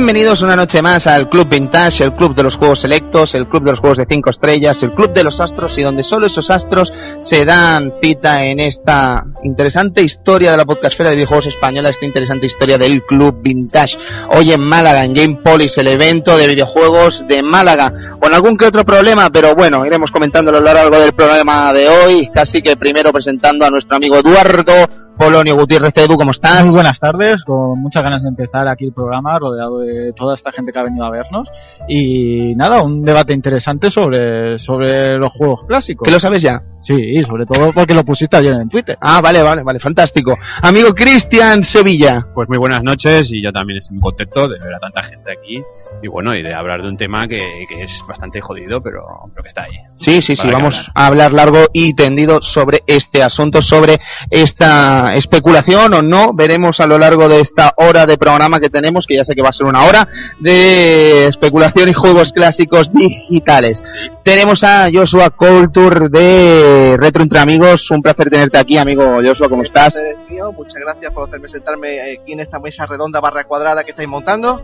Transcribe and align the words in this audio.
Bienvenidos 0.00 0.40
una 0.40 0.56
noche 0.56 0.80
más 0.80 1.06
al 1.06 1.28
Club 1.28 1.46
Vintage, 1.46 2.04
el 2.04 2.14
club 2.14 2.34
de 2.34 2.42
los 2.42 2.56
juegos 2.56 2.80
selectos, 2.80 3.34
el 3.34 3.46
club 3.46 3.64
de 3.64 3.72
los 3.72 3.80
juegos 3.80 3.98
de 3.98 4.06
5 4.08 4.30
estrellas, 4.30 4.82
el 4.82 4.94
club 4.94 5.12
de 5.12 5.22
los 5.22 5.40
astros 5.40 5.76
y 5.76 5.82
donde 5.82 6.02
solo 6.02 6.24
esos 6.24 6.48
astros 6.48 6.90
se 7.18 7.44
dan 7.44 7.92
cita 8.00 8.42
en 8.42 8.60
esta 8.60 9.22
interesante 9.44 10.02
historia 10.02 10.52
de 10.52 10.56
la 10.56 10.64
podcastfera 10.64 11.10
de 11.10 11.16
videojuegos 11.16 11.48
española, 11.48 11.90
esta 11.90 12.06
interesante 12.06 12.46
historia 12.46 12.78
del 12.78 13.02
Club 13.04 13.42
Vintage. 13.42 13.98
Hoy 14.30 14.52
en 14.52 14.62
Málaga, 14.62 15.04
en 15.04 15.12
Game 15.12 15.40
Polis, 15.44 15.76
el 15.76 15.88
evento 15.88 16.34
de 16.38 16.46
videojuegos 16.46 17.26
de 17.28 17.42
Málaga, 17.42 17.92
con 18.18 18.32
algún 18.32 18.56
que 18.56 18.64
otro 18.64 18.86
problema, 18.86 19.28
pero 19.28 19.54
bueno, 19.54 19.84
iremos 19.84 20.10
comentándolo 20.10 20.56
a 20.56 20.60
lo 20.62 20.72
largo 20.72 20.98
del 20.98 21.12
programa 21.12 21.74
de 21.74 21.90
hoy, 21.90 22.30
casi 22.32 22.62
que 22.62 22.74
primero 22.74 23.12
presentando 23.12 23.66
a 23.66 23.70
nuestro 23.70 23.96
amigo 23.96 24.16
Eduardo 24.16 24.72
Polonio 25.20 25.54
Gutiérrez 25.54 25.92
Edu, 25.96 26.16
¿cómo 26.16 26.30
estás? 26.30 26.64
Muy 26.64 26.76
buenas 26.76 26.98
tardes, 26.98 27.44
con 27.44 27.78
muchas 27.78 28.02
ganas 28.02 28.22
de 28.22 28.30
empezar 28.30 28.66
aquí 28.68 28.86
el 28.86 28.92
programa, 28.94 29.38
rodeado 29.38 29.80
de 29.80 30.14
toda 30.14 30.34
esta 30.34 30.50
gente 30.50 30.72
que 30.72 30.78
ha 30.78 30.82
venido 30.82 31.04
a 31.04 31.10
vernos. 31.10 31.46
Y 31.86 32.54
nada, 32.56 32.82
un 32.82 33.02
debate 33.02 33.34
interesante 33.34 33.90
sobre, 33.90 34.58
sobre 34.58 35.18
los 35.18 35.30
juegos 35.30 35.64
clásicos. 35.64 36.06
¿Que 36.06 36.12
lo 36.14 36.18
sabes 36.18 36.40
ya? 36.40 36.62
Sí, 36.90 37.22
sobre 37.22 37.46
todo 37.46 37.72
porque 37.72 37.94
lo 37.94 38.04
pusiste 38.04 38.36
ayer 38.36 38.52
en 38.52 38.68
Twitter. 38.68 38.98
Ah, 39.00 39.20
vale, 39.20 39.42
vale, 39.42 39.62
vale, 39.62 39.78
fantástico. 39.78 40.36
Amigo 40.60 40.92
Cristian 40.92 41.62
Sevilla. 41.62 42.26
Pues 42.34 42.48
muy 42.48 42.58
buenas 42.58 42.82
noches 42.82 43.30
y 43.30 43.40
yo 43.40 43.52
también 43.52 43.78
estoy 43.78 43.94
muy 43.94 44.02
contento 44.02 44.48
de 44.48 44.58
ver 44.58 44.74
a 44.74 44.80
tanta 44.80 45.04
gente 45.04 45.30
aquí 45.30 45.62
y 46.02 46.08
bueno, 46.08 46.34
y 46.34 46.42
de 46.42 46.52
hablar 46.52 46.82
de 46.82 46.88
un 46.88 46.96
tema 46.96 47.28
que, 47.28 47.64
que 47.68 47.84
es 47.84 48.02
bastante 48.08 48.40
jodido, 48.40 48.82
pero, 48.82 49.04
pero 49.32 49.42
que 49.44 49.48
está 49.48 49.62
ahí. 49.62 49.76
Sí, 49.94 50.20
sí, 50.20 50.34
sí, 50.34 50.48
vamos 50.50 50.88
hablar. 50.88 50.92
a 50.94 51.06
hablar 51.06 51.32
largo 51.32 51.66
y 51.72 51.94
tendido 51.94 52.42
sobre 52.42 52.82
este 52.88 53.22
asunto, 53.22 53.62
sobre 53.62 54.00
esta 54.28 55.14
especulación 55.14 55.94
o 55.94 56.02
no. 56.02 56.34
Veremos 56.34 56.80
a 56.80 56.88
lo 56.88 56.98
largo 56.98 57.28
de 57.28 57.38
esta 57.38 57.72
hora 57.76 58.04
de 58.06 58.18
programa 58.18 58.58
que 58.58 58.68
tenemos, 58.68 59.06
que 59.06 59.14
ya 59.14 59.22
sé 59.22 59.36
que 59.36 59.42
va 59.42 59.50
a 59.50 59.52
ser 59.52 59.66
una 59.66 59.84
hora, 59.84 60.08
de 60.40 61.28
especulación 61.28 61.88
y 61.88 61.92
juegos 61.92 62.32
clásicos 62.32 62.92
digitales. 62.92 63.84
Tenemos 64.22 64.62
a 64.64 64.90
Joshua 64.92 65.30
Culture 65.30 66.08
de 66.10 66.96
Retro 66.98 67.22
Entre 67.22 67.38
Amigos. 67.38 67.90
Un 67.90 68.02
placer 68.02 68.28
tenerte 68.28 68.58
aquí, 68.58 68.76
amigo 68.76 69.18
Joshua, 69.24 69.48
¿cómo 69.48 69.62
estás? 69.62 70.00
mío. 70.28 70.52
Muchas 70.52 70.80
gracias 70.80 71.12
por 71.12 71.26
hacerme 71.26 71.48
sentarme 71.48 72.12
aquí 72.12 72.32
en 72.32 72.40
esta 72.40 72.58
mesa 72.58 72.84
redonda 72.86 73.20
barra 73.20 73.44
cuadrada 73.44 73.82
que 73.82 73.90
estáis 73.90 74.08
montando. 74.08 74.62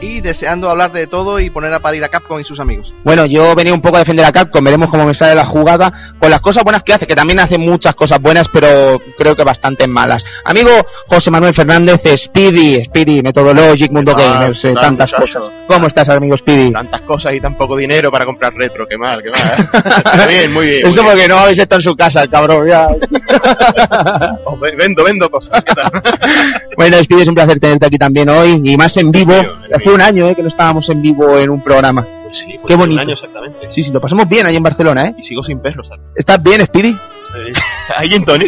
Y 0.00 0.20
deseando 0.20 0.68
hablar 0.68 0.92
de 0.92 1.06
todo 1.06 1.40
y 1.40 1.48
poner 1.50 1.72
a 1.72 1.80
parir 1.80 2.04
a 2.04 2.08
Capcom 2.08 2.38
y 2.38 2.44
sus 2.44 2.60
amigos. 2.60 2.92
Bueno, 3.04 3.24
yo 3.26 3.54
venía 3.54 3.72
un 3.72 3.80
poco 3.80 3.96
a 3.96 4.00
defender 4.00 4.26
a 4.26 4.32
Capcom, 4.32 4.62
veremos 4.62 4.90
cómo 4.90 5.06
me 5.06 5.14
sale 5.14 5.34
la 5.34 5.46
jugada, 5.46 5.92
con 6.18 6.30
las 6.30 6.40
cosas 6.40 6.62
buenas 6.64 6.82
que 6.82 6.92
hace, 6.92 7.06
que 7.06 7.14
también 7.14 7.40
hace 7.40 7.56
muchas 7.56 7.94
cosas 7.94 8.20
buenas, 8.20 8.48
pero 8.48 9.00
creo 9.16 9.34
que 9.34 9.44
bastante 9.44 9.86
malas. 9.86 10.24
Amigo 10.44 10.68
José 11.06 11.30
Manuel 11.30 11.54
Fernández, 11.54 12.02
Speedy, 12.16 12.84
Speedy, 12.84 13.22
Methodologic, 13.22 13.92
Mundo. 13.92 14.14
Gamers, 14.14 14.64
eh, 14.64 14.68
¿Qué 14.68 14.74
tal, 14.74 14.82
tantas 14.84 15.12
muchacho? 15.12 15.40
cosas. 15.40 15.54
¿Cómo 15.68 15.86
estás, 15.86 16.08
amigo 16.10 16.36
Speedy? 16.36 16.72
Tantas 16.72 17.00
cosas 17.02 17.32
y 17.34 17.40
tan 17.40 17.56
poco 17.56 17.76
dinero 17.76 18.10
para 18.10 18.26
comprar 18.26 18.52
retro, 18.54 18.86
qué 18.86 18.98
mal, 18.98 19.22
qué 19.22 19.30
mal. 19.30 19.68
Está 20.04 20.26
bien, 20.26 20.52
muy 20.52 20.66
bien. 20.66 20.82
muy 20.82 20.92
Eso 20.92 21.02
bien. 21.02 21.12
porque 21.14 21.28
no 21.28 21.38
habéis 21.38 21.58
estado 21.58 21.78
en 21.78 21.84
su 21.84 21.94
casa, 21.96 22.22
el 22.24 22.28
cabrón. 22.30 22.66
ya. 22.68 22.88
Oh, 24.44 24.56
ve- 24.58 24.74
vendo, 24.76 25.02
vendo 25.04 25.30
cosas. 25.30 25.62
¿qué 25.64 25.74
tal? 25.74 25.90
bueno, 26.76 26.98
Speedy, 27.02 27.22
es 27.22 27.28
un 27.28 27.34
placer 27.34 27.58
tenerte 27.58 27.86
aquí 27.86 27.96
también 27.98 28.28
hoy, 28.28 28.60
y 28.62 28.76
más 28.76 28.96
en 28.96 29.10
vivo. 29.10 29.34
Hace 29.74 29.90
un 29.90 30.00
año 30.00 30.28
eh, 30.28 30.34
que 30.34 30.42
no 30.42 30.48
estábamos 30.48 30.88
en 30.88 31.02
vivo 31.02 31.36
en 31.38 31.50
un 31.50 31.60
programa. 31.60 32.06
Pues 32.24 32.38
sí, 32.38 32.58
pues 32.60 32.64
Qué 32.66 32.76
bonito. 32.76 33.02
Un 33.02 33.08
año 33.08 33.14
exactamente. 33.14 33.70
Sí, 33.70 33.82
sí, 33.82 33.92
lo 33.92 34.00
pasamos 34.00 34.28
bien 34.28 34.46
ahí 34.46 34.56
en 34.56 34.62
Barcelona, 34.62 35.06
¿eh? 35.06 35.14
Y 35.18 35.22
sigo 35.22 35.42
sin 35.42 35.60
perros. 35.60 35.90
¿Estás 36.14 36.42
bien, 36.42 36.64
Speedy? 36.64 36.96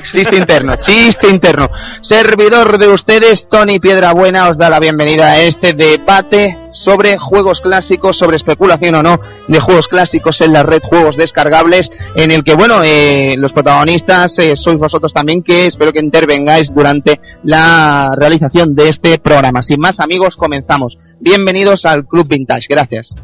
Chiste 0.03 0.37
interno, 0.37 0.77
chiste 0.77 1.29
interno. 1.29 1.69
Servidor 2.01 2.79
de 2.79 2.89
ustedes, 2.89 3.49
Tony 3.49 3.79
Piedrabuena, 3.79 4.49
os 4.49 4.57
da 4.57 4.71
la 4.71 4.81
bienvenida 4.81 5.33
a 5.33 5.41
este 5.41 5.73
debate 5.73 6.59
sobre 6.71 7.19
juegos 7.19 7.61
clásicos, 7.61 8.17
sobre 8.17 8.37
especulación 8.37 8.95
o 8.95 9.03
no 9.03 9.19
de 9.49 9.61
juegos 9.61 9.89
clásicos 9.89 10.41
en 10.41 10.53
la 10.53 10.63
red 10.63 10.83
Juegos 10.83 11.17
Descargables, 11.17 11.93
en 12.15 12.31
el 12.31 12.45
que, 12.45 12.55
bueno, 12.55 12.81
eh, 12.83 13.35
los 13.37 13.53
protagonistas 13.53 14.39
eh, 14.39 14.57
sois 14.57 14.79
vosotros 14.79 15.13
también, 15.13 15.43
que 15.43 15.67
espero 15.67 15.93
que 15.93 16.01
intervengáis 16.01 16.75
durante 16.75 17.21
la 17.43 18.15
realización 18.17 18.75
de 18.75 18.89
este 18.89 19.19
programa. 19.19 19.63
Sin 19.63 19.81
más, 19.81 20.01
amigos, 20.01 20.37
comenzamos. 20.37 20.97
Bienvenidos 21.21 21.85
al 21.85 22.07
Club 22.07 22.27
Vintage. 22.29 22.67
Gracias. 22.69 23.15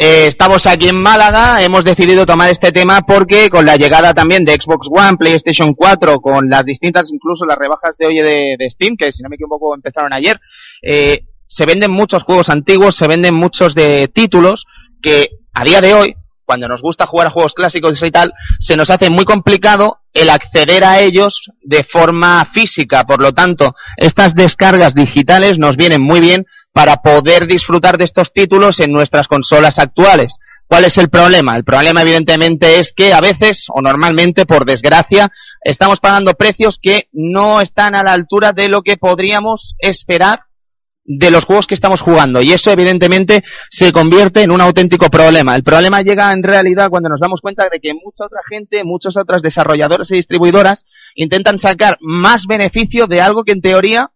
Eh, 0.00 0.28
estamos 0.28 0.64
aquí 0.66 0.86
en 0.86 1.02
Málaga, 1.02 1.60
hemos 1.60 1.84
decidido 1.84 2.24
tomar 2.24 2.48
este 2.50 2.70
tema 2.70 3.00
porque 3.00 3.50
con 3.50 3.66
la 3.66 3.74
llegada 3.74 4.14
también 4.14 4.44
de 4.44 4.52
Xbox 4.52 4.86
One, 4.92 5.16
PlayStation 5.16 5.74
4, 5.74 6.20
con 6.20 6.48
las 6.48 6.64
distintas, 6.64 7.10
incluso 7.12 7.44
las 7.44 7.58
rebajas 7.58 7.96
de 7.98 8.06
hoy 8.06 8.18
de, 8.18 8.70
Steam, 8.70 8.96
que 8.96 9.10
si 9.10 9.24
no 9.24 9.28
me 9.28 9.34
equivoco 9.34 9.74
empezaron 9.74 10.12
ayer, 10.12 10.38
eh, 10.82 11.24
se 11.48 11.66
venden 11.66 11.90
muchos 11.90 12.22
juegos 12.22 12.48
antiguos, 12.48 12.94
se 12.94 13.08
venden 13.08 13.34
muchos 13.34 13.74
de 13.74 14.06
títulos 14.06 14.66
que 15.02 15.30
a 15.52 15.64
día 15.64 15.80
de 15.80 15.94
hoy, 15.94 16.14
cuando 16.44 16.68
nos 16.68 16.80
gusta 16.80 17.04
jugar 17.04 17.26
a 17.26 17.30
juegos 17.30 17.54
clásicos 17.54 18.00
y 18.00 18.10
tal, 18.12 18.32
se 18.60 18.76
nos 18.76 18.90
hace 18.90 19.10
muy 19.10 19.24
complicado 19.24 19.98
el 20.14 20.30
acceder 20.30 20.84
a 20.84 21.00
ellos 21.00 21.50
de 21.60 21.82
forma 21.82 22.44
física. 22.44 23.04
Por 23.04 23.20
lo 23.20 23.34
tanto, 23.34 23.74
estas 23.96 24.36
descargas 24.36 24.94
digitales 24.94 25.58
nos 25.58 25.76
vienen 25.76 26.02
muy 26.02 26.20
bien 26.20 26.46
para 26.72 26.96
poder 26.96 27.46
disfrutar 27.46 27.98
de 27.98 28.04
estos 28.04 28.32
títulos 28.32 28.80
en 28.80 28.92
nuestras 28.92 29.28
consolas 29.28 29.78
actuales. 29.78 30.38
¿Cuál 30.66 30.84
es 30.84 30.98
el 30.98 31.08
problema? 31.08 31.56
El 31.56 31.64
problema 31.64 32.02
evidentemente 32.02 32.78
es 32.78 32.92
que 32.92 33.12
a 33.12 33.20
veces, 33.20 33.66
o 33.74 33.80
normalmente, 33.80 34.44
por 34.44 34.66
desgracia, 34.66 35.30
estamos 35.62 35.98
pagando 35.98 36.34
precios 36.34 36.78
que 36.80 37.08
no 37.12 37.60
están 37.60 37.94
a 37.94 38.02
la 38.02 38.12
altura 38.12 38.52
de 38.52 38.68
lo 38.68 38.82
que 38.82 38.96
podríamos 38.96 39.74
esperar 39.78 40.40
de 41.10 41.30
los 41.30 41.46
juegos 41.46 41.66
que 41.66 41.74
estamos 41.74 42.02
jugando 42.02 42.42
y 42.42 42.52
eso 42.52 42.70
evidentemente 42.70 43.42
se 43.70 43.92
convierte 43.92 44.42
en 44.42 44.50
un 44.50 44.60
auténtico 44.60 45.08
problema. 45.08 45.56
El 45.56 45.62
problema 45.62 46.02
llega 46.02 46.30
en 46.34 46.42
realidad 46.42 46.90
cuando 46.90 47.08
nos 47.08 47.20
damos 47.20 47.40
cuenta 47.40 47.66
de 47.72 47.80
que 47.80 47.94
mucha 47.94 48.26
otra 48.26 48.40
gente, 48.46 48.84
muchas 48.84 49.16
otras 49.16 49.40
desarrolladoras 49.40 50.10
y 50.10 50.16
distribuidoras 50.16 50.84
intentan 51.14 51.58
sacar 51.58 51.96
más 52.00 52.46
beneficio 52.46 53.06
de 53.06 53.22
algo 53.22 53.42
que 53.44 53.52
en 53.52 53.62
teoría 53.62 54.10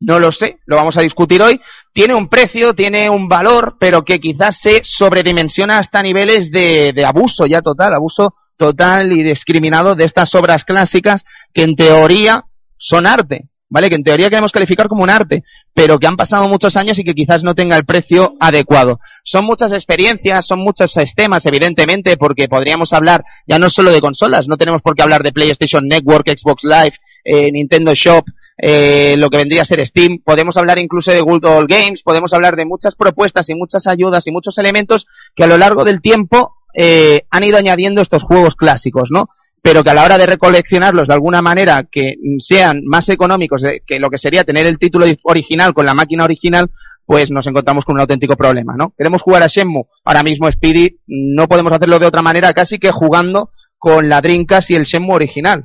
no 0.00 0.18
lo 0.18 0.32
sé, 0.32 0.58
lo 0.66 0.76
vamos 0.76 0.96
a 0.96 1.02
discutir 1.02 1.40
hoy, 1.42 1.60
tiene 1.92 2.14
un 2.14 2.28
precio, 2.28 2.74
tiene 2.74 3.08
un 3.08 3.28
valor, 3.28 3.76
pero 3.78 4.04
que 4.04 4.20
quizás 4.20 4.60
se 4.60 4.82
sobredimensiona 4.84 5.78
hasta 5.78 6.02
niveles 6.02 6.50
de, 6.50 7.04
abuso 7.06 7.46
ya 7.46 7.62
total, 7.62 7.94
abuso 7.94 8.34
total 8.56 9.12
y 9.12 9.22
discriminado 9.22 9.94
de 9.94 10.04
estas 10.04 10.34
obras 10.34 10.64
clásicas 10.64 11.24
que 11.52 11.62
en 11.62 11.76
teoría 11.76 12.44
son 12.76 13.06
arte, 13.06 13.48
¿vale? 13.68 13.88
Que 13.88 13.96
en 13.96 14.04
teoría 14.04 14.30
queremos 14.30 14.52
calificar 14.52 14.88
como 14.88 15.02
un 15.02 15.10
arte, 15.10 15.44
pero 15.72 15.98
que 15.98 16.06
han 16.06 16.16
pasado 16.16 16.48
muchos 16.48 16.76
años 16.76 16.98
y 16.98 17.04
que 17.04 17.14
quizás 17.14 17.42
no 17.42 17.54
tenga 17.54 17.76
el 17.76 17.84
precio 17.84 18.34
adecuado. 18.40 19.00
Son 19.24 19.44
muchas 19.44 19.72
experiencias, 19.72 20.46
son 20.46 20.60
muchos 20.60 20.92
sistemas, 20.92 21.46
evidentemente, 21.46 22.16
porque 22.16 22.48
podríamos 22.48 22.92
hablar 22.92 23.24
ya 23.46 23.58
no 23.58 23.70
solo 23.70 23.90
de 23.90 24.00
consolas, 24.00 24.48
no 24.48 24.56
tenemos 24.56 24.82
por 24.82 24.94
qué 24.94 25.02
hablar 25.02 25.22
de 25.22 25.32
PlayStation 25.32 25.86
Network, 25.86 26.28
Xbox 26.28 26.64
Live, 26.64 26.96
eh, 27.24 27.50
Nintendo 27.50 27.94
Shop, 27.94 28.24
eh, 28.56 29.16
lo 29.18 29.30
que 29.30 29.38
vendría 29.38 29.62
a 29.62 29.64
ser 29.64 29.84
Steam, 29.86 30.20
podemos 30.24 30.56
hablar 30.56 30.78
incluso 30.78 31.10
de 31.10 31.20
Good 31.20 31.44
Old 31.44 31.68
Games, 31.68 32.02
podemos 32.02 32.32
hablar 32.32 32.56
de 32.56 32.66
muchas 32.66 32.94
propuestas 32.94 33.48
y 33.48 33.54
muchas 33.54 33.86
ayudas 33.86 34.26
y 34.26 34.30
muchos 34.30 34.58
elementos 34.58 35.06
que 35.34 35.44
a 35.44 35.48
lo 35.48 35.58
largo 35.58 35.84
del 35.84 36.00
tiempo 36.00 36.54
eh, 36.74 37.26
han 37.30 37.44
ido 37.44 37.56
añadiendo 37.56 38.02
estos 38.02 38.24
juegos 38.24 38.56
clásicos, 38.56 39.10
¿no? 39.10 39.28
Pero 39.66 39.82
que 39.82 39.88
a 39.88 39.94
la 39.94 40.04
hora 40.04 40.18
de 40.18 40.26
recoleccionarlos 40.26 41.08
de 41.08 41.14
alguna 41.14 41.40
manera 41.40 41.84
que 41.90 42.16
mm, 42.22 42.38
sean 42.38 42.82
más 42.84 43.08
económicos 43.08 43.64
que 43.86 43.98
lo 43.98 44.10
que 44.10 44.18
sería 44.18 44.44
tener 44.44 44.66
el 44.66 44.78
título 44.78 45.06
original 45.22 45.72
con 45.72 45.86
la 45.86 45.94
máquina 45.94 46.22
original, 46.24 46.70
pues 47.06 47.30
nos 47.30 47.46
encontramos 47.46 47.86
con 47.86 47.94
un 47.94 48.02
auténtico 48.02 48.36
problema, 48.36 48.74
¿no? 48.76 48.92
Queremos 48.96 49.22
jugar 49.22 49.42
a 49.42 49.46
Shenmue, 49.46 49.84
ahora 50.04 50.22
mismo 50.22 50.50
Speedy, 50.50 50.98
no 51.06 51.48
podemos 51.48 51.72
hacerlo 51.72 51.98
de 51.98 52.04
otra 52.04 52.20
manera 52.20 52.52
casi 52.52 52.78
que 52.78 52.90
jugando 52.90 53.52
con 53.78 54.10
la 54.10 54.20
Dreamcast 54.20 54.70
y 54.70 54.74
el 54.76 54.84
Shenmue 54.84 55.14
original. 55.16 55.64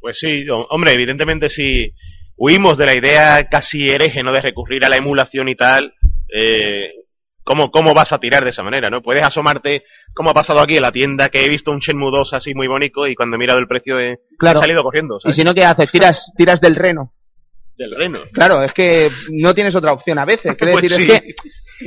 Pues 0.00 0.18
sí, 0.20 0.46
hom- 0.46 0.66
hombre, 0.70 0.92
evidentemente 0.92 1.48
si 1.48 1.92
huimos 2.36 2.78
de 2.78 2.86
la 2.86 2.94
idea 2.94 3.48
casi 3.48 3.90
hereje, 3.90 4.22
¿no? 4.22 4.30
De 4.32 4.42
recurrir 4.42 4.84
a 4.84 4.88
la 4.88 4.96
emulación 4.96 5.48
y 5.48 5.56
tal, 5.56 5.92
eh, 6.32 6.92
¿cómo, 7.44 7.70
¿cómo 7.70 7.94
vas 7.94 8.12
a 8.12 8.18
tirar 8.18 8.42
de 8.44 8.50
esa 8.50 8.62
manera, 8.62 8.90
no? 8.90 9.02
Puedes 9.02 9.22
asomarte, 9.24 9.84
como 10.12 10.30
ha 10.30 10.34
pasado 10.34 10.60
aquí 10.60 10.76
en 10.76 10.82
la 10.82 10.92
tienda, 10.92 11.28
que 11.28 11.44
he 11.44 11.48
visto 11.48 11.70
un 11.70 11.78
Shenmue 11.78 12.10
2 12.10 12.32
así 12.32 12.54
muy 12.54 12.66
bonito 12.66 13.06
y 13.06 13.14
cuando 13.14 13.36
he 13.36 13.38
mirado 13.38 13.58
el 13.60 13.66
precio 13.68 14.00
he, 14.00 14.18
Claro. 14.38 14.58
he 14.58 14.62
salido 14.62 14.82
corriendo, 14.82 15.16
Y 15.18 15.20
¿sabes? 15.20 15.36
si 15.36 15.44
no, 15.44 15.54
¿qué 15.54 15.64
haces? 15.64 15.90
Tiras, 15.90 16.32
tiras 16.36 16.60
del 16.60 16.74
reno. 16.74 17.12
Del 17.76 17.94
reno. 17.94 18.20
Claro, 18.32 18.62
es 18.62 18.72
que 18.72 19.10
no 19.30 19.54
tienes 19.54 19.74
otra 19.74 19.92
opción 19.92 20.18
a 20.18 20.24
veces. 20.24 20.54
Quiero 20.56 20.72
Pues 20.78 20.88
decir, 20.88 21.06
sí. 21.06 21.12
es 21.12 21.20
que 21.20 21.34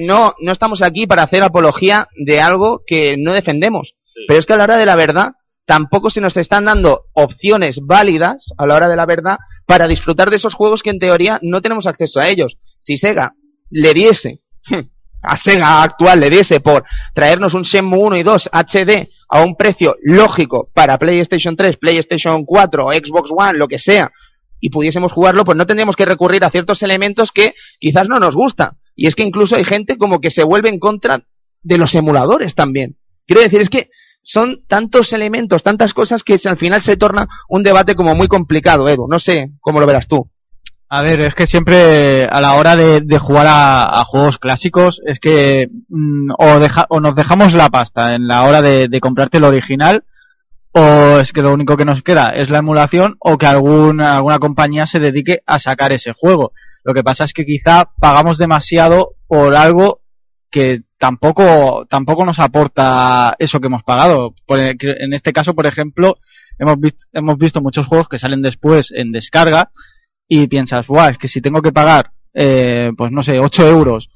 no, 0.05 0.33
no 0.39 0.51
estamos 0.51 0.81
aquí 0.81 1.07
para 1.07 1.23
hacer 1.23 1.43
apología 1.43 2.07
de 2.15 2.41
algo 2.41 2.81
que 2.85 3.15
no 3.17 3.33
defendemos. 3.33 3.95
Sí. 4.05 4.25
Pero 4.27 4.39
es 4.39 4.45
que 4.45 4.53
a 4.53 4.57
la 4.57 4.65
hora 4.65 4.77
de 4.77 4.85
la 4.85 4.95
verdad, 4.97 5.31
tampoco 5.65 6.09
se 6.09 6.19
nos 6.21 6.35
están 6.37 6.65
dando 6.65 7.05
opciones 7.13 7.79
válidas 7.81 8.53
a 8.57 8.67
la 8.67 8.75
hora 8.75 8.89
de 8.89 8.95
la 8.97 9.05
verdad 9.05 9.37
para 9.65 9.87
disfrutar 9.87 10.29
de 10.29 10.35
esos 10.35 10.53
juegos 10.55 10.83
que 10.83 10.89
en 10.89 10.99
teoría 10.99 11.39
no 11.41 11.61
tenemos 11.61 11.87
acceso 11.87 12.19
a 12.19 12.27
ellos. 12.27 12.57
Si 12.79 12.97
Sega 12.97 13.33
le 13.69 13.93
diese, 13.93 14.41
a 15.27 15.37
Sega 15.37 15.83
actual 15.83 16.19
le 16.19 16.29
diese 16.29 16.59
por 16.59 16.83
traernos 17.13 17.53
un 17.53 17.63
Shenmue 17.63 17.99
1 17.99 18.17
y 18.17 18.23
2 18.23 18.49
HD 18.51 19.09
a 19.29 19.41
un 19.41 19.55
precio 19.55 19.95
lógico 20.01 20.69
para 20.73 20.97
PlayStation 20.97 21.55
3, 21.55 21.77
PlayStation 21.77 22.45
4, 22.45 22.89
Xbox 22.91 23.31
One, 23.35 23.57
lo 23.57 23.67
que 23.67 23.77
sea, 23.77 24.11
y 24.59 24.69
pudiésemos 24.69 25.11
jugarlo, 25.11 25.45
pues 25.45 25.57
no 25.57 25.65
tendríamos 25.65 25.95
que 25.95 26.05
recurrir 26.05 26.43
a 26.43 26.49
ciertos 26.49 26.81
elementos 26.83 27.31
que 27.31 27.53
quizás 27.79 28.07
no 28.07 28.19
nos 28.19 28.35
gusta. 28.35 28.77
Y 28.95 29.07
es 29.07 29.15
que 29.15 29.23
incluso 29.23 29.55
hay 29.55 29.63
gente 29.63 29.97
como 29.97 30.19
que 30.19 30.31
se 30.31 30.43
vuelve 30.43 30.69
en 30.69 30.79
contra 30.79 31.25
de 31.61 31.77
los 31.77 31.93
emuladores 31.93 32.55
también. 32.55 32.97
Quiero 33.27 33.41
decir, 33.41 33.61
es 33.61 33.69
que 33.69 33.89
son 34.23 34.63
tantos 34.67 35.13
elementos, 35.13 35.63
tantas 35.63 35.93
cosas 35.93 36.23
que 36.23 36.39
al 36.45 36.57
final 36.57 36.81
se 36.81 36.97
torna 36.97 37.27
un 37.47 37.63
debate 37.63 37.95
como 37.95 38.15
muy 38.15 38.27
complicado, 38.27 38.89
Edu. 38.89 39.07
No 39.07 39.19
sé 39.19 39.51
cómo 39.61 39.79
lo 39.79 39.85
verás 39.85 40.07
tú. 40.07 40.29
A 40.89 41.01
ver, 41.01 41.19
es 41.19 41.35
que 41.35 41.47
siempre 41.47 42.25
a 42.25 42.39
la 42.39 42.53
hora 42.53 42.77
de, 42.77 43.19
jugar 43.19 43.45
a, 43.49 44.03
juegos 44.05 44.37
clásicos 44.37 45.01
es 45.05 45.19
que 45.19 45.69
mm, 45.89 46.31
o, 46.37 46.59
deja- 46.59 46.85
o 46.89 47.01
nos 47.01 47.13
dejamos 47.15 47.53
la 47.53 47.69
pasta 47.69 48.15
en 48.15 48.27
la 48.27 48.43
hora 48.43 48.61
de, 48.61 48.87
comprarte 49.01 49.37
el 49.37 49.43
original 49.43 50.05
o 50.71 51.19
es 51.19 51.33
que 51.33 51.41
lo 51.41 51.51
único 51.53 51.75
que 51.75 51.83
nos 51.85 52.03
queda 52.03 52.29
es 52.29 52.49
la 52.49 52.59
emulación 52.59 53.17
o 53.19 53.37
que 53.37 53.47
alguna, 53.47 54.15
alguna 54.15 54.39
compañía 54.39 54.85
se 54.85 54.99
dedique 54.99 55.41
a 55.45 55.59
sacar 55.59 55.91
ese 55.91 56.13
juego. 56.13 56.53
Lo 56.83 56.93
que 56.93 57.03
pasa 57.03 57.25
es 57.25 57.33
que 57.33 57.45
quizá 57.45 57.89
pagamos 57.99 58.37
demasiado 58.37 59.15
por 59.27 59.55
algo 59.55 60.01
que 60.49 60.83
tampoco, 60.97 61.85
tampoco 61.89 62.23
nos 62.25 62.39
aporta 62.39 63.35
eso 63.39 63.59
que 63.59 63.67
hemos 63.67 63.83
pagado. 63.83 64.33
Por- 64.45 64.59
en 64.59 65.13
este 65.13 65.33
caso, 65.33 65.53
por 65.53 65.65
ejemplo, 65.65 66.17
hemos 66.59 66.77
hemos 67.11 67.37
visto 67.37 67.59
muchos 67.61 67.87
juegos 67.87 68.07
que 68.07 68.19
salen 68.19 68.41
después 68.41 68.91
en 68.95 69.11
descarga 69.11 69.71
y 70.27 70.47
piensas, 70.47 70.87
guau, 70.87 71.09
es 71.09 71.17
que 71.17 71.27
si 71.27 71.41
tengo 71.41 71.61
que 71.61 71.71
pagar, 71.71 72.11
eh, 72.33 72.91
pues 72.97 73.11
no 73.11 73.23
sé, 73.23 73.39
8 73.39 73.67
euros 73.67 74.09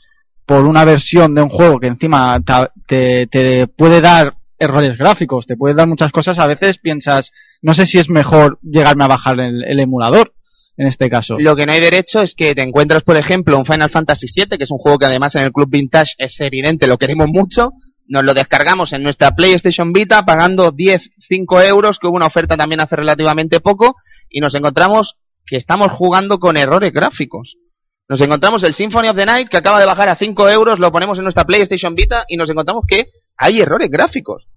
por 0.46 0.66
una 0.66 0.84
versión 0.84 1.34
de 1.34 1.42
un 1.42 1.50
juego 1.50 1.80
que 1.80 1.88
encima 1.88 2.40
te, 2.86 3.28
te 3.28 3.68
puede 3.68 4.02
dar 4.02 4.36
errores 4.60 4.98
gráficos, 4.98 5.48
te 5.48 5.58
puede 5.58 5.76
dar 5.76 5.88
muchas 5.88 6.12
cosas, 6.12 6.38
a 6.40 6.48
veces 6.48 6.78
piensas, 6.78 7.32
no 7.62 7.74
sé 7.74 7.86
si 7.86 8.00
es 8.00 8.10
mejor 8.10 8.60
llegarme 8.62 9.06
a 9.06 9.08
bajar 9.08 9.40
el, 9.40 9.64
el 9.64 9.80
emulador, 9.80 10.34
en 10.78 10.88
este 10.88 11.10
caso. 11.10 11.38
Lo 11.40 11.56
que 11.56 11.66
no 11.66 11.74
hay 11.74 11.80
derecho 11.80 12.22
es 12.22 12.36
que 12.36 12.54
te 12.56 12.62
encuentras, 12.62 13.04
por 13.04 13.18
ejemplo, 13.18 13.58
un 13.58 13.66
Final 13.66 13.90
Fantasy 13.90 14.28
VII, 14.34 14.58
que 14.58 14.64
es 14.64 14.72
un 14.72 14.78
juego 14.78 14.98
que 14.98 15.06
además 15.06 15.36
en 15.36 15.44
el 15.44 15.52
Club 15.52 15.70
Vintage 15.70 16.14
es 16.18 16.40
evidente, 16.42 16.88
lo 16.88 16.98
queremos 16.98 17.28
mucho. 17.28 17.72
Nos 18.08 18.24
lo 18.24 18.34
descargamos 18.34 18.92
en 18.94 19.04
nuestra 19.04 19.32
PlayStation 19.32 19.94
Vita 19.94 20.26
pagando 20.26 20.72
10, 20.72 21.12
5 21.20 21.62
euros, 21.62 21.98
que 21.98 22.08
hubo 22.08 22.18
una 22.18 22.26
oferta 22.26 22.58
también 22.58 22.82
hace 22.82 22.96
relativamente 22.98 23.62
poco, 23.62 23.96
y 24.30 24.42
nos 24.42 24.54
encontramos 24.54 25.18
que 25.46 25.58
estamos 25.58 25.92
jugando 25.92 26.40
con 26.40 26.58
errores 26.58 26.92
gráficos. 26.92 27.58
Nos 28.08 28.22
encontramos 28.22 28.64
el 28.64 28.74
Symphony 28.74 29.10
of 29.10 29.16
the 29.16 29.26
Night, 29.26 29.50
que 29.50 29.58
acaba 29.58 29.80
de 29.80 29.86
bajar 29.86 30.10
a 30.10 30.16
5 30.16 30.50
euros, 30.50 30.80
lo 30.80 30.92
ponemos 30.92 31.18
en 31.18 31.24
nuestra 31.24 31.46
PlayStation 31.46 31.96
Vita, 31.96 32.26
y 32.28 32.38
nos 32.38 32.50
encontramos 32.50 32.84
que 32.88 33.08
hay 33.38 33.62
errores 33.62 33.90
gráficos. 33.90 34.48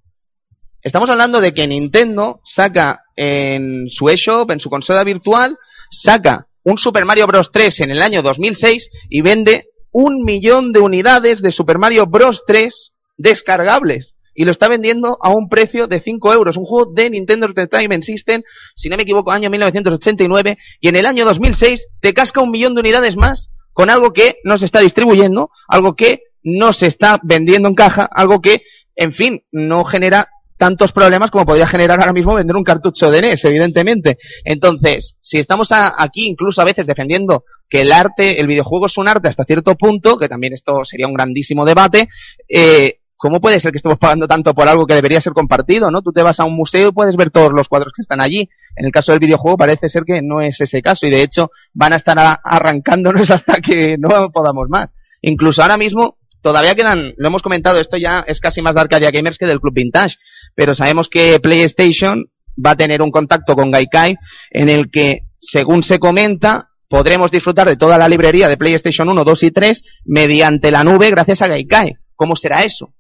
Estamos 0.83 1.09
hablando 1.09 1.41
de 1.41 1.55
que 1.55 1.67
Nintendo 1.67 2.41
saca 2.45 3.05
en 3.17 3.89
su 3.89 4.09
eShop, 4.09 4.51
en 4.51 4.61
su 4.61 4.69
consola 4.69 5.03
virtual, 5.05 5.57
saca 5.91 6.49
un 6.63 6.77
Super 6.77 7.05
Mario 7.05 7.27
Bros. 7.27 7.51
3 7.53 7.81
en 7.81 7.91
el 7.91 8.03
año 8.03 8.23
2006 8.23 8.91
y 9.09 9.23
vende 9.23 9.69
un 9.93 10.25
millón 10.25 10.73
de 10.73 10.81
unidades 10.81 11.41
de 11.41 11.53
Super 11.53 11.79
Mario 11.79 12.07
Bros. 12.07 12.45
3 12.47 12.93
descargables. 13.17 14.15
Y 14.35 14.45
lo 14.45 14.51
está 14.51 14.69
vendiendo 14.69 15.19
a 15.21 15.31
un 15.31 15.49
precio 15.49 15.87
de 15.87 16.01
5 16.01 16.33
euros. 16.33 16.57
Un 16.57 16.65
juego 16.65 16.93
de 16.93 17.11
Nintendo 17.11 17.47
Entertainment 17.47 18.03
System, 18.03 18.43
si 18.75 18.89
no 18.89 18.97
me 18.97 19.05
equivoco, 19.05 19.31
año 19.31 19.49
1989. 19.51 20.59
Y 20.81 20.89
en 20.89 20.97
el 20.97 21.07
año 21.07 21.25
2006 21.25 21.89
te 22.01 22.13
casca 22.15 22.41
un 22.41 22.51
millón 22.51 22.75
de 22.75 22.81
unidades 22.81 23.17
más 23.17 23.51
con 23.73 23.91
algo 23.91 24.13
que 24.13 24.37
no 24.45 24.57
se 24.59 24.67
está 24.67 24.81
distribuyendo, 24.81 25.51
algo 25.69 25.95
que 25.97 26.23
no 26.43 26.73
se 26.73 26.87
está 26.87 27.19
vendiendo 27.23 27.69
en 27.69 27.75
caja, 27.75 28.05
algo 28.13 28.41
que, 28.41 28.63
en 28.97 29.13
fin, 29.13 29.43
no 29.51 29.85
genera 29.85 30.29
tantos 30.57 30.93
problemas 30.93 31.33
como 31.33 31.45
podría 31.45 31.67
generar 31.67 31.99
ahora 32.01 32.13
mismo 32.13 32.35
vender 32.35 32.55
un 32.55 32.63
cartucho 32.63 33.11
de 33.11 33.21
NES, 33.23 33.45
evidentemente. 33.47 34.19
Entonces, 34.45 35.19
si 35.21 35.39
estamos 35.39 35.73
a- 35.73 35.93
aquí 36.01 36.27
incluso 36.29 36.63
a 36.63 36.65
veces 36.65 36.87
defendiendo 36.87 37.43
que 37.69 37.81
el 37.81 37.91
arte, 37.91 38.41
el 38.41 38.47
videojuego 38.47 38.87
es 38.87 38.97
un 38.97 39.09
arte 39.09 39.29
hasta 39.29 39.45
cierto 39.45 39.75
punto, 39.75 40.17
que 40.17 40.29
también 40.29 40.53
esto 40.53 40.85
sería 40.85 41.09
un 41.09 41.15
grandísimo 41.15 41.65
debate, 41.65 42.09
eh, 42.49 43.01
¿cómo 43.25 43.41
puede 43.41 43.59
ser 43.59 43.73
que 43.73 43.79
estemos 43.79 43.97
pagando 43.97 44.29
tanto 44.29 44.53
por 44.53 44.69
algo 44.69 44.85
que 44.85 44.93
debería 44.93 45.19
ser 45.19 45.33
compartido, 45.33 45.91
no? 45.91 46.03
Tú 46.03 46.13
te 46.13 46.23
vas 46.23 46.41
a 46.41 46.45
un 46.45 46.55
museo 46.55 46.91
y 46.91 46.93
puedes 46.93 47.17
ver 47.17 47.31
todos 47.31 47.53
los 47.55 47.71
cuadros 47.71 47.95
que 47.97 48.03
están 48.03 48.21
allí. 48.21 48.51
En 48.77 48.85
el 48.85 48.93
caso 48.93 49.13
del 49.13 49.19
videojuego 49.19 49.57
parece 49.57 49.89
ser 49.89 50.03
que 50.05 50.21
no 50.21 50.43
es 50.43 50.61
ese 50.61 50.83
caso 50.83 51.07
y 51.07 51.11
de 51.11 51.23
hecho 51.23 51.51
van 51.73 51.95
a 51.95 51.97
estar 51.97 52.19
arrancándonos 52.45 53.31
hasta 53.31 53.63
que 53.63 53.97
no 53.97 54.31
podamos 54.31 54.69
más. 54.69 54.95
Incluso 55.23 55.63
ahora 55.63 55.79
mismo 55.79 56.19
todavía 56.43 56.75
quedan, 56.75 57.15
lo 57.17 57.29
hemos 57.29 57.41
comentado, 57.41 57.81
esto 57.81 57.97
ya 57.97 58.23
es 58.29 58.41
casi 58.41 58.61
más 58.61 58.75
de 58.75 58.83
Arcadia 58.83 59.11
Gamers 59.11 59.39
que 59.39 59.47
del 59.47 59.59
Club 59.59 59.73
Vintage, 59.73 60.17
pero 60.55 60.75
sabemos 60.75 61.09
que 61.09 61.41
PlayStation 61.41 62.27
va 62.63 62.73
a 62.73 62.77
tener 62.77 63.01
un 63.01 63.11
contacto 63.11 63.57
con 63.57 63.71
Gaikai 63.71 64.19
en 64.51 64.69
el 64.69 64.91
que, 64.91 65.23
según 65.39 65.83
se 65.83 65.99
comenta, 65.99 66.73
podremos 66.91 67.31
disfrutar 67.31 67.67
de 67.67 67.77
toda 67.77 67.97
la 67.97 68.07
librería 68.07 68.49
de 68.49 68.59
PlayStation 68.59 69.09
1, 69.09 69.25
2 69.25 69.43
y 69.45 69.51
3 69.51 69.85
mediante 70.05 70.71
la 70.71 70.85
nube 70.85 71.09
gracias 71.09 71.41
a 71.41 71.49
Gaikai. 71.49 71.97
¿Cómo 72.17 72.37
será 72.37 72.63
eso? 72.65 72.93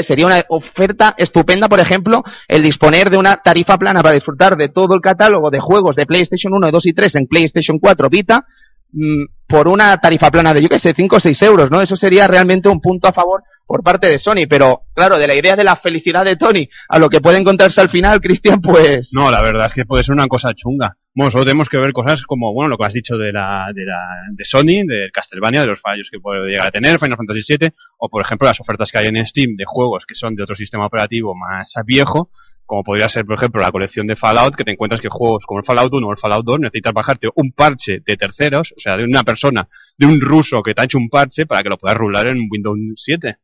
Sería 0.00 0.26
una 0.26 0.42
oferta 0.48 1.14
estupenda, 1.18 1.68
por 1.68 1.80
ejemplo, 1.80 2.22
el 2.48 2.62
disponer 2.62 3.10
de 3.10 3.18
una 3.18 3.36
tarifa 3.36 3.76
plana 3.76 4.02
para 4.02 4.14
disfrutar 4.14 4.56
de 4.56 4.70
todo 4.70 4.94
el 4.94 5.00
catálogo 5.02 5.50
de 5.50 5.60
juegos 5.60 5.96
de 5.96 6.06
PlayStation 6.06 6.54
1, 6.54 6.70
2 6.70 6.86
y 6.86 6.92
3 6.94 7.14
en 7.16 7.26
PlayStation 7.26 7.78
4 7.78 8.08
Vita 8.08 8.46
mm, 8.92 9.24
por 9.52 9.68
una 9.68 9.98
tarifa 9.98 10.30
plana 10.30 10.54
de, 10.54 10.62
yo 10.62 10.68
que 10.70 10.78
sé, 10.78 10.94
5 10.94 11.16
o 11.16 11.20
6 11.20 11.42
euros, 11.42 11.70
¿no? 11.70 11.82
Eso 11.82 11.94
sería 11.94 12.26
realmente 12.26 12.70
un 12.70 12.80
punto 12.80 13.06
a 13.06 13.12
favor 13.12 13.42
por 13.66 13.82
parte 13.82 14.06
de 14.06 14.18
Sony, 14.18 14.46
pero 14.48 14.84
claro, 14.94 15.18
de 15.18 15.26
la 15.26 15.34
idea 15.34 15.56
de 15.56 15.62
la 15.62 15.76
felicidad 15.76 16.24
de 16.24 16.36
Tony 16.36 16.66
a 16.88 16.98
lo 16.98 17.10
que 17.10 17.20
puede 17.20 17.36
encontrarse 17.36 17.82
al 17.82 17.90
final, 17.90 18.22
Cristian, 18.22 18.62
pues... 18.62 19.10
No, 19.12 19.30
la 19.30 19.42
verdad 19.42 19.66
es 19.66 19.74
que 19.74 19.84
puede 19.84 20.04
ser 20.04 20.14
una 20.14 20.26
cosa 20.26 20.54
chunga. 20.54 20.96
Bueno, 21.14 21.30
solo 21.30 21.44
tenemos 21.44 21.68
que 21.68 21.76
ver 21.76 21.92
cosas 21.92 22.22
como, 22.22 22.54
bueno, 22.54 22.70
lo 22.70 22.78
que 22.78 22.86
has 22.86 22.94
dicho 22.94 23.18
de 23.18 23.30
la, 23.30 23.66
de 23.74 23.84
la, 23.84 23.98
de 24.30 24.44
Sony, 24.46 24.86
del 24.86 25.12
Castlevania, 25.12 25.60
de 25.60 25.66
los 25.66 25.80
fallos 25.82 26.08
que 26.10 26.18
puede 26.18 26.48
llegar 26.48 26.68
a 26.68 26.70
tener, 26.70 26.98
Final 26.98 27.18
Fantasy 27.18 27.56
VII, 27.58 27.72
o 27.98 28.08
por 28.08 28.22
ejemplo 28.22 28.48
las 28.48 28.58
ofertas 28.58 28.90
que 28.90 28.98
hay 28.98 29.08
en 29.08 29.26
Steam 29.26 29.56
de 29.56 29.64
juegos 29.66 30.06
que 30.06 30.14
son 30.14 30.34
de 30.34 30.44
otro 30.44 30.54
sistema 30.54 30.86
operativo 30.86 31.34
más 31.34 31.74
viejo, 31.84 32.30
como 32.72 32.84
podría 32.84 33.06
ser, 33.06 33.26
por 33.26 33.34
ejemplo, 33.34 33.60
la 33.60 33.70
colección 33.70 34.06
de 34.06 34.16
Fallout, 34.16 34.56
que 34.56 34.64
te 34.64 34.70
encuentras 34.70 34.98
que 34.98 35.10
juegos 35.10 35.44
como 35.44 35.60
el 35.60 35.64
Fallout 35.66 35.92
1 35.92 36.06
o 36.06 36.10
el 36.10 36.16
Fallout 36.16 36.42
2 36.42 36.60
necesitas 36.60 36.94
bajarte 36.94 37.28
un 37.34 37.52
parche 37.52 38.00
de 38.00 38.16
terceros, 38.16 38.72
o 38.74 38.80
sea, 38.80 38.96
de 38.96 39.04
una 39.04 39.24
persona, 39.24 39.68
de 39.98 40.06
un 40.06 40.18
ruso 40.22 40.62
que 40.62 40.72
te 40.72 40.80
ha 40.80 40.84
hecho 40.84 40.96
un 40.96 41.10
parche 41.10 41.44
para 41.44 41.62
que 41.62 41.68
lo 41.68 41.76
puedas 41.76 41.98
rular 41.98 42.28
en 42.28 42.48
Windows 42.50 42.78
7. 42.96 43.36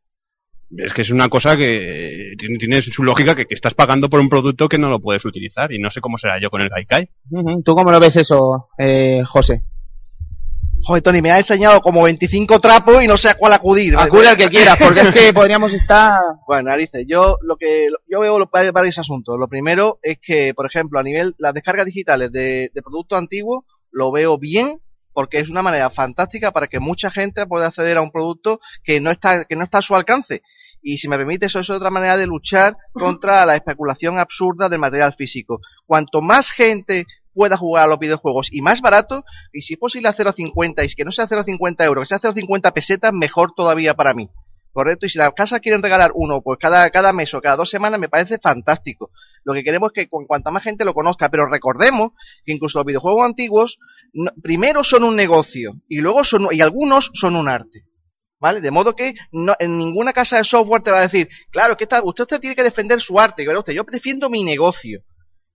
Es 0.77 0.95
que 0.95 1.03
es 1.03 1.11
una 1.11 1.29
cosa 1.29 1.55
que 1.55 2.33
tiene, 2.39 2.81
su 2.81 3.03
lógica 3.03 3.35
que, 3.35 3.45
que 3.45 3.53
estás 3.53 3.75
pagando 3.75 4.09
por 4.09 4.19
un 4.19 4.29
producto 4.29 4.67
que 4.67 4.79
no 4.79 4.89
lo 4.89 4.99
puedes 4.99 5.23
utilizar 5.25 5.71
y 5.71 5.77
no 5.77 5.91
sé 5.91 6.01
cómo 6.01 6.17
será 6.17 6.41
yo 6.41 6.49
con 6.49 6.61
el 6.61 6.69
Gaikai. 6.69 7.11
¿Tú 7.63 7.75
cómo 7.75 7.91
lo 7.91 7.99
ves 7.99 8.15
eso, 8.15 8.65
eh, 8.79 9.21
José? 9.27 9.61
Joder, 10.83 11.03
Tony, 11.03 11.21
me 11.21 11.31
ha 11.31 11.37
enseñado 11.37 11.81
como 11.81 12.03
25 12.03 12.59
trapos 12.59 13.03
y 13.03 13.07
no 13.07 13.17
sé 13.17 13.29
a 13.29 13.35
cuál 13.35 13.53
acudir. 13.53 13.95
Acude 13.97 14.29
al 14.29 14.37
que 14.37 14.49
quieras, 14.49 14.77
porque 14.79 15.01
es 15.01 15.11
que 15.11 15.33
podríamos 15.33 15.73
estar... 15.73 16.11
Bueno, 16.47 16.69
narices, 16.69 17.05
yo 17.07 17.37
lo 17.41 17.57
que 17.57 17.89
yo 18.07 18.19
veo 18.21 18.49
varios 18.51 18.97
asuntos. 18.97 19.37
Lo 19.37 19.47
primero 19.47 19.99
es 20.01 20.17
que, 20.21 20.53
por 20.53 20.65
ejemplo, 20.65 20.99
a 20.99 21.03
nivel 21.03 21.35
las 21.37 21.53
descargas 21.53 21.85
digitales 21.85 22.31
de, 22.31 22.71
de 22.73 22.81
productos 22.81 23.17
antiguos 23.17 23.65
lo 23.91 24.11
veo 24.11 24.37
bien 24.37 24.79
porque 25.13 25.39
es 25.39 25.49
una 25.49 25.61
manera 25.61 25.89
fantástica 25.89 26.51
para 26.51 26.67
que 26.67 26.79
mucha 26.79 27.11
gente 27.11 27.45
pueda 27.45 27.67
acceder 27.67 27.97
a 27.97 28.01
un 28.01 28.11
producto 28.11 28.61
que 28.83 29.01
no 29.01 29.11
está 29.11 29.43
que 29.45 29.55
no 29.55 29.63
está 29.63 29.79
a 29.79 29.81
su 29.81 29.95
alcance. 29.95 30.43
Y 30.81 30.97
si 30.97 31.09
me 31.09 31.17
permite, 31.17 31.47
eso 31.47 31.59
es 31.59 31.69
otra 31.69 31.89
manera 31.89 32.15
de 32.15 32.25
luchar 32.25 32.77
contra 32.93 33.45
la 33.45 33.55
especulación 33.55 34.17
absurda 34.17 34.69
del 34.69 34.79
material 34.79 35.13
físico. 35.13 35.59
Cuanto 35.85 36.21
más 36.21 36.51
gente 36.51 37.05
pueda 37.39 37.55
jugar 37.55 37.85
a 37.85 37.87
los 37.87 37.99
videojuegos 37.99 38.49
y 38.51 38.61
más 38.61 38.81
barato, 38.81 39.23
y 39.53 39.61
si 39.61 39.75
es 39.75 39.79
posible 39.79 40.09
a 40.09 40.13
0,50 40.13 40.83
y 40.83 40.93
que 40.93 41.05
no 41.05 41.11
sea 41.13 41.25
0,50 41.25 41.85
euros, 41.85 42.01
que 42.09 42.17
sea 42.17 42.19
0,50 42.19 42.73
pesetas, 42.73 43.13
mejor 43.13 43.53
todavía 43.55 43.93
para 43.93 44.13
mí. 44.13 44.27
Correcto, 44.73 45.05
y 45.05 45.09
si 45.09 45.17
las 45.17 45.31
casas 45.31 45.61
quieren 45.61 45.81
regalar 45.81 46.11
uno, 46.15 46.41
pues 46.41 46.59
cada, 46.59 46.89
cada 46.89 47.13
mes 47.13 47.33
o 47.33 47.39
cada 47.39 47.55
dos 47.55 47.69
semanas 47.69 47.97
me 47.97 48.09
parece 48.09 48.39
fantástico. 48.39 49.09
Lo 49.45 49.53
que 49.53 49.63
queremos 49.63 49.91
es 49.91 50.03
que 50.03 50.09
con 50.09 50.25
cuanta 50.25 50.51
más 50.51 50.63
gente 50.63 50.83
lo 50.83 50.93
conozca, 50.93 51.29
pero 51.29 51.47
recordemos 51.49 52.09
que 52.43 52.51
incluso 52.51 52.79
los 52.79 52.85
videojuegos 52.85 53.25
antiguos, 53.25 53.77
no- 54.13 54.31
primero 54.43 54.83
son 54.83 55.05
un 55.05 55.15
negocio, 55.15 55.75
y 55.87 55.99
luego 56.01 56.25
son, 56.25 56.49
y 56.51 56.59
algunos 56.59 57.09
son 57.13 57.37
un 57.37 57.47
arte. 57.47 57.83
¿Vale? 58.41 58.59
De 58.61 58.71
modo 58.71 58.95
que 58.95 59.15
no, 59.31 59.53
en 59.59 59.77
ninguna 59.77 60.11
casa 60.13 60.37
de 60.37 60.43
software 60.43 60.81
te 60.83 60.91
va 60.91 60.99
a 60.99 61.07
decir, 61.09 61.27
claro, 61.51 61.75
que 61.77 61.85
está, 61.85 62.01
usted, 62.03 62.23
usted 62.23 62.39
tiene 62.41 62.55
que 62.55 62.63
defender 62.63 62.99
su 63.01 63.17
arte, 63.19 63.45
usted, 63.57 63.73
yo 63.73 63.83
defiendo 63.89 64.29
mi 64.29 64.43
negocio. 64.43 65.01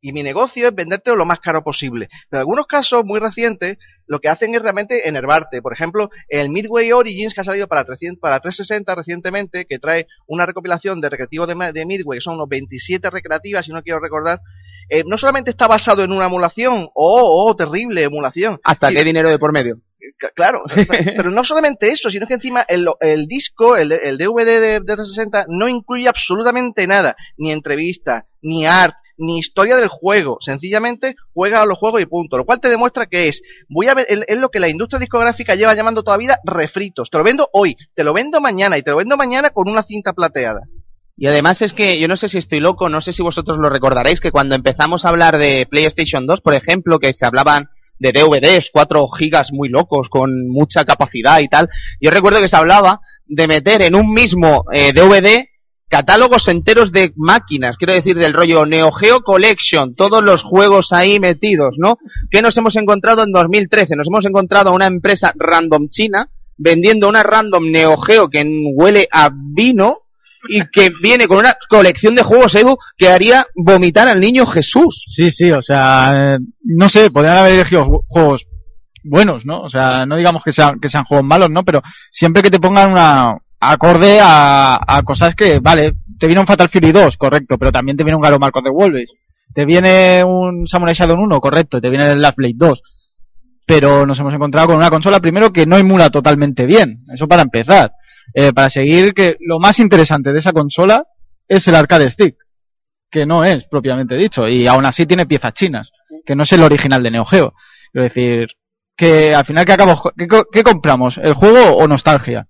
Y 0.05 0.13
mi 0.13 0.23
negocio 0.23 0.69
es 0.69 0.75
venderte 0.75 1.17
lo 1.17 1.25
más 1.25 1.41
caro 1.41 1.65
posible. 1.65 2.11
En 2.31 2.39
algunos 2.39 2.67
casos 2.67 3.07
muy 3.07 3.21
recientes, 3.21 3.79
lo 4.07 4.21
que 4.21 4.29
hacen 4.29 4.55
es 4.55 4.61
realmente 4.61 5.09
enervarte. 5.09 5.63
Por 5.63 5.73
ejemplo, 5.73 6.11
el 6.29 6.51
Midway 6.51 6.93
Origins 6.93 7.33
que 7.33 7.41
ha 7.41 7.45
salido 7.45 7.69
para, 7.69 7.85
300, 7.85 8.21
para 8.21 8.39
360 8.39 8.95
recientemente, 8.95 9.65
que 9.65 9.79
trae 9.79 10.07
una 10.27 10.45
recopilación 10.45 11.01
de 11.01 11.09
recreativos 11.09 11.49
de, 11.49 11.73
de 11.73 11.87
Midway, 11.87 12.19
que 12.19 12.23
son 12.23 12.35
unos 12.35 12.51
27 12.51 13.09
recreativas, 13.09 13.65
si 13.65 13.73
no 13.73 13.83
quiero 13.83 13.99
recordar, 13.99 14.43
eh, 14.91 15.05
no 15.07 15.17
solamente 15.17 15.53
está 15.53 15.69
basado 15.69 16.05
en 16.05 16.13
una 16.13 16.27
emulación, 16.27 16.87
oh, 16.95 17.47
oh, 17.49 17.57
terrible 17.57 18.03
emulación. 18.03 18.61
¿Hasta 18.63 18.91
qué 18.91 19.05
dinero 19.05 19.31
de 19.31 19.39
por 19.39 19.55
medio? 19.55 19.81
Claro, 20.35 20.65
pero 21.17 21.31
no 21.31 21.45
solamente 21.45 21.89
eso, 21.89 22.11
sino 22.11 22.27
que 22.27 22.35
encima 22.35 22.61
el, 22.69 22.87
el 23.01 23.27
disco, 23.27 23.79
el, 23.79 23.91
el 23.91 24.19
DVD 24.19 24.61
de, 24.61 24.81
de 24.81 24.81
360, 24.81 25.47
no 25.49 25.67
incluye 25.67 26.09
absolutamente 26.09 26.87
nada, 26.87 27.17
ni 27.39 27.53
entrevistas, 27.53 28.25
ni 28.43 28.67
art, 28.67 28.97
ni 29.17 29.39
historia 29.39 29.77
del 29.77 29.89
juego. 29.89 30.39
Sencillamente 30.41 31.17
juega 31.33 31.63
a 31.63 31.67
los 31.67 31.79
juegos 31.79 32.03
y 32.03 32.07
punto. 32.07 32.37
Lo 32.37 32.45
cual 32.45 32.61
te 32.61 32.69
demuestra 32.69 33.07
que 33.07 33.29
es, 33.29 33.43
voy 33.69 33.89
a 33.89 33.95
ver, 33.95 34.07
es 34.09 34.39
lo 34.39 34.49
que 34.49 34.61
la 34.61 34.69
industria 34.69 34.99
discográfica 34.99 35.55
lleva 35.55 35.75
llamando 35.75 36.03
toda 36.03 36.17
vida 36.17 36.41
refritos. 36.45 37.11
Te 37.11 37.19
lo 37.19 37.25
vendo 37.25 37.49
hoy, 37.53 37.77
te 37.95 38.05
lo 38.05 38.13
vendo 38.13 38.41
mañana 38.41 38.79
y 38.79 38.83
te 38.83 38.91
lo 38.91 38.97
vendo 38.97 39.17
mañana 39.17 39.51
con 39.51 39.69
una 39.69 39.83
cinta 39.83 40.13
plateada. 40.13 40.61
Y 41.17 41.29
además 41.29 41.63
es 41.63 41.75
que 41.75 42.01
yo 42.01 42.09
no 42.09 42.17
sé 42.17 42.29
si 42.29 42.39
estoy 42.39 42.59
loco, 42.59 42.89
no 42.89 43.01
sé 43.01 43.13
si 43.13 43.23
vosotros 43.23 43.59
lo 43.59 43.71
recordaréis, 43.71 44.21
que 44.21 44.33
cuando 44.33 44.57
empezamos 44.57 45.05
a 45.05 45.11
hablar 45.11 45.39
de 45.39 45.65
PlayStation 45.71 46.27
2, 46.27 46.41
por 46.41 46.55
ejemplo, 46.55 46.99
que 46.99 47.13
se 47.13 47.25
hablaban 47.25 47.69
de 48.01 48.11
DVDs, 48.11 48.71
4 48.73 49.09
gigas 49.11 49.53
muy 49.53 49.69
locos, 49.69 50.09
con 50.09 50.49
mucha 50.49 50.85
capacidad 50.85 51.39
y 51.39 51.49
tal, 51.49 51.69
yo 52.01 52.11
recuerdo 52.11 52.41
que 52.41 52.49
se 52.49 52.57
hablaba 52.57 53.01
de 53.27 53.47
meter 53.47 53.83
en 53.83 53.95
un 53.95 54.13
mismo 54.13 54.65
eh, 54.73 54.93
DVD 54.93 55.47
catálogos 55.95 56.49
enteros 56.49 56.91
de 56.91 57.13
máquinas, 57.15 57.77
quiero 57.77 57.93
decir, 57.93 58.19
del 58.19 58.33
rollo 58.33 58.67
Neo 58.67 58.91
Geo 58.91 59.21
Collection, 59.21 59.95
todos 59.95 60.25
los 60.25 60.43
juegos 60.43 60.93
ahí 60.93 61.21
metidos, 61.21 61.77
¿no? 61.79 61.99
¿Qué 62.33 62.43
nos 62.43 62.57
hemos 62.57 62.75
encontrado 62.75 63.23
en 63.23 63.31
2013? 63.31 63.95
Nos 63.95 64.09
hemos 64.09 64.25
encontrado 64.27 64.71
a 64.71 64.73
una 64.73 64.87
empresa 64.87 65.33
random 65.37 65.87
china 65.89 66.29
vendiendo 66.57 67.09
una 67.09 67.23
random 67.23 67.71
Neo 67.71 67.97
Geo 67.97 68.29
que 68.29 68.45
huele 68.75 69.07
a 69.13 69.31
vino 69.33 69.99
y 70.49 70.63
que 70.73 70.91
viene 71.01 71.29
con 71.29 71.39
una 71.39 71.55
colección 71.69 72.17
de 72.17 72.25
juegos, 72.25 72.57
Edu, 72.57 72.77
que 72.97 73.11
haría 73.11 73.47
vomitar 73.55 74.09
al 74.09 74.19
niño 74.21 74.47
Jesús. 74.47 75.05
Sí, 75.07 75.31
sí, 75.31 75.53
o 75.53 75.63
sea, 75.63 76.13
no 76.65 76.89
sé, 76.89 77.09
podrían 77.13 77.37
haber 77.37 77.53
elegido 77.53 77.85
ju- 77.87 78.05
juegos 78.09 78.49
buenos, 79.05 79.47
¿no? 79.47 79.61
O 79.61 79.69
sea, 79.69 80.07
no 80.07 80.17
digamos 80.17 80.43
que 80.43 80.51
sean, 80.51 80.81
que 80.81 80.89
sean 80.89 81.05
juegos 81.05 81.25
malos, 81.25 81.51
¿no? 81.51 81.63
Pero 81.65 81.83
siempre 82.11 82.43
que 82.43 82.51
te 82.51 82.59
pongan 82.59 82.91
una 82.91 83.37
acorde 83.71 84.19
a, 84.21 84.79
a 84.87 85.03
cosas 85.03 85.35
que, 85.35 85.61
vale, 85.61 85.95
te 86.19 86.27
viene 86.27 86.41
un 86.41 86.47
Fatal 86.47 86.69
Fury 86.69 86.93
2, 86.93 87.17
correcto, 87.17 87.59
pero 87.59 87.73
también 87.73 87.97
te 87.97 88.05
viene 88.05 88.17
un 88.17 88.23
Garo 88.23 88.39
Marcos 88.39 88.65
de 88.65 88.71
Wolves. 88.71 89.13
Te 89.53 89.65
viene 89.65 90.25
un 90.25 90.67
Samurai 90.67 90.95
Shadow 90.95 91.17
1, 91.19 91.41
correcto, 91.41 91.81
te 91.81 91.91
viene 91.91 92.11
el 92.11 92.21
Last 92.21 92.37
Blade 92.37 92.55
2. 92.57 92.83
Pero 93.67 94.07
nos 94.07 94.19
hemos 94.21 94.35
encontrado 94.35 94.69
con 94.69 94.77
una 94.77 94.91
consola 94.91 95.21
primero 95.21 95.53
que 95.53 95.67
no 95.67 95.77
emula 95.77 96.11
totalmente 96.11 96.67
bien, 96.67 97.03
eso 97.13 97.29
para 97.29 97.43
empezar. 97.43 97.93
Eh, 98.33 98.53
para 98.53 98.71
seguir 98.71 99.13
que 99.15 99.37
lo 99.41 99.59
más 99.59 99.79
interesante 99.79 100.33
de 100.33 100.39
esa 100.39 100.53
consola 100.53 101.05
es 101.47 101.69
el 101.69 101.75
arcade 101.75 102.11
stick 102.11 102.37
que 103.15 103.27
no 103.27 103.45
es 103.45 103.65
propiamente 103.67 104.17
dicho, 104.17 104.49
y 104.49 104.67
aún 104.67 104.85
así 104.87 105.07
tiene 105.07 105.25
piezas 105.25 105.55
chinas, 105.55 105.93
que 106.27 106.35
no 106.35 106.43
es 106.43 106.53
el 106.53 106.65
original 106.65 107.01
de 107.01 107.13
Neo 107.13 107.25
Geo. 107.25 107.55
Quiero 107.93 108.09
decir, 108.09 108.49
que 108.97 109.33
al 109.33 109.45
final, 109.45 109.65
¿qué, 109.65 109.73
acabamos, 109.73 110.03
qué, 110.19 110.27
qué 110.53 110.63
compramos? 110.65 111.19
¿El 111.19 111.35
juego 111.35 111.77
o 111.77 111.87
nostalgia? 111.87 112.49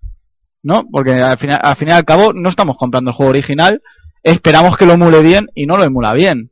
¿No? 0.64 0.84
Porque 0.90 1.12
al 1.12 1.38
final, 1.38 1.60
al 1.62 1.76
fin 1.76 1.88
y 1.90 1.92
al 1.92 2.04
cabo 2.04 2.32
no 2.32 2.48
estamos 2.48 2.76
comprando 2.76 3.12
el 3.12 3.16
juego 3.16 3.30
original, 3.30 3.80
esperamos 4.24 4.76
que 4.76 4.86
lo 4.86 4.94
emule 4.94 5.22
bien 5.22 5.46
y 5.54 5.66
no 5.66 5.76
lo 5.76 5.84
emula 5.84 6.12
bien. 6.12 6.50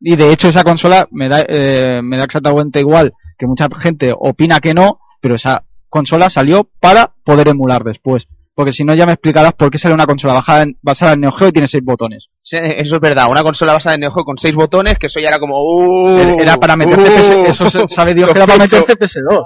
Y 0.00 0.16
de 0.16 0.32
hecho 0.32 0.48
esa 0.48 0.64
consola 0.64 1.08
me 1.10 1.30
da, 1.30 1.42
eh, 1.48 2.02
me 2.02 2.18
da 2.18 2.24
exactamente 2.24 2.80
igual 2.80 3.14
que 3.38 3.46
mucha 3.46 3.68
gente 3.78 4.12
opina 4.14 4.60
que 4.60 4.74
no, 4.74 5.00
pero 5.20 5.36
esa 5.36 5.64
consola 5.88 6.28
salió 6.28 6.68
para 6.80 7.14
poder 7.24 7.48
emular 7.48 7.84
después. 7.84 8.28
Porque 8.54 8.72
si 8.72 8.84
no 8.84 8.94
ya 8.94 9.04
me 9.04 9.12
explicarás 9.12 9.52
por 9.54 9.68
qué 9.68 9.78
sale 9.78 9.94
una 9.94 10.06
consola 10.06 10.34
basada 10.34 10.62
en, 10.62 10.78
basada 10.80 11.14
en 11.14 11.20
Neo 11.22 11.32
Geo 11.32 11.48
y 11.48 11.52
tiene 11.52 11.66
seis 11.66 11.82
botones. 11.82 12.30
Sí, 12.38 12.56
Eso 12.56 12.94
es 12.94 13.00
verdad, 13.00 13.28
una 13.28 13.42
consola 13.42 13.72
basada 13.72 13.94
en 13.94 14.02
Neo 14.02 14.12
Geo 14.12 14.24
con 14.24 14.38
seis 14.38 14.54
botones, 14.54 14.96
que 14.96 15.08
eso 15.08 15.18
ya 15.18 15.28
era 15.28 15.40
como... 15.40 15.58
uh, 15.58 16.38
Era 16.40 16.56
para 16.56 16.76
meter 16.76 16.96
uh, 16.96 17.02
CPS, 17.02 17.64
eso 17.64 17.88
sabe 17.88 18.14
Dios 18.14 18.28
que 18.28 18.38
era 18.38 18.46
para 18.46 18.58
meter 18.58 18.78
sospecho. 18.78 19.20
CPS2. 19.20 19.44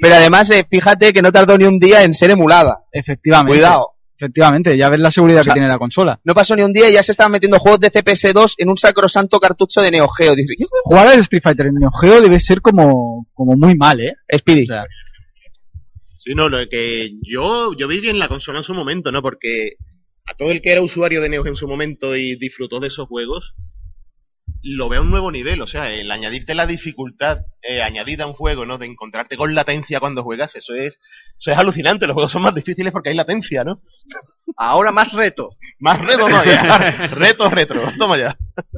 Pero 0.00 0.14
además, 0.16 0.50
eh, 0.50 0.66
fíjate 0.68 1.12
que 1.12 1.22
no 1.22 1.30
tardó 1.30 1.56
ni 1.56 1.64
un 1.66 1.78
día 1.78 2.02
en 2.02 2.14
ser 2.14 2.30
emulada. 2.30 2.84
Efectivamente. 2.90 3.58
Cuidado. 3.58 3.90
Efectivamente, 4.16 4.76
ya 4.76 4.88
ves 4.88 5.00
la 5.00 5.10
seguridad 5.10 5.40
O 5.40 5.44
sea, 5.44 5.52
que 5.52 5.58
tiene 5.58 5.72
la 5.72 5.78
consola. 5.78 6.20
No 6.22 6.32
pasó 6.32 6.54
ni 6.54 6.62
un 6.62 6.72
día 6.72 6.88
y 6.88 6.92
ya 6.92 7.02
se 7.02 7.10
estaban 7.10 7.32
metiendo 7.32 7.58
juegos 7.58 7.80
de 7.80 7.90
CPS2 7.90 8.54
en 8.58 8.68
un 8.68 8.76
sacrosanto 8.76 9.40
cartucho 9.40 9.80
de 9.80 9.90
Neo 9.90 10.08
Geo. 10.08 10.36
Dice, 10.36 10.54
¿qué 10.56 10.64
Jugar 10.84 11.08
al 11.08 11.20
Street 11.20 11.42
Fighter 11.42 11.66
en 11.66 11.74
Neo 11.74 11.90
Geo 11.90 12.20
debe 12.20 12.38
ser 12.38 12.60
como, 12.60 13.26
como 13.34 13.56
muy 13.56 13.76
mal, 13.76 14.00
¿eh? 14.00 14.14
Speedy. 14.36 14.64
O 14.64 14.66
sea, 14.66 14.84
Sí, 16.24 16.36
no, 16.36 16.48
lo 16.48 16.68
que 16.68 17.14
yo, 17.20 17.76
yo 17.76 17.88
vi 17.88 17.98
bien 17.98 18.20
la 18.20 18.28
consola 18.28 18.58
en 18.58 18.64
su 18.64 18.74
momento, 18.74 19.10
¿no? 19.10 19.22
Porque 19.22 19.72
a 20.24 20.36
todo 20.36 20.52
el 20.52 20.62
que 20.62 20.70
era 20.70 20.80
usuario 20.80 21.20
de 21.20 21.28
Neo 21.28 21.42
Geo 21.42 21.50
en 21.50 21.56
su 21.56 21.66
momento 21.66 22.14
y 22.14 22.36
disfrutó 22.36 22.78
de 22.78 22.86
esos 22.86 23.08
juegos, 23.08 23.56
lo 24.62 24.88
veo 24.88 25.00
a 25.00 25.02
un 25.02 25.10
nuevo 25.10 25.32
nivel. 25.32 25.60
O 25.62 25.66
sea, 25.66 25.92
el 25.92 26.08
añadirte 26.12 26.54
la 26.54 26.68
dificultad 26.68 27.38
eh, 27.60 27.82
añadida 27.82 28.22
a 28.22 28.28
un 28.28 28.34
juego, 28.34 28.64
¿no? 28.64 28.78
De 28.78 28.86
encontrarte 28.86 29.36
con 29.36 29.56
latencia 29.56 29.98
cuando 29.98 30.22
juegas, 30.22 30.54
eso 30.54 30.74
es, 30.74 31.00
eso 31.36 31.50
es 31.50 31.58
alucinante. 31.58 32.06
Los 32.06 32.14
juegos 32.14 32.30
son 32.30 32.42
más 32.42 32.54
difíciles 32.54 32.92
porque 32.92 33.08
hay 33.08 33.16
latencia, 33.16 33.64
¿no? 33.64 33.82
Ahora 34.56 34.92
más 34.92 35.14
reto. 35.14 35.56
Más 35.80 36.00
reto 36.00 36.28
todavía. 36.28 36.62
reto, 37.10 37.50
retro. 37.50 37.82
Toma 37.98 38.16
ya. 38.16 38.36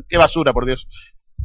Qué 0.09 0.17
basura, 0.17 0.55
por 0.55 0.65
Dios. 0.65 0.89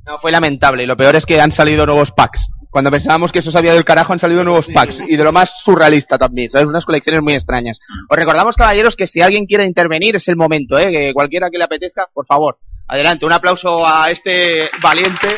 No, 0.06 0.18
fue 0.18 0.32
lamentable. 0.32 0.84
Y 0.84 0.88
lo 0.88 0.96
peor 0.96 1.18
es 1.18 1.26
que 1.26 1.42
han 1.42 1.52
salido 1.52 1.86
nuevos 1.86 2.14
packs. 2.14 2.48
Cuando 2.70 2.92
pensábamos 2.92 3.32
que 3.32 3.40
eso 3.40 3.52
sabía 3.52 3.74
del 3.74 3.84
carajo, 3.84 4.14
han 4.14 4.20
salido 4.20 4.44
nuevos 4.44 4.68
packs. 4.68 5.02
Y 5.08 5.16
de 5.16 5.24
lo 5.24 5.32
más 5.32 5.62
surrealista 5.64 6.20
también, 6.20 6.52
¿sabes? 6.52 6.68
Unas 6.68 6.86
colecciones 6.86 7.22
muy 7.22 7.34
extrañas. 7.34 7.80
Os 8.08 8.18
recordamos, 8.18 8.56
caballeros, 8.56 8.96
que 8.96 9.08
si 9.08 9.22
alguien 9.22 9.48
quiere 9.48 9.66
intervenir 9.66 10.16
es 10.16 10.28
el 10.28 10.36
momento, 10.36 10.78
¿eh? 10.78 10.92
Que 10.92 11.14
cualquiera 11.14 11.50
que 11.50 11.58
le 11.58 11.64
apetezca, 11.64 12.08
por 12.14 12.28
favor. 12.28 12.60
Adelante, 12.88 13.26
un 13.26 13.34
aplauso 13.34 13.86
a 13.86 14.12
este 14.12 14.70
valiente. 14.82 15.30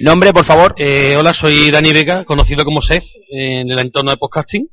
Nombre, 0.00 0.32
por 0.32 0.44
favor. 0.44 0.74
Eh, 0.78 1.16
hola, 1.16 1.34
soy 1.34 1.72
Dani 1.72 1.92
Vega, 1.92 2.24
conocido 2.24 2.64
como 2.64 2.82
Seth 2.82 3.04
en 3.30 3.70
el 3.70 3.78
entorno 3.80 4.12
de 4.12 4.16
podcasting. 4.16 4.68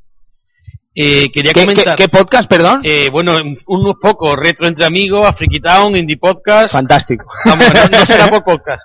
Eh, 0.93 1.31
quería 1.31 1.53
¿Qué, 1.53 1.61
comentar, 1.61 1.95
qué- 1.95 2.03
qué 2.03 2.09
podcast, 2.09 2.49
perdón? 2.49 2.81
eh, 2.83 3.09
bueno, 3.11 3.37
unos 3.67 3.95
pocos, 4.01 4.35
Retro 4.35 4.67
Entre 4.67 4.85
Amigos, 4.85 5.25
Afriky 5.25 5.59
Town, 5.61 5.95
Indie 5.95 6.17
Podcast, 6.17 6.73
Fantástico. 6.73 7.27
vamos, 7.45 7.65
no, 7.73 7.97
no 7.99 8.05
será 8.05 8.27
por 8.29 8.43
podcast. 8.43 8.83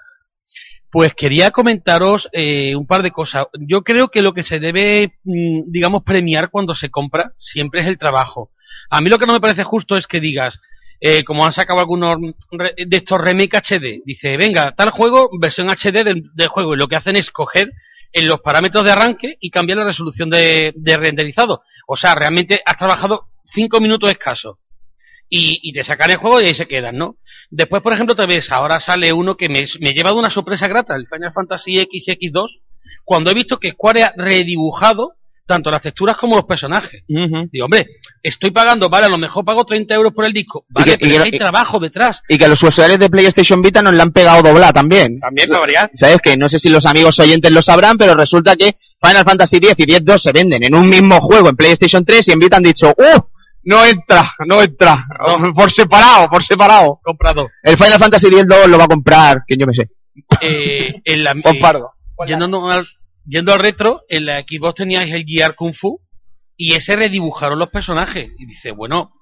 Pues 0.93 1.15
quería 1.15 1.51
comentaros 1.51 2.29
eh, 2.33 2.75
un 2.77 2.87
par 2.87 3.03
de 3.03 3.11
cosas. 3.11 3.47
Yo 3.59 3.83
creo 3.83 4.09
que 4.09 4.23
lo 4.23 4.33
que 4.33 4.45
se 4.45 4.61
debe, 4.61 5.19
mm, 5.25 5.65
digamos, 5.71 6.03
premiar 6.05 6.49
cuando 6.51 6.75
se 6.75 6.91
compra 6.91 7.33
siempre 7.39 7.81
es 7.81 7.89
el 7.89 7.99
trabajo. 7.99 8.53
A 8.89 9.01
mí 9.01 9.11
lo 9.11 9.19
que 9.19 9.27
no 9.27 9.33
me 9.33 9.41
parece 9.41 9.65
justo 9.65 9.97
es 9.97 10.07
que 10.07 10.21
digas, 10.21 10.61
eh, 11.01 11.25
como 11.25 11.45
han 11.45 11.53
sacado 11.53 11.81
algunos 11.81 12.19
de 12.53 12.97
estos 12.97 13.21
remake 13.21 13.57
HD, 13.57 14.01
dice, 14.07 14.37
venga, 14.37 14.73
tal 14.77 14.91
juego, 14.91 15.29
versión 15.41 15.69
HD 15.69 16.05
del, 16.05 16.31
del 16.35 16.49
juego, 16.49 16.75
y 16.75 16.79
lo 16.79 16.87
que 16.89 16.97
hacen 16.97 17.17
es 17.17 17.31
coger 17.33 17.73
en 18.17 18.27
los 18.29 18.41
parámetros 18.41 18.83
de 18.83 18.93
arranque 18.93 19.37
y 19.41 19.51
cambiar 19.51 19.77
la 19.77 19.85
resolución 19.85 20.31
de, 20.31 20.73
de 20.75 20.97
renderizado. 20.97 21.61
O 21.87 21.99
sea, 21.99 22.15
realmente 22.15 22.63
has 22.65 22.77
trabajado 22.79 23.29
cinco 23.45 23.79
minutos 23.79 24.11
escasos. 24.11 24.57
Y, 25.29 25.73
te 25.73 25.85
sacan 25.85 26.11
el 26.13 26.17
juego 26.17 26.41
y 26.41 26.47
ahí 26.47 26.55
se 26.55 26.69
quedan, 26.69 26.97
¿no? 26.97 27.17
Después, 27.51 27.83
por 27.83 27.93
ejemplo, 27.93 28.15
te 28.15 28.25
ves, 28.25 28.51
ahora 28.53 28.81
sale 28.81 29.13
uno 29.13 29.37
que 29.37 29.51
me, 29.51 29.67
me 29.81 29.93
lleva 29.93 30.13
de 30.13 30.17
una 30.17 30.31
sorpresa 30.31 30.67
grata, 30.67 30.95
el 30.95 31.07
Final 31.07 31.33
Fantasy 31.33 31.79
X 31.81 32.09
y 32.09 32.13
X2, 32.13 32.61
cuando 33.05 33.31
he 33.31 33.35
visto 33.35 33.59
que 33.59 33.73
Square 33.73 34.05
ha 34.05 34.15
redibujado 34.17 35.17
tanto 35.47 35.71
las 35.71 35.81
texturas 35.83 36.17
como 36.17 36.37
los 36.37 36.45
personajes. 36.45 37.03
Digo, 37.07 37.65
hombre, 37.65 37.87
estoy 38.23 38.51
pagando, 38.51 38.89
vale, 38.91 39.07
a 39.07 39.09
lo 39.09 39.17
mejor 39.19 39.45
pago 39.45 39.65
30 39.65 39.95
euros 39.95 40.13
por 40.13 40.25
el 40.27 40.33
disco, 40.33 40.67
vale, 40.69 40.93
y 40.93 40.97
pero 40.97 41.11
que 41.13 41.17
que 41.19 41.23
hay 41.23 41.31
y- 41.35 41.39
trabajo 41.39 41.79
detrás. 41.79 42.23
Y 42.29 42.37
que 42.37 42.49
los 42.49 42.63
usuarios 42.63 42.99
de 42.99 43.09
PlayStation 43.09 43.63
Vita 43.63 43.81
nos 43.83 43.95
la 43.95 44.03
han 44.03 44.11
pegado 44.13 44.43
dobla 44.43 44.73
también. 44.73 45.19
También 45.21 45.49
para 45.49 45.61
variar. 45.61 45.91
¿Sabes? 45.95 46.19
Que 46.23 46.37
no 46.37 46.49
sé 46.49 46.59
si 46.59 46.69
los 46.69 46.85
amigos 46.85 47.19
oyentes 47.21 47.51
lo 47.53 47.63
sabrán, 47.63 47.97
pero 47.97 48.15
resulta 48.15 48.57
que 48.57 48.75
Final 49.01 49.25
Fantasy 49.25 49.57
X 49.57 49.75
y 49.79 49.83
X-2 49.85 50.19
se 50.19 50.33
venden 50.33 50.63
en 50.65 50.75
un 50.75 50.89
mismo 50.89 51.21
juego 51.21 51.49
en 51.49 51.57
PlayStation 51.57 52.05
3 52.05 52.29
y 52.29 52.33
en 52.33 52.39
Vita 52.41 52.57
han 52.57 52.63
dicho, 52.65 52.89
¡Uh! 52.97 53.21
No 53.69 53.85
entra, 53.85 54.31
no 54.47 54.63
entra. 54.63 55.05
Por 55.55 55.71
separado, 55.73 56.29
por 56.29 56.43
separado. 56.45 57.01
Comprado. 57.03 57.49
El 57.65 57.77
Final 57.77 57.99
Fantasy 57.99 58.27
X-2 58.29 58.67
lo 58.67 58.79
va 58.79 58.85
a 58.85 58.89
comprar, 58.89 59.43
que 59.47 59.57
yo 59.57 59.67
me 59.67 59.75
sé. 59.75 59.91
Eh, 60.41 60.95
en 61.05 61.25
la, 61.25 61.33
eh, 61.45 61.59
Pardo. 61.61 61.91
yendo, 62.27 62.71
al, 62.71 62.87
yendo 63.27 63.53
al 63.53 63.59
retro, 63.59 64.03
en 64.09 64.27
la 64.27 64.41
Xbox 64.41 64.75
teníais 64.77 65.13
el 65.13 65.25
Gear 65.25 65.55
Kung 65.55 65.75
Fu 65.75 66.01
y 66.57 66.75
ese 66.75 66.97
redibujaron 66.97 67.59
los 67.59 67.69
personajes. 67.69 68.31
Y 68.39 68.47
dice, 68.47 68.71
bueno, 68.71 69.13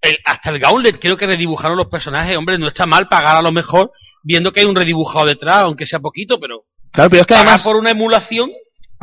el- 0.00 0.18
hasta 0.24 0.50
el 0.50 0.58
Gauntlet 0.58 0.98
creo 1.00 1.16
que 1.16 1.26
redibujaron 1.26 1.76
los 1.76 1.88
personajes. 1.88 2.36
Hombre, 2.36 2.58
no 2.58 2.68
está 2.68 2.86
mal 2.86 3.08
pagar 3.08 3.36
a 3.36 3.42
lo 3.42 3.52
mejor 3.52 3.92
viendo 4.22 4.52
que 4.52 4.60
hay 4.60 4.66
un 4.66 4.76
redibujado 4.76 5.26
detrás, 5.26 5.58
aunque 5.58 5.86
sea 5.86 5.98
poquito, 6.00 6.38
pero 6.40 6.64
Claro, 6.90 7.10
pero 7.10 7.22
es 7.22 7.26
que 7.26 7.34
Pagar 7.34 7.46
además, 7.48 7.64
por 7.64 7.76
una 7.76 7.90
emulación, 7.90 8.50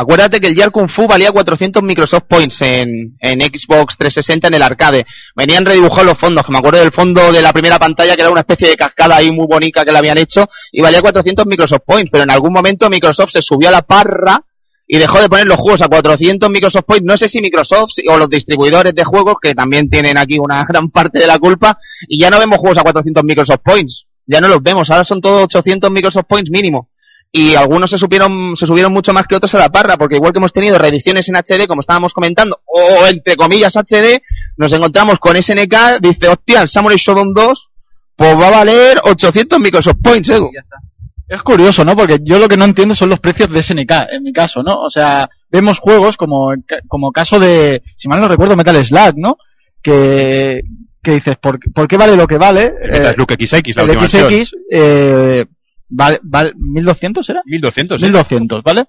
acuérdate 0.02 0.42
que 0.42 0.48
el 0.48 0.56
Year 0.56 0.72
Kung 0.72 0.90
Fu 0.90 1.08
valía 1.08 1.32
400 1.32 1.82
Microsoft 1.84 2.24
Points 2.28 2.62
en, 2.62 3.16
en 3.20 3.40
Xbox 3.40 3.98
360 3.98 4.48
en 4.48 4.54
el 4.54 4.62
arcade. 4.62 5.06
Venían 5.36 5.66
redibujados 5.66 6.06
los 6.06 6.18
fondos, 6.18 6.46
que 6.46 6.52
me 6.52 6.58
acuerdo 6.58 6.80
del 6.80 6.92
fondo 6.92 7.32
de 7.32 7.42
la 7.42 7.54
primera 7.54 7.80
pantalla, 7.80 8.16
que 8.16 8.22
era 8.22 8.32
una 8.32 8.42
especie 8.42 8.70
de 8.70 8.78
cascada 8.78 9.18
ahí 9.18 9.32
muy 9.32 9.48
bonita 9.48 9.86
que 9.86 9.92
le 9.92 9.98
habían 9.98 10.18
hecho, 10.18 10.48
y 10.72 10.82
valía 10.82 11.02
400 11.02 11.46
Microsoft 11.46 11.82
Points, 11.86 12.10
pero 12.12 12.24
en 12.24 12.32
algún 12.32 12.52
momento 12.52 12.90
Microsoft 12.90 13.32
se 13.32 13.42
subió 13.42 13.70
a 13.70 13.72
la 13.72 13.82
parra 13.82 14.42
y 14.88 14.98
dejó 14.98 15.22
de 15.22 15.30
poner 15.30 15.48
los 15.48 15.58
juegos 15.58 15.82
a 15.82 15.88
400 15.88 16.50
Microsoft 16.50 16.84
Points. 16.86 17.06
No 17.06 17.16
sé 17.16 17.30
si 17.30 17.42
Microsoft 17.42 17.92
o 18.10 18.18
los 18.18 18.30
distribuidores 18.30 18.94
de 18.94 19.04
juegos, 19.04 19.36
que 19.42 19.56
también 19.56 19.90
tienen 19.90 20.18
aquí 20.18 20.38
una 20.38 20.66
gran 20.70 20.90
parte 20.90 21.20
de 21.20 21.28
la 21.28 21.40
culpa, 21.40 21.78
y 22.08 22.20
ya 22.20 22.30
no 22.30 22.40
vemos 22.40 22.60
juegos 22.60 22.78
a 22.78 22.82
400 22.84 23.24
Microsoft 23.24 23.62
Points. 23.64 24.06
Ya 24.26 24.40
no 24.40 24.48
los 24.48 24.62
vemos, 24.62 24.90
ahora 24.90 25.04
son 25.04 25.20
todos 25.20 25.44
800 25.44 25.90
Microsoft 25.92 26.26
Points 26.28 26.52
mínimo. 26.52 26.90
Y 27.34 27.56
algunos 27.56 27.90
se 27.90 27.98
subieron, 27.98 28.56
se 28.58 28.68
subieron 28.68 28.92
mucho 28.92 29.14
más 29.14 29.26
que 29.26 29.36
otros 29.36 29.56
a 29.56 29.60
la 29.60 29.70
parra, 29.70 29.96
porque 29.96 30.16
igual 30.18 30.34
que 30.34 30.40
hemos 30.40 30.52
tenido 30.52 30.78
reediciones 30.78 31.30
en 31.30 31.36
HD, 31.38 31.66
como 31.66 31.80
estábamos 31.80 32.14
comentando, 32.14 32.60
o 32.66 33.08
entre 33.08 33.38
comillas 33.38 33.76
HD, 33.78 34.22
nos 34.58 34.74
encontramos 34.74 35.18
con 35.20 35.42
SNK, 35.42 36.02
dice, 36.02 36.28
hostia, 36.28 36.62
el 36.62 36.68
Samurai 36.68 36.98
Shodown 36.98 37.34
2, 37.34 37.70
pues 38.18 38.38
va 38.38 38.48
a 38.48 38.52
valer 38.52 39.00
800 39.04 39.60
Microsoft 39.60 39.98
Points, 40.04 40.28
ya 40.28 40.36
está. 40.36 40.78
Es 41.30 41.42
curioso, 41.44 41.86
¿no? 41.86 41.96
Porque 41.96 42.18
yo 42.22 42.38
lo 42.38 42.50
que 42.50 42.58
no 42.58 42.66
entiendo 42.66 42.94
son 42.94 43.08
los 43.08 43.22
precios 43.22 43.50
de 43.50 43.64
SNK, 43.64 43.92
en 44.12 44.24
mi 44.24 44.34
caso, 44.34 44.62
¿no? 44.62 44.82
O 44.82 44.90
sea, 44.90 45.30
vemos 45.50 45.80
juegos 45.80 46.18
como, 46.18 46.54
como 46.90 47.14
caso 47.14 47.40
de, 47.40 47.82
si 47.96 48.10
mal 48.10 48.20
no 48.20 48.28
recuerdo, 48.28 48.58
Metal 48.58 48.86
Slug, 48.86 49.14
¿no? 49.16 49.38
Que, 49.82 50.62
que 51.02 51.12
dices, 51.12 51.38
¿por, 51.38 51.58
¿por 51.74 51.88
qué 51.88 51.96
vale 51.96 52.18
lo 52.18 52.28
que 52.28 52.38
vale? 52.38 52.74
El 52.82 52.92
Metal 52.92 53.12
Eh, 53.12 53.16
Slug 53.16 53.32
XX, 53.32 53.76
la 53.78 53.84
el 53.84 53.90
última 53.92 54.02
versión. 54.02 54.30
XX, 54.46 54.54
eh, 54.70 55.46
vale, 55.92 56.20
vale, 56.24 56.54
1200 56.58 57.30
era? 57.30 57.42
1200, 57.46 58.02
¿eh? 58.02 58.06
1200, 58.06 58.64
¿vale? 58.64 58.86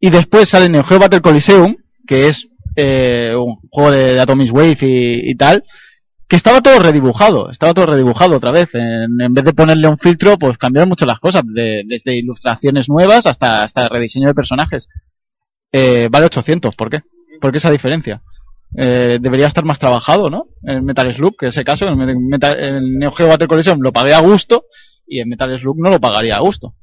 Y 0.00 0.10
después 0.10 0.48
sale 0.48 0.68
Neo 0.68 0.84
Geo 0.84 0.98
Battle 0.98 1.20
Coliseum, 1.22 1.76
que 2.06 2.28
es 2.28 2.48
eh, 2.76 3.32
un 3.36 3.56
juego 3.70 3.90
de, 3.90 4.14
de 4.14 4.20
Atomic 4.20 4.52
Wave 4.52 4.76
y, 4.82 5.30
y 5.30 5.34
tal, 5.36 5.62
que 6.28 6.36
estaba 6.36 6.60
todo 6.60 6.78
redibujado, 6.80 7.50
estaba 7.50 7.72
todo 7.74 7.86
redibujado 7.86 8.36
otra 8.36 8.50
vez. 8.50 8.74
En, 8.74 9.20
en 9.20 9.32
vez 9.34 9.44
de 9.44 9.52
ponerle 9.54 9.88
un 9.88 9.98
filtro, 9.98 10.36
pues 10.38 10.58
cambiaron 10.58 10.88
mucho 10.88 11.06
las 11.06 11.20
cosas, 11.20 11.42
de- 11.46 11.82
desde 11.86 12.16
ilustraciones 12.16 12.88
nuevas 12.88 13.26
hasta, 13.26 13.62
hasta 13.62 13.88
rediseño 13.88 14.28
de 14.28 14.34
personajes. 14.34 14.88
Eh, 15.72 16.08
vale 16.10 16.26
800, 16.26 16.74
¿por 16.76 16.90
qué? 16.90 17.00
¿Por 17.40 17.50
qué 17.52 17.58
esa 17.58 17.70
diferencia? 17.70 18.22
Eh, 18.76 19.18
debería 19.20 19.46
estar 19.46 19.64
más 19.64 19.78
trabajado, 19.78 20.30
¿no? 20.30 20.46
En 20.62 20.84
Metal 20.84 21.12
Slug, 21.12 21.36
que 21.36 21.46
en 21.46 21.50
ese 21.50 21.64
caso, 21.64 21.86
en, 21.86 21.96
Met- 21.96 22.18
Metal- 22.18 22.58
en 22.58 22.92
Neo 22.98 23.12
Geo 23.12 23.28
Battle 23.28 23.46
Coliseum 23.46 23.78
lo 23.80 23.92
pagué 23.92 24.14
a 24.14 24.20
gusto 24.20 24.64
y 25.06 25.20
en 25.20 25.28
Metal 25.28 25.58
Slug 25.58 25.78
no 25.78 25.90
lo 25.90 26.00
pagaría 26.00 26.36
a 26.36 26.40
gusto. 26.40 26.74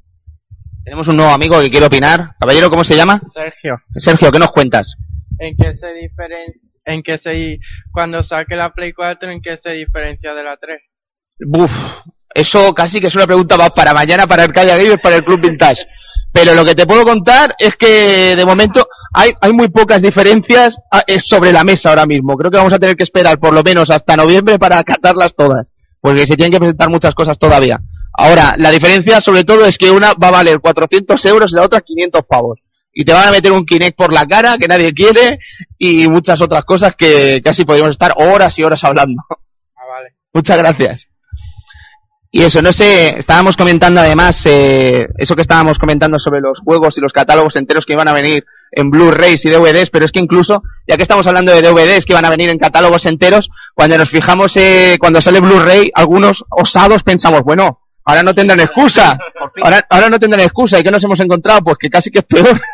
Tenemos 0.84 1.06
un 1.08 1.16
nuevo 1.16 1.32
amigo 1.32 1.60
que 1.60 1.70
quiere 1.70 1.86
opinar. 1.86 2.34
Caballero, 2.38 2.70
¿cómo 2.70 2.82
se 2.82 2.96
llama? 2.96 3.20
Sergio, 3.32 3.76
Sergio, 3.96 4.32
¿qué 4.32 4.38
nos 4.38 4.52
cuentas? 4.52 4.96
¿en 5.42 5.56
qué 5.56 5.74
se 5.74 5.92
diferencia, 5.94 6.60
en 6.84 7.02
qué 7.02 7.18
se, 7.18 7.58
cuando 7.90 8.22
saque 8.22 8.56
la 8.56 8.72
Play 8.72 8.92
4, 8.92 9.30
en 9.30 9.40
qué 9.40 9.56
se 9.56 9.72
diferencia 9.72 10.34
de 10.34 10.44
la 10.44 10.56
3? 10.56 10.80
Buf, 11.40 11.72
eso 12.34 12.72
casi 12.74 13.00
que 13.00 13.08
es 13.08 13.14
una 13.14 13.26
pregunta 13.26 13.56
más 13.56 13.70
para 13.72 13.92
mañana 13.92 14.26
para 14.26 14.44
el 14.44 14.52
Calla 14.52 14.76
Games, 14.76 15.00
para 15.00 15.16
el 15.16 15.24
Club 15.24 15.40
Vintage. 15.40 15.84
Pero 16.32 16.54
lo 16.54 16.64
que 16.64 16.74
te 16.74 16.86
puedo 16.86 17.04
contar 17.04 17.54
es 17.58 17.76
que 17.76 18.34
de 18.36 18.44
momento 18.46 18.88
hay, 19.12 19.32
hay 19.40 19.52
muy 19.52 19.68
pocas 19.68 20.00
diferencias 20.00 20.78
ah, 20.90 21.02
eh, 21.06 21.20
sobre 21.20 21.52
la 21.52 21.62
mesa 21.62 21.90
ahora 21.90 22.06
mismo. 22.06 22.36
Creo 22.38 22.50
que 22.50 22.56
vamos 22.56 22.72
a 22.72 22.78
tener 22.78 22.96
que 22.96 23.02
esperar 23.02 23.38
por 23.38 23.52
lo 23.52 23.62
menos 23.62 23.90
hasta 23.90 24.16
noviembre 24.16 24.58
para 24.58 24.78
acatarlas 24.78 25.34
todas. 25.34 25.70
Porque 26.00 26.26
se 26.26 26.36
tienen 26.36 26.52
que 26.52 26.58
presentar 26.58 26.88
muchas 26.88 27.14
cosas 27.14 27.38
todavía. 27.38 27.80
Ahora, 28.14 28.54
la 28.58 28.70
diferencia 28.70 29.20
sobre 29.20 29.44
todo 29.44 29.64
es 29.64 29.78
que 29.78 29.90
una 29.90 30.12
va 30.14 30.28
a 30.28 30.32
valer 30.32 30.60
400 30.60 31.24
euros 31.26 31.52
y 31.52 31.56
la 31.56 31.62
otra 31.62 31.80
500 31.80 32.22
pavos. 32.28 32.60
Y 32.92 33.04
te 33.04 33.12
van 33.12 33.28
a 33.28 33.30
meter 33.30 33.52
un 33.52 33.64
Kinect 33.64 33.96
por 33.96 34.12
la 34.12 34.26
cara 34.26 34.58
que 34.58 34.68
nadie 34.68 34.92
quiere 34.92 35.38
y 35.78 36.06
muchas 36.08 36.40
otras 36.42 36.64
cosas 36.64 36.94
que 36.94 37.40
casi 37.42 37.64
podríamos 37.64 37.92
estar 37.92 38.12
horas 38.16 38.58
y 38.58 38.64
horas 38.64 38.84
hablando. 38.84 39.22
Ah, 39.30 39.84
vale. 39.88 40.14
Muchas 40.34 40.58
gracias. 40.58 41.06
Y 42.34 42.42
eso, 42.42 42.62
no 42.62 42.72
sé, 42.72 43.18
estábamos 43.18 43.58
comentando 43.58 44.00
además, 44.00 44.46
eh, 44.46 45.06
eso 45.18 45.36
que 45.36 45.42
estábamos 45.42 45.78
comentando 45.78 46.18
sobre 46.18 46.40
los 46.40 46.60
juegos 46.60 46.96
y 46.96 47.02
los 47.02 47.12
catálogos 47.12 47.56
enteros 47.56 47.84
que 47.84 47.92
iban 47.92 48.08
a 48.08 48.14
venir 48.14 48.46
en 48.70 48.90
Blu-rays 48.90 49.44
y 49.44 49.50
DVDs, 49.50 49.90
pero 49.90 50.06
es 50.06 50.12
que 50.12 50.20
incluso, 50.20 50.62
ya 50.88 50.96
que 50.96 51.02
estamos 51.02 51.26
hablando 51.26 51.52
de 51.52 51.60
DVDs 51.60 52.06
que 52.06 52.14
van 52.14 52.24
a 52.24 52.30
venir 52.30 52.48
en 52.48 52.58
catálogos 52.58 53.04
enteros, 53.04 53.50
cuando 53.74 53.98
nos 53.98 54.08
fijamos, 54.08 54.56
eh, 54.56 54.96
cuando 54.98 55.20
sale 55.20 55.40
Blu-ray, 55.40 55.90
algunos 55.94 56.42
osados 56.48 57.02
pensamos, 57.02 57.42
bueno, 57.42 57.81
ahora 58.04 58.22
no 58.22 58.34
tendrán 58.34 58.60
excusa, 58.60 59.18
ahora, 59.62 59.84
ahora 59.90 60.08
no 60.10 60.18
tendrán 60.18 60.42
excusa, 60.42 60.78
¿y 60.78 60.82
qué 60.82 60.90
nos 60.90 61.02
hemos 61.04 61.20
encontrado? 61.20 61.62
Pues 61.62 61.76
que 61.78 61.90
casi 61.90 62.10
que 62.10 62.20
es 62.20 62.24
peor. 62.24 62.60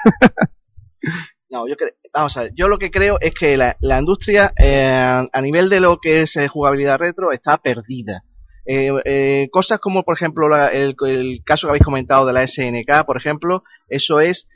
No, 1.50 1.66
yo 1.66 1.76
creo, 1.76 1.90
vamos 2.12 2.36
a 2.36 2.42
ver, 2.42 2.52
yo 2.54 2.68
lo 2.68 2.78
que 2.78 2.90
creo 2.90 3.16
es 3.20 3.32
que 3.32 3.56
la, 3.56 3.74
la 3.80 3.98
industria 3.98 4.52
eh, 4.58 4.84
a 5.32 5.40
nivel 5.40 5.70
de 5.70 5.80
lo 5.80 5.98
que 5.98 6.22
es 6.22 6.36
eh, 6.36 6.46
jugabilidad 6.46 6.98
retro 6.98 7.32
está 7.32 7.56
perdida. 7.56 8.22
Eh, 8.66 8.90
eh, 9.06 9.48
cosas 9.50 9.78
como, 9.78 10.02
por 10.02 10.14
ejemplo, 10.14 10.46
la- 10.46 10.68
el, 10.68 10.94
el 11.06 11.40
caso 11.46 11.66
que 11.66 11.70
habéis 11.70 11.84
comentado 11.84 12.26
de 12.26 12.34
la 12.34 12.46
SNK, 12.46 13.06
por 13.06 13.16
ejemplo, 13.16 13.62
eso 13.88 14.20
es 14.20 14.46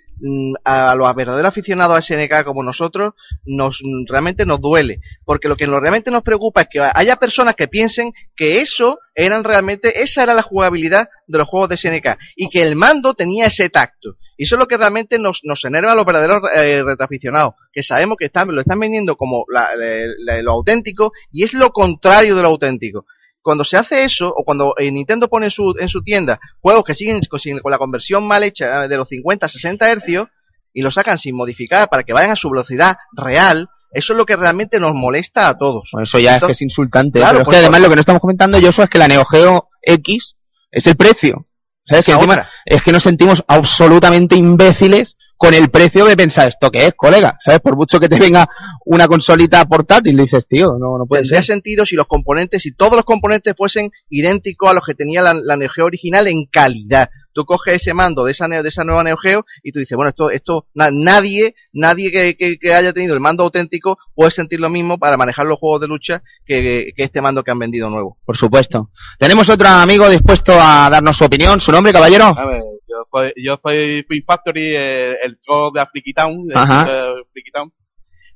a 0.64 0.94
los 0.94 1.12
verdaderos 1.14 1.48
aficionados 1.48 1.96
a 1.96 2.02
SNK 2.02 2.44
como 2.44 2.62
nosotros, 2.62 3.14
nos 3.44 3.80
mm, 3.82 4.06
realmente 4.08 4.46
nos 4.46 4.60
duele, 4.60 5.00
porque 5.24 5.48
lo 5.48 5.56
que 5.56 5.66
realmente 5.66 6.10
nos 6.10 6.22
preocupa 6.22 6.62
es 6.62 6.68
que 6.70 6.80
haya 6.80 7.16
personas 7.16 7.54
que 7.56 7.68
piensen 7.68 8.12
que 8.36 8.60
eso 8.60 8.98
eran 9.14 9.42
realmente, 9.44 10.02
esa 10.02 10.22
era 10.22 10.34
la 10.34 10.42
jugabilidad 10.42 11.08
de 11.26 11.38
los 11.38 11.48
juegos 11.48 11.68
de 11.70 11.76
SNK 11.76 12.16
y 12.36 12.48
que 12.50 12.62
el 12.62 12.76
mando 12.76 13.14
tenía 13.14 13.46
ese 13.46 13.68
tacto. 13.68 14.16
Y 14.36 14.44
eso 14.44 14.54
es 14.54 14.58
lo 14.60 14.66
que 14.66 14.76
realmente 14.76 15.18
nos, 15.18 15.40
nos 15.44 15.64
enerva 15.64 15.92
a 15.92 15.94
los 15.94 16.06
verdaderos 16.06 16.40
eh, 16.56 16.82
retroaficionados, 16.84 17.54
que 17.72 17.82
sabemos 17.82 18.16
que 18.18 18.24
están, 18.26 18.48
lo 18.54 18.60
están 18.60 18.80
vendiendo 18.80 19.16
como 19.16 19.44
la- 19.52 19.68
la- 19.76 20.42
lo 20.42 20.52
auténtico 20.52 21.12
y 21.30 21.42
es 21.44 21.52
lo 21.52 21.70
contrario 21.70 22.34
de 22.36 22.42
lo 22.42 22.48
auténtico. 22.48 23.06
Cuando 23.42 23.64
se 23.64 23.76
hace 23.76 24.04
eso, 24.04 24.32
o 24.34 24.44
cuando 24.44 24.74
eh, 24.78 24.90
Nintendo 24.90 25.28
pone 25.28 25.46
en 25.46 25.50
su, 25.50 25.74
en 25.78 25.88
su 25.88 26.02
tienda 26.02 26.38
juegos 26.60 26.84
que 26.84 26.94
siguen 26.94 27.20
con, 27.28 27.40
la 27.70 27.78
conversión 27.78 28.26
mal 28.26 28.44
hecha 28.44 28.84
eh, 28.84 28.88
de 28.88 28.96
los 28.96 29.08
50 29.08 29.46
a 29.46 29.48
60 29.48 29.90
hercios 29.90 30.28
y 30.72 30.82
lo 30.82 30.90
sacan 30.90 31.18
sin 31.18 31.34
modificar 31.34 31.88
para 31.88 32.04
que 32.04 32.12
vayan 32.12 32.30
a 32.30 32.36
su 32.36 32.48
velocidad 32.50 32.96
real, 33.12 33.68
eso 33.90 34.12
es 34.12 34.16
lo 34.16 34.24
que 34.24 34.36
realmente 34.36 34.78
nos 34.80 34.94
molesta 34.94 35.48
a 35.48 35.58
todos. 35.58 35.90
Bueno, 35.92 36.04
eso 36.04 36.18
ya 36.18 36.36
es 36.36 36.44
que 36.44 36.52
es 36.52 36.62
insultante. 36.62 37.18
Claro, 37.18 37.32
pero 37.32 37.40
es 37.40 37.44
pues, 37.44 37.54
que 37.56 37.58
además 37.58 37.80
por- 37.80 37.82
lo 37.82 37.90
que 37.90 37.96
no 37.96 38.00
estamos 38.00 38.20
comentando, 38.20 38.60
Joshua, 38.62 38.84
es 38.84 38.90
que 38.90 38.98
la 38.98 39.08
Neo 39.08 39.24
Geo 39.24 39.68
X 39.82 40.36
es 40.70 40.86
el 40.86 40.96
precio. 40.96 41.46
¿Sabes? 41.84 42.06
Que 42.06 42.12
Esa 42.12 42.20
encima 42.20 42.34
otra. 42.34 42.50
es 42.64 42.82
que 42.84 42.92
nos 42.92 43.02
sentimos 43.02 43.42
absolutamente 43.48 44.36
imbéciles 44.36 45.16
con 45.42 45.54
el 45.54 45.70
precio 45.70 46.04
de 46.04 46.16
pensar 46.16 46.46
esto 46.46 46.70
que 46.70 46.86
es, 46.86 46.94
colega. 46.94 47.36
¿Sabes? 47.40 47.58
Por 47.58 47.74
mucho 47.74 47.98
que 47.98 48.08
te 48.08 48.16
venga 48.16 48.48
una 48.84 49.08
consolita 49.08 49.64
portátil, 49.64 50.14
le 50.14 50.22
dices, 50.22 50.46
tío, 50.46 50.78
no, 50.78 50.96
no 50.96 51.04
puede 51.04 51.22
Tendría 51.22 51.42
ser. 51.42 51.54
sentido 51.56 51.84
si 51.84 51.96
los 51.96 52.06
componentes, 52.06 52.62
si 52.62 52.70
todos 52.70 52.92
los 52.92 53.04
componentes 53.04 53.52
fuesen 53.56 53.90
idénticos 54.08 54.70
a 54.70 54.72
los 54.72 54.84
que 54.84 54.94
tenía 54.94 55.20
la, 55.20 55.34
la 55.34 55.58
Geo 55.68 55.86
original 55.86 56.28
en 56.28 56.46
calidad. 56.46 57.10
Tú 57.32 57.44
coges 57.44 57.76
ese 57.76 57.94
mando 57.94 58.24
de 58.24 58.32
esa, 58.32 58.46
Neo- 58.48 58.62
de 58.62 58.68
esa 58.68 58.84
nueva 58.84 59.02
Neo 59.04 59.16
Geo 59.16 59.44
y 59.62 59.72
tú 59.72 59.78
dices, 59.78 59.96
bueno, 59.96 60.10
esto, 60.10 60.30
esto, 60.30 60.66
na- 60.74 60.90
nadie, 60.92 61.54
nadie 61.72 62.10
que, 62.10 62.36
que- 62.36 62.58
que 62.58 62.74
haya 62.74 62.92
tenido 62.92 63.14
el 63.14 63.20
mando 63.20 63.42
auténtico 63.44 63.98
puede 64.14 64.30
sentir 64.30 64.60
lo 64.60 64.68
mismo 64.68 64.98
para 64.98 65.16
manejar 65.16 65.46
los 65.46 65.58
juegos 65.58 65.80
de 65.80 65.88
lucha 65.88 66.22
que, 66.44 66.92
que 66.96 67.02
este 67.04 67.20
mando 67.20 67.42
que 67.42 67.50
han 67.50 67.58
vendido 67.58 67.88
nuevo. 67.90 68.18
Por 68.24 68.36
supuesto. 68.36 68.90
Tenemos 69.18 69.48
otro 69.48 69.68
amigo 69.68 70.08
dispuesto 70.08 70.52
a 70.54 70.88
darnos 70.90 71.16
su 71.16 71.24
opinión. 71.24 71.58
¿Su 71.60 71.72
nombre, 71.72 71.92
caballero? 71.92 72.34
A 72.38 72.44
ver, 72.46 72.62
yo 72.88 73.04
soy, 73.10 73.32
yo 73.42 73.58
soy 73.62 74.04
Film 74.08 74.24
Factory, 74.26 74.74
el, 74.76 75.16
el 75.22 75.38
troll 75.40 75.72
de 75.72 75.80
Afriki 75.80 76.12
Town. 76.12 76.46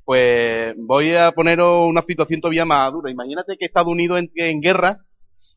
Pues 0.03 0.73
voy 0.77 1.13
a 1.15 1.31
poneros 1.33 1.89
una 1.89 2.01
situación 2.01 2.39
todavía 2.39 2.63
más 2.65 2.91
dura. 2.93 3.11
Imagínate 3.11 3.57
que 3.57 3.65
Estados 3.65 3.89
Unidos 3.91 4.19
entre 4.19 4.49
en 4.49 4.61
guerra 4.61 4.99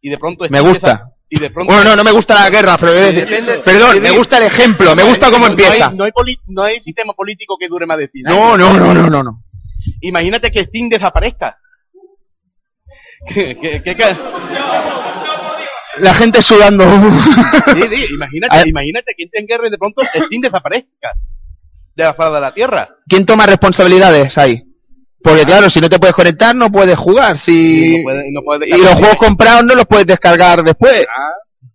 y 0.01 0.11
de 0.11 0.19
pronto... 0.19 0.45
Me 0.51 0.61
gusta. 0.61 1.13
Y 1.33 1.39
de 1.39 1.49
pronto... 1.51 1.73
Bueno, 1.73 1.91
no, 1.91 1.97
no 1.97 2.05
me 2.05 2.11
gusta 2.11 2.35
la 2.35 2.51
guerra, 2.51 2.77
pero 2.77 2.93
Depende- 2.93 3.59
perdón, 3.65 4.03
me 4.03 4.11
gusta 4.11 4.39
el 4.39 4.45
ejemplo, 4.45 4.95
me 4.97 5.05
gusta 5.05 5.31
cómo 5.31 5.47
no, 5.47 5.53
empieza. 5.53 5.89
hay, 5.89 5.97
no, 5.97 6.05
hay 6.05 6.11
poli- 6.13 6.41
no 6.49 6.63
hay 6.63 6.81
sistema 6.81 7.13
político 7.13 7.57
que 7.59 7.69
dure 7.69 7.87
más 7.87 7.99
de 7.99 8.09
100 8.09 8.25
No, 8.25 8.55
años. 8.55 8.59
no, 8.59 8.79
no, 8.79 8.95
no, 8.95 9.09
no, 9.11 9.23
no. 9.23 9.45
Imagínate 10.01 10.51
que 10.51 10.65
Steam 10.65 10.89
desaparezca. 10.89 11.57
Que, 13.27 13.57
que- 13.59 13.83
que- 13.83 14.17
La 15.99 16.15
gente 16.15 16.41
sudando. 16.43 16.85
sí, 16.85 17.83
sí, 17.95 18.15
imagínate, 18.15 18.63
imagínate 18.69 19.15
que 19.17 19.25
entre 19.25 19.41
en 19.41 19.47
guerra 19.47 19.69
y 19.69 19.71
de 19.71 19.79
pronto 19.79 20.03
Steam 20.03 20.41
desaparezca 20.43 21.13
de 21.95 22.05
la 22.05 22.15
faz 22.15 22.33
de 22.33 22.41
la 22.41 22.55
Tierra. 22.55 22.89
¿Quién 23.09 23.27
toma 23.27 23.47
responsabilidades 23.47 24.37
ahí? 24.39 24.63
Porque 25.23 25.45
claro, 25.45 25.69
si 25.69 25.81
no 25.81 25.89
te 25.89 25.99
puedes 25.99 26.15
conectar, 26.15 26.55
no 26.57 26.71
puedes 26.71 26.99
jugar. 26.99 27.37
Si... 27.37 27.97
no 28.05 28.41
no 28.43 28.65
Y 28.67 28.81
los 28.81 28.95
juegos 28.95 29.17
comprados 29.17 29.65
no 29.65 29.75
los 29.75 29.87
puedes 29.87 30.07
descargar 30.07 30.63
después. 30.65 31.07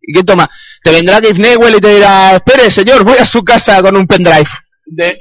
¿Y 0.02 0.14
quién 0.14 0.26
toma? 0.26 0.50
Te 0.84 0.92
vendrá 0.92 1.20
Dave 1.22 1.38
Newell 1.38 1.76
y 1.76 1.80
te 1.82 1.96
dirá, 1.96 2.36
espere 2.36 2.70
señor, 2.72 3.04
voy 3.04 3.18
a 3.18 3.26
su 3.26 3.44
casa 3.44 3.82
con 3.82 3.96
un 3.96 4.06
pendrive. 4.08 4.46
de, 4.86 5.06
de- 5.06 5.18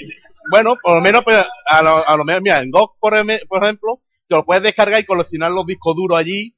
bueno, 0.50 0.74
por 0.82 0.96
lo 0.96 1.00
menos, 1.00 1.22
pero 1.24 1.42
a 1.66 1.82
lo, 1.82 2.06
a 2.06 2.16
lo 2.18 2.24
menos, 2.24 2.42
mira, 2.42 2.58
en 2.58 2.70
GOG, 2.70 2.98
por, 3.00 3.14
em- 3.16 3.38
por 3.48 3.62
ejemplo, 3.64 4.00
te 4.28 4.34
lo 4.34 4.44
puedes 4.44 4.62
descargar 4.62 5.00
y 5.00 5.04
coleccionar 5.06 5.50
los 5.50 5.64
discos 5.64 5.96
duros 5.96 6.18
allí 6.18 6.54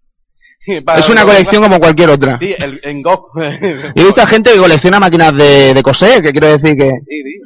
Es 0.67 1.09
una 1.09 1.25
colección 1.25 1.63
como 1.63 1.79
cualquier 1.79 2.11
otra. 2.11 2.39
Sí, 2.41 2.55
el, 2.59 2.81
en 2.83 3.03
Go. 3.03 3.31
Yo 3.37 3.43
he 3.95 4.05
visto 4.05 4.23
a 4.23 4.27
gente 4.27 4.53
que 4.53 4.59
colecciona 4.59 4.99
máquinas 4.99 5.37
de, 5.37 5.73
de 5.75 5.83
coser, 5.83 6.23
que 6.23 6.33
quiero 6.33 6.49
decir 6.49 6.77
que... 6.77 6.91
Sí, 7.09 7.23
sí. 7.23 7.41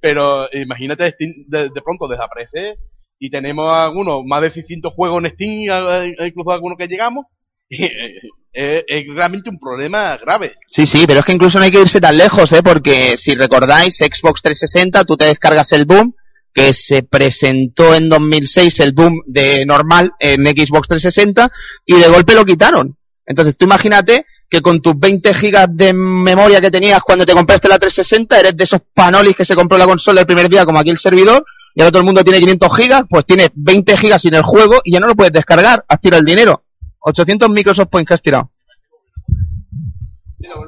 Pero 0.00 0.48
imagínate, 0.52 1.10
Steam 1.10 1.44
de, 1.46 1.70
pronto 1.84 2.08
desaparece 2.08 2.78
y 3.18 3.30
tenemos 3.30 3.72
algunos, 3.74 4.24
más 4.24 4.42
de 4.42 4.50
600 4.50 4.92
juegos 4.92 5.24
en 5.24 5.30
Steam, 5.30 6.14
incluso 6.26 6.52
algunos 6.52 6.78
que 6.78 6.88
llegamos. 6.88 7.26
eh, 7.70 8.14
es, 8.52 8.84
es 8.86 9.14
realmente 9.14 9.50
un 9.50 9.58
problema 9.58 10.16
grave. 10.16 10.54
Sí, 10.68 10.86
sí, 10.86 11.04
pero 11.06 11.20
es 11.20 11.26
que 11.26 11.32
incluso 11.32 11.58
no 11.58 11.64
hay 11.64 11.70
que 11.70 11.80
irse 11.80 12.00
tan 12.00 12.16
lejos, 12.16 12.52
¿eh? 12.52 12.62
Porque 12.62 13.16
si 13.16 13.34
recordáis, 13.34 13.96
Xbox 13.96 14.42
360, 14.42 15.04
tú 15.04 15.16
te 15.16 15.26
descargas 15.26 15.72
el 15.72 15.86
Doom, 15.86 16.12
que 16.52 16.72
se 16.74 17.02
presentó 17.02 17.94
en 17.94 18.08
2006 18.08 18.80
el 18.80 18.94
Doom 18.94 19.20
de 19.26 19.64
normal 19.66 20.12
en 20.18 20.44
Xbox 20.44 20.88
360, 20.88 21.50
y 21.86 21.94
de 21.94 22.08
golpe 22.08 22.34
lo 22.34 22.44
quitaron. 22.44 22.96
Entonces 23.26 23.56
tú 23.56 23.66
imagínate 23.66 24.24
que 24.48 24.62
con 24.62 24.80
tus 24.80 24.98
20 24.98 25.34
gigas 25.34 25.68
de 25.70 25.92
memoria 25.92 26.60
que 26.60 26.70
tenías 26.70 27.00
cuando 27.02 27.26
te 27.26 27.32
compraste 27.32 27.68
la 27.68 27.78
360, 27.78 28.40
eres 28.40 28.56
de 28.56 28.64
esos 28.64 28.80
panolis 28.94 29.36
que 29.36 29.44
se 29.44 29.54
compró 29.54 29.76
la 29.76 29.86
consola 29.86 30.20
el 30.20 30.26
primer 30.26 30.48
día, 30.48 30.64
como 30.64 30.78
aquí 30.78 30.90
el 30.90 30.98
servidor, 30.98 31.44
y 31.74 31.82
ahora 31.82 31.90
todo 31.90 32.00
el 32.00 32.06
mundo 32.06 32.24
tiene 32.24 32.40
500 32.40 32.76
gigas, 32.76 33.02
pues 33.08 33.26
tienes 33.26 33.50
20 33.54 33.96
gigas 33.98 34.22
sin 34.22 34.34
el 34.34 34.42
juego 34.42 34.80
y 34.82 34.92
ya 34.92 35.00
no 35.00 35.06
lo 35.06 35.14
puedes 35.14 35.32
descargar, 35.32 35.84
has 35.86 36.00
tirado 36.00 36.20
el 36.20 36.26
dinero. 36.26 36.64
800 37.00 37.50
Microsoft 37.50 37.88
Points 37.88 38.08
que 38.08 38.14
has 38.14 38.22
tirado. 38.22 38.50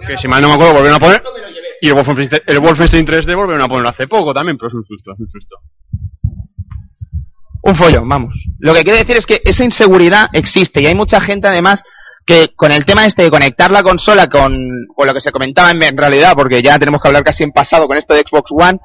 Que 0.07 0.17
si 0.19 0.29
mal 0.29 0.43
no 0.43 0.49
me 0.49 0.55
acuerdo 0.55 0.75
volvieron 0.75 0.97
a 0.97 1.01
poner. 1.01 1.23
Y 1.81 1.89
el 1.89 1.95
Wolfenstein, 1.95 2.43
el 2.47 2.59
Wolfenstein 2.61 3.07
3D 3.07 3.35
volvieron 3.35 3.63
a 3.63 3.69
ponerlo 3.69 3.89
hace 3.89 4.07
poco 4.07 4.35
también, 4.35 4.59
pero 4.59 4.69
es 4.69 4.75
un 4.75 4.85
susto, 4.85 5.13
es 5.13 5.21
un 5.21 5.29
susto. 5.29 5.57
un 7.63 7.75
follón, 7.75 8.09
vamos. 8.09 8.35
Lo 8.59 8.75
que 8.75 8.85
quiere 8.85 8.99
decir 8.99 9.17
es 9.17 9.27
que 9.27 9.41
esa 9.45 9.65
inseguridad 9.65 10.29
existe 10.33 10.83
y 10.83 10.87
hay 10.87 10.95
mucha 10.95 11.21
gente 11.21 11.49
además 11.49 11.83
que 12.31 12.53
con 12.55 12.71
el 12.71 12.85
tema 12.85 13.05
este 13.05 13.25
de 13.25 13.31
conectar 13.31 13.73
la 13.73 13.83
consola 13.83 14.29
con, 14.29 14.87
lo 14.97 15.15
que 15.15 15.21
se 15.21 15.33
comentaba 15.33 15.73
en, 15.73 15.97
realidad, 15.97 16.35
porque 16.37 16.63
ya 16.63 16.79
tenemos 16.79 17.01
que 17.01 17.09
hablar 17.09 17.25
casi 17.25 17.43
en 17.43 17.51
pasado 17.51 17.89
con 17.89 17.97
esto 17.97 18.15
de 18.15 18.21
Xbox 18.21 18.53
One, 18.53 18.79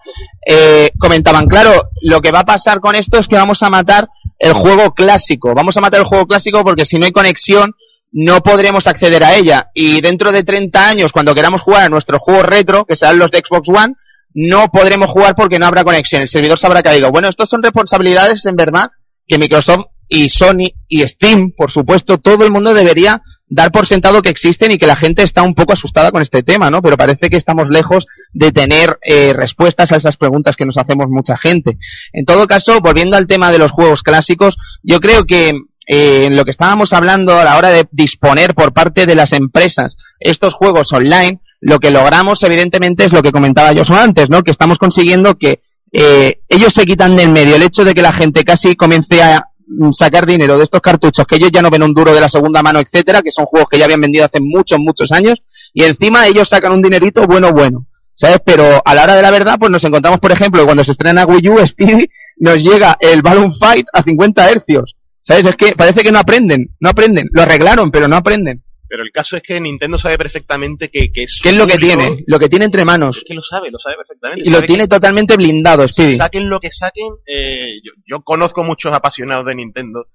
eh, 0.48 0.90
comentaban, 0.98 1.46
claro, 1.46 1.90
lo 2.02 2.22
que 2.22 2.32
va 2.32 2.40
a 2.40 2.46
pasar 2.46 2.80
con 2.80 2.96
esto 2.96 3.20
es 3.20 3.28
que 3.28 3.36
vamos 3.36 3.62
a 3.62 3.70
matar 3.70 4.10
el 4.40 4.54
juego 4.54 4.96
clásico, 4.96 5.54
vamos 5.54 5.78
a 5.78 5.82
matar 5.82 6.00
el 6.00 6.08
juego 6.08 6.26
clásico 6.26 6.64
porque 6.64 6.86
si 6.86 6.98
no 6.98 7.06
hay 7.06 7.12
conexión 7.12 7.76
no 8.12 8.42
podremos 8.42 8.88
acceder 8.88 9.24
a 9.24 9.36
ella. 9.36 9.70
Y 9.76 10.02
dentro 10.02 10.32
de 10.32 10.44
30 10.44 10.90
años 10.90 11.12
cuando 11.12 11.36
queramos 11.36 11.62
jugar 11.62 11.84
a 11.84 11.90
nuestros 11.90 12.22
juegos 12.22 12.46
retro, 12.46 12.86
que 12.86 12.96
serán 12.96 13.20
los 13.20 13.30
de 13.30 13.44
Xbox 13.46 13.70
One, 13.70 13.94
no 14.34 14.70
podremos 14.70 15.12
jugar 15.12 15.36
porque 15.36 15.60
no 15.60 15.68
habrá 15.68 15.84
conexión, 15.84 16.24
el 16.24 16.30
servidor 16.30 16.58
se 16.58 16.66
habrá 16.66 16.82
caído. 16.82 17.12
Bueno, 17.12 17.28
estas 17.28 17.48
son 17.48 17.62
responsabilidades 17.62 18.44
en 18.48 18.56
verdad 18.56 18.90
que 19.28 19.38
Microsoft 19.38 19.86
y 20.08 20.30
Sony 20.30 20.72
y 20.88 21.08
Steam, 21.08 21.52
por 21.56 21.72
supuesto, 21.72 22.18
todo 22.18 22.44
el 22.44 22.52
mundo 22.52 22.74
debería 22.74 23.22
dar 23.48 23.72
por 23.72 23.86
sentado 23.86 24.22
que 24.22 24.30
existen 24.30 24.72
y 24.72 24.78
que 24.78 24.88
la 24.88 24.96
gente 24.96 25.24
está 25.24 25.44
un 25.44 25.54
poco 25.54 25.74
asustada 25.74 26.12
con 26.12 26.22
este 26.22 26.44
tema, 26.44 26.72
¿no? 26.72 26.82
Pero 26.82 26.98
parece 26.98 27.30
que 27.30 27.38
estamos 27.38 27.70
lejos 27.70 28.08
de 28.34 28.52
tener 28.52 28.98
eh, 29.04 29.34
respuestas 29.34 29.92
a 29.92 29.98
esas 29.98 30.18
preguntas 30.18 30.56
que 30.56 30.66
nos 30.66 30.78
hacemos 30.78 31.08
mucha 31.10 31.38
gente. 31.38 31.78
En 32.14 32.26
todo 32.26 32.48
caso, 32.48 32.80
volviendo 32.82 33.18
al 33.18 33.28
tema 33.28 33.52
de 33.52 33.60
los 33.60 33.72
juegos 33.72 34.04
clásicos, 34.04 34.58
yo 34.82 35.00
creo 35.00 35.26
que 35.26 35.54
eh, 35.88 36.26
en 36.26 36.36
lo 36.36 36.46
que 36.46 36.52
estábamos 36.52 36.94
hablando 36.94 37.38
a 37.38 37.44
la 37.44 37.58
hora 37.58 37.70
de 37.70 37.88
disponer 37.92 38.56
por 38.56 38.74
parte 38.74 39.06
de 39.06 39.16
las 39.16 39.34
empresas 39.34 39.98
estos 40.20 40.56
juegos 40.56 40.92
online, 40.94 41.40
lo 41.62 41.80
que 41.80 41.92
logramos 41.92 42.42
evidentemente 42.44 43.06
es 43.06 43.14
lo 43.14 43.22
que 43.22 43.32
comentaba 43.32 43.72
yo 43.72 43.84
antes, 43.96 44.30
¿no? 44.30 44.44
Que 44.44 44.52
estamos 44.52 44.80
consiguiendo 44.80 45.38
que 45.38 45.62
eh, 45.92 46.42
ellos 46.50 46.74
se 46.74 46.86
quitan 46.86 47.16
del 47.16 47.30
medio 47.30 47.56
el 47.56 47.64
hecho 47.64 47.86
de 47.86 47.94
que 47.94 48.02
la 48.02 48.12
gente 48.12 48.44
casi 48.44 48.76
comience 48.76 49.22
a 49.22 49.50
sacar 49.92 50.26
dinero 50.26 50.58
de 50.58 50.64
estos 50.64 50.82
cartuchos 50.82 51.26
que 51.26 51.38
ellos 51.38 51.52
ya 51.52 51.62
no 51.62 51.70
ven 51.70 51.84
un 51.84 51.94
duro 51.94 52.14
de 52.14 52.22
la 52.22 52.30
segunda 52.30 52.62
mano, 52.62 52.80
etcétera, 52.80 53.22
que 53.22 53.32
son 53.32 53.46
juegos 53.46 53.70
que 53.70 53.78
ya 53.78 53.86
habían 53.86 54.02
vendido 54.02 54.26
hace 54.26 54.40
muchos, 54.40 54.80
muchos 54.80 55.12
años, 55.12 55.42
y 55.74 55.84
encima 55.84 56.28
ellos 56.28 56.50
sacan 56.50 56.72
un 56.72 56.82
dinerito 56.82 57.26
bueno, 57.26 57.52
bueno. 57.52 57.86
¿Sabes? 58.14 58.38
Pero 58.46 58.82
a 58.84 58.96
la 58.96 59.04
hora 59.04 59.16
de 59.16 59.22
la 59.22 59.30
verdad, 59.30 59.58
pues 59.60 59.70
nos 59.70 59.84
encontramos, 59.84 60.22
por 60.22 60.32
ejemplo, 60.32 60.64
cuando 60.66 60.86
se 60.86 60.94
estrena 60.94 61.26
Wii 61.26 61.50
U, 61.50 61.58
Speedy, 61.68 62.08
nos 62.38 62.64
llega 62.64 62.96
el 63.00 63.22
Balloon 63.22 63.54
Fight 63.54 63.88
a 63.92 64.02
50 64.02 64.50
hercios. 64.50 64.96
¿Sabes? 65.22 65.46
Es 65.46 65.56
que 65.56 65.76
parece 65.76 66.02
que 66.02 66.12
no 66.12 66.20
aprenden, 66.20 66.70
no 66.80 66.90
aprenden. 66.90 67.28
Lo 67.32 67.42
arreglaron, 67.42 67.92
pero 67.92 68.08
no 68.08 68.16
aprenden. 68.16 68.64
Pero 68.88 69.04
el 69.04 69.12
caso 69.12 69.36
es 69.36 69.42
que 69.42 69.60
Nintendo 69.60 69.98
sabe 69.98 70.18
perfectamente 70.18 70.90
que, 70.90 71.12
que 71.12 71.24
es 71.24 71.40
¿Qué 71.42 71.50
es 71.50 71.58
lo 71.58 71.66
que 71.66 71.78
tiene? 71.78 72.24
Lo 72.28 72.40
que 72.40 72.50
tiene 72.50 72.66
entre 72.66 72.86
manos. 72.86 73.18
Es 73.18 73.24
que 73.24 73.34
lo 73.34 73.42
sabe, 73.42 73.72
lo 73.72 73.80
sabe 73.80 73.96
perfectamente. 73.98 74.48
Y 74.48 74.52
lo 74.52 74.62
tiene 74.62 74.84
que 74.84 74.90
totalmente 74.90 75.36
blindado, 75.36 75.88
Speedy. 75.88 76.18
Saquen 76.18 76.50
lo 76.50 76.60
que 76.60 76.72
saquen. 76.72 77.08
eh, 77.26 77.80
yo, 77.84 77.92
yo 78.06 78.22
conozco 78.22 78.64
muchos 78.64 78.94
apasionados 78.94 79.46
de 79.46 79.56
Nintendo. 79.56 80.08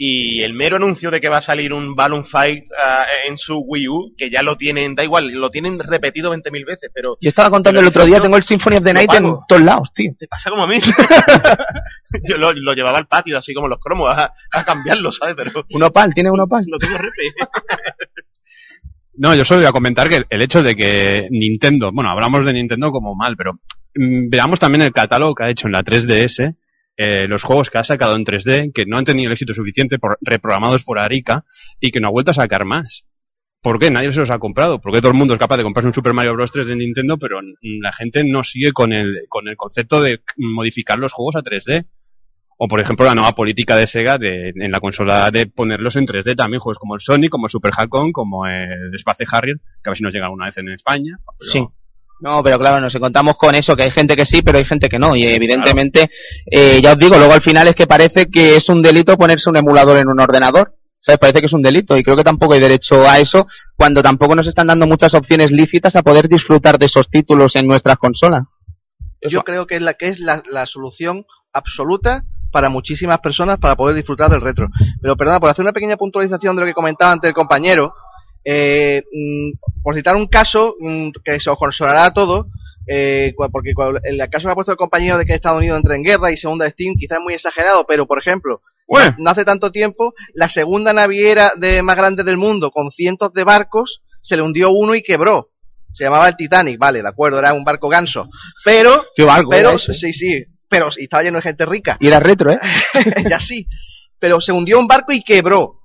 Y 0.00 0.42
el 0.42 0.54
mero 0.54 0.76
anuncio 0.76 1.10
de 1.10 1.20
que 1.20 1.28
va 1.28 1.38
a 1.38 1.42
salir 1.42 1.72
un 1.72 1.96
Balloon 1.96 2.24
Fight 2.24 2.64
ah, 2.80 3.04
en 3.26 3.36
su 3.36 3.58
Wii 3.58 3.88
U, 3.88 4.14
que 4.16 4.30
ya 4.30 4.44
lo 4.44 4.56
tienen, 4.56 4.94
da 4.94 5.02
igual, 5.02 5.32
lo 5.32 5.50
tienen 5.50 5.76
repetido 5.80 6.32
20.000 6.32 6.64
veces, 6.64 6.90
pero 6.94 7.18
Yo 7.20 7.28
estaba 7.28 7.50
contando 7.50 7.80
el 7.80 7.86
otro 7.88 8.06
día, 8.06 8.20
tengo 8.20 8.36
el 8.36 8.44
Symphony 8.44 8.76
of 8.76 8.84
the 8.84 8.92
Night 8.92 9.12
en 9.14 9.34
todos 9.48 9.62
lados, 9.62 9.92
tío. 9.92 10.12
te 10.16 10.28
pasa 10.28 10.50
como 10.50 10.62
a 10.62 10.68
mí. 10.68 10.78
yo 12.28 12.36
lo, 12.38 12.52
lo 12.52 12.74
llevaba 12.74 12.98
al 12.98 13.08
patio, 13.08 13.36
así 13.36 13.52
como 13.52 13.66
los 13.66 13.80
cromos, 13.80 14.08
a, 14.16 14.32
a 14.52 14.64
cambiarlo, 14.64 15.10
¿sabes? 15.10 15.34
Pero 15.36 15.64
Un 15.70 15.82
opal, 15.82 16.14
tiene 16.14 16.30
un 16.30 16.40
opal. 16.40 16.64
lo 16.68 16.78
tengo 16.78 16.96
repe. 16.96 17.34
No, 19.20 19.34
yo 19.34 19.44
solo 19.44 19.62
voy 19.62 19.68
a 19.68 19.72
comentar 19.72 20.08
que 20.08 20.22
el 20.30 20.42
hecho 20.42 20.62
de 20.62 20.76
que 20.76 21.26
Nintendo, 21.30 21.90
bueno, 21.92 22.08
hablamos 22.08 22.44
de 22.44 22.52
Nintendo 22.52 22.92
como 22.92 23.16
mal, 23.16 23.36
pero 23.36 23.54
mm, 23.96 24.30
veamos 24.30 24.60
también 24.60 24.82
el 24.82 24.92
catálogo 24.92 25.34
que 25.34 25.42
ha 25.42 25.50
hecho 25.50 25.66
en 25.66 25.72
la 25.72 25.82
3DS, 25.82 26.56
eh, 27.00 27.28
los 27.28 27.44
juegos 27.44 27.70
que 27.70 27.78
ha 27.78 27.84
sacado 27.84 28.16
en 28.16 28.24
3D, 28.24 28.72
que 28.72 28.84
no 28.84 28.98
han 28.98 29.04
tenido 29.04 29.28
el 29.28 29.32
éxito 29.32 29.54
suficiente, 29.54 30.00
por, 30.00 30.18
reprogramados 30.20 30.82
por 30.82 30.98
Arica, 30.98 31.44
y 31.78 31.92
que 31.92 32.00
no 32.00 32.08
ha 32.08 32.10
vuelto 32.10 32.32
a 32.32 32.34
sacar 32.34 32.64
más. 32.64 33.04
¿Por 33.62 33.78
qué? 33.78 33.88
Nadie 33.88 34.10
se 34.10 34.18
los 34.18 34.30
ha 34.30 34.40
comprado. 34.40 34.80
Porque 34.80 34.98
todo 35.00 35.12
el 35.12 35.16
mundo 35.16 35.32
es 35.34 35.38
capaz 35.38 35.58
de 35.58 35.62
comprarse 35.62 35.86
un 35.86 35.94
Super 35.94 36.12
Mario 36.12 36.34
Bros. 36.34 36.50
3 36.50 36.66
de 36.66 36.74
Nintendo, 36.76 37.16
pero 37.16 37.40
mm, 37.40 37.82
la 37.82 37.92
gente 37.92 38.24
no 38.24 38.42
sigue 38.42 38.72
con 38.72 38.92
el, 38.92 39.26
con 39.28 39.46
el 39.46 39.56
concepto 39.56 40.02
de 40.02 40.22
modificar 40.36 40.98
los 40.98 41.12
juegos 41.12 41.36
a 41.36 41.42
3D. 41.42 41.86
O, 42.56 42.66
por 42.66 42.80
ejemplo, 42.80 43.06
la 43.06 43.14
nueva 43.14 43.36
política 43.36 43.76
de 43.76 43.86
Sega 43.86 44.18
de, 44.18 44.48
en 44.48 44.72
la 44.72 44.80
consola 44.80 45.30
de 45.30 45.46
ponerlos 45.46 45.94
en 45.94 46.04
3D 46.04 46.34
también, 46.34 46.58
juegos 46.58 46.80
como 46.80 46.96
el 46.96 47.00
Sonic, 47.00 47.30
como 47.30 47.46
el 47.46 47.50
Super 47.50 47.70
Hackon, 47.70 48.10
como 48.10 48.44
el 48.48 48.92
Space 48.96 49.24
Harrier, 49.30 49.58
que 49.80 49.88
a 49.88 49.90
ver 49.90 49.96
si 49.96 50.02
nos 50.02 50.12
llega 50.12 50.26
alguna 50.26 50.46
vez 50.46 50.58
en 50.58 50.70
España. 50.70 51.20
Sí. 51.38 51.64
No, 52.20 52.42
pero 52.42 52.58
claro, 52.58 52.80
nos 52.80 52.94
encontramos 52.94 53.36
con 53.36 53.54
eso, 53.54 53.76
que 53.76 53.84
hay 53.84 53.90
gente 53.90 54.16
que 54.16 54.26
sí, 54.26 54.42
pero 54.42 54.58
hay 54.58 54.64
gente 54.64 54.88
que 54.88 54.98
no. 54.98 55.14
Y 55.14 55.24
evidentemente, 55.24 56.10
eh, 56.46 56.80
ya 56.82 56.92
os 56.92 56.98
digo, 56.98 57.16
luego 57.16 57.32
al 57.32 57.40
final 57.40 57.68
es 57.68 57.74
que 57.74 57.86
parece 57.86 58.26
que 58.26 58.56
es 58.56 58.68
un 58.68 58.82
delito 58.82 59.16
ponerse 59.16 59.48
un 59.48 59.56
emulador 59.56 59.98
en 59.98 60.08
un 60.08 60.20
ordenador. 60.20 60.74
¿Sabes? 61.00 61.20
Parece 61.20 61.38
que 61.38 61.46
es 61.46 61.52
un 61.52 61.62
delito 61.62 61.96
y 61.96 62.02
creo 62.02 62.16
que 62.16 62.24
tampoco 62.24 62.54
hay 62.54 62.60
derecho 62.60 63.08
a 63.08 63.20
eso 63.20 63.46
cuando 63.76 64.02
tampoco 64.02 64.34
nos 64.34 64.48
están 64.48 64.66
dando 64.66 64.84
muchas 64.84 65.14
opciones 65.14 65.52
lícitas 65.52 65.94
a 65.94 66.02
poder 66.02 66.28
disfrutar 66.28 66.76
de 66.76 66.86
esos 66.86 67.08
títulos 67.08 67.54
en 67.54 67.68
nuestras 67.68 67.98
consolas. 67.98 68.42
Yo 69.22 69.44
creo 69.44 69.68
que 69.68 69.76
es 69.76 69.82
la 69.82 69.94
que 69.94 70.08
es 70.08 70.18
la, 70.18 70.42
la 70.50 70.66
solución 70.66 71.24
absoluta 71.52 72.24
para 72.50 72.68
muchísimas 72.68 73.18
personas 73.18 73.58
para 73.58 73.76
poder 73.76 73.94
disfrutar 73.94 74.30
del 74.30 74.40
retro. 74.40 74.68
Pero 75.00 75.16
perdona, 75.16 75.38
por 75.38 75.50
hacer 75.50 75.62
una 75.62 75.72
pequeña 75.72 75.96
puntualización 75.96 76.56
de 76.56 76.62
lo 76.62 76.66
que 76.66 76.74
comentaba 76.74 77.12
antes 77.12 77.28
el 77.28 77.34
compañero, 77.34 77.94
eh, 78.44 79.02
mm, 79.12 79.82
por 79.82 79.94
citar 79.94 80.16
un 80.16 80.26
caso 80.26 80.76
mm, 80.80 81.10
que 81.24 81.40
se 81.40 81.50
os 81.50 81.56
consonará 81.56 82.06
a 82.06 82.14
todos, 82.14 82.46
eh, 82.86 83.34
porque 83.52 83.72
el 84.04 84.30
caso 84.30 84.48
que 84.48 84.52
ha 84.52 84.54
puesto 84.54 84.72
el 84.72 84.78
compañero 84.78 85.18
de 85.18 85.26
que 85.26 85.34
Estados 85.34 85.58
Unidos 85.58 85.78
entra 85.78 85.94
en 85.94 86.02
guerra 86.02 86.30
y 86.32 86.36
se 86.36 86.48
hunda 86.48 86.68
Steam, 86.70 86.94
quizás 86.98 87.18
es 87.18 87.24
muy 87.24 87.34
exagerado, 87.34 87.84
pero 87.86 88.06
por 88.06 88.18
ejemplo, 88.18 88.62
Bueno. 88.86 89.14
no 89.18 89.30
hace 89.30 89.44
tanto 89.44 89.70
tiempo, 89.70 90.14
la 90.32 90.48
segunda 90.48 90.92
naviera 90.92 91.52
de 91.56 91.82
más 91.82 91.96
grande 91.96 92.24
del 92.24 92.38
mundo, 92.38 92.70
con 92.70 92.90
cientos 92.90 93.32
de 93.32 93.44
barcos, 93.44 94.02
se 94.22 94.36
le 94.36 94.42
hundió 94.42 94.70
uno 94.70 94.94
y 94.94 95.02
quebró. 95.02 95.50
Se 95.94 96.04
llamaba 96.04 96.28
el 96.28 96.36
Titanic, 96.36 96.78
vale, 96.78 97.02
de 97.02 97.08
acuerdo, 97.08 97.38
era 97.38 97.52
un 97.52 97.64
barco 97.64 97.88
ganso. 97.88 98.28
Pero, 98.64 99.04
Qué 99.16 99.24
barco 99.24 99.50
pero, 99.50 99.70
era 99.70 99.78
sí, 99.78 100.12
sí, 100.12 100.44
pero 100.68 100.88
y 100.96 101.04
estaba 101.04 101.22
lleno 101.22 101.38
de 101.38 101.42
gente 101.42 101.66
rica. 101.66 101.96
Y 102.00 102.06
era 102.08 102.20
retro, 102.20 102.52
¿eh? 102.52 102.60
ya 103.28 103.40
sí. 103.40 103.66
Pero 104.18 104.40
se 104.40 104.52
hundió 104.52 104.78
un 104.78 104.86
barco 104.86 105.12
y 105.12 105.22
quebró. 105.22 105.77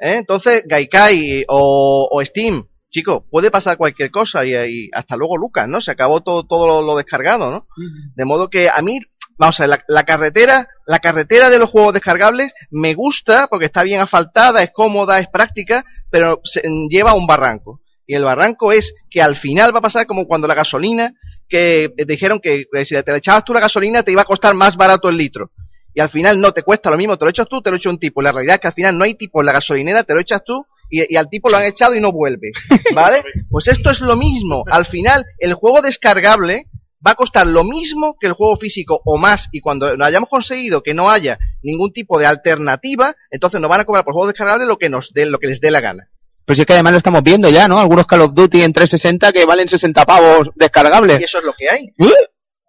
¿Eh? 0.00 0.16
Entonces, 0.16 0.62
Gaikai 0.66 1.44
o, 1.48 2.08
o 2.10 2.24
Steam, 2.24 2.66
chico, 2.90 3.26
puede 3.30 3.50
pasar 3.50 3.76
cualquier 3.76 4.10
cosa 4.10 4.44
y, 4.44 4.54
y 4.54 4.90
hasta 4.92 5.16
luego 5.16 5.36
Lucas, 5.36 5.68
¿no? 5.68 5.80
Se 5.80 5.90
acabó 5.90 6.22
todo, 6.22 6.44
todo 6.44 6.66
lo, 6.66 6.82
lo 6.82 6.96
descargado, 6.96 7.50
¿no? 7.50 7.66
De 8.14 8.24
modo 8.24 8.50
que 8.50 8.68
a 8.68 8.82
mí, 8.82 9.00
vamos 9.38 9.60
a 9.60 9.62
ver, 9.64 9.70
la, 9.70 9.84
la 9.88 10.04
carretera, 10.04 10.68
la 10.86 10.98
carretera 10.98 11.50
de 11.50 11.58
los 11.58 11.70
juegos 11.70 11.94
descargables 11.94 12.52
me 12.70 12.94
gusta 12.94 13.46
porque 13.48 13.66
está 13.66 13.82
bien 13.82 14.00
asfaltada, 14.00 14.62
es 14.62 14.70
cómoda, 14.72 15.18
es 15.18 15.28
práctica, 15.28 15.84
pero 16.10 16.40
se, 16.44 16.62
lleva 16.88 17.12
a 17.12 17.14
un 17.14 17.26
barranco. 17.26 17.80
Y 18.06 18.14
el 18.14 18.24
barranco 18.24 18.72
es 18.72 18.92
que 19.08 19.22
al 19.22 19.36
final 19.36 19.72
va 19.72 19.78
a 19.78 19.82
pasar 19.82 20.06
como 20.06 20.26
cuando 20.26 20.48
la 20.48 20.54
gasolina, 20.54 21.14
que 21.48 21.92
dijeron 22.06 22.40
que 22.40 22.64
si 22.84 23.00
te 23.02 23.12
le 23.12 23.18
echabas 23.18 23.44
tú 23.44 23.52
la 23.52 23.60
gasolina 23.60 24.02
te 24.02 24.12
iba 24.12 24.22
a 24.22 24.24
costar 24.24 24.54
más 24.54 24.76
barato 24.76 25.08
el 25.08 25.16
litro. 25.16 25.52
Y 25.94 26.00
al 26.00 26.08
final 26.08 26.40
no 26.40 26.52
te 26.52 26.62
cuesta 26.62 26.90
lo 26.90 26.96
mismo, 26.96 27.16
te 27.18 27.24
lo 27.24 27.30
echas 27.30 27.48
tú, 27.48 27.60
te 27.62 27.70
lo 27.70 27.76
echa 27.76 27.90
un 27.90 27.98
tipo. 27.98 28.22
La 28.22 28.32
realidad 28.32 28.56
es 28.56 28.60
que 28.60 28.68
al 28.68 28.74
final 28.74 28.96
no 28.96 29.04
hay 29.04 29.14
tipo 29.14 29.40
en 29.40 29.46
la 29.46 29.52
gasolinera, 29.52 30.04
te 30.04 30.14
lo 30.14 30.20
echas 30.20 30.42
tú 30.44 30.64
y, 30.88 31.12
y 31.12 31.16
al 31.16 31.28
tipo 31.28 31.48
lo 31.50 31.56
han 31.56 31.64
echado 31.64 31.94
y 31.94 32.00
no 32.00 32.12
vuelve. 32.12 32.52
¿Vale? 32.94 33.24
Pues 33.48 33.68
esto 33.68 33.90
es 33.90 34.00
lo 34.00 34.16
mismo. 34.16 34.64
Al 34.70 34.86
final, 34.86 35.24
el 35.38 35.54
juego 35.54 35.82
descargable 35.82 36.66
va 37.04 37.12
a 37.12 37.14
costar 37.14 37.46
lo 37.46 37.64
mismo 37.64 38.16
que 38.20 38.26
el 38.26 38.34
juego 38.34 38.56
físico 38.56 39.00
o 39.04 39.16
más. 39.16 39.48
Y 39.52 39.60
cuando 39.60 39.94
hayamos 40.04 40.28
conseguido 40.28 40.82
que 40.82 40.94
no 40.94 41.10
haya 41.10 41.38
ningún 41.62 41.92
tipo 41.92 42.18
de 42.18 42.26
alternativa, 42.26 43.14
entonces 43.30 43.60
nos 43.60 43.70
van 43.70 43.80
a 43.80 43.84
cobrar 43.84 44.04
por 44.04 44.14
juegos 44.14 44.28
descargables 44.32 44.68
lo 44.68 44.76
que 44.78 44.88
nos 44.88 45.12
dé, 45.12 45.26
lo 45.26 45.38
que 45.38 45.46
les 45.48 45.60
dé 45.60 45.70
la 45.70 45.80
gana. 45.80 46.08
Pero 46.44 46.56
si 46.56 46.62
es 46.62 46.66
que 46.66 46.72
además 46.72 46.92
lo 46.92 46.98
estamos 46.98 47.22
viendo 47.22 47.48
ya, 47.48 47.68
¿no? 47.68 47.78
Algunos 47.78 48.06
Call 48.06 48.22
of 48.22 48.34
Duty 48.34 48.62
en 48.62 48.72
360 48.72 49.32
que 49.32 49.44
valen 49.44 49.68
60 49.68 50.04
pavos 50.04 50.48
Y 50.48 50.58
descargables. 50.58 51.22
eso 51.22 51.38
es 51.38 51.44
lo 51.44 51.52
que 51.52 51.68
hay. 51.70 51.94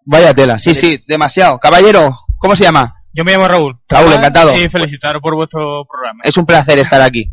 Vaya 0.04 0.34
tela, 0.34 0.58
sí, 0.58 0.74
sí, 0.74 1.02
demasiado. 1.06 1.58
Caballero, 1.58 2.16
¿cómo 2.38 2.56
se 2.56 2.64
llama? 2.64 3.01
Yo 3.14 3.24
me 3.24 3.32
llamo 3.32 3.48
Raúl. 3.48 3.78
Raúl, 3.88 4.12
encantado. 4.12 4.54
Y 4.56 4.68
felicitaros 4.68 5.20
por 5.20 5.34
vuestro 5.34 5.84
programa. 5.84 6.20
Es 6.24 6.36
un 6.36 6.46
placer 6.46 6.78
estar 6.78 7.00
aquí. 7.00 7.30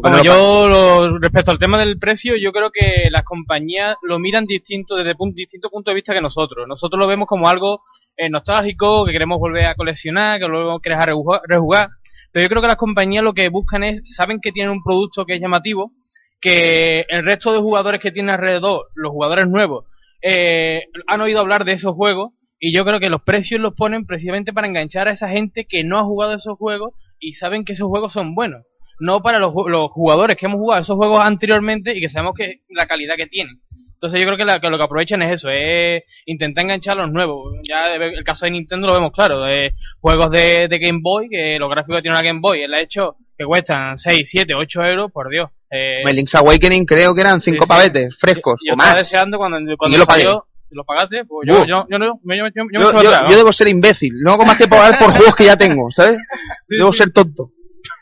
Bueno, 0.00 0.16
no 0.18 0.24
yo 0.24 0.68
lo- 0.68 1.18
respecto 1.18 1.52
al 1.52 1.58
tema 1.58 1.78
del 1.78 1.98
precio, 1.98 2.34
yo 2.36 2.52
creo 2.52 2.70
que 2.72 3.08
las 3.10 3.22
compañías 3.22 3.96
lo 4.02 4.18
miran 4.18 4.44
distinto 4.44 4.96
desde 4.96 5.14
un 5.18 5.32
distinto 5.32 5.70
punto 5.70 5.90
de 5.90 5.94
vista 5.94 6.12
que 6.12 6.20
nosotros. 6.20 6.66
Nosotros 6.66 6.98
lo 6.98 7.06
vemos 7.06 7.28
como 7.28 7.48
algo 7.48 7.80
eh, 8.16 8.28
nostálgico, 8.28 9.04
que 9.06 9.12
queremos 9.12 9.38
volver 9.38 9.66
a 9.66 9.74
coleccionar, 9.76 10.40
que 10.40 10.48
luego 10.48 10.80
queremos 10.80 11.06
rejugar, 11.06 11.40
rejugar. 11.46 11.88
Pero 12.32 12.42
yo 12.44 12.48
creo 12.48 12.62
que 12.62 12.68
las 12.68 12.76
compañías 12.76 13.22
lo 13.22 13.32
que 13.34 13.48
buscan 13.48 13.84
es, 13.84 14.00
saben 14.16 14.40
que 14.40 14.50
tienen 14.50 14.72
un 14.72 14.82
producto 14.82 15.24
que 15.24 15.34
es 15.34 15.40
llamativo, 15.40 15.92
que 16.40 17.04
el 17.08 17.24
resto 17.24 17.52
de 17.52 17.60
jugadores 17.60 18.00
que 18.00 18.10
tienen 18.10 18.30
alrededor, 18.34 18.88
los 18.94 19.12
jugadores 19.12 19.46
nuevos, 19.48 19.84
eh, 20.20 20.82
han 21.06 21.20
oído 21.20 21.38
hablar 21.40 21.64
de 21.64 21.72
esos 21.72 21.94
juegos 21.94 22.32
y 22.68 22.72
yo 22.74 22.84
creo 22.84 23.00
que 23.00 23.08
los 23.10 23.22
precios 23.22 23.60
los 23.60 23.74
ponen 23.74 24.06
precisamente 24.06 24.52
para 24.52 24.66
enganchar 24.66 25.08
a 25.08 25.12
esa 25.12 25.28
gente 25.28 25.66
que 25.66 25.84
no 25.84 25.98
ha 25.98 26.04
jugado 26.04 26.34
esos 26.34 26.56
juegos 26.56 26.94
y 27.18 27.32
saben 27.34 27.64
que 27.64 27.72
esos 27.72 27.88
juegos 27.88 28.12
son 28.12 28.34
buenos. 28.34 28.62
No 29.00 29.20
para 29.22 29.38
los, 29.38 29.52
los 29.68 29.90
jugadores 29.90 30.36
que 30.36 30.46
hemos 30.46 30.58
jugado 30.58 30.80
esos 30.80 30.96
juegos 30.96 31.20
anteriormente 31.20 31.96
y 31.96 32.00
que 32.00 32.08
sabemos 32.08 32.34
que 32.36 32.60
la 32.70 32.86
calidad 32.86 33.16
que 33.16 33.26
tienen. 33.26 33.60
Entonces 33.94 34.20
yo 34.20 34.26
creo 34.26 34.36
que, 34.36 34.44
la- 34.44 34.60
que 34.60 34.68
lo 34.68 34.76
que 34.76 34.84
aprovechan 34.84 35.22
es 35.22 35.32
eso, 35.32 35.48
es 35.50 36.02
intentar 36.26 36.64
enganchar 36.64 36.98
a 36.98 37.02
los 37.02 37.12
nuevos. 37.12 37.54
Ya 37.68 37.94
el 37.94 38.22
caso 38.24 38.44
de 38.44 38.50
Nintendo 38.52 38.86
lo 38.86 38.94
vemos 38.94 39.12
claro, 39.12 39.40
de 39.42 39.72
juegos 40.00 40.30
de, 40.30 40.68
de 40.68 40.78
Game 40.78 41.00
Boy, 41.02 41.28
que 41.30 41.58
los 41.58 41.70
gráficos 41.70 41.96
que 41.96 42.02
tiene 42.02 42.16
la 42.16 42.22
Game 42.22 42.40
Boy, 42.40 42.62
él 42.62 42.74
ha 42.74 42.80
hecho 42.80 43.16
que 43.36 43.44
cuestan 43.44 43.96
6, 43.98 44.28
7, 44.30 44.54
8 44.54 44.84
euros, 44.84 45.10
por 45.12 45.28
Dios. 45.30 45.48
Eh, 45.70 46.02
El 46.04 46.16
Link's 46.16 46.34
Awakening 46.34 46.84
creo 46.86 47.14
que 47.14 47.20
eran 47.22 47.40
cinco 47.40 47.64
sí. 47.64 47.68
pavetes 47.68 48.16
frescos 48.18 48.60
yo 48.64 48.72
o 48.72 48.76
estaba 48.76 48.92
más. 48.94 49.02
deseando 49.02 49.38
cuando, 49.38 49.58
salió, 50.06 50.46
lo 50.74 50.84
pagaste, 50.84 51.24
pues 51.24 51.48
yo, 51.48 51.64
yo, 51.66 51.86
yo, 51.88 51.98
no- 51.98 52.18
yo, 52.22 52.34
yo, 52.34 52.34
yo, 52.34 52.50
yo 52.54 52.64
me 52.64 52.80
Yo, 52.84 52.90
echo 53.00 53.28
yo- 53.30 53.36
debo 53.36 53.52
ser 53.52 53.68
imbécil, 53.68 54.12
no 54.22 54.32
hago 54.32 54.44
más 54.44 54.58
que 54.58 54.68
pagar 54.68 54.98
por 54.98 55.10
juegos 55.16 55.34
que 55.36 55.44
ya 55.44 55.56
tengo, 55.56 55.90
¿sabes? 55.90 56.18
Sí, 56.66 56.76
debo 56.76 56.92
sí. 56.92 56.98
ser 56.98 57.10
tonto. 57.12 57.50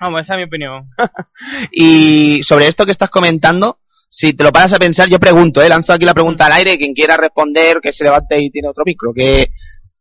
Vamos, 0.00 0.20
esa 0.20 0.34
es 0.34 0.38
mi 0.38 0.44
opinión. 0.44 0.88
Y 1.70 2.42
sobre 2.42 2.66
esto 2.68 2.84
que 2.84 2.92
estás 2.92 3.10
comentando, 3.10 3.78
si 4.08 4.32
te 4.34 4.44
lo 4.44 4.52
paras 4.52 4.72
a 4.72 4.78
pensar, 4.78 5.08
yo 5.08 5.18
pregunto, 5.18 5.62
¿eh? 5.62 5.68
lanzo 5.68 5.92
aquí 5.92 6.04
la 6.04 6.14
pregunta 6.14 6.46
al 6.46 6.52
aire, 6.52 6.76
quien 6.78 6.92
quiera 6.94 7.16
responder, 7.16 7.80
que 7.80 7.92
se 7.92 8.04
levante 8.04 8.38
y 8.40 8.50
tiene 8.50 8.68
otro 8.68 8.84
micro, 8.84 9.12
que 9.14 9.48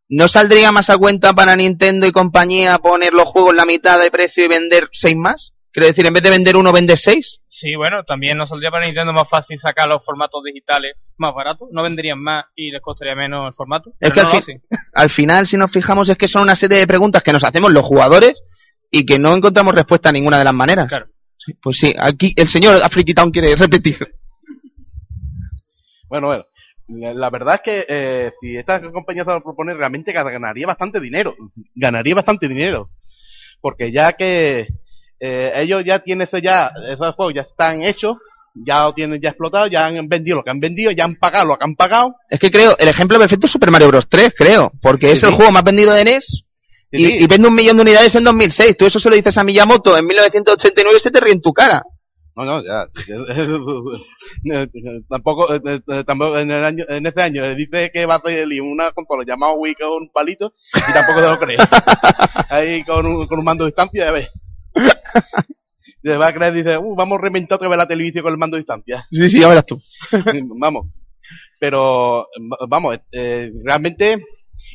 ¿no 0.08 0.28
saldría 0.28 0.70
más 0.72 0.90
a 0.90 0.98
cuenta 0.98 1.32
para 1.32 1.56
Nintendo 1.56 2.06
y 2.06 2.12
compañía 2.12 2.78
poner 2.78 3.12
los 3.14 3.28
juegos 3.28 3.54
la 3.54 3.64
mitad 3.64 3.98
de 4.00 4.10
precio 4.10 4.44
y 4.44 4.48
vender 4.48 4.88
seis 4.92 5.16
más? 5.16 5.54
Quiero 5.72 5.86
decir, 5.86 6.04
en 6.04 6.12
vez 6.12 6.22
de 6.22 6.28
vender 6.28 6.54
uno, 6.54 6.70
vende 6.70 6.98
seis. 6.98 7.40
Sí, 7.48 7.74
bueno, 7.76 8.04
también 8.04 8.36
nos 8.36 8.50
saldría 8.50 8.70
para 8.70 8.84
Nintendo 8.84 9.14
más 9.14 9.26
fácil 9.26 9.58
sacar 9.58 9.88
los 9.88 10.04
formatos 10.04 10.42
digitales 10.44 10.96
más 11.16 11.34
baratos, 11.34 11.68
no 11.72 11.82
venderían 11.82 12.22
más 12.22 12.44
y 12.54 12.70
les 12.70 12.82
costaría 12.82 13.14
menos 13.14 13.46
el 13.46 13.54
formato. 13.54 13.90
Es 13.98 14.10
pero 14.12 14.30
que 14.30 14.52
no 14.52 14.60
al, 14.94 15.08
final, 15.08 15.46
si 15.46 15.56
nos 15.56 15.70
fijamos, 15.70 16.10
es 16.10 16.18
que 16.18 16.28
son 16.28 16.42
una 16.42 16.56
serie 16.56 16.76
de 16.76 16.86
preguntas 16.86 17.22
que 17.22 17.32
nos 17.32 17.42
hacemos 17.42 17.72
los 17.72 17.86
jugadores 17.86 18.42
y 18.90 19.06
que 19.06 19.18
no 19.18 19.34
encontramos 19.34 19.74
respuesta 19.74 20.10
a 20.10 20.12
ninguna 20.12 20.36
de 20.38 20.44
las 20.44 20.52
maneras. 20.52 20.88
Claro. 20.88 21.06
Sí, 21.38 21.54
Pues 21.54 21.78
sí, 21.78 21.94
aquí 21.98 22.34
el 22.36 22.48
señor 22.48 22.82
Afriki 22.82 23.14
Town 23.14 23.30
quiere 23.30 23.56
repetir. 23.56 23.98
Bueno, 26.08 26.26
bueno. 26.26 26.44
La, 26.88 27.14
la 27.14 27.30
verdad 27.30 27.54
es 27.54 27.60
que 27.62 27.86
eh, 27.88 28.32
si 28.38 28.54
esta 28.54 28.82
compañía 28.82 29.24
se 29.24 29.30
lo 29.30 29.40
propone, 29.40 29.72
realmente 29.72 30.12
ganaría 30.12 30.66
bastante 30.66 31.00
dinero. 31.00 31.34
Ganaría 31.74 32.14
bastante 32.14 32.48
dinero. 32.48 32.90
Porque 33.62 33.90
ya 33.90 34.12
que 34.12 34.68
eh, 35.24 35.52
ellos 35.54 35.84
ya 35.84 36.00
tienen 36.00 36.26
eso 36.26 36.38
ya, 36.38 36.72
esos 36.88 37.14
juegos 37.14 37.32
ya 37.32 37.42
están 37.42 37.80
hechos, 37.82 38.16
ya 38.54 38.82
lo 38.82 38.92
tienen 38.92 39.20
ya 39.20 39.28
explotado, 39.28 39.68
ya 39.68 39.86
han 39.86 40.08
vendido 40.08 40.38
lo 40.38 40.42
que 40.42 40.50
han 40.50 40.58
vendido, 40.58 40.90
ya 40.90 41.04
han 41.04 41.14
pagado 41.14 41.46
lo 41.46 41.56
que 41.56 41.62
han 41.62 41.76
pagado. 41.76 42.16
Es 42.28 42.40
que 42.40 42.50
creo, 42.50 42.76
el 42.76 42.88
ejemplo 42.88 43.20
perfecto 43.20 43.46
es 43.46 43.52
Super 43.52 43.70
Mario 43.70 43.86
Bros. 43.86 44.08
3, 44.08 44.34
creo, 44.36 44.72
porque 44.82 45.12
es 45.12 45.20
Sí, 45.20 45.26
el 45.26 45.34
juego 45.34 45.52
más 45.52 45.62
vendido 45.62 45.92
de 45.92 46.04
NES 46.04 46.44
Sí, 46.90 47.22
y, 47.22 47.26
vende 47.28 47.48
un 47.48 47.54
millón 47.54 47.76
de 47.76 47.82
unidades 47.82 48.14
en 48.16 48.24
2006. 48.24 48.76
Tú 48.76 48.84
eso 48.84 48.98
se 48.98 49.08
lo 49.08 49.14
dices 49.14 49.38
a 49.38 49.44
Miyamoto 49.44 49.96
en 49.96 50.04
1989 50.04 50.96
y 50.98 51.00
se 51.00 51.10
te 51.10 51.20
ríe 51.20 51.32
en 51.32 51.40
tu 51.40 51.52
cara. 51.52 51.82
No, 52.34 52.44
no, 52.44 52.62
ya. 52.64 52.86
tampoco, 55.08 55.54
eh, 55.54 55.60
eh, 55.64 56.04
tampoco 56.04 56.38
en, 56.38 56.50
el 56.50 56.64
año, 56.64 56.84
en 56.88 57.06
ese 57.06 57.22
año 57.22 57.42
le 57.42 57.54
dice 57.54 57.90
que 57.94 58.06
va 58.06 58.14
a 58.14 58.18
hacer 58.18 58.46
una 58.60 58.90
consola 58.90 59.22
llamada 59.24 59.54
Wii 59.54 59.74
con 59.74 60.02
un 60.02 60.10
palito 60.12 60.52
y 60.74 60.92
tampoco 60.92 61.20
se 61.20 61.28
lo 61.28 61.38
cree. 61.38 61.56
Ahí 62.50 62.84
con 62.84 63.06
un, 63.06 63.26
con 63.26 63.38
un 63.38 63.44
mando 63.44 63.64
de 63.64 63.68
distancia, 63.68 64.06
ya 64.06 64.12
ves. 64.12 64.28
Se 66.02 66.16
va 66.16 66.28
a 66.28 66.32
creer, 66.32 66.52
dice, 66.52 66.78
uh, 66.78 66.94
vamos 66.96 67.18
a 67.18 67.22
reventar 67.22 67.56
otra 67.56 67.68
vez 67.68 67.78
la 67.78 67.86
televisión 67.86 68.22
con 68.24 68.32
el 68.32 68.38
mando 68.38 68.56
de 68.56 68.60
distancia. 68.62 69.06
Sí, 69.10 69.30
sí, 69.30 69.40
ya 69.40 69.48
verás 69.48 69.66
tú. 69.66 69.80
vamos. 70.58 70.86
Pero, 71.60 72.26
va- 72.52 72.66
vamos, 72.68 72.98
eh, 73.12 73.50
realmente, 73.64 74.18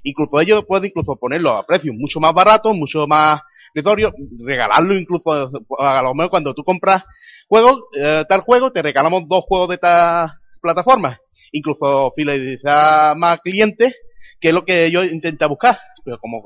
incluso 0.04 0.40
ellos 0.40 0.64
pueden 0.66 0.86
incluso 0.90 1.16
ponerlo 1.18 1.52
a 1.52 1.66
precios 1.66 1.96
mucho 1.98 2.20
más 2.20 2.34
baratos, 2.34 2.76
mucho 2.76 3.08
más 3.08 3.42
irrisorios, 3.76 4.14
regalarlo 4.40 4.98
incluso, 4.98 5.50
a 5.80 6.02
lo 6.02 6.14
mejor 6.16 6.30
cuando 6.30 6.54
tú 6.54 6.64
compras 6.64 7.04
juegos, 7.50 7.82
eh, 8.00 8.24
tal 8.28 8.42
juego, 8.42 8.72
te 8.72 8.82
regalamos 8.82 9.24
dos 9.28 9.44
juegos 9.46 9.70
de 9.70 9.76
esta 9.76 10.34
plataforma. 10.62 11.20
Incluso 11.52 12.12
fidelizar 12.16 13.16
más 13.18 13.40
clientes, 13.42 13.96
que 14.40 14.50
es 14.50 14.54
lo 14.54 14.66
que 14.66 14.86
ellos 14.86 15.06
intentan 15.12 15.50
buscar. 15.50 15.78
Pero 16.04 16.18
como 16.20 16.42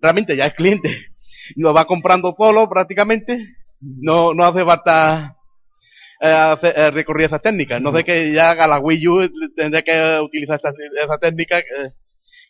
realmente 0.00 0.36
ya 0.36 0.46
es 0.46 0.54
cliente, 0.54 0.88
lo 1.56 1.74
va 1.74 1.84
comprando 1.86 2.34
solo 2.36 2.68
prácticamente, 2.68 3.38
no, 3.80 4.34
no 4.34 4.44
hace 4.44 4.64
falta 4.64 5.36
eh, 6.20 6.56
eh, 6.62 6.90
recurrir 6.90 7.24
a 7.24 7.26
esas 7.26 7.42
técnicas. 7.42 7.80
No 7.80 7.94
sé 7.94 8.04
que 8.04 8.32
ya 8.32 8.50
haga 8.50 8.66
la 8.66 8.78
Wii 8.78 9.08
U, 9.08 9.30
tendría 9.56 9.82
que 9.82 10.20
utilizar 10.22 10.56
esta, 10.56 10.70
esa 11.04 11.18
técnica 11.18 11.60
que, 11.60 11.90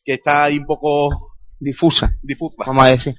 que 0.05 0.15
está 0.15 0.45
ahí 0.45 0.59
un 0.59 0.67
poco 0.67 1.33
Difusa, 1.59 2.11
difusa. 2.23 2.57
vamos 2.67 2.85
a 2.85 2.89
decir. 2.89 3.15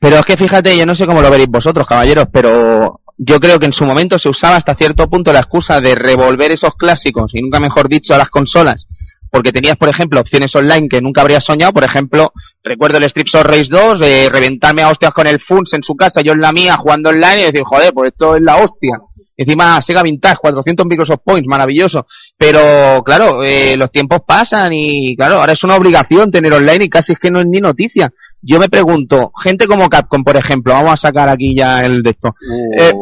Pero 0.00 0.16
es 0.16 0.24
que 0.24 0.38
fíjate, 0.38 0.76
yo 0.76 0.86
no 0.86 0.94
sé 0.94 1.06
cómo 1.06 1.20
lo 1.20 1.30
veréis 1.30 1.50
vosotros, 1.50 1.86
caballeros, 1.86 2.28
pero 2.32 3.02
yo 3.18 3.38
creo 3.40 3.60
que 3.60 3.66
en 3.66 3.74
su 3.74 3.84
momento 3.84 4.18
se 4.18 4.30
usaba 4.30 4.56
hasta 4.56 4.74
cierto 4.74 5.08
punto 5.10 5.34
la 5.34 5.40
excusa 5.40 5.82
de 5.82 5.94
revolver 5.94 6.50
esos 6.50 6.74
clásicos, 6.76 7.34
y 7.34 7.42
nunca 7.42 7.60
mejor 7.60 7.88
dicho, 7.90 8.14
a 8.14 8.18
las 8.18 8.30
consolas, 8.30 8.88
porque 9.30 9.52
tenías, 9.52 9.76
por 9.76 9.90
ejemplo, 9.90 10.18
opciones 10.18 10.54
online 10.56 10.88
que 10.88 11.02
nunca 11.02 11.20
habrías 11.20 11.44
soñado, 11.44 11.74
por 11.74 11.84
ejemplo, 11.84 12.32
recuerdo 12.64 12.98
el 12.98 13.04
Strip 13.04 13.28
of 13.34 13.44
Race 13.44 13.68
2, 13.70 13.98
de 14.00 14.28
reventarme 14.32 14.82
a 14.82 14.88
hostias 14.88 15.12
con 15.12 15.26
el 15.26 15.38
Funs 15.38 15.74
en 15.74 15.82
su 15.82 15.94
casa, 15.94 16.22
yo 16.22 16.32
en 16.32 16.40
la 16.40 16.50
mía, 16.52 16.76
jugando 16.76 17.10
online, 17.10 17.42
y 17.42 17.44
decir, 17.44 17.62
joder, 17.64 17.92
pues 17.92 18.10
esto 18.12 18.34
es 18.36 18.42
la 18.42 18.56
hostia. 18.56 18.98
Encima 19.36 19.82
Sega 19.82 20.02
Vintage, 20.02 20.36
400 20.40 20.86
Microsoft 20.86 21.20
Points, 21.24 21.48
maravilloso. 21.48 22.06
Pero, 22.38 23.02
claro, 23.04 23.42
eh, 23.42 23.76
los 23.76 23.90
tiempos 23.90 24.20
pasan 24.26 24.72
y, 24.72 25.16
claro, 25.16 25.40
ahora 25.40 25.52
es 25.52 25.64
una 25.64 25.74
obligación 25.74 26.30
tener 26.30 26.52
online 26.52 26.84
y 26.84 26.88
casi 26.88 27.12
es 27.14 27.18
que 27.18 27.32
no 27.32 27.40
es 27.40 27.46
ni 27.46 27.58
noticia. 27.58 28.12
Yo 28.40 28.60
me 28.60 28.68
pregunto, 28.68 29.32
gente 29.42 29.66
como 29.66 29.88
Capcom, 29.90 30.22
por 30.22 30.36
ejemplo, 30.36 30.72
vamos 30.72 30.92
a 30.92 30.96
sacar 30.96 31.28
aquí 31.28 31.54
ya 31.56 31.84
el 31.84 32.02
de 32.02 32.10
esto. 32.10 32.34
Eh, 32.78 32.92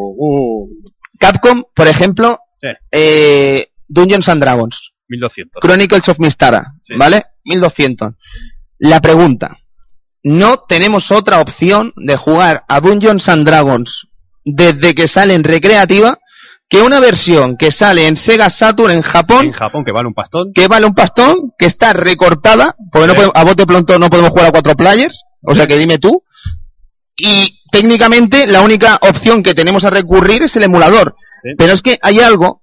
Capcom, 1.19 1.65
por 1.75 1.87
ejemplo, 1.89 2.39
Sí. 2.61 2.69
eh, 2.93 3.67
Dungeons 3.89 4.29
and 4.29 4.41
Dragons, 4.43 4.93
1200. 5.09 5.61
Chronicles 5.61 6.09
of 6.09 6.19
Mystara, 6.19 6.73
Sí. 6.83 6.95
¿vale? 6.97 7.25
1200. 7.45 8.15
La 8.85 9.01
pregunta, 9.01 9.59
¿no 10.25 10.57
tenemos 10.69 11.13
otra 11.13 11.41
opción 11.41 11.93
de 11.97 12.17
jugar 12.17 12.65
a 12.69 12.81
Dungeons 12.81 13.29
and 13.29 13.47
Dragons 13.47 14.09
desde 14.45 14.93
que 14.97 15.07
sale 15.07 15.35
en 15.35 15.45
recreativa 15.45 16.19
que 16.69 16.83
una 16.83 16.99
versión 16.99 17.57
que 17.57 17.71
sale 17.71 18.09
en 18.09 18.17
Sega 18.17 18.51
Saturn 18.51 18.91
en 18.91 19.03
Japón 19.03 19.47
En 19.47 19.53
Japón, 19.53 19.85
que 19.85 19.93
vale 19.93 20.09
un 20.09 20.15
pastón. 20.15 20.53
que 20.53 20.67
vale 20.67 20.87
un 20.87 20.95
pastón, 20.95 21.53
que 21.57 21.67
está 21.67 21.93
recortada, 21.93 22.75
porque 22.91 23.07
no 23.07 23.15
podemos- 23.15 23.37
a 23.37 23.45
bote 23.45 23.67
pronto 23.67 23.99
no 24.01 24.11
podemos 24.11 24.31
jugar 24.33 24.47
a 24.47 24.51
cuatro 24.53 24.75
players, 24.75 25.23
o 25.45 25.55
sea 25.55 25.69
que 25.69 25.79
dime 25.79 25.99
tú. 25.99 26.25
Y 27.17 27.61
técnicamente 27.71 28.49
la 28.49 28.63
única 28.63 28.99
opción 29.03 29.45
que 29.45 29.55
tenemos 29.55 29.85
a 29.85 29.91
recurrir 29.91 30.43
es 30.43 30.57
el 30.57 30.65
emulador. 30.65 31.15
Sí. 31.45 31.51
Pero 31.57 31.73
es 31.73 31.83
que 31.83 32.01
hay 32.03 32.19
algo 32.19 32.63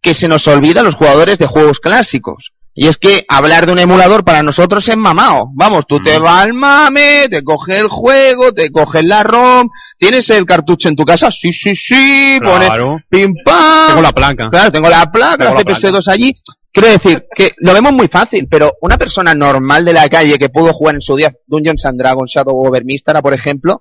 que 0.00 0.14
se 0.14 0.28
nos 0.28 0.46
olvida 0.46 0.82
a 0.82 0.84
los 0.84 0.94
jugadores 0.94 1.38
de 1.38 1.46
juegos 1.48 1.80
clásicos. 1.80 2.52
Y 2.78 2.88
es 2.88 2.98
que 2.98 3.24
hablar 3.28 3.64
de 3.64 3.72
un 3.72 3.78
emulador 3.78 4.22
para 4.22 4.42
nosotros 4.42 4.86
es 4.86 4.96
mamao. 4.98 5.50
Vamos, 5.54 5.86
tú 5.86 5.98
te 5.98 6.20
Mm. 6.20 6.22
vas 6.22 6.44
al 6.44 6.52
mame, 6.52 7.26
te 7.30 7.42
coges 7.42 7.78
el 7.78 7.88
juego, 7.88 8.52
te 8.52 8.70
coges 8.70 9.02
la 9.02 9.22
ROM, 9.22 9.68
tienes 9.98 10.28
el 10.28 10.44
cartucho 10.44 10.88
en 10.90 10.94
tu 10.96 11.04
casa, 11.06 11.30
sí, 11.30 11.52
sí, 11.52 11.74
sí, 11.74 12.38
pones 12.44 12.68
Claro. 12.68 12.98
pim 13.08 13.32
pam. 13.42 13.88
Tengo 13.88 14.02
la 14.02 14.12
placa. 14.12 14.50
Claro, 14.50 14.70
tengo 14.70 14.90
la 14.90 15.10
placa, 15.10 15.36
Tengo 15.38 15.54
la 15.54 15.60
la 15.60 15.64
CPS2 15.64 16.06
allí. 16.08 16.34
Quiero 16.70 16.90
decir 16.90 17.24
que 17.34 17.52
lo 17.60 17.72
vemos 17.72 17.94
muy 17.94 18.08
fácil, 18.08 18.46
pero 18.50 18.74
una 18.82 18.98
persona 18.98 19.34
normal 19.34 19.82
de 19.86 19.94
la 19.94 20.06
calle 20.10 20.38
que 20.38 20.50
pudo 20.50 20.74
jugar 20.74 20.96
en 20.96 21.00
su 21.00 21.16
día 21.16 21.32
Dungeons 21.46 21.86
and 21.86 21.98
Dragons, 21.98 22.30
Shadow 22.30 22.54
over 22.66 22.84
Mystara, 22.84 23.22
por 23.22 23.32
ejemplo, 23.32 23.80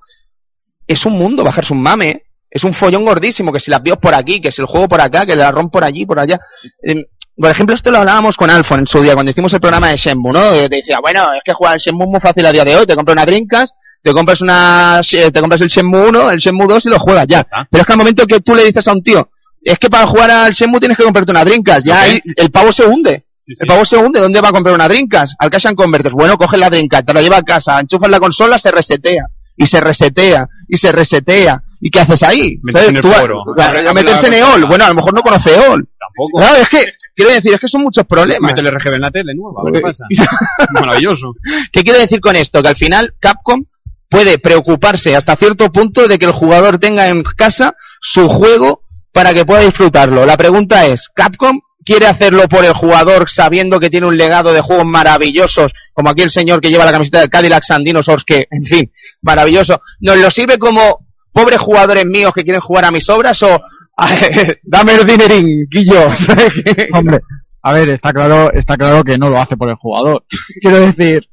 es 0.88 1.06
un 1.06 1.18
mundo 1.18 1.44
bajarse 1.44 1.74
un 1.74 1.82
mame, 1.82 2.10
¿eh? 2.10 2.22
es 2.50 2.64
un 2.64 2.74
follón 2.74 3.04
gordísimo, 3.04 3.52
que 3.52 3.60
si 3.60 3.70
las 3.70 3.84
bios 3.84 3.98
por 3.98 4.14
aquí, 4.16 4.40
que 4.40 4.50
si 4.50 4.62
el 4.62 4.68
juego 4.68 4.88
por 4.88 5.02
acá, 5.02 5.26
que 5.26 5.36
la 5.36 5.52
ROM 5.52 5.70
por 5.70 5.84
allí, 5.84 6.06
por 6.06 6.20
allá. 6.20 6.40
Em, 6.82 7.04
por 7.38 7.52
ejemplo, 7.52 7.76
esto 7.76 7.92
lo 7.92 7.98
hablábamos 7.98 8.38
con 8.38 8.50
Alfon 8.50 8.80
en 8.80 8.88
su 8.88 9.02
día, 9.02 9.14
cuando 9.14 9.32
hicimos 9.32 9.52
el 9.54 9.60
programa 9.60 9.90
de 9.90 9.98
Shenmue, 9.98 10.32
¿no? 10.32 10.52
Te 10.52 10.70
decía, 10.70 11.00
bueno, 11.02 11.34
es 11.34 11.42
que 11.44 11.54
jugar 11.54 11.74
al 11.74 11.80
Shenmue 11.80 12.06
es 12.06 12.12
muy 12.12 12.20
fácil 12.20 12.46
a 12.46 12.52
día 12.52 12.64
de 12.64 12.76
hoy, 12.76 12.86
te 12.86 12.96
compras 12.96 13.16
una 13.16 13.26
Dreamcast, 13.26 13.76
te 14.02 14.14
compras 14.14 14.42
una, 14.42 15.02
eh, 15.12 15.32
te 15.32 15.40
compras 15.42 15.62
el 15.62 15.68
Shenmue 15.68 16.08
1, 16.10 16.32
el 16.32 16.38
Shenmue 16.38 16.68
2 16.68 16.86
y 16.86 16.90
lo 16.90 17.00
juegas 17.00 17.26
ya. 17.28 17.46
Pero 17.70 17.82
es 17.82 17.86
que 17.86 17.94
al 17.94 17.98
momento 17.98 18.26
que 18.26 18.40
tú 18.40 18.56
le 18.56 18.64
dices 18.64 18.88
a 18.88 18.94
un 18.94 19.04
tío, 19.04 19.30
es 19.62 19.78
que 19.80 19.90
para 19.90 20.08
jugar 20.08 20.32
al 20.32 20.52
Shenmue 20.54 20.80
tienes 20.80 20.98
que 20.98 21.04
comprarte 21.04 21.32
una 21.32 21.44
Dreamcast, 21.44 21.86
ya 21.86 22.06
el 22.08 22.52
pavo 22.52 22.72
se 22.72 22.86
hunde. 22.86 23.26
Sí, 23.46 23.54
sí. 23.54 23.58
El 23.62 23.68
pavo 23.68 23.86
se 23.86 23.98
hunde, 23.98 24.20
¿dónde 24.20 24.42
va 24.42 24.50
a 24.50 24.52
comprar 24.52 24.74
una 24.74 24.88
Dreamcast? 24.88 25.34
Al 25.38 25.50
Cash 25.50 25.68
and 25.68 25.76
Converters. 25.76 26.16
Bueno, 26.16 26.38
coge 26.38 26.58
la 26.58 26.70
Dreamcast, 26.70 27.06
te 27.06 27.14
la 27.14 27.22
lleva 27.22 27.38
a 27.38 27.44
casa, 27.44 27.80
enchufas 27.80 28.10
la 28.10 28.20
consola, 28.20 28.58
se 28.58 28.72
resetea. 28.72 29.26
Y 29.58 29.66
se 29.68 29.80
resetea, 29.80 30.48
y 30.68 30.78
se 30.78 30.92
resetea. 30.92 31.62
¿Y 31.80 31.90
qué 31.90 32.00
haces 32.02 32.24
ahí? 32.24 32.60
Metes 32.64 32.90
en 32.90 32.96
el 32.98 33.02
Tú 33.02 33.08
vas- 33.10 33.22
foro. 33.22 33.44
a- 33.58 33.94
meterse 33.94 34.28
en 34.28 34.34
EOL. 34.34 34.66
Bueno, 34.66 34.86
a 34.86 34.90
lo 34.90 34.96
mejor 34.96 35.14
no 35.14 35.22
conoce 35.22 35.54
EOL. 35.56 35.88
Tampoco. 35.98 36.42
Es 36.62 36.70
que, 36.70 36.84
quiero 37.16 37.32
decir, 37.32 37.54
es 37.54 37.60
que 37.60 37.68
son 37.68 37.82
muchos 37.82 38.06
problemas. 38.06 38.52
Métele 38.52 38.72
RGB 38.72 38.96
en 38.96 39.02
la 39.02 39.12
tele 39.12 39.34
nueva, 39.36 39.62
qué 39.74 39.80
pasa. 39.80 40.04
Maravilloso. 40.72 41.36
¿Qué 41.72 41.84
quiero 41.84 42.00
decir 42.00 42.20
con 42.20 42.36
esto? 42.36 42.62
Que 42.62 42.70
al 42.70 42.76
final 42.76 43.14
Capcom 43.20 43.64
puede 44.10 44.38
preocuparse 44.40 45.16
hasta 45.16 45.36
cierto 45.36 45.72
punto 45.72 46.08
de 46.08 46.18
que 46.20 46.26
el 46.26 46.32
jugador 46.32 46.78
tenga 46.78 47.08
en 47.08 47.24
casa 47.24 47.76
su 48.02 48.28
juego 48.30 48.84
para 49.12 49.34
que 49.34 49.46
pueda 49.46 49.62
disfrutarlo. 49.62 50.26
La 50.26 50.38
pregunta 50.38 50.86
es, 50.86 51.10
¿Capcom 51.14 51.60
quiere 51.84 52.08
hacerlo 52.08 52.48
por 52.50 52.66
el 52.66 52.74
jugador 52.74 53.30
sabiendo 53.30 53.80
que 53.80 53.90
tiene 53.92 54.08
un 54.08 54.18
legado 54.18 54.54
de 54.54 54.62
juegos 54.62 54.86
maravillosos, 54.86 55.72
como 55.94 56.10
aquí 56.10 56.24
el 56.24 56.32
señor 56.32 56.60
que 56.60 56.70
lleva 56.72 56.84
la 56.86 56.92
camiseta 56.92 57.20
del 57.20 57.30
Cadillac 57.30 57.64
and 57.70 57.86
Dinosaurs, 57.86 58.24
que, 58.24 58.48
en 58.50 58.64
fin, 58.64 58.92
maravilloso, 59.26 59.82
¿nos 60.00 60.18
lo 60.18 60.32
sirve 60.32 60.58
como 60.58 61.06
pobres 61.34 61.60
jugadores 61.60 62.06
míos 62.06 62.32
que 62.34 62.44
quieren 62.44 62.62
jugar 62.62 62.86
a 62.86 62.92
mis 62.92 63.10
obras 63.10 63.42
o 63.44 63.62
dame 64.64 64.96
el 64.96 65.06
dinerín, 65.06 65.68
Guillo? 65.70 66.10
Hombre, 66.94 67.20
a 67.62 67.74
ver, 67.74 67.90
está 67.90 68.14
claro, 68.14 68.54
está 68.54 68.78
claro 68.78 69.04
que 69.04 69.18
no 69.18 69.30
lo 69.30 69.40
hace 69.40 69.58
por 69.58 69.70
el 69.70 69.76
jugador. 69.76 70.24
Quiero 70.62 70.80
decir, 70.80 71.28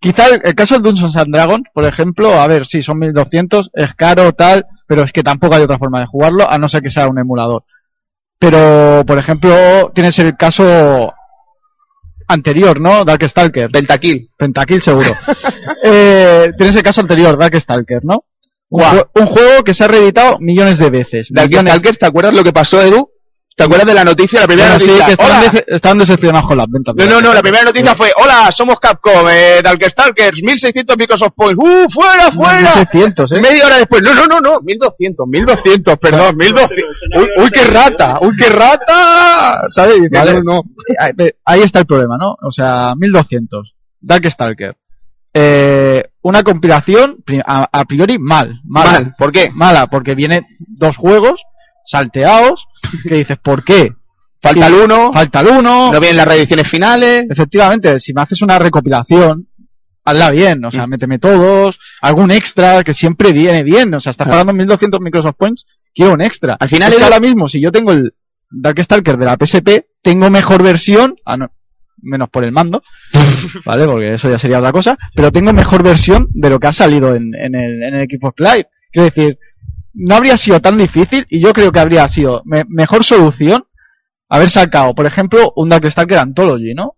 quizá 0.00 0.28
el, 0.28 0.40
el 0.44 0.54
caso 0.54 0.74
del 0.74 0.84
Dungeons 0.84 1.16
and 1.16 1.34
Dragons, 1.34 1.68
por 1.74 1.84
ejemplo, 1.84 2.40
a 2.40 2.46
ver, 2.46 2.66
sí, 2.66 2.80
son 2.80 2.98
1200, 2.98 3.70
es 3.74 3.94
caro, 3.94 4.32
tal, 4.32 4.64
pero 4.86 5.02
es 5.02 5.12
que 5.12 5.22
tampoco 5.22 5.56
hay 5.56 5.62
otra 5.62 5.78
forma 5.78 6.00
de 6.00 6.06
jugarlo, 6.06 6.48
a 6.48 6.58
no 6.58 6.68
ser 6.68 6.80
que 6.80 6.90
sea 6.90 7.08
un 7.08 7.18
emulador. 7.18 7.64
Pero, 8.38 9.04
por 9.06 9.18
ejemplo, 9.18 9.90
tienes 9.94 10.18
el 10.18 10.36
caso 10.36 11.12
anterior, 12.28 12.80
¿no? 12.80 13.04
Darkstalker. 13.04 13.70
Pentakill. 13.70 14.28
Pentakill 14.36 14.82
seguro. 14.82 15.08
eh, 15.82 16.52
tienes 16.56 16.76
el 16.76 16.82
caso 16.82 17.00
anterior, 17.00 17.36
Darkstalker, 17.38 18.04
¿no? 18.04 18.24
Un, 18.68 18.82
jue- 18.82 19.08
un 19.14 19.26
juego 19.26 19.62
que 19.62 19.74
se 19.74 19.84
ha 19.84 19.88
reeditado 19.88 20.38
millones 20.40 20.78
de 20.78 20.90
veces. 20.90 21.30
millones. 21.30 21.52
Darkstalkers, 21.52 21.98
¿te 21.98 22.06
acuerdas 22.06 22.34
lo 22.34 22.42
que 22.44 22.52
pasó, 22.52 22.80
Edu? 22.82 23.10
¿Te 23.56 23.62
acuerdas 23.64 23.86
de 23.86 23.94
la 23.94 24.04
noticia? 24.04 24.40
La 24.40 24.46
primera 24.48 24.68
Bueno, 24.70 24.80
sí, 24.80 24.86
noticia. 24.86 25.06
que 25.06 25.12
estaban, 25.12 25.36
¡Hola! 25.42 25.50
dece- 25.52 25.64
estaban 25.68 25.98
decepcionados 25.98 26.48
con 26.48 26.58
las 26.58 26.66
ventas. 26.68 26.94
No, 26.96 27.06
no, 27.06 27.20
no, 27.20 27.32
la 27.34 27.40
primera 27.40 27.62
noticia 27.62 27.94
fue, 27.94 28.12
hola, 28.16 28.50
somos 28.50 28.80
Capcom, 28.80 29.28
eh, 29.30 29.60
Darkstalkers, 29.62 30.42
1600 30.42 30.96
Microsoft 30.98 31.32
Points, 31.36 31.62
¡uh, 31.64 31.88
fuera, 31.88 32.32
fuera! 32.32 32.60
1600, 32.74 33.30
¿eh? 33.32 33.40
Media 33.40 33.66
hora 33.66 33.76
después, 33.78 34.02
no, 34.02 34.12
no, 34.12 34.26
no, 34.26 34.40
no, 34.40 34.58
1200, 34.60 35.26
1200, 35.28 35.98
perdón, 35.98 36.36
1200. 36.36 36.96
Uy, 37.16 37.28
uy, 37.44 37.50
qué 37.52 37.64
rata, 37.64 38.18
uy, 38.22 38.36
qué 38.36 38.48
rata, 38.48 39.62
¿sabes? 39.68 40.00
Vale. 40.10 40.34
no, 40.34 40.42
no. 40.42 40.62
Ahí- 41.44 41.62
está 41.62 41.78
el 41.78 41.86
problema, 41.86 42.16
¿no? 42.18 42.36
O 42.42 42.50
sea, 42.50 42.94
1200. 42.96 43.76
Darkstalker. 44.00 44.76
Eh, 45.32 46.02
una 46.22 46.42
compilación, 46.42 47.22
a, 47.46 47.68
a 47.72 47.84
priori, 47.84 48.18
mal. 48.18 48.60
Mala. 48.64 48.90
Mal, 48.92 49.14
¿por 49.16 49.30
qué? 49.32 49.50
Mala, 49.54 49.86
porque 49.86 50.14
viene 50.16 50.42
dos 50.58 50.96
juegos 50.96 51.42
salteados, 51.84 52.66
que 53.08 53.16
dices, 53.16 53.38
¿por 53.38 53.64
qué? 53.64 53.92
Falta 54.40 54.66
el 54.66 54.74
uno, 54.74 55.10
Falta 55.12 55.40
el 55.40 55.46
uno. 55.48 55.90
no 55.92 56.00
vienen 56.00 56.18
las 56.18 56.28
reediciones 56.28 56.68
finales. 56.68 57.24
Efectivamente, 57.30 57.98
si 57.98 58.12
me 58.12 58.22
haces 58.22 58.42
una 58.42 58.58
recopilación, 58.58 59.48
hazla 60.04 60.30
bien, 60.32 60.62
o 60.64 60.70
sea, 60.70 60.86
Mm. 60.86 60.90
méteme 60.90 61.18
todos, 61.18 61.78
algún 62.02 62.30
extra 62.30 62.84
que 62.84 62.92
siempre 62.92 63.32
viene 63.32 63.62
bien, 63.62 63.94
o 63.94 64.00
sea, 64.00 64.10
estás 64.10 64.28
pagando 64.28 64.52
1200 64.52 65.00
Microsoft 65.00 65.36
Points, 65.38 65.64
quiero 65.94 66.12
un 66.12 66.20
extra. 66.20 66.56
Al 66.60 66.68
final 66.68 66.90
es 66.90 66.96
que 66.98 67.04
ahora 67.04 67.20
mismo, 67.20 67.48
si 67.48 67.58
yo 67.60 67.72
tengo 67.72 67.92
el 67.92 68.12
Darkstalker 68.50 69.16
de 69.16 69.24
la 69.24 69.36
PSP, 69.38 69.86
tengo 70.02 70.28
mejor 70.28 70.62
versión, 70.62 71.14
ah, 71.24 71.38
no, 71.38 71.50
menos 72.02 72.28
por 72.28 72.44
el 72.44 72.52
mando, 72.52 72.82
¿vale? 73.64 73.86
Porque 73.86 74.12
eso 74.12 74.28
ya 74.28 74.38
sería 74.38 74.58
otra 74.58 74.72
cosa, 74.72 74.98
pero 75.14 75.32
tengo 75.32 75.54
mejor 75.54 75.82
versión 75.82 76.28
de 76.34 76.50
lo 76.50 76.60
que 76.60 76.66
ha 76.66 76.72
salido 76.74 77.14
en, 77.14 77.34
en 77.34 77.54
el, 77.54 77.82
en 77.82 77.94
el 77.94 78.06
Xbox 78.06 78.40
Live. 78.40 78.66
Quiero 78.92 79.04
decir, 79.06 79.38
no 79.94 80.16
habría 80.16 80.36
sido 80.36 80.60
tan 80.60 80.76
difícil 80.78 81.26
y 81.28 81.40
yo 81.40 81.52
creo 81.52 81.72
que 81.72 81.80
habría 81.80 82.06
sido 82.08 82.42
me- 82.44 82.64
mejor 82.68 83.04
solución 83.04 83.64
haber 84.28 84.50
sacado, 84.50 84.94
por 84.94 85.06
ejemplo, 85.06 85.52
un 85.56 85.68
Darkstalker 85.68 86.18
Anthology, 86.18 86.74
¿no? 86.74 86.94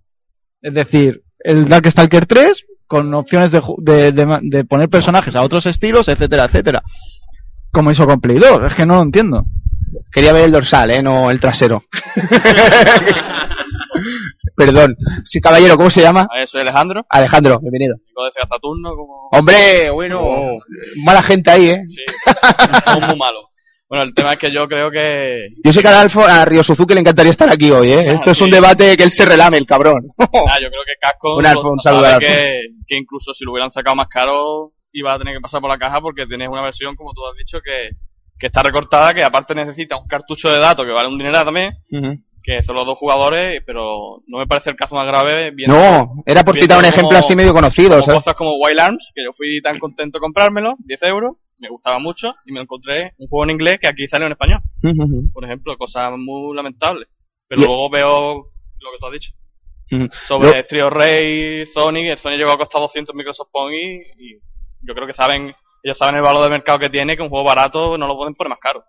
Es 0.63 0.73
decir, 0.75 1.23
el 1.41 1.69
Darkstalker 1.69 2.27
3 2.27 2.65
con 2.87 3.13
opciones 3.15 3.51
de, 3.51 3.61
ju- 3.61 3.77
de, 3.83 4.13
de- 4.13 4.39
de 4.43 4.65
poner 4.65 4.89
personajes 4.89 5.35
a 5.37 5.43
otros 5.43 5.67
estilos, 5.67 6.09
etcétera, 6.09 6.45
etcétera. 6.45 6.83
Como 7.73 7.91
hizo 7.91 8.07
con 8.07 8.21
Play 8.21 8.39
2, 8.39 8.63
es 8.69 8.75
que 8.75 8.87
no 8.87 8.97
lo 8.97 9.03
entiendo. 9.03 9.45
Quería 10.13 10.33
ver 10.33 10.45
el 10.45 10.53
dorsal, 10.53 10.91
eh, 10.91 11.03
no 11.03 11.31
el 11.31 11.41
trasero. 11.41 11.83
Perdón. 14.57 14.97
Sí, 15.25 15.41
caballero, 15.41 15.77
¿cómo 15.77 15.91
se 15.91 16.03
llama? 16.03 16.27
A 16.31 16.39
ver, 16.39 16.49
soy 16.49 16.63
Alejandro, 16.63 17.05
Alejandro, 17.09 17.59
bienvenido. 17.61 17.97
vengo 18.17 18.47
Saturno, 18.47 18.97
como... 18.97 19.29
Hombre, 19.33 19.91
bueno, 19.91 20.59
mala 21.05 21.23
gente 21.23 21.51
ahí, 21.51 21.71
eh. 21.71 21.83
Sí, 21.89 22.05
muy 23.07 23.17
malos. 23.17 23.45
Bueno, 23.89 24.05
el 24.05 24.15
tema 24.15 24.33
es 24.33 24.39
que 24.39 24.51
yo 24.51 24.67
creo 24.67 24.91
que... 24.91 25.49
Yo 25.65 25.73
sé 25.73 25.81
que 25.81 25.89
a, 25.89 26.01
Alfo, 26.01 26.25
a 26.25 26.45
Río 26.45 26.65
Suzuki 26.65 26.95
le 26.95 27.01
encantaría 27.01 27.31
estar 27.31 27.49
aquí 27.49 27.71
hoy, 27.71 27.93
¿eh? 27.93 28.07
Ah, 28.09 28.13
Esto 28.15 28.31
es 28.33 28.41
un 28.41 28.51
debate 28.51 28.97
que 28.97 29.05
él 29.05 29.13
se 29.13 29.25
relame, 29.25 29.59
el 29.59 29.67
cabrón. 29.67 30.09
Ah, 30.19 30.59
yo 30.61 30.69
creo 30.69 30.83
que 30.85 30.97
Casco 31.01 31.37
Un 31.37 31.47
Alfo, 31.47 31.71
un 31.71 31.81
saludo 31.81 32.19
que, 32.19 32.63
que 32.87 32.97
incluso 32.97 33.33
si 33.33 33.45
lo 33.45 33.53
hubieran 33.53 33.71
sacado 33.71 33.95
más 33.95 34.09
caro 34.09 34.73
iba 34.93 35.13
a 35.15 35.19
tener 35.19 35.35
que 35.35 35.41
pasar 35.41 35.61
por 35.61 35.71
la 35.71 35.79
caja 35.79 36.01
porque 36.01 36.27
tienes 36.27 36.49
una 36.49 36.63
versión, 36.63 36.97
como 36.97 37.13
tú 37.13 37.21
has 37.27 37.37
dicho, 37.37 37.59
que, 37.63 37.91
que 38.39 38.47
está 38.47 38.63
recortada, 38.63 39.15
que 39.15 39.23
aparte 39.23 39.55
necesita 39.55 39.97
un 39.97 40.09
cartucho 40.09 40.51
de 40.51 40.59
datos 40.59 40.85
que 40.85 40.93
vale 40.93 41.09
un 41.09 41.19
dinero 41.19 41.45
también, 41.45 41.73
que 42.47 42.63
son 42.63 42.77
los 42.77 42.87
dos 42.87 42.97
jugadores, 42.97 43.61
pero 43.67 44.23
no 44.29 44.39
me 44.39 44.47
parece 44.47 44.71
el 44.71 44.77
caso 44.77 44.95
más 44.95 45.05
grave. 45.05 45.51
viendo- 45.51 45.75
No, 45.75 46.23
era 46.25 46.45
por 46.45 46.55
citar 46.55 46.77
un 46.79 46.83
viendo 46.83 46.95
ejemplo 46.97 47.09
como- 47.09 47.19
así 47.19 47.35
medio 47.35 47.53
conocido, 47.53 47.91
como 47.91 48.03
¿sabes? 48.05 48.21
cosas 48.21 48.35
como 48.37 48.55
Wild 48.55 48.79
Arms, 48.79 49.11
que 49.13 49.25
yo 49.25 49.33
fui 49.33 49.61
tan 49.61 49.81
contento 49.81 50.19
de 50.19 50.21
comprármelo, 50.21 50.77
10 50.79 51.03
euros, 51.03 51.33
me 51.59 51.69
gustaba 51.69 51.99
mucho, 51.99 52.33
y 52.47 52.53
me 52.53 52.61
encontré 52.61 53.15
un 53.19 53.27
juego 53.27 53.43
en 53.45 53.51
inglés 53.51 53.79
que 53.81 53.89
aquí 53.89 54.07
sale 54.07 54.27
en 54.27 54.33
español. 54.33 54.61
Por 55.33 55.45
ejemplo, 55.45 55.77
cosas 55.77 56.13
muy 56.17 56.55
lamentables. 56.55 57.09
Pero 57.49 57.63
Y- 57.63 57.65
luego 57.67 57.91
veo 57.91 58.35
lo 58.79 58.91
que 58.93 58.99
tú 59.01 59.07
has 59.07 59.13
dicho. 59.13 59.33
Sobre 60.29 60.63
Trio 60.65 60.89
Rey, 60.89 61.67
Sony, 61.67 62.09
el 62.11 62.19
Sony 62.19 62.37
llegó 62.37 62.53
a 62.53 62.59
costar 62.59 62.81
200 62.81 63.15
Microsoft 63.15 63.49
Points 63.53 64.07
y, 64.19 64.35
y 64.37 64.41
yo 64.83 64.95
creo 64.95 65.07
que 65.09 65.13
saben, 65.13 65.53
ellos 65.87 65.99
saben 65.99 66.17
el 66.17 66.23
valor 66.23 66.43
de 66.43 66.51
mercado 66.51 66.81
que 66.81 66.91
tiene, 66.91 67.17
que 67.17 67.23
un 67.23 67.29
juego 67.29 67.45
barato 67.47 67.97
no 67.97 68.09
lo 68.09 68.17
pueden 68.17 68.35
poner 68.35 68.51
más 68.51 68.59
caro. 68.59 68.83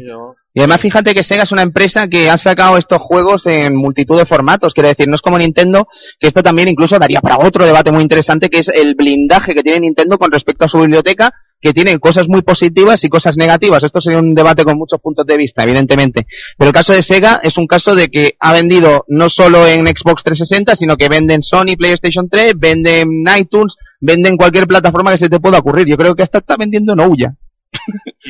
Y 0.00 0.08
yo- 0.08 0.32
Y 0.52 0.58
además 0.60 0.80
fíjate 0.80 1.14
que 1.14 1.22
Sega 1.22 1.44
es 1.44 1.52
una 1.52 1.62
empresa 1.62 2.08
que 2.08 2.28
ha 2.28 2.36
sacado 2.36 2.76
estos 2.76 3.00
juegos 3.00 3.46
en 3.46 3.76
multitud 3.76 4.18
de 4.18 4.26
formatos, 4.26 4.74
quiero 4.74 4.88
decir, 4.88 5.06
no 5.08 5.14
es 5.14 5.22
como 5.22 5.38
Nintendo, 5.38 5.86
que 6.18 6.26
esto 6.26 6.42
también 6.42 6.66
incluso 6.68 6.98
daría 6.98 7.20
para 7.20 7.38
otro 7.38 7.64
debate 7.64 7.92
muy 7.92 8.02
interesante, 8.02 8.50
que 8.50 8.58
es 8.58 8.68
el 8.68 8.94
blindaje 8.96 9.54
que 9.54 9.62
tiene 9.62 9.80
Nintendo 9.80 10.18
con 10.18 10.32
respecto 10.32 10.64
a 10.64 10.68
su 10.68 10.80
biblioteca, 10.80 11.32
que 11.62 11.72
tiene 11.72 11.98
cosas 12.00 12.28
muy 12.28 12.42
positivas 12.42 13.04
y 13.04 13.08
cosas 13.08 13.36
negativas. 13.36 13.84
Esto 13.84 14.00
sería 14.00 14.18
un 14.18 14.34
debate 14.34 14.64
con 14.64 14.76
muchos 14.76 15.00
puntos 15.00 15.24
de 15.24 15.36
vista, 15.36 15.62
evidentemente. 15.62 16.26
Pero 16.58 16.68
el 16.70 16.74
caso 16.74 16.92
de 16.92 17.02
Sega 17.02 17.40
es 17.42 17.56
un 17.56 17.68
caso 17.68 17.94
de 17.94 18.10
que 18.10 18.34
ha 18.40 18.52
vendido 18.52 19.04
no 19.08 19.28
solo 19.28 19.66
en 19.66 19.86
Xbox 19.86 20.24
360, 20.24 20.74
sino 20.74 20.96
que 20.96 21.08
venden 21.08 21.40
Sony, 21.40 21.76
PlayStation 21.78 22.28
3, 22.28 22.54
venden 22.58 23.24
iTunes, 23.38 23.76
venden 24.00 24.36
cualquier 24.36 24.66
plataforma 24.66 25.12
que 25.12 25.18
se 25.18 25.28
te 25.28 25.38
pueda 25.38 25.58
ocurrir. 25.58 25.86
Yo 25.86 25.96
creo 25.96 26.16
que 26.16 26.24
hasta 26.24 26.38
está 26.38 26.56
vendiendo 26.56 26.96
Nouya. 26.96 27.32
y 27.32 27.51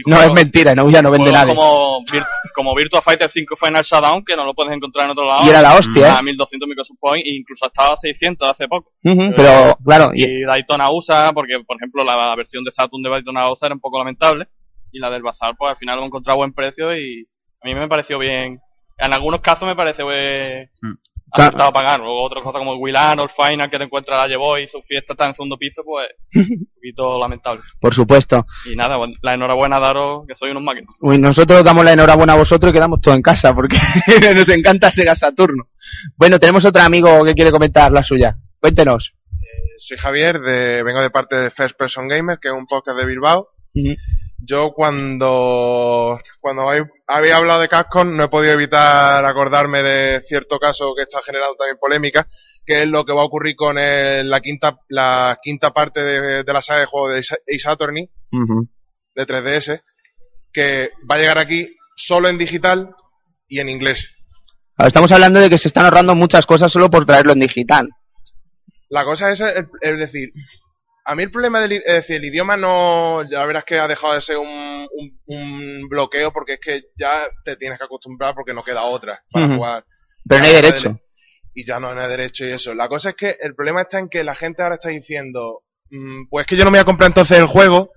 No, 0.07 0.21
es 0.21 0.33
mentira, 0.33 0.75
Nouya 0.75 1.03
no 1.03 1.11
vende 1.11 1.31
nada. 1.33 1.55
Como, 1.55 2.01
Vir- 2.07 2.27
como 2.55 2.75
Virtua 2.75 3.03
Fighter 3.03 3.31
5 3.31 3.57
Final 3.57 3.83
Showdown, 3.83 4.25
que 4.25 4.35
no 4.37 4.45
lo 4.45 4.55
puedes 4.55 4.73
encontrar 4.73 5.05
en 5.05 5.11
otro 5.13 5.25
lado. 5.27 5.45
Y 5.45 5.51
era 5.51 5.61
la 5.61 5.75
hostia, 5.75 6.09
¿eh? 6.09 6.11
A 6.11 6.23
1200 6.23 6.69
Microsoft 6.69 6.97
Points, 6.99 7.29
e 7.29 7.35
incluso 7.35 7.67
estaba 7.67 7.93
a 7.95 7.97
600 7.97 8.51
hace 8.51 8.69
poco. 8.69 8.93
Ujú, 9.05 9.33
Pero, 9.37 9.77
claro, 9.85 10.11
y- 10.15 10.25
Y 10.25 10.41
Daytona 10.43 10.91
USA, 10.91 11.33
porque 11.35 11.59
por 11.67 11.77
ejemplo 11.77 12.03
la 12.05 12.35
versión 12.37 12.65
de 12.65 12.71
Saturn 12.71 13.03
de 13.03 13.11
Daytona 13.11 13.51
USA 13.51 13.67
era 13.67 13.75
un 13.75 13.81
poco 13.81 13.99
lamentable. 13.99 14.49
Y 14.91 14.99
la 14.99 15.11
del 15.11 15.23
Bazar, 15.23 15.55
pues 15.57 15.71
al 15.71 15.77
final 15.77 15.97
lo 15.97 16.03
he 16.03 16.07
encontrado 16.07 16.35
a 16.35 16.39
buen 16.39 16.53
precio 16.53 16.97
y 16.97 17.27
a 17.63 17.67
mí 17.67 17.75
me 17.75 17.89
pareció 17.89 18.19
bien. 18.19 18.61
En 18.99 19.13
algunos 19.13 19.41
casos 19.41 19.67
me 19.67 19.75
parece 19.77 20.03
eh, 20.11 20.71
Mm. 20.83 20.93
Claro. 21.33 21.49
ajustado 21.49 21.73
pagar. 21.73 21.99
Luego 22.01 22.23
otras 22.25 22.43
cosas 22.43 22.59
como 22.59 22.75
el 22.75 22.79
Willan 22.79 23.19
o 23.21 23.25
el 23.25 23.31
Final 23.31 23.71
que 23.71 23.79
te 23.79 23.85
encuentras 23.85 24.19
la 24.19 24.29
llevó 24.29 24.59
y 24.59 24.67
su 24.67 24.81
fiesta 24.83 25.15
está 25.15 25.27
en 25.29 25.35
segundo 25.35 25.57
piso, 25.57 25.83
pues 25.85 26.09
un 26.51 26.69
poquito 26.75 27.19
lamentable. 27.19 27.63
por 27.81 27.95
supuesto. 27.95 28.45
Y 28.71 28.77
nada, 28.77 28.97
la 29.23 29.35
enhorabuena 29.35 29.77
a 29.77 29.81
daros 29.81 30.27
que 30.27 30.35
soy 30.35 30.51
unos 30.51 30.63
máquinas. 30.63 30.95
Uy, 31.01 31.19
nosotros 31.19 31.65
damos 31.65 31.85
la 31.85 31.93
enhorabuena 31.93 32.35
a 32.35 32.37
vosotros 32.37 32.71
y 32.71 32.75
quedamos 32.75 33.01
todo 33.01 33.15
en 33.15 33.23
casa 33.23 33.55
porque 33.55 33.77
nos 34.35 34.49
encanta 34.49 34.91
Sega 34.91 35.15
Saturno. 35.15 35.69
Bueno, 36.17 36.39
tenemos 36.39 36.65
otro 36.65 36.83
amigo 36.83 37.25
que 37.25 37.35
quiere 37.35 37.51
comentar 37.51 37.91
la 37.93 38.03
suya. 38.03 38.37
Cuéntenos. 38.61 39.13
Soy 39.79 39.97
Javier, 39.99 40.41
de, 40.41 40.83
vengo 40.85 41.01
de 41.01 41.11
parte 41.11 41.35
de 41.37 41.51
First 41.51 41.77
Person 41.77 42.07
Gamer, 42.09 42.39
que 42.41 42.49
es 42.49 42.55
un 42.55 42.67
podcast 42.67 42.99
de 42.99 43.07
Bilbao. 43.07 43.49
Yo 44.45 44.73
cuando, 44.73 46.19
cuando 46.41 46.63
hablado 47.31 47.61
de 47.61 47.69
Capcom 47.69 48.17
no 48.17 48.25
he 48.25 48.29
podido 48.29 48.53
evitar 48.55 49.25
acordarme 49.25 49.83
de 49.83 50.21
cierto 50.23 50.59
caso 50.59 50.95
que 50.97 51.03
está 51.03 51.21
generando 51.23 51.55
también 51.55 51.77
polémica, 51.81 52.27
que 52.67 52.83
es 52.83 52.89
lo 52.89 53.05
que 53.05 53.13
va 53.13 53.23
a 53.23 53.27
ocurrir 53.27 53.55
con 53.55 53.79
el- 53.79 54.29
la 54.29 54.41
quinta 54.41 54.79
la 54.89 55.39
quinta 55.41 55.71
parte 55.73 56.03
de, 56.03 56.43
de 56.43 56.53
la 56.53 56.61
saga 56.61 56.81
de 56.81 56.87
juego 56.87 57.09
de 57.11 57.21
Ace 57.21 57.69
Attorney 57.69 58.11
de 59.15 59.27
3DS, 59.27 59.81
que 60.53 60.91
va 61.09 61.15
a 61.15 61.19
llegar 61.19 61.39
aquí 61.39 61.77
solo 61.95 62.29
en 62.29 62.39
digital 62.39 62.95
y 63.47 63.61
en 63.61 63.69
inglés. 63.69 64.11
Estamos 64.79 65.13
hablando 65.13 65.39
de 65.39 65.51
que 65.51 65.59
se 65.59 65.69
están 65.69 65.85
ahorrando 65.85 66.15
muchas 66.17 66.47
cosas 66.47 66.73
solo 66.73 66.91
por 66.91 67.07
traerlo 67.07 67.33
en 67.33 67.41
digital. 67.41 67.89
La 68.89 69.05
cosa 69.05 69.31
es, 69.31 69.41
es 69.41 69.99
decir, 69.99 70.33
a 71.05 71.15
mí 71.15 71.23
el 71.25 71.31
problema 71.31 71.61
del 71.61 71.73
es 71.73 71.85
decir, 71.85 72.17
el 72.17 72.25
idioma 72.25 72.57
no, 72.57 73.23
ya 73.29 73.45
verás 73.47 73.65
que 73.65 73.79
ha 73.79 73.89
dejado 73.89 74.15
de 74.15 74.21
ser 74.21 74.39
un, 74.39 74.87
un- 74.91 75.21
un 75.27 75.89
bloqueo 75.89 76.33
porque 76.33 76.55
es 76.55 76.61
que 76.61 76.83
ya 76.97 77.25
te 77.45 77.57
tienes 77.57 77.79
que 77.79 77.85
acostumbrar 77.85 78.35
porque 78.35 78.55
no 78.55 78.63
queda 78.63 78.83
otra 78.85 79.23
para 79.31 79.49
jugar. 79.49 79.87
Pero 80.29 80.41
no 80.41 80.47
hay 80.47 80.55
derecho. 80.55 80.89
de- 80.91 81.03
Y 81.55 81.67
ya 81.67 81.81
no, 81.81 81.93
no 81.95 82.01
hay 82.01 82.09
derecho 82.09 82.45
y 82.47 82.51
eso. 82.53 82.75
La 82.75 82.89
cosa 82.89 83.11
es 83.11 83.15
que 83.17 83.37
el 83.41 83.55
problema 83.55 83.83
está 83.83 83.99
en 83.99 84.09
que 84.09 84.25
la 84.25 84.35
gente 84.35 84.63
ahora 84.63 84.77
está 84.77 84.89
diciendo, 84.91 85.63
mm, 85.91 86.29
pues 86.31 86.47
que 86.47 86.57
yo 86.57 86.65
no 86.65 86.71
me 86.71 86.79
voy 86.79 86.83
a 86.83 86.87
comprar 86.87 87.09
entonces 87.09 87.39
el 87.39 87.47
juego 87.47 87.91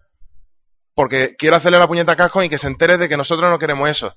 porque 0.94 1.36
quiero 1.38 1.56
hacerle 1.58 1.78
la 1.80 1.88
puñeta 1.88 2.14
a 2.14 2.16
Casco 2.16 2.42
y 2.44 2.50
que 2.50 2.58
se 2.58 2.68
entere 2.68 2.98
de 2.98 3.10
que 3.10 3.18
nosotros 3.18 3.50
no 3.50 3.60
queremos 3.60 3.90
eso. 3.90 4.16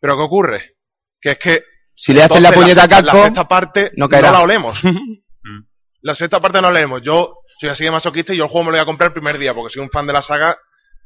Pero 0.00 0.16
¿qué 0.16 0.22
ocurre? 0.22 0.76
Que 1.20 1.30
es 1.32 1.38
que 1.38 1.62
Si 1.94 2.12
le 2.12 2.24
hacen 2.24 2.42
la 2.42 2.52
puñeta 2.52 2.84
a 2.84 2.88
Capcom, 2.88 3.14
la 3.18 3.22
sexta 3.24 3.46
parte 3.48 3.92
no 3.96 4.06
no, 4.06 4.08
caerá. 4.08 4.32
la 4.32 4.40
olemos. 4.42 4.82
la 6.02 6.14
sexta 6.14 6.40
parte 6.40 6.58
no 6.58 6.62
la 6.62 6.68
olemos. 6.78 7.02
Yo 7.02 7.41
soy 7.62 7.70
así 7.70 7.84
de 7.84 7.92
masoquista 7.92 8.34
y 8.34 8.38
yo 8.38 8.44
el 8.44 8.50
juego 8.50 8.64
me 8.64 8.70
lo 8.72 8.76
voy 8.78 8.82
a 8.82 8.86
comprar 8.86 9.10
el 9.10 9.12
primer 9.12 9.38
día 9.38 9.54
porque 9.54 9.72
soy 9.72 9.82
un 9.82 9.90
fan 9.90 10.04
de 10.04 10.12
la 10.12 10.20
saga 10.20 10.58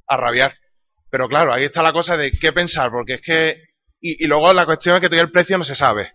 a 0.07 0.17
rabiar. 0.17 0.57
Pero 1.11 1.29
claro, 1.29 1.53
ahí 1.53 1.65
está 1.65 1.83
la 1.83 1.93
cosa 1.93 2.17
de 2.17 2.33
qué 2.33 2.51
pensar, 2.51 2.91
porque 2.91 3.15
es 3.15 3.21
que... 3.21 3.63
Y, 4.01 4.25
y 4.25 4.27
luego 4.27 4.51
la 4.55 4.65
cuestión 4.65 4.95
es 4.95 5.03
que 5.03 5.09
todavía 5.09 5.25
el 5.25 5.33
precio 5.33 5.59
no 5.59 5.65
se 5.65 5.75
sabe. 5.75 6.15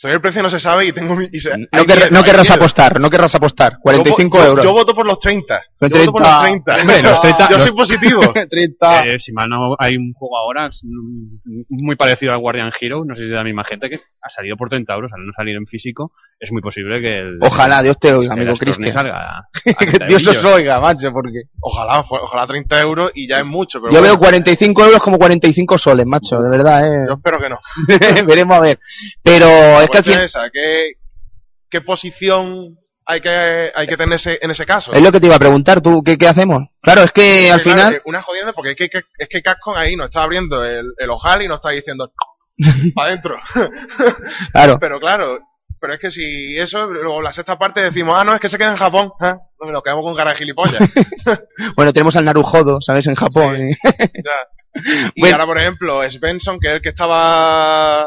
Todavía 0.00 0.16
el 0.16 0.22
precio 0.22 0.42
no 0.42 0.48
se 0.48 0.58
sabe 0.58 0.86
y 0.86 0.92
tengo 0.92 1.14
mi... 1.14 1.26
y 1.30 1.40
se- 1.40 1.50
No, 1.50 1.56
miedo, 1.58 2.06
no 2.10 2.22
querrás 2.24 2.48
miedo. 2.48 2.54
apostar, 2.54 2.98
no 3.00 3.10
querrás 3.10 3.34
apostar. 3.34 3.78
45 3.82 4.38
yo, 4.38 4.42
yo- 4.44 4.48
euros. 4.50 4.64
Yo 4.64 4.72
voto 4.72 4.94
por 4.94 5.06
los 5.06 5.18
30. 5.20 5.62
Los 5.78 5.90
Yo 5.90 5.98
voto 5.98 6.12
por 6.12 6.22
los 6.22 6.40
30. 6.40 6.74
30. 6.74 6.80
Hombre, 6.94 7.10
los 7.10 7.20
30 7.22 7.48
yo 7.50 7.56
los- 7.56 7.62
soy 7.64 7.72
positivo. 7.72 8.32
30. 8.50 9.00
Eh, 9.02 9.18
si 9.18 9.32
mal 9.32 9.48
no 9.50 9.76
hay 9.78 9.96
un 9.96 10.12
juego 10.14 10.38
ahora 10.38 10.68
es, 10.68 10.82
muy 11.68 11.96
parecido 11.96 12.32
al 12.32 12.38
Guardian 12.38 12.72
Hero, 12.80 13.04
no 13.04 13.14
sé 13.14 13.20
si 13.20 13.24
es 13.24 13.30
de 13.30 13.36
la 13.36 13.44
misma 13.44 13.64
gente, 13.64 13.90
que 13.90 13.96
ha 14.22 14.30
salido 14.30 14.56
por 14.56 14.68
30 14.70 14.92
euros, 14.94 15.10
al 15.12 15.26
no 15.26 15.32
salir 15.36 15.56
en 15.56 15.66
físico, 15.66 16.12
es 16.38 16.50
muy 16.50 16.62
posible 16.62 17.00
que 17.00 17.12
el... 17.12 17.38
Ojalá, 17.42 17.82
Dios 17.82 17.98
te 17.98 18.12
oiga, 18.14 18.32
amigo 18.32 18.54
Cristian. 18.54 18.92
salga 18.92 19.38
a 19.38 19.48
Que 19.64 19.74
30 19.74 20.06
Dios 20.06 20.26
os 20.26 20.44
oiga, 20.44 20.80
macho, 20.80 21.12
porque... 21.12 21.42
Ojalá, 21.60 22.00
ojalá 22.00 22.46
30 22.46 22.80
euros 22.80 23.10
y 23.14 23.28
ya 23.28 23.38
es 23.40 23.44
mucho. 23.46 23.80
Pero 23.80 23.92
Yo 23.92 23.98
bueno, 24.00 24.14
veo 24.14 24.18
45 24.18 24.84
euros 24.86 25.02
como 25.02 25.18
45 25.18 25.76
soles, 25.78 26.06
macho, 26.06 26.38
de 26.40 26.50
verdad, 26.50 26.84
eh. 26.86 27.04
Yo 27.06 27.14
espero 27.14 27.38
que 27.38 27.48
no. 27.50 27.58
Veremos 28.26 28.56
a 28.56 28.60
ver. 28.60 28.78
Pero 29.22 29.46
La 29.46 29.80
es 29.92 29.92
que 29.92 29.98
al 29.98 30.04
cuestión 30.04 30.14
fin... 30.16 30.24
es 30.24 30.36
esa, 30.36 30.50
¿qué, 30.50 30.92
qué 31.70 31.80
posición 31.80 32.76
hay 33.06 33.20
que, 33.20 33.72
hay 33.74 33.86
que 33.86 33.96
tener 33.96 34.14
ese- 34.16 34.38
en 34.42 34.50
ese 34.50 34.64
caso? 34.66 34.92
Es 34.92 35.02
lo 35.02 35.10
que 35.12 35.20
te 35.20 35.26
iba 35.26 35.36
a 35.36 35.40
preguntar, 35.40 35.80
tú, 35.80 36.02
¿qué, 36.04 36.16
qué 36.16 36.28
hacemos? 36.28 36.62
Claro, 36.80 37.02
es 37.02 37.12
que 37.12 37.50
al 37.50 37.60
claro, 37.62 37.78
final... 37.78 37.94
eh, 37.94 38.02
una 38.04 38.22
jodienda 38.22 38.52
porque 38.52 38.70
es 38.70 38.76
que, 38.76 38.88
que- 38.88 39.02
es 39.18 39.28
que 39.28 39.42
Capcom 39.42 39.74
ahí 39.76 39.96
no 39.96 40.04
está 40.04 40.22
abriendo 40.22 40.64
el, 40.64 40.86
el 40.98 41.10
ojal 41.10 41.42
y 41.42 41.48
no 41.48 41.56
está 41.56 41.70
diciendo 41.70 42.12
para 42.94 43.08
adentro. 43.08 43.36
Claro. 44.52 44.78
Pero 44.80 45.00
claro, 45.00 45.38
pero 45.80 45.94
es 45.94 45.98
que 45.98 46.10
si 46.10 46.56
eso, 46.58 46.86
luego 46.86 47.22
la 47.22 47.32
sexta 47.32 47.58
parte 47.58 47.80
decimos, 47.82 48.14
ah, 48.18 48.24
no, 48.24 48.34
es 48.34 48.40
que 48.40 48.48
se 48.48 48.58
queda 48.58 48.70
en 48.70 48.76
Japón. 48.76 49.12
¿eh? 49.22 49.34
No, 49.62 49.72
nos 49.72 49.82
quedamos 49.82 50.04
con 50.04 50.14
cara 50.14 50.30
de 50.32 50.36
gilipollas. 50.36 50.78
Bueno, 51.76 51.92
tenemos 51.92 52.16
al 52.16 52.24
Narujodo, 52.24 52.80
¿sabes? 52.80 53.06
En 53.06 53.14
Japón. 53.14 53.70
y- 53.70 53.74
Ya. 53.74 55.10
Y 55.14 55.20
Bueno. 55.20 55.34
ahora, 55.36 55.46
por 55.46 55.58
ejemplo, 55.58 56.10
Svensson, 56.10 56.58
que 56.60 56.68
es 56.68 56.74
el 56.74 56.80
que 56.82 56.90
estaba 56.90 58.06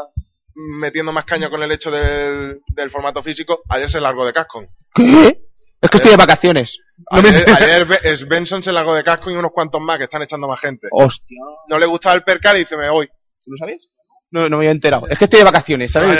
metiendo 0.54 1.12
más 1.12 1.24
caña 1.24 1.50
con 1.50 1.62
el 1.62 1.72
hecho 1.72 1.90
del, 1.90 2.60
del 2.68 2.90
formato 2.90 3.22
físico, 3.22 3.62
ayer 3.68 3.90
se 3.90 4.00
largó 4.00 4.24
de 4.24 4.32
Capcom. 4.32 4.66
¿Qué? 4.94 5.40
Es 5.80 5.90
que 5.90 5.96
estoy 5.98 6.12
de 6.12 6.16
vacaciones. 6.16 6.78
No 7.10 7.20
me 7.20 7.28
Ayer, 7.28 7.86
ayer 8.02 8.16
Svensson 8.16 8.62
se 8.62 8.72
largó 8.72 8.94
de 8.94 9.04
Capcom 9.04 9.34
y 9.34 9.36
unos 9.36 9.50
cuantos 9.52 9.80
más 9.82 9.98
que 9.98 10.04
están 10.04 10.22
echando 10.22 10.48
más 10.48 10.60
gente. 10.60 10.88
Hostia. 10.92 11.40
No 11.68 11.78
le 11.78 11.86
gustaba 11.86 12.14
el 12.14 12.22
percal 12.22 12.56
y 12.56 12.60
dice, 12.60 12.76
me 12.76 12.88
voy. 12.88 13.06
¿Tú 13.42 13.50
lo 13.50 13.58
sabías? 13.58 13.82
No, 14.30 14.48
no 14.48 14.56
me 14.56 14.64
había 14.64 14.70
enterado. 14.70 15.06
Es 15.08 15.18
que 15.18 15.24
estoy 15.24 15.38
de 15.40 15.44
vacaciones, 15.44 15.92
¿sabes? 15.92 16.18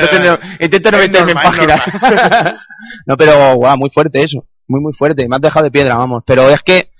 Intento, 0.60 0.90
no, 0.90 0.98
meterme 0.98 1.32
en 1.32 1.38
páginas. 1.38 1.80
no, 3.06 3.16
pero, 3.16 3.54
guau, 3.54 3.76
muy 3.76 3.90
fuerte 3.90 4.22
eso. 4.22 4.46
Muy, 4.68 4.80
muy 4.80 4.92
fuerte. 4.92 5.28
Me 5.28 5.36
has 5.36 5.42
dejado 5.42 5.64
de 5.64 5.70
piedra, 5.70 5.96
vamos. 5.96 6.22
Pero 6.26 6.48
es 6.48 6.60
que 6.60 6.78
eh, 6.78 6.90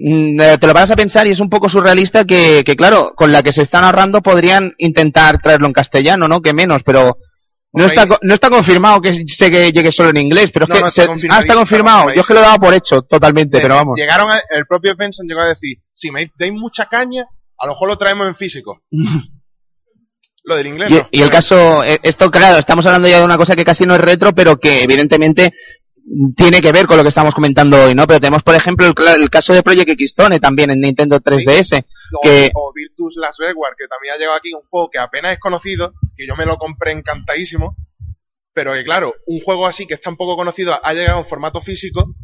te 0.00 0.66
lo 0.66 0.72
vas 0.74 0.90
a 0.92 0.96
pensar 0.96 1.26
y 1.26 1.30
es 1.30 1.40
un 1.40 1.50
poco 1.50 1.68
surrealista 1.68 2.24
que, 2.24 2.62
que, 2.64 2.76
claro, 2.76 3.14
con 3.16 3.32
la 3.32 3.42
que 3.42 3.52
se 3.52 3.62
están 3.62 3.82
ahorrando 3.84 4.22
podrían 4.22 4.72
intentar 4.78 5.40
traerlo 5.42 5.66
en 5.66 5.72
castellano, 5.72 6.28
¿no? 6.28 6.40
Que 6.40 6.52
menos, 6.54 6.82
pero 6.84 7.18
no 7.72 7.84
está, 7.84 8.06
no 8.22 8.34
está 8.34 8.48
confirmado 8.48 9.00
que 9.00 9.12
se 9.26 9.50
que 9.50 9.72
llegue 9.72 9.90
solo 9.92 10.10
en 10.10 10.18
inglés, 10.18 10.50
pero 10.52 10.64
es 10.64 10.68
No, 10.68 10.74
que 10.76 10.80
no, 10.82 10.86
está 10.86 11.02
se- 11.18 11.28
ah, 11.30 11.40
está 11.40 11.54
confirmado. 11.54 12.14
Yo 12.14 12.20
es 12.20 12.26
que 12.26 12.34
lo 12.34 12.40
daba 12.40 12.58
por 12.58 12.74
hecho 12.74 13.02
totalmente, 13.02 13.60
pero 13.60 13.74
vamos. 13.74 13.96
Llegaron, 13.96 14.30
a- 14.30 14.40
el 14.50 14.66
propio 14.66 14.94
Svensson 14.94 15.26
llegó 15.26 15.40
a 15.40 15.48
decir, 15.48 15.78
si 15.92 16.10
me 16.12 16.30
dais 16.38 16.52
mucha 16.52 16.86
caña, 16.86 17.24
a 17.58 17.66
lo 17.66 17.72
mejor 17.72 17.88
lo 17.88 17.98
traemos 17.98 18.28
en 18.28 18.34
físico. 18.36 18.82
lo 20.44 20.56
del 20.56 20.66
inglés 20.68 20.90
Y, 20.90 20.94
no. 20.94 21.08
y 21.10 21.22
el 21.22 21.30
caso, 21.30 21.84
eh, 21.84 21.98
esto 22.02 22.30
claro, 22.30 22.56
estamos 22.58 22.86
hablando 22.86 23.06
ya 23.08 23.18
de 23.18 23.24
una 23.24 23.36
cosa 23.36 23.54
que 23.54 23.64
casi 23.66 23.84
no 23.84 23.94
es 23.96 24.00
retro, 24.00 24.34
pero 24.34 24.58
que 24.58 24.82
evidentemente 24.82 25.52
tiene 26.36 26.60
que 26.60 26.72
ver 26.72 26.86
con 26.86 26.96
lo 26.96 27.02
que 27.02 27.10
estamos 27.10 27.34
comentando 27.34 27.82
hoy, 27.82 27.94
¿no? 27.94 28.06
Pero 28.06 28.20
tenemos, 28.20 28.42
por 28.42 28.54
ejemplo, 28.54 28.86
el, 28.86 29.30
caso 29.30 29.52
de 29.52 29.62
Project 29.62 30.00
Xtone 30.00 30.40
también 30.40 30.70
en 30.70 30.80
Nintendo 30.80 31.20
3DS, 31.20 31.84
o, 32.14 32.20
que 32.22 32.50
o 32.54 32.72
Virtus 32.74 33.16
Last 33.16 33.40
Reward, 33.40 33.74
que 33.76 33.86
también 33.86 34.14
ha 34.14 34.18
llegado 34.18 34.36
aquí, 34.36 34.52
un 34.54 34.62
juego 34.62 34.88
que 34.90 34.98
apenas 34.98 35.32
es 35.32 35.38
conocido, 35.38 35.94
que 36.16 36.26
yo 36.26 36.34
me 36.36 36.46
lo 36.46 36.56
compré 36.56 36.92
encantadísimo, 36.92 37.76
pero 38.52 38.72
que 38.72 38.84
claro, 38.84 39.14
un 39.26 39.40
juego 39.40 39.66
así 39.66 39.86
que 39.86 39.94
es 39.94 40.00
tan 40.00 40.16
poco 40.16 40.36
conocido 40.36 40.78
ha 40.82 40.94
llegado 40.94 41.20
en 41.20 41.26
formato 41.26 41.60
físico, 41.60 42.14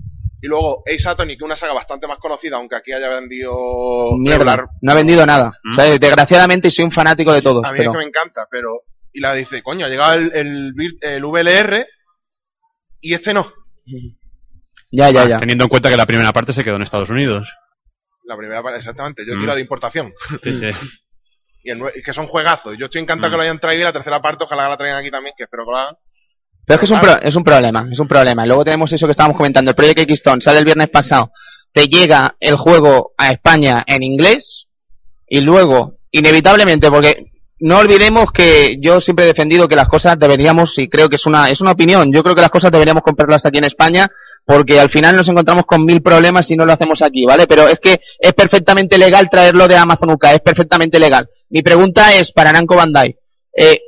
y 0.40 0.46
luego 0.46 0.82
Ace 0.86 1.08
Attorney, 1.08 1.36
que 1.36 1.44
una 1.44 1.56
saga 1.56 1.72
bastante 1.72 2.06
más 2.06 2.18
conocida, 2.18 2.56
aunque 2.56 2.76
aquí 2.76 2.92
haya 2.92 3.08
vendido 3.08 3.54
mierda, 4.18 4.56
regular, 4.56 4.68
no 4.82 4.92
ha 4.92 4.94
vendido 4.94 5.24
nada. 5.24 5.52
O 5.70 5.72
sea, 5.72 5.84
desgraciadamente 5.84 6.70
soy 6.70 6.84
un 6.84 6.92
fanático 6.92 7.32
de 7.32 7.42
todos, 7.42 7.64
a 7.64 7.72
mí 7.72 7.78
pero 7.78 7.90
es 7.90 7.96
que 7.96 8.02
me 8.02 8.08
encanta, 8.08 8.46
pero... 8.50 8.82
Y 9.16 9.20
la 9.20 9.32
dice, 9.32 9.62
coño, 9.62 9.86
ha 9.86 9.88
llegado 9.88 10.14
el, 10.14 10.34
el, 10.34 10.74
el 11.00 11.24
VLR 11.24 11.86
y 13.00 13.14
este 13.14 13.32
no. 13.32 13.46
ya, 14.90 15.10
ya, 15.10 15.22
Ah, 15.22 15.28
ya. 15.28 15.36
Teniendo 15.38 15.64
en 15.64 15.68
cuenta 15.70 15.90
que 15.90 15.96
la 15.96 16.06
primera 16.06 16.32
parte 16.32 16.52
se 16.52 16.62
quedó 16.64 16.76
en 16.76 16.82
Estados 16.82 17.10
Unidos. 17.10 17.48
La 18.24 18.36
primera 18.36 18.62
parte, 18.62 18.78
exactamente. 18.78 19.24
Yo 19.26 19.36
Mm. 19.36 19.40
tiro 19.40 19.54
de 19.54 19.60
importación. 19.60 20.12
Sí, 20.42 20.58
sí. 20.58 20.68
Y 21.66 21.70
el 21.70 21.80
que 22.04 22.12
son 22.12 22.26
juegazos. 22.26 22.76
Yo 22.78 22.86
estoy 22.86 23.00
encantado 23.00 23.30
Mm. 23.30 23.32
que 23.32 23.36
lo 23.36 23.42
hayan 23.42 23.58
traído 23.60 23.82
y 23.82 23.84
la 23.84 23.92
tercera 23.92 24.20
parte 24.20 24.44
ojalá 24.44 24.68
la 24.68 24.76
traigan 24.76 24.98
aquí 25.00 25.10
también, 25.10 25.34
que 25.36 25.44
espero 25.44 25.64
que 25.64 25.70
lo 25.72 25.76
hagan. 25.78 25.96
Pero 26.66 26.74
es 26.76 26.80
que 26.80 26.84
es 26.86 26.90
un, 26.92 27.00
pro- 27.00 27.20
es 27.22 27.36
un 27.36 27.44
problema, 27.44 27.88
es 27.92 27.98
un 28.00 28.08
problema. 28.08 28.44
Y 28.44 28.46
luego 28.48 28.64
tenemos 28.64 28.90
eso 28.92 29.06
que 29.06 29.10
estábamos 29.10 29.36
comentando, 29.36 29.70
el 29.70 29.74
Project 29.74 30.10
Xstone 30.10 30.40
sale 30.40 30.58
el 30.60 30.64
viernes 30.64 30.88
pasado, 30.88 31.30
te 31.72 31.88
llega 31.88 32.36
el 32.40 32.56
juego 32.56 33.12
a 33.18 33.30
España 33.32 33.84
en 33.86 34.02
inglés 34.02 34.68
y 35.28 35.40
luego, 35.42 35.98
inevitablemente, 36.10 36.90
porque 36.90 37.32
no 37.64 37.78
olvidemos 37.78 38.30
que 38.30 38.76
yo 38.78 39.00
siempre 39.00 39.24
he 39.24 39.28
defendido 39.28 39.66
que 39.66 39.74
las 39.74 39.88
cosas 39.88 40.18
deberíamos, 40.18 40.76
y 40.76 40.86
creo 40.86 41.08
que 41.08 41.16
es 41.16 41.24
una, 41.24 41.48
es 41.48 41.62
una 41.62 41.70
opinión, 41.70 42.12
yo 42.12 42.22
creo 42.22 42.34
que 42.34 42.42
las 42.42 42.50
cosas 42.50 42.70
deberíamos 42.70 43.02
comprarlas 43.02 43.46
aquí 43.46 43.56
en 43.56 43.64
España 43.64 44.06
porque 44.44 44.78
al 44.78 44.90
final 44.90 45.16
nos 45.16 45.28
encontramos 45.28 45.64
con 45.64 45.82
mil 45.82 46.02
problemas 46.02 46.46
si 46.46 46.56
no 46.56 46.66
lo 46.66 46.74
hacemos 46.74 47.00
aquí, 47.00 47.24
¿vale? 47.24 47.46
Pero 47.46 47.66
es 47.66 47.80
que 47.80 47.98
es 48.18 48.34
perfectamente 48.34 48.98
legal 48.98 49.30
traerlo 49.30 49.66
de 49.66 49.78
Amazon 49.78 50.10
UK, 50.10 50.24
es 50.34 50.40
perfectamente 50.40 50.98
legal. 50.98 51.26
Mi 51.48 51.62
pregunta 51.62 52.14
es 52.14 52.32
para 52.32 52.52
Namco 52.52 52.76
Bandai, 52.76 53.16
eh, 53.56 53.80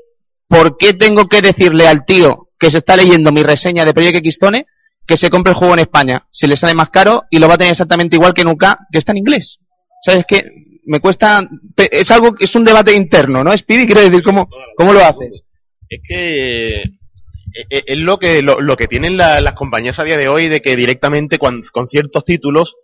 ¿por 0.48 0.78
qué 0.78 0.94
tengo 0.94 1.28
que 1.28 1.42
decirle 1.42 1.86
al 1.86 2.06
tío 2.06 2.48
que 2.58 2.70
se 2.70 2.78
está 2.78 2.96
leyendo 2.96 3.30
mi 3.30 3.42
reseña 3.42 3.84
de 3.84 3.92
Project 3.92 4.26
Xstone 4.26 4.64
que 5.06 5.18
se 5.18 5.28
compre 5.28 5.50
el 5.50 5.58
juego 5.58 5.74
en 5.74 5.80
España? 5.80 6.26
Si 6.30 6.46
le 6.46 6.56
sale 6.56 6.72
más 6.72 6.88
caro 6.88 7.24
y 7.28 7.38
lo 7.38 7.46
va 7.46 7.56
a 7.56 7.58
tener 7.58 7.72
exactamente 7.72 8.16
igual 8.16 8.32
que 8.32 8.46
UK, 8.46 8.64
que 8.90 8.96
está 8.98 9.12
en 9.12 9.18
inglés. 9.18 9.58
¿Sabes 10.00 10.24
qué? 10.26 10.50
Me 10.86 11.00
cuesta, 11.00 11.46
es 11.76 12.10
algo, 12.10 12.34
es 12.38 12.54
un 12.54 12.64
debate 12.64 12.94
interno, 12.94 13.42
¿no? 13.44 13.56
Speedy 13.56 13.86
quiere 13.86 14.02
decir, 14.02 14.22
¿cómo, 14.22 14.48
cómo 14.76 14.92
lo 14.92 15.04
haces? 15.04 15.42
Es 15.88 16.00
que 16.06 16.76
eh, 16.82 16.84
eh, 17.70 17.84
es 17.86 17.98
lo 17.98 18.18
que 18.18 18.40
lo, 18.42 18.60
lo 18.60 18.76
que 18.76 18.86
tienen 18.86 19.16
la- 19.16 19.40
las 19.40 19.54
compañías 19.54 19.98
a 19.98 20.04
día 20.04 20.16
de 20.16 20.28
hoy 20.28 20.48
de 20.48 20.60
que 20.62 20.76
directamente 20.76 21.38
cuan- 21.38 21.62
con 21.72 21.88
ciertos 21.88 22.24
títulos 22.24 22.74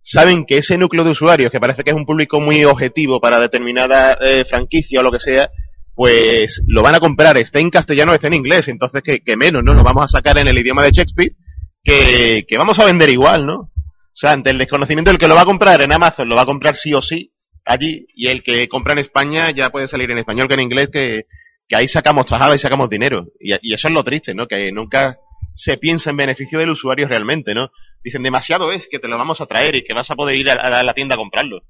saben 0.00 0.44
que 0.44 0.58
ese 0.58 0.76
núcleo 0.78 1.04
de 1.04 1.10
usuarios 1.10 1.50
que 1.52 1.60
parece 1.60 1.84
que 1.84 1.90
es 1.90 1.96
un 1.96 2.04
público 2.06 2.40
muy 2.40 2.64
objetivo 2.64 3.20
para 3.20 3.38
determinada 3.38 4.16
eh, 4.20 4.44
franquicia 4.44 4.98
o 5.00 5.02
lo 5.04 5.12
que 5.12 5.20
sea 5.20 5.48
pues 5.94 6.62
lo 6.66 6.82
van 6.82 6.94
a 6.96 7.00
comprar 7.00 7.36
esté 7.36 7.60
en 7.60 7.70
castellano 7.70 8.10
o 8.10 8.14
esté 8.14 8.26
en 8.28 8.34
inglés 8.34 8.66
entonces 8.68 9.02
que, 9.02 9.20
que 9.20 9.36
menos 9.36 9.62
no 9.62 9.74
nos 9.74 9.84
vamos 9.84 10.04
a 10.04 10.08
sacar 10.08 10.38
en 10.38 10.48
el 10.48 10.58
idioma 10.58 10.82
de 10.82 10.90
Shakespeare 10.90 11.36
que, 11.84 12.44
que 12.48 12.58
vamos 12.58 12.78
a 12.80 12.84
vender 12.84 13.10
igual 13.10 13.46
no 13.46 13.54
o 13.54 13.70
sea 14.12 14.32
ante 14.32 14.50
el 14.50 14.58
desconocimiento 14.58 15.10
del 15.12 15.18
que 15.18 15.28
lo 15.28 15.34
va 15.36 15.42
a 15.42 15.46
comprar 15.46 15.80
en 15.82 15.92
Amazon 15.92 16.28
lo 16.28 16.34
va 16.36 16.42
a 16.42 16.46
comprar 16.46 16.74
sí 16.74 16.92
o 16.94 17.02
sí 17.02 17.31
allí 17.64 18.06
y 18.14 18.28
el 18.28 18.42
que 18.42 18.68
compra 18.68 18.92
en 18.92 19.00
España 19.00 19.50
ya 19.50 19.70
puede 19.70 19.86
salir 19.86 20.10
en 20.10 20.18
español 20.18 20.48
que 20.48 20.54
en 20.54 20.60
inglés 20.60 20.88
que 20.92 21.26
que 21.68 21.76
ahí 21.76 21.88
sacamos 21.88 22.26
tajada 22.26 22.54
y 22.54 22.58
sacamos 22.58 22.90
dinero. 22.90 23.28
Y, 23.40 23.54
y 23.62 23.72
eso 23.72 23.88
es 23.88 23.94
lo 23.94 24.04
triste, 24.04 24.34
¿no? 24.34 24.46
Que 24.46 24.70
nunca 24.72 25.16
se 25.54 25.78
piensa 25.78 26.10
en 26.10 26.18
beneficio 26.18 26.58
del 26.58 26.70
usuario 26.70 27.08
realmente, 27.08 27.54
¿no? 27.54 27.70
Dicen 28.04 28.22
demasiado 28.22 28.72
es 28.72 28.88
que 28.90 28.98
te 28.98 29.08
lo 29.08 29.16
vamos 29.16 29.40
a 29.40 29.46
traer 29.46 29.76
y 29.76 29.84
que 29.84 29.94
vas 29.94 30.10
a 30.10 30.14
poder 30.14 30.36
ir 30.36 30.50
a, 30.50 30.54
a 30.54 30.82
la 30.82 30.92
tienda 30.92 31.14
a 31.14 31.18
comprarlo. 31.18 31.62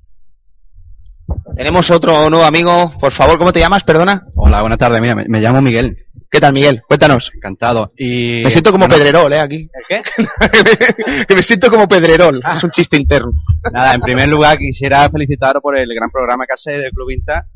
Tenemos 1.57 1.90
otro 1.90 2.30
nuevo 2.30 2.45
amigo, 2.45 2.93
por 2.99 3.12
favor, 3.12 3.38
¿cómo 3.38 3.53
te 3.53 3.61
llamas? 3.61 3.84
Perdona. 3.84 4.26
Hola, 4.34 4.61
buenas 4.61 4.78
tardes. 4.78 5.01
Mira, 5.01 5.14
me, 5.14 5.24
me 5.28 5.40
llamo 5.40 5.61
Miguel. 5.62 6.07
¿Qué 6.33 6.41
tal, 6.41 6.55
Miguel? 6.55 6.83
Cuéntanos. 6.89 7.30
Encantado. 7.35 7.91
Y... 7.95 8.41
Me 8.43 8.51
siento 8.51 8.72
como 8.72 8.89
Pedrerol, 8.89 9.30
¿eh? 9.35 9.39
Aquí. 9.39 9.68
qué? 9.87 10.01
que 11.28 11.35
me 11.35 11.43
siento 11.43 11.70
como 11.70 11.87
Pedrerol. 11.87 12.41
Es 12.55 12.64
un 12.64 12.70
chiste 12.70 12.97
interno. 12.97 13.33
Nada, 13.70 13.93
en 13.93 14.01
primer 14.01 14.30
lugar 14.30 14.57
quisiera 14.57 15.11
felicitaros 15.11 15.61
por 15.61 15.76
el 15.76 15.95
gran 15.95 16.11
programa 16.11 16.47
que 16.47 16.55
hacéis 16.55 16.78
del 16.78 16.91
Club 16.93 17.09
Vintage 17.09 17.47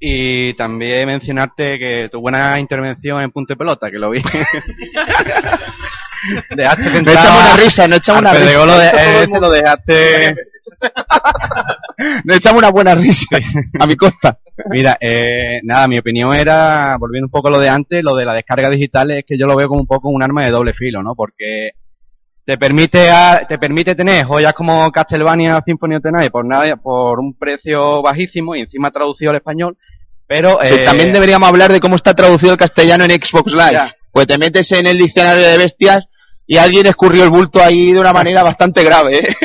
y 0.00 0.54
también 0.54 1.06
mencionarte 1.06 1.78
que 1.78 2.08
tu 2.10 2.22
buena 2.22 2.58
intervención 2.58 3.20
en 3.20 3.30
punto 3.30 3.52
de 3.52 3.58
pelota, 3.58 3.90
que 3.90 3.98
lo 3.98 4.08
vi. 4.08 4.22
dejaste 6.56 6.82
No 7.02 7.10
echamos 7.12 7.40
una 7.42 7.56
risa, 7.56 7.88
no 7.88 7.96
echamos 7.96 8.22
una 8.22 8.32
risa. 8.34 8.44
De- 9.20 9.26
mundo- 9.26 9.40
lo 9.48 9.50
dejaste... 9.50 10.34
No 12.24 12.34
echamos 12.34 12.58
una 12.58 12.70
buena 12.70 12.94
risa. 12.94 13.26
A 13.80 13.86
mi 13.86 13.96
costa. 13.96 14.38
Mira, 14.70 14.96
eh, 15.00 15.60
nada, 15.62 15.86
mi 15.88 15.98
opinión 15.98 16.34
era, 16.34 16.96
volviendo 16.98 17.26
un 17.26 17.30
poco 17.30 17.48
a 17.48 17.50
lo 17.52 17.58
de 17.60 17.68
antes, 17.68 18.02
lo 18.02 18.14
de 18.16 18.24
la 18.24 18.34
descarga 18.34 18.68
digital 18.70 19.10
es 19.10 19.24
que 19.26 19.36
yo 19.38 19.46
lo 19.46 19.56
veo 19.56 19.68
como 19.68 19.80
un 19.80 19.86
poco 19.86 20.08
un 20.08 20.22
arma 20.22 20.44
de 20.44 20.50
doble 20.50 20.72
filo, 20.72 21.02
¿no? 21.02 21.14
Porque 21.14 21.72
te 22.44 22.58
permite 22.58 23.10
a- 23.10 23.46
te 23.48 23.58
permite 23.58 23.94
tener 23.94 24.24
joyas 24.24 24.52
como 24.54 24.90
Castlevania 24.92 25.60
Symphony 25.64 25.96
of 25.96 26.02
the 26.02 26.12
Night 26.12 26.30
por 26.32 26.44
nada, 26.44 26.76
por 26.76 27.18
un 27.20 27.34
precio 27.34 28.02
bajísimo 28.02 28.54
y 28.54 28.60
encima 28.60 28.90
traducido 28.90 29.30
al 29.30 29.36
español, 29.36 29.76
pero 30.26 30.62
eh, 30.62 30.84
también 30.84 31.12
deberíamos 31.12 31.48
hablar 31.48 31.72
de 31.72 31.80
cómo 31.80 31.96
está 31.96 32.14
traducido 32.14 32.52
el 32.52 32.58
castellano 32.58 33.04
en 33.04 33.10
Xbox 33.12 33.52
Live. 33.52 33.72
Ya. 33.72 33.92
Pues 34.12 34.26
te 34.26 34.38
metes 34.38 34.70
en 34.72 34.86
el 34.86 34.98
diccionario 34.98 35.46
de 35.46 35.58
bestias 35.58 36.04
y 36.46 36.56
alguien 36.56 36.86
escurrió 36.86 37.24
el 37.24 37.30
bulto 37.30 37.62
ahí 37.62 37.92
de 37.92 38.00
una 38.00 38.12
manera 38.12 38.42
bastante 38.42 38.82
grave, 38.84 39.18
¿eh? 39.18 39.36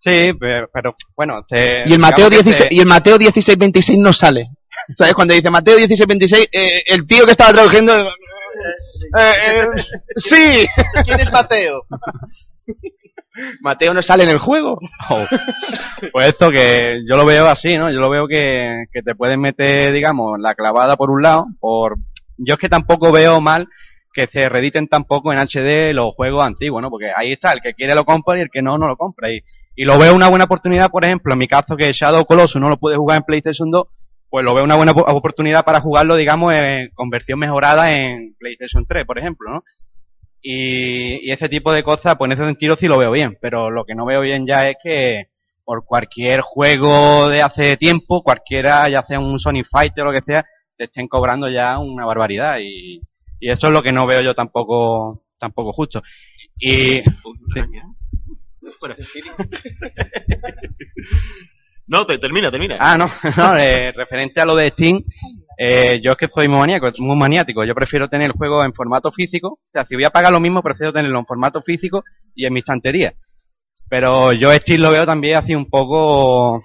sí, 0.00 0.32
pero, 0.38 0.68
pero, 0.72 0.94
bueno, 1.16 1.44
te- 1.48 1.82
Y 1.86 1.92
el 1.92 1.98
Mateo, 1.98 2.28
digamos 2.30 2.44
que 2.44 2.44
16, 2.44 2.68
te- 2.68 2.74
y 2.74 2.80
el 2.80 2.86
Mateo 2.86 3.18
1626 3.18 3.98
no 3.98 4.12
sale. 4.12 4.48
¿Sabes? 4.88 5.14
Cuando 5.14 5.34
dice 5.34 5.50
Mateo 5.50 5.76
1626, 5.78 6.48
eh, 6.52 6.82
el 6.86 7.06
tío 7.06 7.24
que 7.24 7.32
estaba 7.32 7.52
traduciendo... 7.52 7.92
eh, 7.98 8.08
eh, 9.16 9.66
sí. 10.16 10.66
¿Quién 11.04 11.20
es 11.20 11.30
Mateo? 11.32 11.82
Mateo 13.60 13.92
no 13.92 14.00
sale 14.02 14.22
en 14.24 14.30
el 14.30 14.38
juego. 14.38 14.78
Oh. 15.10 15.26
Pues 16.12 16.28
esto 16.28 16.50
que 16.50 17.00
yo 17.08 17.16
lo 17.16 17.24
veo 17.24 17.48
así, 17.48 17.76
¿no? 17.76 17.90
Yo 17.90 17.98
lo 17.98 18.08
veo 18.08 18.28
que, 18.28 18.84
que 18.92 19.02
te 19.02 19.14
pueden 19.16 19.40
meter, 19.40 19.92
digamos, 19.92 20.38
la 20.38 20.54
clavada 20.54 20.96
por 20.96 21.10
un 21.10 21.22
lado, 21.22 21.46
por... 21.58 21.96
Yo 22.36 22.54
es 22.54 22.60
que 22.60 22.68
tampoco 22.68 23.10
veo 23.12 23.40
mal 23.40 23.68
que 24.14 24.26
se 24.28 24.48
reediten 24.48 24.86
tampoco 24.88 25.32
en 25.32 25.38
HD 25.40 25.92
los 25.92 26.14
juegos 26.14 26.44
antiguos, 26.46 26.80
¿no? 26.80 26.88
Porque 26.88 27.10
ahí 27.14 27.32
está, 27.32 27.52
el 27.52 27.60
que 27.60 27.74
quiere 27.74 27.94
lo 27.94 28.04
compra 28.04 28.38
y 28.38 28.42
el 28.42 28.48
que 28.50 28.62
no, 28.62 28.78
no 28.78 28.86
lo 28.86 28.96
compra. 28.96 29.30
Y, 29.32 29.40
y 29.74 29.84
lo 29.84 29.98
veo 29.98 30.14
una 30.14 30.28
buena 30.28 30.44
oportunidad, 30.44 30.90
por 30.90 31.04
ejemplo, 31.04 31.32
en 31.32 31.38
mi 31.40 31.48
caso 31.48 31.76
que 31.76 31.92
Shadow 31.92 32.24
Colossus 32.24 32.60
no 32.60 32.68
lo 32.68 32.78
puede 32.78 32.96
jugar 32.96 33.18
en 33.18 33.24
PlayStation 33.24 33.70
2, 33.70 33.86
pues 34.30 34.44
lo 34.44 34.54
veo 34.54 34.64
una 34.64 34.76
buena 34.76 34.94
po- 34.94 35.02
oportunidad 35.06 35.64
para 35.64 35.80
jugarlo, 35.80 36.16
digamos, 36.16 36.54
en, 36.54 36.90
con 36.94 37.10
versión 37.10 37.38
mejorada 37.40 37.92
en 37.92 38.34
PlayStation 38.38 38.86
3, 38.86 39.04
por 39.04 39.18
ejemplo, 39.18 39.50
¿no? 39.50 39.64
Y, 40.42 41.26
y 41.28 41.32
ese 41.32 41.48
tipo 41.48 41.72
de 41.72 41.82
cosas, 41.82 42.16
pues 42.16 42.28
en 42.28 42.32
ese 42.38 42.44
sentido 42.46 42.76
sí 42.76 42.86
lo 42.86 42.98
veo 42.98 43.10
bien, 43.10 43.36
pero 43.40 43.70
lo 43.70 43.84
que 43.84 43.94
no 43.94 44.04
veo 44.04 44.20
bien 44.20 44.46
ya 44.46 44.68
es 44.68 44.76
que 44.82 45.24
por 45.64 45.84
cualquier 45.86 46.42
juego 46.42 47.28
de 47.28 47.40
hace 47.42 47.76
tiempo, 47.78 48.22
cualquiera, 48.22 48.88
ya 48.90 49.02
sea 49.02 49.18
un 49.20 49.38
Sony 49.38 49.62
Fighter 49.68 50.04
o 50.04 50.06
lo 50.08 50.12
que 50.12 50.20
sea, 50.22 50.44
te 50.76 50.84
estén 50.84 51.08
cobrando 51.08 51.48
ya 51.48 51.78
una 51.78 52.04
barbaridad 52.04 52.58
y, 52.60 53.00
y 53.44 53.50
eso 53.50 53.66
es 53.66 53.72
lo 53.74 53.82
que 53.82 53.92
no 53.92 54.06
veo 54.06 54.22
yo 54.22 54.34
tampoco, 54.34 55.26
tampoco 55.38 55.70
justo. 55.70 56.02
Y. 56.58 57.02
No, 61.86 62.06
te, 62.06 62.16
termina, 62.16 62.50
termina. 62.50 62.78
Ah, 62.80 62.96
no, 62.96 63.10
no, 63.36 63.58
eh, 63.58 63.92
referente 63.92 64.40
a 64.40 64.46
lo 64.46 64.56
de 64.56 64.70
Steam, 64.70 65.04
eh, 65.58 66.00
yo 66.02 66.12
es 66.12 66.16
que 66.16 66.28
soy 66.28 66.48
muy 66.48 66.58
maníaco, 66.58 66.90
muy 67.00 67.16
maniático. 67.16 67.62
Yo 67.64 67.74
prefiero 67.74 68.08
tener 68.08 68.30
el 68.30 68.32
juego 68.32 68.64
en 68.64 68.72
formato 68.72 69.12
físico. 69.12 69.58
O 69.60 69.70
sea, 69.70 69.84
si 69.84 69.94
voy 69.94 70.04
a 70.04 70.10
pagar 70.10 70.32
lo 70.32 70.40
mismo, 70.40 70.62
prefiero 70.62 70.94
tenerlo 70.94 71.18
en 71.18 71.26
formato 71.26 71.60
físico 71.60 72.02
y 72.34 72.46
en 72.46 72.54
mi 72.54 72.60
estantería. 72.60 73.12
Pero 73.90 74.32
yo 74.32 74.50
Steam 74.54 74.80
lo 74.80 74.90
veo 74.90 75.04
también 75.04 75.36
así 75.36 75.54
un 75.54 75.68
poco, 75.68 76.64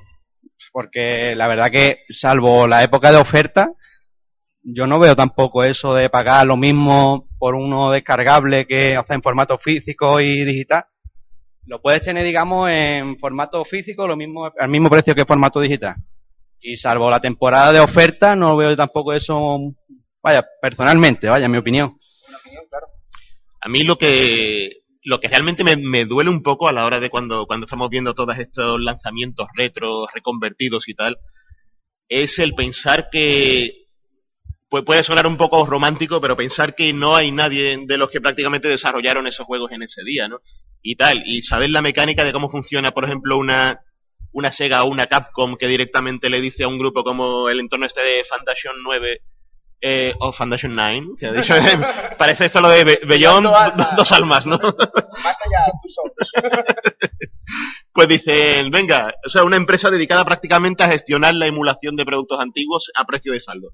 porque 0.72 1.36
la 1.36 1.50
verdad 1.50 1.70
que, 1.70 2.04
salvo 2.10 2.70
la 2.70 2.86
época 2.86 3.12
de 3.12 3.18
oferta, 3.18 3.74
yo 4.64 4.88
no 4.88 5.00
veo 5.00 5.16
tampoco 5.16 5.64
eso 5.64 5.94
de 5.94 6.10
pagar 6.10 6.46
lo 6.46 6.58
mismo 6.58 7.28
por 7.38 7.56
uno 7.56 7.92
descargable 7.92 8.68
que 8.68 8.92
sea, 8.92 9.16
en 9.16 9.22
formato 9.22 9.58
físico 9.58 10.20
y 10.20 10.44
digital. 10.44 10.86
Lo 11.66 11.82
puedes 11.82 12.02
tener, 12.02 12.24
digamos, 12.26 12.70
en 12.70 13.18
formato 13.18 13.64
físico, 13.64 14.08
lo 14.08 14.18
mismo, 14.18 14.52
al 14.58 14.70
mismo 14.70 14.90
precio 14.90 15.14
que 15.16 15.26
formato 15.26 15.60
digital. 15.62 15.96
Y 16.62 16.76
salvo 16.78 17.10
la 17.10 17.22
temporada 17.22 17.72
de 17.72 17.80
oferta, 17.80 18.36
no 18.36 18.58
veo 18.58 18.76
tampoco 18.76 19.14
eso, 19.14 19.60
vaya, 20.22 20.46
personalmente, 20.62 21.28
vaya, 21.28 21.48
mi 21.48 21.58
opinión. 21.58 21.98
A 23.62 23.70
mí 23.70 23.84
lo 23.84 23.98
que 23.98 24.80
lo 25.04 25.20
que 25.20 25.28
realmente 25.28 25.64
me, 25.64 25.76
me 25.76 26.06
duele 26.06 26.30
un 26.30 26.44
poco 26.44 26.68
a 26.68 26.74
la 26.74 26.86
hora 26.86 27.00
de 27.00 27.10
cuando, 27.10 27.46
cuando 27.46 27.66
estamos 27.66 27.90
viendo 27.90 28.14
todos 28.14 28.38
estos 28.38 28.80
lanzamientos 28.80 29.48
retro, 29.56 30.08
reconvertidos 30.14 30.88
y 30.90 30.94
tal, 30.94 31.18
es 32.10 32.40
el 32.40 32.54
pensar 32.54 33.10
que 33.10 33.79
pues 34.70 34.84
puede 34.84 35.04
sonar 35.04 35.26
un 35.28 35.36
poco 35.38 35.66
romántico, 35.66 36.22
pero 36.22 36.36
pensar 36.38 36.76
que 36.76 36.94
no 36.94 37.16
hay 37.16 37.32
nadie 37.32 37.78
de 37.86 37.98
los 37.98 38.10
que 38.10 38.22
prácticamente 38.22 38.68
desarrollaron 38.68 39.26
esos 39.28 39.46
juegos 39.46 39.72
en 39.72 39.82
ese 39.84 40.04
día, 40.04 40.28
¿no? 40.28 40.40
Y 40.82 40.96
tal, 40.96 41.24
y 41.26 41.42
saber 41.42 41.72
la 41.72 41.82
mecánica 41.82 42.24
de 42.24 42.32
cómo 42.32 42.50
funciona, 42.50 42.92
por 42.92 43.04
ejemplo, 43.06 43.38
una, 43.38 43.82
una 44.32 44.52
Sega 44.52 44.84
o 44.84 44.88
una 44.90 45.08
Capcom 45.08 45.58
que 45.58 45.68
directamente 45.68 46.30
le 46.30 46.40
dice 46.40 46.64
a 46.64 46.68
un 46.68 46.78
grupo 46.78 47.04
como 47.04 47.50
el 47.50 47.60
entorno 47.60 47.86
este 47.88 48.02
de 48.02 48.24
Foundation 48.24 48.76
9 48.84 49.22
eh, 49.82 50.14
o 50.20 50.32
Foundation 50.32 50.76
9, 50.76 51.08
que 51.18 51.26
ha 51.26 51.32
dicho, 51.34 51.54
parece 52.18 52.46
esto 52.46 52.62
lo 52.62 52.70
de 52.70 52.84
Be- 52.84 53.00
Beyond, 53.08 53.48
do- 53.48 53.88
dos 53.98 54.12
almas, 54.12 54.46
¿no? 54.46 54.58
Más 54.58 55.38
allá, 55.46 55.66
tú 55.82 55.90
solo. 55.90 56.14
Pues 57.92 58.08
dicen, 58.08 58.70
venga, 58.72 59.14
o 59.26 59.30
sea, 59.30 59.44
una 59.44 59.58
empresa 59.58 59.90
dedicada 59.90 60.24
prácticamente 60.24 60.84
a 60.84 60.90
gestionar 60.90 61.34
la 61.34 61.48
emulación 61.48 61.96
de 61.96 62.06
productos 62.06 62.40
antiguos 62.40 62.92
a 62.96 63.04
precio 63.06 63.34
de 63.34 63.40
saldo. 63.40 63.72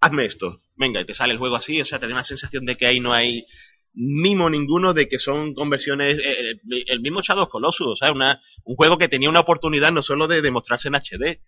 Hazme 0.00 0.26
esto, 0.26 0.60
venga, 0.76 1.00
y 1.00 1.04
te 1.04 1.14
sale 1.14 1.32
el 1.32 1.38
juego 1.38 1.56
así, 1.56 1.80
o 1.80 1.84
sea, 1.84 1.98
te 1.98 2.06
da 2.06 2.12
una 2.12 2.24
sensación 2.24 2.64
de 2.66 2.76
que 2.76 2.86
ahí 2.86 3.00
no 3.00 3.12
hay 3.12 3.46
mimo 3.94 4.50
ninguno 4.50 4.92
de 4.92 5.08
que 5.08 5.18
son 5.18 5.54
conversiones, 5.54 6.18
eh, 6.18 6.50
eh, 6.50 6.84
el 6.88 7.00
mismo 7.00 7.22
Shadow 7.22 7.48
Colossus, 7.48 7.86
o 7.86 7.96
sea, 7.96 8.12
una, 8.12 8.40
un 8.64 8.76
juego 8.76 8.98
que 8.98 9.08
tenía 9.08 9.30
una 9.30 9.40
oportunidad 9.40 9.92
no 9.92 10.02
solo 10.02 10.26
de 10.26 10.42
demostrarse 10.42 10.88
en 10.88 10.96
HD, 10.96 11.40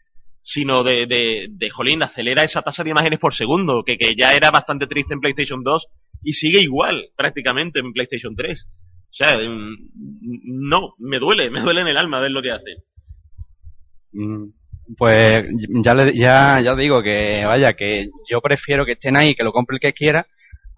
sino 0.43 0.85
de, 0.85 1.07
de, 1.07 1.49
de 1.51 1.71
jolín, 1.71 2.05
acelera 2.05 2.45
esa 2.45 2.63
tasa 2.63 2.85
de 2.85 2.91
imágenes 2.91 3.19
por 3.19 3.35
segundo, 3.35 3.83
que, 3.85 3.99
que 3.99 4.15
ya 4.15 4.33
era 4.33 4.53
bastante 4.53 4.87
triste 4.87 5.13
en 5.13 5.21
PlayStation 5.21 5.63
2 5.65 5.87
y 6.23 6.35
sigue 6.35 6.61
igual 6.61 7.11
prácticamente 7.17 7.81
en 7.81 7.93
PlayStation 7.93 8.37
3. 8.37 8.65
O 8.65 9.09
sea, 9.11 9.39
mm, 9.39 9.75
no, 10.45 10.95
me 10.99 11.19
duele, 11.19 11.51
me 11.51 11.61
duele 11.61 11.81
en 11.81 11.89
el 11.89 11.97
alma 11.97 12.21
ver 12.21 12.31
lo 12.31 12.43
que 12.43 12.53
hacen. 12.53 12.77
Mm, 14.13 14.51
Pues 14.97 15.45
ya, 15.83 15.95
le- 15.95 16.15
ya, 16.17 16.61
ya 16.61 16.75
digo 16.77 17.03
que, 17.03 17.45
vaya, 17.45 17.73
que 17.75 18.09
yo 18.29 18.41
prefiero 18.41 18.85
que 18.85 18.93
estén 18.93 19.17
ahí, 19.17 19.35
que 19.35 19.43
lo 19.45 19.53
compre 19.53 19.77
el 19.77 19.81
que 19.81 19.93
quiera, 19.93 20.27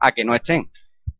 a 0.00 0.12
que 0.12 0.24
no 0.24 0.34
estén. 0.34 0.70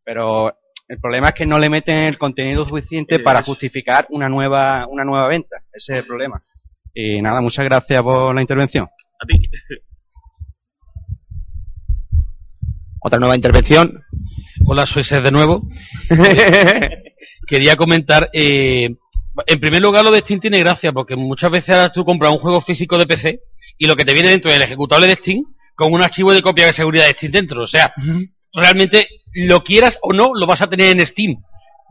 Pero 0.05 0.57
el 0.89 0.99
problema 0.99 1.29
es 1.29 1.35
que 1.35 1.45
no 1.47 1.59
le 1.59 1.69
meten 1.69 1.97
el 2.05 2.17
contenido 2.17 2.65
suficiente 2.65 3.19
para 3.19 3.43
justificar 3.43 4.07
una 4.11 4.29
nueva, 4.29 4.87
una 4.89 5.05
nueva 5.05 5.29
venta. 5.29 5.59
Ese 5.73 5.93
es 5.95 5.99
el 6.01 6.07
problema. 6.07 6.43
Y 6.95 7.21
nada, 7.21 7.41
muchas 7.41 7.65
gracias 7.65 8.03
por 8.03 8.35
la 8.35 8.41
intervención. 8.41 8.85
A 9.21 9.27
ti. 9.27 9.41
Otra 13.01 13.19
nueva 13.19 13.37
intervención. 13.37 14.03
Hola, 14.67 14.87
soy 14.87 15.05
Seth 15.05 15.23
de 15.23 15.31
nuevo. 15.31 15.67
Quería 17.47 17.77
comentar, 17.77 18.29
eh, 18.33 18.97
en 19.47 19.61
primer 19.61 19.83
lugar 19.83 20.05
lo 20.05 20.11
de 20.11 20.21
Steam 20.21 20.41
tiene 20.41 20.61
gracia, 20.61 20.93
porque 20.93 21.17
muchas 21.17 21.51
veces 21.51 21.71
ahora 21.71 21.93
tú 21.93 22.05
compras 22.05 22.33
un 22.33 22.39
juego 22.39 22.61
físico 22.61 22.99
de 22.99 23.07
PC 23.07 23.41
y 23.79 23.87
lo 23.87 23.97
que 23.97 24.05
te 24.05 24.15
viene 24.15 24.31
dentro 24.31 24.51
es 24.51 24.57
el 24.57 24.63
ejecutable 24.63 25.07
de 25.07 25.17
Steam 25.17 25.45
con 25.75 25.93
un 25.93 26.03
archivo 26.03 26.33
de 26.33 26.43
copia 26.43 26.67
de 26.67 26.73
seguridad 26.73 27.07
de 27.07 27.13
Steam 27.13 27.33
dentro. 27.33 27.63
O 27.63 27.67
sea, 27.67 27.93
realmente 28.53 29.09
lo 29.33 29.63
quieras 29.63 29.99
o 30.03 30.13
no, 30.13 30.31
lo 30.35 30.47
vas 30.47 30.63
a 30.63 30.69
tener 30.69 30.97
en 30.99 31.07
Steam. 31.07 31.37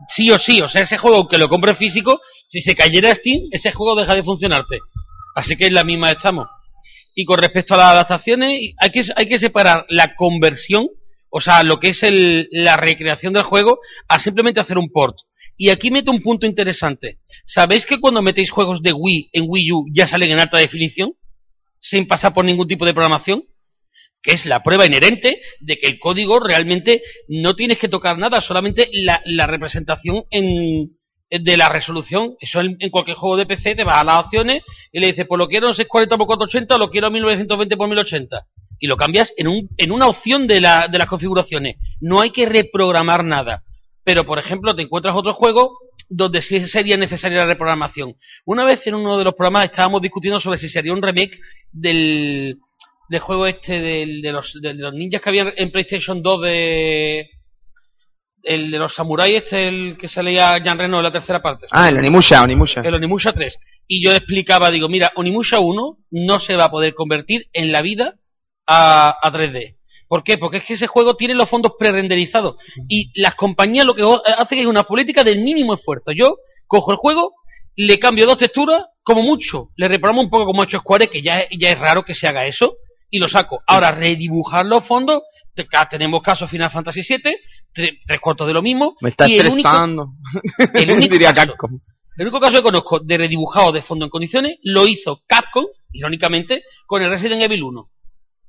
Sí 0.08 0.30
o 0.30 0.38
sí, 0.38 0.60
o 0.60 0.68
sea, 0.68 0.82
ese 0.82 0.98
juego, 0.98 1.16
aunque 1.16 1.38
lo 1.38 1.48
compres 1.48 1.76
físico, 1.76 2.20
si 2.46 2.60
se 2.60 2.76
cayera 2.76 3.14
Steam, 3.14 3.42
ese 3.50 3.72
juego 3.72 3.98
deja 3.98 4.14
de 4.14 4.22
funcionarte. 4.22 4.78
Así 5.34 5.56
que 5.56 5.66
en 5.66 5.74
la 5.74 5.84
misma 5.84 6.10
estamos. 6.10 6.46
Y 7.14 7.24
con 7.24 7.38
respecto 7.38 7.74
a 7.74 7.78
las 7.78 7.92
adaptaciones, 7.92 8.74
hay 8.78 8.90
que, 8.90 9.04
hay 9.16 9.26
que 9.26 9.38
separar 9.38 9.86
la 9.88 10.14
conversión, 10.14 10.88
o 11.30 11.40
sea, 11.40 11.62
lo 11.62 11.80
que 11.80 11.88
es 11.88 12.02
el, 12.02 12.48
la 12.52 12.76
recreación 12.76 13.32
del 13.32 13.42
juego, 13.42 13.78
a 14.06 14.18
simplemente 14.18 14.60
hacer 14.60 14.78
un 14.78 14.90
port. 14.90 15.16
Y 15.58 15.70
aquí 15.70 15.90
meto 15.90 16.12
un 16.12 16.22
punto 16.22 16.46
interesante. 16.46 17.18
¿Sabéis 17.44 17.84
que 17.84 17.98
cuando 18.00 18.22
metéis 18.22 18.50
juegos 18.50 18.80
de 18.80 18.92
Wii 18.92 19.30
en 19.32 19.44
Wii 19.48 19.72
U 19.72 19.86
ya 19.92 20.06
salen 20.06 20.30
en 20.30 20.38
alta 20.38 20.56
definición? 20.56 21.14
Sin 21.80 22.06
pasar 22.06 22.32
por 22.32 22.44
ningún 22.44 22.68
tipo 22.68 22.86
de 22.86 22.94
programación. 22.94 23.44
Que 24.22 24.32
es 24.32 24.46
la 24.46 24.62
prueba 24.62 24.86
inherente 24.86 25.40
de 25.60 25.76
que 25.76 25.88
el 25.88 25.98
código 25.98 26.40
realmente 26.40 27.02
no 27.28 27.54
tienes 27.56 27.78
que 27.78 27.88
tocar 27.88 28.18
nada, 28.18 28.40
solamente 28.40 28.88
la, 28.92 29.20
la 29.24 29.46
representación 29.46 30.24
en, 30.30 30.86
de 31.30 31.56
la 31.56 31.68
resolución. 31.68 32.36
Eso 32.40 32.60
en, 32.60 32.76
en 32.80 32.90
cualquier 32.90 33.16
juego 33.16 33.36
de 33.36 33.46
PC 33.46 33.74
te 33.74 33.84
vas 33.84 33.98
a 34.00 34.04
las 34.04 34.24
opciones 34.24 34.62
y 34.92 35.00
le 35.00 35.08
dices, 35.08 35.26
pues 35.28 35.38
lo 35.38 35.48
quiero 35.48 35.68
en 35.68 35.74
640 35.74 36.14
x 36.14 36.26
480 36.26 36.74
o 36.74 36.78
lo 36.78 36.90
quiero 36.90 37.06
a 37.08 37.10
1920 37.10 37.74
x 37.74 37.88
1080. 37.88 38.46
y 38.80 38.86
lo 38.86 38.96
cambias 38.96 39.32
en, 39.36 39.48
un, 39.48 39.68
en 39.76 39.90
una 39.92 40.06
opción 40.06 40.46
de, 40.46 40.60
la, 40.60 40.88
de 40.88 40.98
las 40.98 41.08
configuraciones. 41.08 41.76
No 42.00 42.20
hay 42.20 42.30
que 42.30 42.46
reprogramar 42.46 43.24
nada. 43.24 43.64
Pero, 44.08 44.24
por 44.24 44.38
ejemplo, 44.38 44.74
te 44.74 44.80
encuentras 44.80 45.14
otro 45.14 45.34
juego 45.34 45.80
donde 46.08 46.40
sí 46.40 46.64
sería 46.66 46.96
necesaria 46.96 47.40
la 47.40 47.44
reprogramación. 47.44 48.14
Una 48.46 48.64
vez 48.64 48.86
en 48.86 48.94
uno 48.94 49.18
de 49.18 49.24
los 49.24 49.34
programas 49.34 49.64
estábamos 49.64 50.00
discutiendo 50.00 50.40
sobre 50.40 50.56
si 50.56 50.66
sería 50.66 50.94
un 50.94 51.02
remake 51.02 51.38
del, 51.70 52.56
del 53.10 53.20
juego 53.20 53.46
este 53.46 53.78
del- 53.82 54.22
de, 54.22 54.32
los, 54.32 54.54
de 54.62 54.72
los 54.72 54.94
ninjas 54.94 55.20
que 55.20 55.28
había 55.28 55.52
en 55.54 55.70
PlayStation 55.70 56.22
2 56.22 56.40
de... 56.42 57.28
El 58.42 58.70
de 58.70 58.78
los 58.78 58.94
samuráis 58.94 59.36
este, 59.42 59.68
el 59.68 59.96
que 59.98 60.08
salía 60.08 60.58
Jan 60.64 60.78
Reno 60.78 60.96
en 60.96 61.02
la 61.02 61.10
tercera 61.10 61.42
parte. 61.42 61.66
Ah, 61.70 61.90
el 61.90 61.98
Onimusha, 61.98 62.42
Onimusha. 62.42 62.80
El 62.80 62.94
Onimusha 62.94 63.34
3. 63.34 63.82
Y 63.88 64.02
yo 64.02 64.10
le 64.12 64.16
explicaba, 64.16 64.70
digo, 64.70 64.88
mira, 64.88 65.12
Onimusha 65.16 65.58
1 65.60 65.98
no 66.12 66.40
se 66.40 66.56
va 66.56 66.64
a 66.64 66.70
poder 66.70 66.94
convertir 66.94 67.48
en 67.52 67.72
la 67.72 67.82
vida 67.82 68.14
a, 68.66 69.10
a 69.20 69.30
3D. 69.32 69.76
¿Por 70.08 70.24
qué? 70.24 70.38
Porque 70.38 70.56
es 70.56 70.64
que 70.64 70.72
ese 70.74 70.86
juego 70.86 71.14
tiene 71.16 71.34
los 71.34 71.48
fondos 71.48 71.72
prerenderizados. 71.78 72.56
Y 72.88 73.12
las 73.20 73.34
compañías 73.34 73.84
lo 73.84 73.94
que 73.94 74.02
hacen 74.36 74.58
es 74.58 74.66
una 74.66 74.82
política 74.84 75.22
del 75.22 75.40
mínimo 75.40 75.74
esfuerzo. 75.74 76.12
Yo 76.12 76.36
cojo 76.66 76.90
el 76.90 76.96
juego, 76.96 77.34
le 77.76 77.98
cambio 77.98 78.26
dos 78.26 78.38
texturas, 78.38 78.84
como 79.02 79.22
mucho. 79.22 79.68
Le 79.76 79.86
reprogramo 79.88 80.22
un 80.22 80.30
poco 80.30 80.46
como 80.46 80.62
ha 80.62 80.64
hecho 80.64 80.78
Square, 80.78 81.08
que 81.08 81.20
ya, 81.22 81.40
es- 81.40 81.48
ya 81.58 81.70
es 81.70 81.78
raro 81.78 82.04
que 82.04 82.14
se 82.14 82.26
haga 82.26 82.46
eso, 82.46 82.76
y 83.10 83.18
lo 83.18 83.28
saco. 83.28 83.60
Ahora, 83.66 83.90
redibujar 83.92 84.66
los 84.66 84.84
fondos, 84.84 85.22
tenemos 85.90 86.22
casos 86.22 86.50
Final 86.50 86.70
Fantasy 86.70 87.00
VII, 87.02 87.36
tre- 87.74 87.98
tres 88.06 88.20
cuartos 88.20 88.46
de 88.46 88.52
lo 88.52 88.62
mismo. 88.62 88.96
Me 89.00 89.10
está 89.10 89.28
y 89.28 89.34
el 89.38 89.46
único- 89.46 89.56
estresando. 89.58 90.12
el 90.74 90.90
único 90.92 91.12
Diría 91.12 91.32
caso- 91.34 91.48
Capcom. 91.52 91.78
el 92.16 92.26
único 92.26 92.40
caso 92.40 92.56
que 92.56 92.62
conozco 92.62 93.00
de 93.00 93.18
redibujado 93.18 93.72
de 93.72 93.82
fondo 93.82 94.04
en 94.04 94.10
condiciones 94.10 94.56
lo 94.62 94.86
hizo 94.86 95.22
Capcom, 95.26 95.66
irónicamente, 95.92 96.64
con 96.86 97.02
el 97.02 97.10
Resident 97.10 97.42
Evil 97.42 97.62
1. 97.62 97.90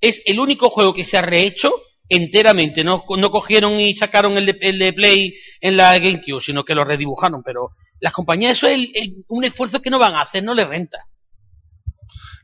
Es 0.02 0.22
el 0.26 0.40
único 0.40 0.70
juego 0.70 0.94
que 0.94 1.04
se 1.04 1.18
ha 1.18 1.22
rehecho 1.22 1.74
enteramente. 2.08 2.84
No, 2.84 3.04
no 3.18 3.30
cogieron 3.30 3.80
y 3.80 3.94
sacaron 3.94 4.38
el 4.38 4.46
de, 4.48 4.58
el 4.62 4.80
de 4.80 4.94
Play 4.94 5.34
en 5.62 5.78
la 5.78 5.98
GameCube, 6.00 6.42
sino 6.42 6.64
que 6.64 6.76
lo 6.76 6.84
redibujaron. 6.86 7.44
Pero 7.44 7.70
las 8.00 8.14
compañías, 8.14 8.54
eso 8.58 8.68
es 8.68 8.74
el- 8.74 8.92
el- 8.96 9.24
un 9.30 9.44
esfuerzo 9.46 9.82
que 9.82 9.90
no 9.90 10.00
van 10.00 10.14
a 10.16 10.22
hacer, 10.22 10.44
no 10.44 10.54
les 10.54 10.68
renta. 10.68 10.98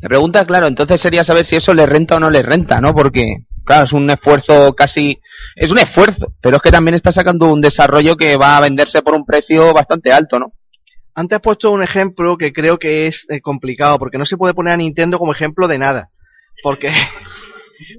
La 0.01 0.09
pregunta, 0.09 0.45
claro, 0.45 0.67
entonces 0.67 0.99
sería 1.01 1.23
saber 1.23 1.45
si 1.45 1.55
eso 1.55 1.73
le 1.73 1.85
renta 1.85 2.17
o 2.17 2.19
no 2.19 2.29
le 2.29 2.43
renta, 2.43 2.81
¿no? 2.81 2.93
Porque, 2.93 3.37
claro, 3.63 3.85
es 3.85 3.93
un 3.93 4.09
esfuerzo 4.09 4.73
casi... 4.75 5.19
Es 5.55 5.71
un 5.71 5.79
esfuerzo, 5.79 6.33
pero 6.41 6.57
es 6.57 6.61
que 6.61 6.71
también 6.71 6.95
está 6.95 7.11
sacando 7.11 7.51
un 7.51 7.61
desarrollo 7.61 8.15
que 8.17 8.35
va 8.35 8.57
a 8.57 8.61
venderse 8.61 9.01
por 9.01 9.15
un 9.15 9.25
precio 9.25 9.73
bastante 9.73 10.11
alto, 10.11 10.37
¿no? 10.37 10.53
Antes 11.15 11.37
has 11.37 11.41
puesto 11.41 11.71
un 11.71 11.81
ejemplo 11.81 12.37
que 12.37 12.51
creo 12.51 12.77
que 12.77 13.07
es 13.07 13.25
eh, 13.29 13.39
complicado, 13.39 13.97
porque 13.97 14.17
no 14.17 14.25
se 14.25 14.35
puede 14.35 14.53
poner 14.53 14.73
a 14.73 14.77
Nintendo 14.77 15.17
como 15.17 15.31
ejemplo 15.31 15.67
de 15.69 15.77
nada. 15.77 16.11
Porque, 16.63 16.91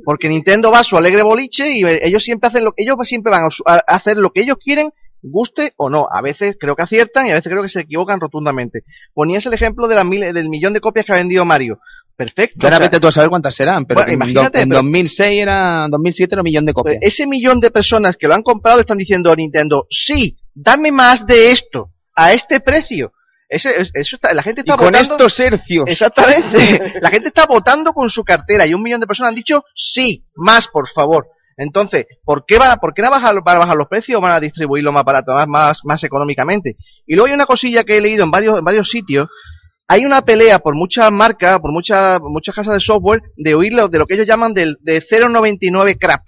porque 0.05 0.29
Nintendo 0.29 0.71
va 0.71 0.81
a 0.81 0.85
su 0.85 0.97
alegre 0.97 1.23
boliche 1.23 1.71
y 1.77 1.85
ellos 1.85 2.23
siempre 2.25 2.49
hacen 2.49 2.65
lo 2.65 2.75
ellos 2.77 2.97
siempre 3.03 3.31
van 3.31 3.49
a 3.67 3.75
hacer 3.87 4.17
lo 4.17 4.31
que 4.31 4.43
ellos 4.43 4.57
quieren, 4.63 4.91
guste 5.23 5.73
o 5.77 5.91
no. 5.91 6.07
A 6.11 6.23
veces 6.23 6.57
creo 6.59 6.75
que 6.77 6.83
aciertan 6.83 7.27
y 7.27 7.31
a 7.31 7.35
veces 7.35 7.51
creo 7.51 7.63
que 7.63 7.69
se 7.69 7.81
equivocan 7.81 8.21
rotundamente. 8.21 8.85
Ponías 9.15 9.45
el 9.47 9.55
ejemplo 9.55 9.89
de 9.89 9.95
las 9.95 10.05
mil- 10.05 10.33
del 10.33 10.49
millón 10.49 10.73
de 10.73 10.81
copias 10.81 11.07
que 11.07 11.13
ha 11.13 11.17
vendido 11.17 11.45
Mario. 11.45 11.79
Perfecto. 12.17 12.67
Ahora 12.67 12.79
vete 12.79 12.99
tú 12.99 13.09
a 13.09 13.13
saber 13.13 13.29
cuántas 13.29 13.55
serán, 13.55 13.85
pero 13.85 13.99
Bueno, 14.01 14.09
en, 14.09 14.15
imagínate, 14.15 14.63
en 14.63 14.69
pero- 14.71 14.79
2006 14.81 15.43
era... 15.43 15.87
2007 15.91 16.35
era 16.35 16.41
un 16.41 16.45
millón 16.45 16.65
de 16.65 16.73
copias. 16.73 16.97
Pues 16.99 17.13
ese 17.13 17.27
millón 17.27 17.61
de 17.61 17.71
personas 17.71 18.17
que 18.17 18.27
lo 18.27 18.33
han 18.35 18.43
comprado 18.43 18.81
están 18.81 18.97
diciendo 18.97 19.31
a 19.31 19.37
Nintendo, 19.37 19.87
sí, 19.91 20.39
dame 20.55 20.91
más 20.93 21.27
de 21.27 21.51
esto, 21.51 21.91
a 22.15 22.33
este 22.33 22.61
precio. 22.61 23.13
Ese, 23.49 23.81
es- 23.81 23.91
eso 23.95 24.17
está, 24.17 24.33
la 24.35 24.43
gente 24.43 24.63
está 24.63 24.75
Y 24.75 24.77
con 24.77 24.87
votando. 24.87 25.13
estos 25.13 25.41
hercios. 25.41 25.85
Exactamente. 25.87 26.95
la 27.01 27.11
gente 27.11 27.29
está 27.29 27.47
votando 27.47 27.93
con 27.93 28.09
su 28.11 28.25
cartera 28.25 28.67
y 28.67 28.75
un 28.75 28.83
millón 28.83 29.01
de 29.01 29.07
personas 29.07 29.31
han 29.31 29.37
dicho 29.37 29.65
sí, 29.75 30.27
más 30.35 30.69
por 30.69 30.89
favor. 30.89 31.29
Entonces, 31.59 32.07
¿por 32.25 32.45
qué 32.45 32.59
van 32.59 32.73
a, 32.73 32.77
por 32.77 32.93
qué 32.93 33.01
van 33.03 33.13
a 33.13 33.17
bajar, 33.17 33.35
van 33.43 33.57
a 33.57 33.61
bajar 33.61 33.77
los 33.77 33.87
precios 33.89 34.19
o 34.19 34.21
van 34.21 34.33
a 34.33 34.41
distribuirlo 34.41 34.93
más 34.93 35.05
barato, 35.05 35.33
más, 35.33 35.47
más, 35.49 35.81
más 35.85 36.05
económicamente? 36.05 36.77
Y 37.07 37.15
luego 37.15 37.29
hay 37.29 37.35
una 37.35 37.47
cosilla 37.47 37.83
que 37.85 37.97
he 37.97 38.01
leído 38.03 38.25
en 38.25 38.31
varios, 38.31 38.59
en 38.59 38.65
varios 38.65 38.91
sitios. 38.91 39.29
Hay 39.89 40.05
una 40.05 40.23
pelea 40.23 40.59
por 40.59 40.75
muchas 40.75 41.11
marcas, 41.13 41.61
por 41.61 41.73
muchas, 41.73 42.21
muchas 42.21 42.55
casas 42.55 42.75
de 42.75 42.81
software, 42.81 43.23
de 43.37 43.55
oír 43.55 43.73
lo- 43.73 43.89
de 43.89 43.99
lo 43.99 44.07
que 44.07 44.15
ellos 44.15 44.27
llaman 44.27 44.53
del, 44.53 44.77
de 44.83 45.01
0.99 45.01 45.97
crap. 45.99 46.23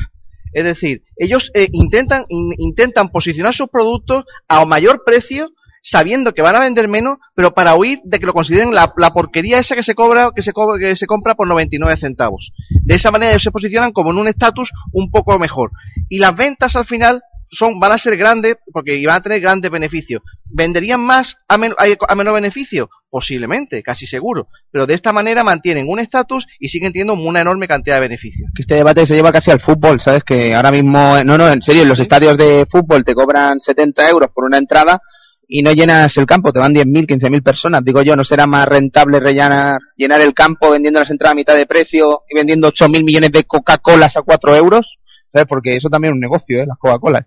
Es 0.52 0.64
decir, 0.64 1.02
ellos 1.16 1.50
eh, 1.52 1.68
intentan, 1.72 2.24
in- 2.28 2.54
intentan 2.56 3.10
posicionar 3.10 3.52
sus 3.52 3.68
productos 3.68 4.24
a 4.48 4.64
mayor 4.64 5.02
precio, 5.04 5.50
sabiendo 5.82 6.32
que 6.34 6.42
van 6.42 6.56
a 6.56 6.60
vender 6.60 6.88
menos, 6.88 7.18
pero 7.34 7.54
para 7.54 7.74
huir 7.74 8.00
de 8.04 8.18
que 8.18 8.26
lo 8.26 8.32
consideren 8.34 8.74
la, 8.74 8.92
la 8.96 9.10
porquería 9.12 9.58
esa 9.58 9.74
que 9.74 9.82
se 9.82 9.94
cobra, 9.94 10.30
que 10.34 10.42
se 10.42 10.52
cobra, 10.52 10.78
que 10.78 10.96
se 10.96 11.06
compra 11.06 11.34
por 11.34 11.46
99 11.48 11.96
centavos. 11.96 12.52
De 12.84 12.94
esa 12.94 13.10
manera 13.10 13.32
ellos 13.32 13.42
se 13.42 13.50
posicionan 13.50 13.92
como 13.92 14.10
en 14.10 14.18
un 14.18 14.28
estatus 14.28 14.70
un 14.92 15.10
poco 15.10 15.38
mejor. 15.38 15.70
Y 16.08 16.18
las 16.18 16.36
ventas 16.36 16.76
al 16.76 16.84
final 16.84 17.20
son, 17.50 17.80
van 17.80 17.92
a 17.92 17.98
ser 17.98 18.16
grandes 18.18 18.56
porque 18.72 19.02
van 19.06 19.16
a 19.16 19.20
tener 19.22 19.40
grandes 19.40 19.70
beneficios. 19.70 20.20
¿Venderían 20.50 21.00
más 21.00 21.38
a, 21.48 21.56
men- 21.56 21.74
a- 21.78 22.14
menor 22.14 22.34
beneficio? 22.34 22.90
Posiblemente, 23.10 23.82
casi 23.82 24.06
seguro. 24.06 24.48
Pero 24.70 24.86
de 24.86 24.92
esta 24.94 25.12
manera 25.14 25.42
mantienen 25.42 25.88
un 25.88 25.98
estatus 25.98 26.46
y 26.58 26.68
siguen 26.68 26.92
teniendo 26.92 27.14
una 27.14 27.40
enorme 27.40 27.66
cantidad 27.66 27.96
de 27.96 28.00
beneficios. 28.02 28.50
Que 28.54 28.60
este 28.60 28.74
debate 28.74 29.06
se 29.06 29.14
lleva 29.14 29.32
casi 29.32 29.50
al 29.50 29.60
fútbol, 29.60 29.98
¿sabes? 29.98 30.24
Que 30.24 30.54
ahora 30.54 30.70
mismo, 30.70 31.16
no, 31.24 31.38
no, 31.38 31.48
en 31.48 31.62
serio, 31.62 31.82
en 31.82 31.88
los 31.88 32.00
estadios 32.00 32.36
de 32.36 32.66
fútbol 32.70 33.02
te 33.02 33.14
cobran 33.14 33.60
70 33.60 34.08
euros 34.10 34.30
por 34.34 34.44
una 34.44 34.58
entrada 34.58 35.00
y 35.48 35.62
no 35.62 35.72
llenas 35.72 36.14
el 36.18 36.26
campo, 36.26 36.52
te 36.52 36.58
van 36.60 36.74
10.000, 36.74 37.06
15.000 37.06 37.42
personas. 37.42 37.82
Digo 37.82 38.02
yo, 38.02 38.14
¿no 38.14 38.22
será 38.22 38.46
más 38.46 38.68
rentable 38.68 39.18
rellenar, 39.18 39.78
llenar 39.96 40.20
el 40.20 40.34
campo 40.34 40.70
vendiendo 40.70 41.00
las 41.00 41.10
entradas 41.10 41.32
a 41.32 41.36
mitad 41.36 41.56
de 41.56 41.66
precio 41.66 42.22
y 42.28 42.36
vendiendo 42.36 42.68
8.000 42.70 43.02
millones 43.02 43.32
de 43.32 43.44
Coca-Colas 43.44 44.16
a 44.18 44.22
4 44.22 44.54
euros? 44.56 44.98
¿Sabes? 45.32 45.46
Porque 45.48 45.74
eso 45.76 45.88
también 45.88 46.12
es 46.12 46.16
un 46.16 46.20
negocio, 46.20 46.60
¿eh? 46.62 46.66
Las 46.66 46.78
Coca-Colas. 46.78 47.22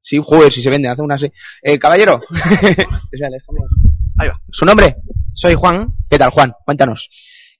Sí, 0.00 0.20
joder, 0.22 0.52
si 0.52 0.62
se 0.62 0.70
venden, 0.70 0.92
hace 0.92 1.02
una 1.02 1.16
así. 1.16 1.30
Eh, 1.62 1.78
caballero. 1.78 2.20
Ahí 4.18 4.28
va. 4.28 4.40
¿Su 4.50 4.64
nombre? 4.64 4.96
Soy 5.34 5.54
Juan. 5.54 5.88
¿Qué 6.08 6.18
tal, 6.18 6.30
Juan? 6.30 6.52
Cuéntanos. 6.64 7.08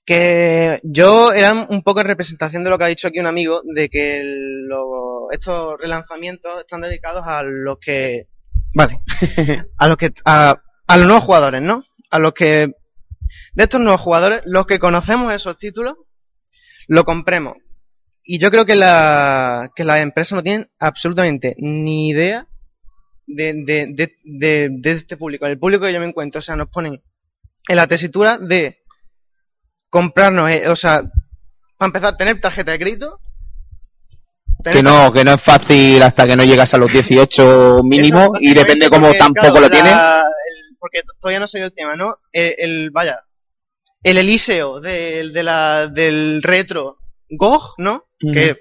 Que 0.05 0.79
yo 0.83 1.33
era 1.33 1.53
un 1.69 1.81
poco 1.83 1.99
en 1.99 2.07
representación 2.07 2.63
de 2.63 2.69
lo 2.69 2.77
que 2.77 2.85
ha 2.85 2.87
dicho 2.87 3.07
aquí 3.09 3.19
un 3.19 3.25
amigo, 3.27 3.61
de 3.75 3.89
que 3.89 4.21
el- 4.21 4.65
lo- 4.67 5.29
estos 5.31 5.73
relanzamientos 5.79 6.61
están 6.61 6.81
dedicados 6.81 7.25
a 7.27 7.43
los 7.43 7.77
que, 7.79 8.27
vale, 8.77 9.01
a 9.77 9.87
los 9.87 9.97
que, 9.97 10.13
a, 10.23 10.61
a 10.85 10.97
los 10.97 11.07
nuevos 11.07 11.23
jugadores, 11.23 11.61
¿no? 11.61 11.83
A 12.11 12.19
los 12.19 12.33
que, 12.33 12.67
de 13.55 13.63
estos 13.63 13.81
nuevos 13.81 14.01
jugadores, 14.01 14.41
los 14.45 14.67
que 14.67 14.77
conocemos 14.77 15.33
esos 15.33 15.57
títulos, 15.57 15.95
lo 16.87 17.03
compremos. 17.03 17.57
Y 18.23 18.39
yo 18.39 18.51
creo 18.51 18.65
que 18.65 18.75
la, 18.75 19.71
que 19.75 19.83
las 19.83 20.01
empresas 20.01 20.35
no 20.35 20.43
tienen 20.43 20.69
absolutamente 20.79 21.55
ni 21.57 22.09
idea 22.09 22.47
de, 23.25 23.53
de, 23.65 23.87
de, 23.93 24.15
de, 24.23 24.69
de 24.71 24.91
este 24.91 25.17
público, 25.17 25.47
el 25.47 25.57
público 25.57 25.85
que 25.85 25.93
yo 25.93 25.99
me 25.99 26.05
encuentro. 26.05 26.39
O 26.39 26.41
sea, 26.41 26.55
nos 26.55 26.67
ponen 26.67 27.01
en 27.67 27.75
la 27.75 27.87
tesitura 27.87 28.37
de 28.37 28.79
comprarnos, 29.89 30.51
eh, 30.51 30.69
o 30.69 30.75
sea, 30.75 31.01
para 31.77 31.87
empezar, 31.87 32.17
tener 32.17 32.39
tarjeta 32.39 32.73
de 32.73 32.79
crédito. 32.79 33.19
Que 34.63 34.81
no, 34.83 35.11
que 35.13 35.23
no 35.23 35.33
es 35.33 35.41
fácil 35.41 36.01
hasta 36.03 36.25
que 36.27 36.35
no 36.35 36.43
llegas 36.43 36.73
a 36.73 36.77
los 36.77 36.91
18 36.91 37.81
mínimo 37.83 38.31
y 38.39 38.53
depende 38.53 38.89
cómo 38.89 39.13
tampoco 39.13 39.47
claro, 39.51 39.59
lo 39.61 39.69
tienes. 39.69 39.91
la- 39.91 40.23
porque 40.79 41.01
todavía 41.19 41.39
no 41.39 41.47
sé 41.47 41.59
el 41.61 41.73
tema, 41.73 41.95
¿no? 41.95 42.17
El, 42.31 42.53
el- 42.57 42.91
vaya, 42.91 43.19
el 44.03 44.17
Eliseo 44.17 44.79
del, 44.79 45.33
de 45.33 45.43
la, 45.43 45.87
del 45.87 46.41
retro 46.43 46.97
GOG, 47.29 47.73
¿no? 47.79 48.05
Que, 48.19 48.57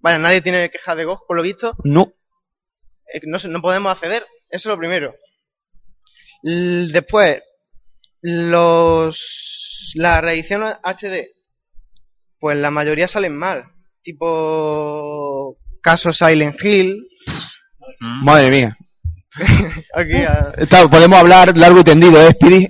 vaya, 0.00 0.18
nadie 0.18 0.40
tiene 0.40 0.70
quejas 0.70 0.96
de 0.96 1.04
GOG, 1.04 1.26
por 1.26 1.36
lo 1.36 1.42
visto. 1.42 1.74
No. 1.84 2.12
Eh, 3.12 3.20
no, 3.24 3.38
no 3.48 3.60
podemos 3.62 3.92
acceder. 3.92 4.22
Eso 4.48 4.68
es 4.68 4.72
lo 4.74 4.78
primero. 4.78 5.14
L- 6.44 6.92
después, 6.92 7.42
los 8.22 9.92
las 9.94 10.20
reediciones 10.22 10.78
HD, 10.82 11.28
pues 12.38 12.56
la 12.58 12.70
mayoría 12.70 13.08
salen 13.08 13.36
mal. 13.36 13.64
Tipo 14.06 15.58
caso 15.82 16.12
Silent 16.12 16.62
Hill. 16.64 17.08
Madre 17.98 18.50
mía. 18.50 18.76
Aquí 19.94 20.12
a- 20.14 20.52
Está- 20.56 20.86
podemos 20.88 21.18
hablar 21.18 21.56
largo 21.58 21.80
y 21.80 21.84
tendido, 21.84 22.20
¿eh, 22.24 22.30
Speedy? 22.30 22.68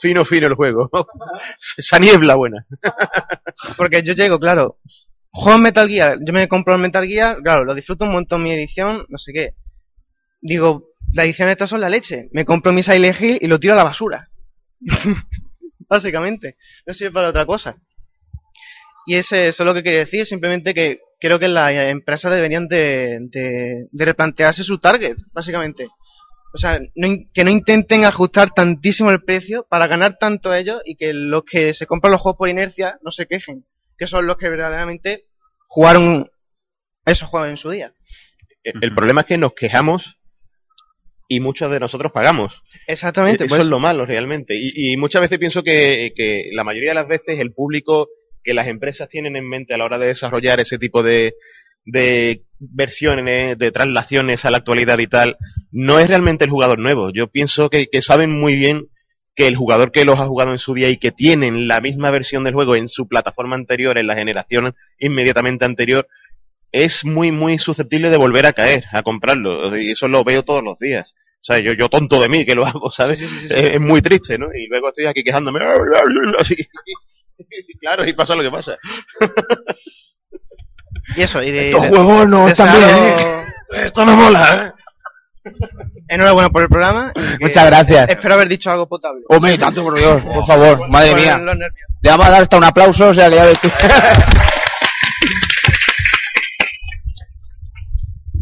Fino, 0.00 0.24
fino 0.24 0.46
el 0.46 0.54
juego. 0.54 0.88
Esa 1.76 1.98
niebla 1.98 2.34
buena. 2.36 2.64
Porque 3.76 4.02
yo 4.02 4.14
llego, 4.14 4.40
claro. 4.40 4.78
Juego 5.30 5.58
Metal 5.58 5.86
Gear, 5.86 6.18
yo 6.26 6.32
me 6.32 6.48
compro 6.48 6.74
el 6.74 6.80
Metal 6.80 7.06
Gear, 7.06 7.42
claro, 7.42 7.64
lo 7.64 7.74
disfruto 7.74 8.06
un 8.06 8.12
montón 8.12 8.42
mi 8.42 8.52
edición, 8.52 9.04
no 9.10 9.18
sé 9.18 9.32
qué. 9.34 9.54
Digo, 10.40 10.92
las 11.12 11.26
ediciones 11.26 11.52
estas 11.52 11.68
son 11.68 11.80
la 11.82 11.90
leche. 11.90 12.30
Me 12.32 12.46
compro 12.46 12.72
mi 12.72 12.82
Silent 12.82 13.20
Hill 13.20 13.38
y 13.42 13.48
lo 13.48 13.60
tiro 13.60 13.74
a 13.74 13.76
la 13.76 13.84
basura. 13.84 14.28
Básicamente. 15.90 16.56
No 16.86 16.94
sirve 16.94 17.12
para 17.12 17.28
otra 17.28 17.44
cosa. 17.44 17.76
Y 19.06 19.16
ese, 19.16 19.48
eso 19.48 19.62
es 19.62 19.66
lo 19.66 19.74
que 19.74 19.82
quería 19.82 20.00
decir, 20.00 20.26
simplemente 20.26 20.74
que 20.74 21.00
creo 21.20 21.38
que 21.38 21.48
las 21.48 21.72
empresas 21.72 22.32
deberían 22.32 22.68
de, 22.68 23.18
de, 23.30 23.86
de 23.90 24.04
replantearse 24.04 24.62
su 24.62 24.78
target, 24.78 25.16
básicamente. 25.32 25.88
O 26.52 26.58
sea, 26.58 26.78
no 26.94 27.08
que 27.32 27.44
no 27.44 27.50
intenten 27.50 28.04
ajustar 28.04 28.50
tantísimo 28.50 29.10
el 29.10 29.24
precio 29.24 29.66
para 29.68 29.88
ganar 29.88 30.18
tanto 30.18 30.54
ellos 30.54 30.80
y 30.84 30.94
que 30.96 31.12
los 31.12 31.42
que 31.44 31.74
se 31.74 31.86
compran 31.86 32.12
los 32.12 32.20
juegos 32.20 32.38
por 32.38 32.48
inercia 32.48 32.98
no 33.02 33.10
se 33.10 33.26
quejen, 33.26 33.66
que 33.98 34.06
son 34.06 34.26
los 34.26 34.36
que 34.36 34.48
verdaderamente 34.48 35.24
jugaron 35.66 36.30
esos 37.04 37.28
juegos 37.28 37.48
en 37.48 37.56
su 37.56 37.70
día. 37.70 37.92
El, 38.62 38.74
el 38.82 38.94
problema 38.94 39.22
es 39.22 39.26
que 39.26 39.36
nos 39.36 39.54
quejamos 39.54 40.16
y 41.28 41.40
muchos 41.40 41.70
de 41.70 41.80
nosotros 41.80 42.12
pagamos. 42.12 42.62
Exactamente, 42.86 43.44
Eso 43.44 43.54
pues. 43.54 43.62
es 43.62 43.68
lo 43.68 43.78
malo 43.78 44.06
realmente. 44.06 44.54
Y, 44.56 44.92
y 44.92 44.96
muchas 44.96 45.22
veces 45.22 45.38
pienso 45.38 45.62
que, 45.62 46.12
que 46.14 46.50
la 46.52 46.64
mayoría 46.64 46.90
de 46.90 46.96
las 46.96 47.08
veces 47.08 47.40
el 47.40 47.52
público 47.52 48.08
que 48.44 48.54
las 48.54 48.68
empresas 48.68 49.08
tienen 49.08 49.36
en 49.36 49.48
mente 49.48 49.74
a 49.74 49.78
la 49.78 49.84
hora 49.86 49.98
de 49.98 50.08
desarrollar 50.08 50.60
ese 50.60 50.78
tipo 50.78 51.02
de, 51.02 51.34
de 51.84 52.44
versiones, 52.58 53.58
de 53.58 53.72
traslaciones 53.72 54.44
a 54.44 54.50
la 54.50 54.58
actualidad 54.58 54.98
y 54.98 55.06
tal, 55.06 55.36
no 55.72 55.98
es 55.98 56.08
realmente 56.08 56.44
el 56.44 56.50
jugador 56.50 56.78
nuevo. 56.78 57.10
Yo 57.12 57.28
pienso 57.28 57.70
que, 57.70 57.88
que 57.88 58.02
saben 58.02 58.30
muy 58.30 58.54
bien 58.54 58.88
que 59.34 59.48
el 59.48 59.56
jugador 59.56 59.90
que 59.90 60.04
los 60.04 60.20
ha 60.20 60.26
jugado 60.26 60.52
en 60.52 60.58
su 60.58 60.74
día 60.74 60.88
y 60.88 60.96
que 60.96 61.10
tienen 61.10 61.66
la 61.66 61.80
misma 61.80 62.10
versión 62.10 62.44
del 62.44 62.54
juego 62.54 62.76
en 62.76 62.88
su 62.88 63.08
plataforma 63.08 63.56
anterior, 63.56 63.98
en 63.98 64.06
la 64.06 64.14
generación 64.14 64.74
inmediatamente 64.98 65.64
anterior, 65.64 66.06
es 66.70 67.04
muy, 67.04 67.32
muy 67.32 67.58
susceptible 67.58 68.10
de 68.10 68.16
volver 68.16 68.46
a 68.46 68.52
caer, 68.52 68.84
a 68.92 69.02
comprarlo. 69.02 69.76
Y 69.76 69.92
eso 69.92 70.08
lo 70.08 70.24
veo 70.24 70.44
todos 70.44 70.62
los 70.62 70.78
días. 70.78 71.14
O 71.16 71.46
sea, 71.46 71.58
yo, 71.58 71.72
yo 71.72 71.88
tonto 71.88 72.20
de 72.20 72.28
mí 72.28 72.46
que 72.46 72.54
lo 72.54 72.64
hago, 72.64 72.90
¿sabes? 72.90 73.20
Es, 73.20 73.50
es 73.50 73.80
muy 73.80 74.00
triste, 74.00 74.38
¿no? 74.38 74.46
Y 74.54 74.66
luego 74.66 74.88
estoy 74.88 75.06
aquí 75.06 75.22
quejándome. 75.22 75.60
Así. 76.38 76.56
claro, 77.80 78.06
y 78.06 78.12
pasa 78.12 78.34
lo 78.34 78.42
que 78.42 78.50
pasa. 78.50 78.76
Y 81.16 81.22
eso, 81.22 81.42
y 81.42 81.50
de. 81.50 81.70
Estos 81.70 81.88
juegos 81.88 82.28
no 82.28 82.48
están 82.48 82.76
bien, 82.76 83.84
Esto 83.84 84.04
no 84.04 84.16
mola, 84.16 84.74
Enhorabuena 86.08 86.48
por 86.48 86.62
el 86.62 86.68
programa. 86.68 87.12
Muchas 87.40 87.66
gracias. 87.66 88.08
Espero 88.08 88.34
haber 88.34 88.48
dicho 88.48 88.70
algo 88.70 88.88
potable. 88.88 89.22
Hombre, 89.28 89.58
tanto 89.58 89.82
por 89.82 89.98
Dios, 89.98 90.22
por 90.22 90.46
favor, 90.46 90.88
madre 90.88 91.14
mía. 91.14 91.38
Le 91.38 92.10
vamos 92.10 92.26
a 92.26 92.30
dar 92.30 92.42
hasta 92.42 92.56
un 92.56 92.64
aplauso, 92.64 93.08
o 93.08 93.14
sea 93.14 93.28
que 93.28 93.36
ya 93.36 93.44
ves 93.44 93.60
tú. 93.60 93.68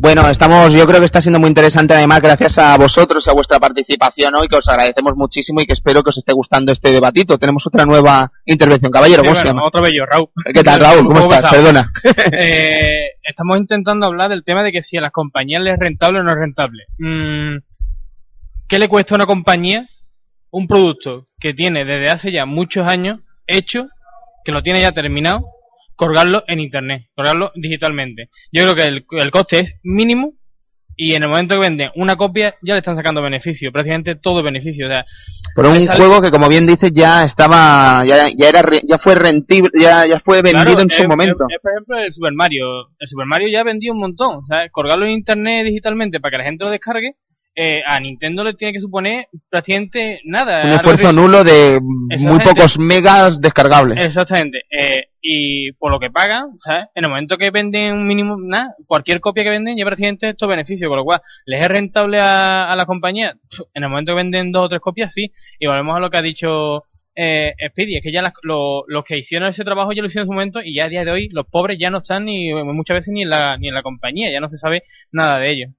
Bueno, 0.02 0.28
estamos, 0.28 0.72
yo 0.72 0.84
creo 0.84 0.98
que 0.98 1.06
está 1.06 1.20
siendo 1.20 1.38
muy 1.38 1.46
interesante 1.46 1.94
además 1.94 2.20
gracias 2.20 2.58
a 2.58 2.76
vosotros 2.76 3.24
y 3.24 3.30
a 3.30 3.34
vuestra 3.34 3.60
participación 3.60 4.34
hoy, 4.34 4.48
que 4.48 4.56
os 4.56 4.68
agradecemos 4.68 5.14
muchísimo 5.14 5.60
y 5.60 5.64
que 5.64 5.74
espero 5.74 6.02
que 6.02 6.10
os 6.10 6.18
esté 6.18 6.32
gustando 6.32 6.72
este 6.72 6.90
debatito. 6.90 7.38
Tenemos 7.38 7.64
otra 7.68 7.86
nueva 7.86 8.32
intervención. 8.44 8.90
Caballero, 8.90 9.22
Sí, 9.22 9.28
¿cómo 9.28 9.36
se 9.36 9.44
llama? 9.44 9.62
Otro 9.64 9.80
bello, 9.80 10.04
Raúl. 10.04 10.28
¿Qué 10.52 10.64
tal, 10.64 10.80
Raúl? 10.80 11.06
¿Cómo 11.06 11.20
estás? 11.20 11.52
Perdona. 11.52 11.92
Eh, 12.32 12.90
estamos 13.22 13.58
intentando 13.58 14.06
hablar 14.06 14.28
del 14.30 14.42
tema 14.42 14.64
de 14.64 14.72
que 14.72 14.82
si 14.82 14.96
a 14.96 15.00
las 15.00 15.12
compañías 15.12 15.62
les 15.62 15.74
es 15.74 15.78
rentable 15.78 16.18
o 16.18 16.22
no 16.24 16.32
es 16.32 16.38
rentable. 16.38 16.82
Mm, 16.98 17.58
¿Qué 18.66 18.78
le 18.80 18.88
cuesta 18.88 19.14
a 19.14 19.18
una 19.18 19.26
compañía 19.26 19.88
un 20.50 20.66
producto 20.66 21.26
que 21.38 21.54
tiene 21.54 21.84
desde 21.84 22.10
hace 22.10 22.32
ya 22.32 22.44
muchos 22.44 22.88
años 22.88 23.20
hecho, 23.46 23.86
que 24.44 24.50
lo 24.50 24.64
tiene 24.64 24.80
ya 24.80 24.90
terminado, 24.90 25.44
colgarlo 25.96 26.44
en 26.46 26.60
internet, 26.60 27.06
colgarlo 27.14 27.52
digitalmente? 27.54 28.30
Yo 28.50 28.62
creo 28.62 28.74
que 28.74 28.82
el, 28.82 29.06
el 29.22 29.30
coste 29.30 29.60
es 29.60 29.74
mínimo 29.82 30.34
y 30.94 31.14
en 31.14 31.22
el 31.22 31.30
momento 31.30 31.54
que 31.54 31.60
venden 31.62 31.90
una 31.96 32.16
copia 32.16 32.54
ya 32.62 32.74
le 32.74 32.80
están 32.80 32.94
sacando 32.96 33.22
beneficio, 33.22 33.72
prácticamente 33.72 34.14
todo 34.16 34.42
beneficio. 34.42 34.86
O 34.86 34.90
sea, 34.90 35.06
Por 35.54 35.66
un 35.66 35.82
sale- 35.84 35.98
juego 35.98 36.20
que, 36.20 36.30
como 36.30 36.48
bien 36.50 36.66
dices, 36.66 36.92
ya 36.92 37.24
estaba, 37.24 38.04
ya, 38.06 38.28
ya 38.36 38.48
era, 38.50 38.62
ya 38.86 38.98
fue 38.98 39.14
rentible, 39.14 39.70
ya, 39.78 40.06
ya 40.06 40.20
fue 40.20 40.42
vendido 40.42 40.64
Claro, 40.64 40.80
en 40.82 40.90
su 40.90 41.08
momento. 41.08 41.46
es- 41.48 41.56
es, 41.56 41.60
por 41.62 41.72
ejemplo, 41.72 41.98
el 41.98 42.12
Super 42.12 42.32
Mario. 42.34 42.66
El 42.98 43.08
Super 43.08 43.26
Mario 43.26 43.48
ya 43.50 43.62
vendió 43.64 43.92
un 43.92 44.00
montón. 44.00 44.36
O 44.36 44.44
sea, 44.44 44.68
colgarlo 44.70 45.06
en 45.06 45.12
internet 45.12 45.64
digitalmente 45.64 46.20
para 46.20 46.32
que 46.32 46.38
la 46.38 46.44
gente 46.44 46.64
lo 46.64 46.70
descargue, 46.70 47.14
eh, 47.54 47.82
a 47.86 48.00
Nintendo 48.00 48.42
le 48.44 48.54
tiene 48.54 48.72
que 48.72 48.80
suponer 48.80 49.26
prácticamente 49.50 50.20
nada. 50.24 50.64
un 50.64 50.72
esfuerzo 50.72 51.12
nulo 51.12 51.44
de 51.44 51.78
muy 51.82 52.38
pocos 52.40 52.78
megas 52.78 53.40
descargables. 53.40 54.04
Exactamente. 54.04 54.62
Eh, 54.70 55.06
y 55.20 55.70
por 55.72 55.92
lo 55.92 56.00
que 56.00 56.10
pagan, 56.10 56.58
¿sabes? 56.58 56.86
En 56.94 57.04
el 57.04 57.10
momento 57.10 57.36
que 57.38 57.50
venden 57.50 57.92
un 57.92 58.06
mínimo, 58.06 58.36
nada, 58.40 58.74
cualquier 58.86 59.20
copia 59.20 59.44
que 59.44 59.50
venden 59.50 59.76
ya 59.76 59.84
prácticamente 59.84 60.30
estos 60.30 60.48
beneficios, 60.48 60.88
con 60.88 60.96
lo 60.98 61.04
cual, 61.04 61.20
¿les 61.46 61.60
es 61.60 61.68
rentable 61.68 62.18
a, 62.18 62.72
a 62.72 62.74
la 62.76 62.86
compañía? 62.86 63.36
En 63.74 63.84
el 63.84 63.88
momento 63.90 64.12
que 64.12 64.16
venden 64.16 64.50
dos 64.50 64.64
o 64.64 64.68
tres 64.68 64.80
copias, 64.80 65.12
sí. 65.12 65.30
Y 65.60 65.66
volvemos 65.66 65.96
a 65.96 66.00
lo 66.00 66.10
que 66.10 66.16
ha 66.16 66.22
dicho 66.22 66.82
eh, 67.14 67.52
Speedy, 67.70 67.96
es 67.98 68.02
que 68.02 68.10
ya 68.10 68.22
las- 68.22 68.32
lo- 68.42 68.84
los 68.88 69.04
que 69.04 69.18
hicieron 69.18 69.48
ese 69.48 69.62
trabajo 69.64 69.92
ya 69.92 70.00
lo 70.00 70.06
hicieron 70.08 70.24
en 70.24 70.28
su 70.28 70.32
momento 70.32 70.60
y 70.64 70.74
ya 70.74 70.86
a 70.86 70.88
día 70.88 71.04
de 71.04 71.10
hoy 71.10 71.28
los 71.30 71.46
pobres 71.46 71.78
ya 71.78 71.90
no 71.90 71.98
están 71.98 72.24
ni 72.24 72.52
muchas 72.54 72.94
veces 72.96 73.12
ni 73.12 73.22
en 73.22 73.28
la, 73.30 73.56
ni 73.58 73.68
en 73.68 73.74
la 73.74 73.82
compañía, 73.82 74.32
ya 74.32 74.40
no 74.40 74.48
se 74.48 74.56
sabe 74.56 74.82
nada 75.12 75.38
de 75.38 75.50
ellos. 75.52 75.70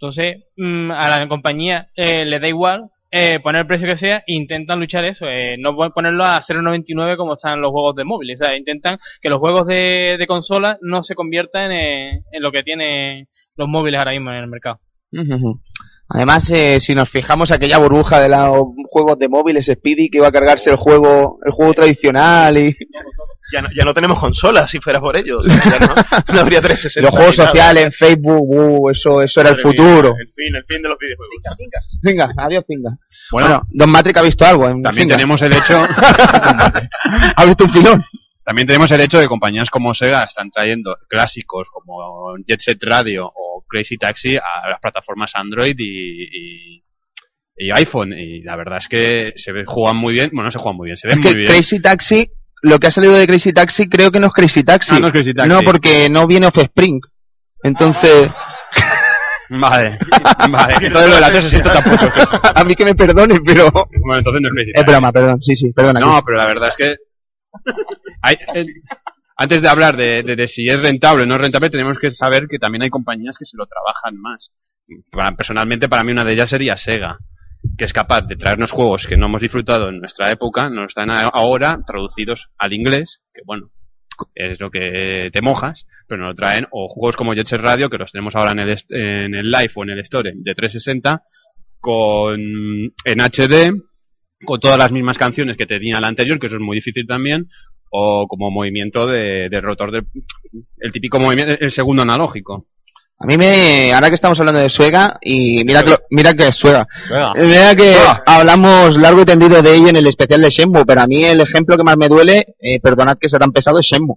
Entonces, 0.00 0.44
mm, 0.56 0.90
a 0.92 1.18
la 1.18 1.28
compañía 1.28 1.88
eh, 1.94 2.24
le 2.24 2.40
da 2.40 2.48
igual 2.48 2.88
eh, 3.10 3.38
poner 3.40 3.62
el 3.62 3.66
precio 3.66 3.86
que 3.88 3.96
sea 3.96 4.18
e 4.18 4.34
intentan 4.34 4.78
luchar 4.80 5.04
eso, 5.04 5.26
eh, 5.28 5.56
no 5.58 5.74
pon- 5.76 5.92
ponerlo 5.92 6.24
a 6.24 6.40
0.99 6.40 7.16
como 7.16 7.34
están 7.34 7.60
los 7.60 7.70
juegos 7.70 7.96
de 7.96 8.04
móviles, 8.04 8.40
o 8.40 8.44
sea, 8.46 8.56
intentan 8.56 8.96
que 9.20 9.28
los 9.28 9.40
juegos 9.40 9.66
de, 9.66 10.16
de 10.18 10.26
consola 10.26 10.78
no 10.80 11.02
se 11.02 11.14
conviertan 11.14 11.70
en, 11.72 12.22
en 12.32 12.42
lo 12.42 12.50
que 12.50 12.62
tienen 12.62 13.26
los 13.56 13.68
móviles 13.68 13.98
ahora 13.98 14.12
mismo 14.12 14.30
en 14.30 14.36
el 14.38 14.46
mercado. 14.46 14.80
Además, 16.08 16.50
eh, 16.50 16.80
si 16.80 16.94
nos 16.94 17.08
fijamos 17.10 17.50
aquella 17.52 17.78
burbuja 17.78 18.20
de 18.20 18.28
los 18.28 18.68
juegos 18.88 19.18
de 19.18 19.28
móviles 19.28 19.66
Speedy 19.66 20.08
que 20.08 20.18
iba 20.18 20.28
a 20.28 20.32
cargarse 20.32 20.70
el 20.70 20.76
juego, 20.76 21.38
el 21.44 21.52
juego 21.52 21.74
tradicional 21.74 22.56
y 22.58 22.76
Ya 23.52 23.62
no, 23.62 23.68
ya 23.74 23.84
no 23.84 23.92
tenemos 23.94 24.18
consolas 24.18 24.70
si 24.70 24.80
fuera 24.80 25.00
por 25.00 25.16
ello. 25.16 25.38
o 25.38 25.42
sea, 25.42 25.62
ya 25.64 25.78
no, 25.78 25.94
no 26.34 26.40
habría 26.40 26.60
360. 26.60 27.00
los 27.02 27.10
juegos 27.10 27.36
sociales 27.36 27.84
en 27.86 27.92
Facebook, 27.92 28.48
uh, 28.48 28.90
eso, 28.90 29.22
eso 29.22 29.40
era 29.40 29.50
el 29.50 29.56
mía, 29.56 29.62
futuro. 29.62 30.14
el 30.18 30.28
fin, 30.28 30.54
el 30.54 30.64
fin 30.64 30.82
de 30.82 30.88
los 30.88 30.98
videojuegos. 30.98 31.34
Venga, 32.02 32.32
adiós, 32.36 32.64
pinga. 32.66 32.90
Bueno, 33.32 33.48
Bueno, 33.48 33.66
Don 33.70 33.90
Matrix 33.90 34.18
ha 34.18 34.22
visto 34.22 34.44
algo. 34.44 34.68
en 34.68 34.82
También 34.82 35.06
Finga. 35.08 35.16
tenemos 35.16 35.42
el 35.42 35.52
hecho, 35.52 35.82
ha 37.36 37.44
visto 37.46 37.64
un 37.64 37.70
filón. 37.70 38.04
también 38.44 38.66
tenemos 38.66 38.90
el 38.90 39.00
hecho 39.00 39.18
de 39.18 39.24
que 39.24 39.28
compañías 39.28 39.70
como 39.70 39.94
Sega 39.94 40.24
están 40.24 40.50
trayendo 40.50 40.96
clásicos 41.08 41.68
como 41.70 42.36
Jet 42.46 42.60
Set 42.60 42.82
Radio 42.82 43.26
o 43.26 43.64
Crazy 43.68 43.96
Taxi 43.96 44.36
a 44.36 44.68
las 44.68 44.80
plataformas 44.80 45.32
Android 45.34 45.76
y, 45.78 46.24
y, 46.24 46.82
y 47.56 47.70
iPhone. 47.72 48.12
Y 48.16 48.42
la 48.42 48.56
verdad 48.56 48.78
es 48.78 48.88
que 48.88 49.32
se 49.36 49.52
juegan 49.64 49.96
muy 49.96 50.14
bien, 50.14 50.30
bueno, 50.32 50.44
no 50.46 50.50
se 50.50 50.58
juegan 50.58 50.76
muy 50.76 50.86
bien, 50.86 50.96
se 50.96 51.08
ven 51.08 51.18
Es 51.18 51.24
muy 51.24 51.32
que 51.32 51.38
bien. 51.38 51.52
Crazy 51.52 51.80
Taxi, 51.80 52.30
lo 52.62 52.78
que 52.78 52.86
ha 52.88 52.90
salido 52.90 53.14
de 53.14 53.26
Crazy 53.26 53.52
Taxi 53.52 53.88
creo 53.88 54.10
que 54.10 54.20
no 54.20 54.26
es 54.28 54.32
Crazy 54.32 54.62
Taxi. 54.62 54.94
Ah, 54.96 55.00
no 55.00 55.06
es 55.08 55.12
Crazy 55.12 55.34
Taxi. 55.34 55.48
No, 55.48 55.60
porque 55.62 56.08
no 56.10 56.26
viene 56.26 56.46
Offspring. 56.46 57.00
Entonces, 57.62 58.30
Vale, 59.52 59.98
vale, 60.50 60.74
que 60.78 60.90
todo 60.90 61.08
lo 61.08 61.14
del 61.16 61.24
360 61.24 61.72
tampoco 61.72 62.04
es 62.06 62.12
Crazy 62.12 62.52
a 62.54 62.64
mí 62.64 62.74
que 62.76 62.84
me 62.84 62.94
perdone, 62.94 63.40
pero... 63.44 63.68
Bueno, 63.72 64.18
entonces 64.18 64.40
no 64.42 64.48
es 64.48 64.54
Crazy 64.54 64.70
Es 64.70 64.74
Taxi. 64.82 64.90
broma, 64.92 65.12
perdón, 65.12 65.42
sí, 65.42 65.56
sí, 65.56 65.72
perdona. 65.72 65.98
No, 66.00 66.22
pero 66.24 66.38
la 66.38 66.46
verdad 66.46 66.68
es 66.68 66.76
que 66.76 66.94
hay- 68.22 68.36
eh, 68.54 68.64
antes 69.36 69.62
de 69.62 69.68
hablar 69.68 69.96
de, 69.96 70.22
de- 70.22 70.36
de 70.36 70.46
si 70.46 70.68
es 70.68 70.78
rentable 70.80 71.24
o 71.24 71.26
no 71.26 71.34
es 71.34 71.40
rentable, 71.40 71.68
tenemos 71.70 71.98
que 71.98 72.10
saber 72.12 72.46
que 72.46 72.58
también 72.58 72.82
hay 72.82 72.90
compañías 72.90 73.36
que 73.38 73.44
se 73.46 73.56
lo 73.56 73.66
trabajan 73.66 74.20
más. 74.20 74.52
Para- 75.10 75.34
personalmente, 75.34 75.88
para 75.88 76.04
mí 76.04 76.12
una 76.12 76.24
de 76.24 76.34
ellas 76.34 76.50
sería 76.50 76.76
Sega, 76.76 77.18
que 77.76 77.84
es 77.84 77.92
capaz 77.92 78.22
de 78.22 78.36
traernos 78.36 78.70
juegos 78.70 79.06
que 79.06 79.16
no 79.16 79.26
hemos 79.26 79.40
disfrutado 79.40 79.88
en 79.88 80.00
nuestra 80.00 80.30
época, 80.30 80.68
nos 80.70 80.90
están 80.90 81.10
ahora 81.10 81.80
traducidos 81.86 82.50
al 82.58 82.72
inglés, 82.72 83.20
que 83.32 83.42
bueno, 83.44 83.70
es 84.34 84.60
lo 84.60 84.70
que 84.70 85.30
te 85.32 85.40
mojas, 85.40 85.86
pero 86.06 86.20
no 86.20 86.28
lo 86.28 86.34
traen, 86.34 86.66
o 86.70 86.88
juegos 86.88 87.16
como 87.16 87.34
Jet 87.34 87.46
Set 87.46 87.60
Radio, 87.60 87.90
que 87.90 87.98
los 87.98 88.12
tenemos 88.12 88.34
ahora 88.36 88.52
en 88.52 88.60
el, 88.60 88.76
en 88.90 89.34
el 89.34 89.50
Live 89.50 89.72
o 89.74 89.82
en 89.82 89.90
el 89.90 90.00
Store 90.00 90.32
de 90.34 90.54
360, 90.54 91.22
con, 91.80 92.40
en 92.40 93.20
HD, 93.20 93.72
con 94.44 94.60
todas 94.60 94.78
las 94.78 94.92
mismas 94.92 95.18
canciones 95.18 95.56
que 95.56 95.66
tenía 95.66 96.00
la 96.00 96.08
anterior, 96.08 96.38
que 96.38 96.46
eso 96.46 96.56
es 96.56 96.62
muy 96.62 96.76
difícil 96.76 97.06
también, 97.06 97.48
o 97.90 98.26
como 98.28 98.50
movimiento 98.50 99.06
de, 99.06 99.48
de 99.48 99.60
rotor, 99.60 99.90
de, 99.90 100.04
el 100.78 100.92
típico 100.92 101.18
movimiento, 101.18 101.56
el 101.58 101.70
segundo 101.70 102.02
analógico. 102.02 102.66
A 103.22 103.26
mí 103.26 103.36
me, 103.36 103.92
ahora 103.92 104.08
que 104.08 104.14
estamos 104.14 104.40
hablando 104.40 104.60
de 104.60 104.70
Suega, 104.70 105.18
y 105.20 105.62
mira 105.64 105.82
que, 105.82 105.90
lo- 105.90 106.00
mira 106.10 106.32
que 106.32 106.48
es 106.48 106.56
Suega. 106.56 106.86
Suega. 107.06 107.32
Eh, 107.36 107.44
Mira 107.44 107.74
que 107.76 107.92
Suega. 107.92 108.22
hablamos 108.26 108.96
largo 108.96 109.20
y 109.20 109.24
tendido 109.26 109.60
de 109.60 109.74
ello 109.74 109.88
en 109.88 109.96
el 109.96 110.06
especial 110.06 110.40
de 110.40 110.48
Shenmue, 110.48 110.86
pero 110.86 111.02
a 111.02 111.06
mí 111.06 111.22
el 111.24 111.40
ejemplo 111.42 111.76
que 111.76 111.84
más 111.84 111.98
me 111.98 112.08
duele, 112.08 112.54
eh, 112.58 112.80
perdonad 112.80 113.18
que 113.20 113.28
sea 113.28 113.38
tan 113.38 113.52
pesado, 113.52 113.78
es 113.78 113.84
Shenmue. 113.86 114.16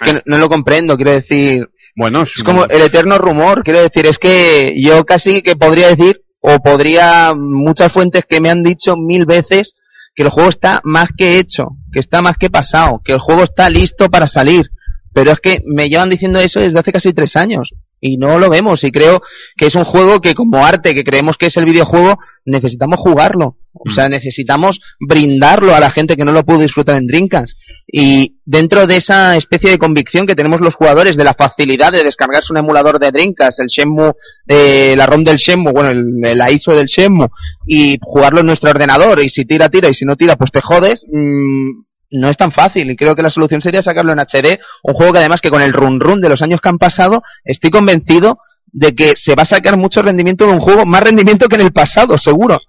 Es 0.00 0.06
que 0.06 0.12
no, 0.14 0.20
no 0.24 0.38
lo 0.38 0.48
comprendo, 0.48 0.96
quiero 0.96 1.10
decir, 1.10 1.68
Bueno, 1.94 2.22
es 2.22 2.42
como 2.42 2.64
el 2.64 2.80
eterno 2.80 3.18
rumor, 3.18 3.62
quiero 3.64 3.80
decir, 3.82 4.06
es 4.06 4.18
que 4.18 4.74
yo 4.80 5.04
casi 5.04 5.42
que 5.42 5.54
podría 5.56 5.88
decir, 5.94 6.22
o 6.40 6.58
podría, 6.60 7.34
muchas 7.36 7.92
fuentes 7.92 8.24
que 8.26 8.40
me 8.40 8.48
han 8.48 8.62
dicho 8.62 8.96
mil 8.96 9.26
veces 9.26 9.74
que 10.14 10.22
el 10.22 10.30
juego 10.30 10.48
está 10.48 10.80
más 10.84 11.10
que 11.16 11.38
hecho, 11.38 11.66
que 11.92 12.00
está 12.00 12.22
más 12.22 12.38
que 12.38 12.48
pasado, 12.48 13.02
que 13.04 13.12
el 13.12 13.18
juego 13.20 13.42
está 13.42 13.68
listo 13.68 14.08
para 14.08 14.26
salir. 14.26 14.70
Pero 15.12 15.32
es 15.32 15.40
que 15.40 15.60
me 15.66 15.88
llevan 15.90 16.08
diciendo 16.10 16.38
eso 16.40 16.60
desde 16.60 16.78
hace 16.78 16.92
casi 16.92 17.12
tres 17.12 17.36
años. 17.36 17.74
Y 18.00 18.16
no 18.16 18.38
lo 18.38 18.48
vemos. 18.48 18.84
Y 18.84 18.92
creo 18.92 19.22
que 19.56 19.66
es 19.66 19.74
un 19.74 19.84
juego 19.84 20.20
que 20.20 20.34
como 20.34 20.64
arte, 20.64 20.94
que 20.94 21.04
creemos 21.04 21.36
que 21.36 21.46
es 21.46 21.56
el 21.56 21.64
videojuego, 21.64 22.18
necesitamos 22.44 22.98
jugarlo. 23.00 23.56
O 23.72 23.90
sea, 23.90 24.08
necesitamos 24.08 24.80
brindarlo 24.98 25.74
a 25.74 25.80
la 25.80 25.90
gente 25.90 26.16
que 26.16 26.24
no 26.24 26.32
lo 26.32 26.44
pudo 26.44 26.58
disfrutar 26.58 26.96
en 26.96 27.06
Dreamcast. 27.06 27.56
Y 27.86 28.38
dentro 28.44 28.86
de 28.86 28.96
esa 28.96 29.36
especie 29.36 29.70
de 29.70 29.78
convicción 29.78 30.26
que 30.26 30.34
tenemos 30.34 30.60
los 30.60 30.74
jugadores 30.74 31.16
de 31.16 31.24
la 31.24 31.34
facilidad 31.34 31.92
de 31.92 32.02
descargarse 32.02 32.52
un 32.52 32.58
emulador 32.58 32.98
de 32.98 33.12
Dreamcast, 33.12 33.60
el 33.60 33.68
Shenmue, 33.68 34.12
eh, 34.48 34.94
la 34.96 35.06
ROM 35.06 35.22
del 35.22 35.36
Shenmue, 35.36 35.72
bueno, 35.72 35.90
el, 35.90 36.38
la 36.38 36.50
ISO 36.50 36.74
del 36.74 36.86
Shenmue, 36.86 37.28
y 37.66 37.98
jugarlo 38.00 38.40
en 38.40 38.46
nuestro 38.46 38.70
ordenador, 38.70 39.20
y 39.20 39.30
si 39.30 39.44
tira, 39.44 39.68
tira, 39.68 39.88
y 39.88 39.94
si 39.94 40.04
no 40.04 40.16
tira, 40.16 40.36
pues 40.36 40.50
te 40.50 40.60
jodes, 40.60 41.06
mm, 41.10 41.87
no 42.10 42.28
es 42.28 42.36
tan 42.36 42.52
fácil 42.52 42.90
y 42.90 42.96
creo 42.96 43.14
que 43.14 43.22
la 43.22 43.30
solución 43.30 43.60
sería 43.60 43.82
sacarlo 43.82 44.12
en 44.12 44.20
HD, 44.20 44.58
un 44.82 44.94
juego 44.94 45.12
que 45.12 45.18
además 45.18 45.40
que 45.40 45.50
con 45.50 45.62
el 45.62 45.72
run 45.72 46.00
run 46.00 46.20
de 46.20 46.28
los 46.28 46.42
años 46.42 46.60
que 46.60 46.68
han 46.68 46.78
pasado, 46.78 47.22
estoy 47.44 47.70
convencido 47.70 48.38
de 48.66 48.94
que 48.94 49.16
se 49.16 49.34
va 49.34 49.42
a 49.42 49.46
sacar 49.46 49.76
mucho 49.76 50.02
rendimiento 50.02 50.46
de 50.46 50.52
un 50.52 50.60
juego, 50.60 50.86
más 50.86 51.02
rendimiento 51.02 51.48
que 51.48 51.56
en 51.56 51.62
el 51.62 51.72
pasado, 51.72 52.18
seguro. 52.18 52.60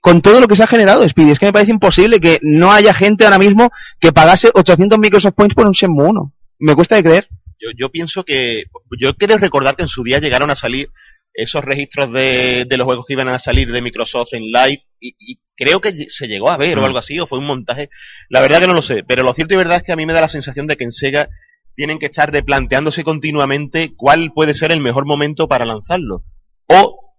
Con 0.00 0.22
todo 0.22 0.40
lo 0.40 0.46
que 0.46 0.56
se 0.56 0.62
ha 0.62 0.68
generado, 0.68 1.06
Speedy, 1.08 1.32
es 1.32 1.38
que 1.38 1.46
me 1.46 1.52
parece 1.52 1.72
imposible 1.72 2.20
que 2.20 2.38
no 2.42 2.72
haya 2.72 2.94
gente 2.94 3.24
ahora 3.24 3.38
mismo 3.38 3.70
que 3.98 4.12
pagase 4.12 4.50
800 4.54 4.98
Microsoft 4.98 5.34
Points 5.34 5.54
por 5.54 5.66
un 5.66 5.72
Shenmue 5.72 6.08
1. 6.08 6.32
Me 6.60 6.74
cuesta 6.74 6.94
de 6.96 7.02
creer. 7.02 7.28
Yo, 7.60 7.70
yo 7.76 7.90
pienso 7.90 8.24
que. 8.24 8.64
Yo 8.98 9.16
quiero 9.16 9.36
recordar 9.38 9.74
que 9.74 9.82
en 9.82 9.88
su 9.88 10.04
día 10.04 10.20
llegaron 10.20 10.50
a 10.50 10.54
salir 10.54 10.88
esos 11.34 11.64
registros 11.64 12.12
de, 12.12 12.64
de 12.68 12.76
los 12.76 12.84
juegos 12.84 13.06
que 13.06 13.14
iban 13.14 13.28
a 13.28 13.38
salir 13.40 13.72
de 13.72 13.82
Microsoft 13.82 14.34
en 14.34 14.44
live 14.44 14.82
y, 15.00 15.14
y 15.18 15.38
creo 15.56 15.80
que 15.80 15.92
se 16.08 16.26
llegó 16.28 16.50
a 16.50 16.56
ver 16.56 16.78
o 16.78 16.82
Mm. 16.82 16.84
algo 16.84 16.98
así, 16.98 17.18
o 17.20 17.26
fue 17.26 17.38
un 17.38 17.46
montaje. 17.46 17.90
La 18.28 18.40
verdad 18.40 18.60
que 18.60 18.66
no 18.66 18.74
lo 18.74 18.82
sé, 18.82 19.04
pero 19.06 19.22
lo 19.22 19.34
cierto 19.34 19.54
y 19.54 19.56
verdad 19.58 19.78
es 19.78 19.82
que 19.82 19.92
a 19.92 19.96
mí 19.96 20.06
me 20.06 20.12
da 20.12 20.20
la 20.22 20.28
sensación 20.28 20.66
de 20.66 20.76
que 20.76 20.84
en 20.84 20.92
Sega 20.92 21.28
tienen 21.74 21.98
que 21.98 22.06
estar 22.06 22.30
replanteándose 22.32 23.04
continuamente 23.04 23.92
cuál 23.96 24.32
puede 24.34 24.54
ser 24.54 24.72
el 24.72 24.80
mejor 24.80 25.06
momento 25.06 25.46
para 25.48 25.64
lanzarlo. 25.64 26.24
O 26.66 27.14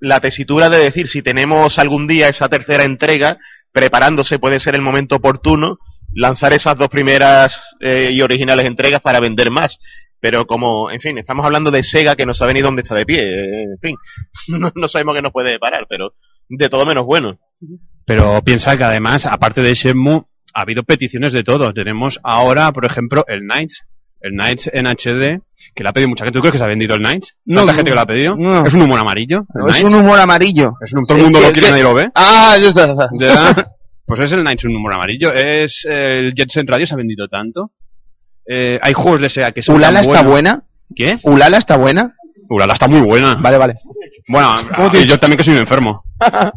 la 0.00 0.20
tesitura 0.20 0.68
de 0.68 0.78
decir, 0.78 1.08
si 1.08 1.22
tenemos 1.22 1.78
algún 1.78 2.06
día 2.06 2.28
esa 2.28 2.48
tercera 2.48 2.84
entrega, 2.84 3.38
preparándose 3.72 4.38
puede 4.38 4.60
ser 4.60 4.74
el 4.74 4.82
momento 4.82 5.16
oportuno, 5.16 5.78
lanzar 6.12 6.52
esas 6.52 6.76
dos 6.76 6.88
primeras 6.88 7.74
eh, 7.80 8.10
y 8.12 8.20
originales 8.20 8.66
entregas 8.66 9.00
para 9.00 9.20
vender 9.20 9.50
más. 9.50 9.78
Pero 10.20 10.46
como, 10.46 10.90
en 10.90 11.00
fin, 11.00 11.18
estamos 11.18 11.44
hablando 11.44 11.70
de 11.70 11.82
Sega 11.82 12.16
que 12.16 12.24
no 12.26 12.34
sabe 12.34 12.54
ni 12.54 12.60
dónde 12.62 12.82
está 12.82 12.94
de 12.94 13.04
pie. 13.06 13.22
eh, 13.22 13.62
En 13.64 13.78
fin, 13.80 13.96
no, 14.58 14.72
no 14.74 14.88
sabemos 14.88 15.14
qué 15.14 15.22
nos 15.22 15.32
puede 15.32 15.58
parar, 15.58 15.86
pero 15.88 16.12
de 16.48 16.68
todo 16.68 16.86
menos 16.86 17.04
bueno. 17.06 17.38
Pero 18.04 18.42
piensa 18.42 18.76
que 18.76 18.84
además, 18.84 19.26
aparte 19.26 19.62
de 19.62 19.74
Shenmue, 19.74 20.22
ha 20.54 20.60
habido 20.62 20.82
peticiones 20.84 21.32
de 21.32 21.42
todo. 21.42 21.72
Tenemos 21.72 22.20
ahora, 22.22 22.72
por 22.72 22.84
ejemplo, 22.84 23.24
el 23.28 23.40
Knights. 23.40 23.82
El 24.20 24.32
Knights 24.32 24.70
en 24.72 24.86
HD, 24.86 25.42
que 25.74 25.82
le 25.82 25.88
ha 25.88 25.92
pedido 25.92 26.08
mucha 26.08 26.24
gente. 26.24 26.38
¿Tú 26.38 26.40
crees 26.42 26.52
que 26.52 26.58
se 26.58 26.64
ha 26.64 26.68
vendido 26.68 26.94
el 26.94 27.00
Knights? 27.02 27.36
No, 27.44 27.60
¿Tanta 27.60 27.72
no, 27.72 27.76
gente 27.76 27.90
que 27.90 27.94
lo 27.94 28.00
ha 28.00 28.06
pedido? 28.06 28.36
no. 28.36 28.64
¿Es 28.66 28.72
un 28.72 28.82
humor 28.82 28.98
amarillo? 29.00 29.44
el 29.54 29.68
es 29.68 29.76
Knights? 29.80 29.84
un 29.84 29.94
humor 29.96 30.18
amarillo. 30.18 30.72
Es 30.82 30.92
un, 30.94 31.04
todo 31.06 31.18
el 31.18 31.24
mundo 31.24 31.40
lo 31.40 31.46
que- 31.48 31.52
quiere, 31.52 31.66
que- 31.66 31.70
nadie 31.72 31.82
lo 31.82 31.94
ve. 31.94 32.10
Ah. 32.14 32.56
¿Ya? 33.18 33.70
Pues 34.06 34.20
es 34.20 34.32
el 34.32 34.42
Knights 34.42 34.64
un 34.64 34.76
humor 34.76 34.94
amarillo. 34.94 35.32
Es 35.32 35.86
el 35.88 36.34
Jetsen 36.34 36.66
Radio 36.66 36.84
se 36.86 36.92
ha 36.92 36.96
vendido 36.98 37.26
tanto. 37.26 37.72
Eh, 38.46 38.78
hay 38.82 38.92
juegos 38.92 39.20
de 39.22 39.30
SEA 39.30 39.52
que 39.52 39.62
son 39.62 39.76
¿Ulala 39.76 40.02
tan 40.02 40.10
está 40.14 40.22
buena? 40.28 40.62
¿Qué? 40.94 41.18
¿Ulala 41.22 41.56
está 41.56 41.76
buena? 41.78 42.14
Ulala 42.48 42.72
está 42.72 42.88
muy 42.88 43.00
buena. 43.00 43.34
Vale, 43.36 43.58
vale. 43.58 43.74
Bueno, 44.28 44.58
yo 45.06 45.18
también 45.18 45.38
que 45.38 45.44
soy 45.44 45.54
un 45.54 45.60
enfermo. 45.60 46.04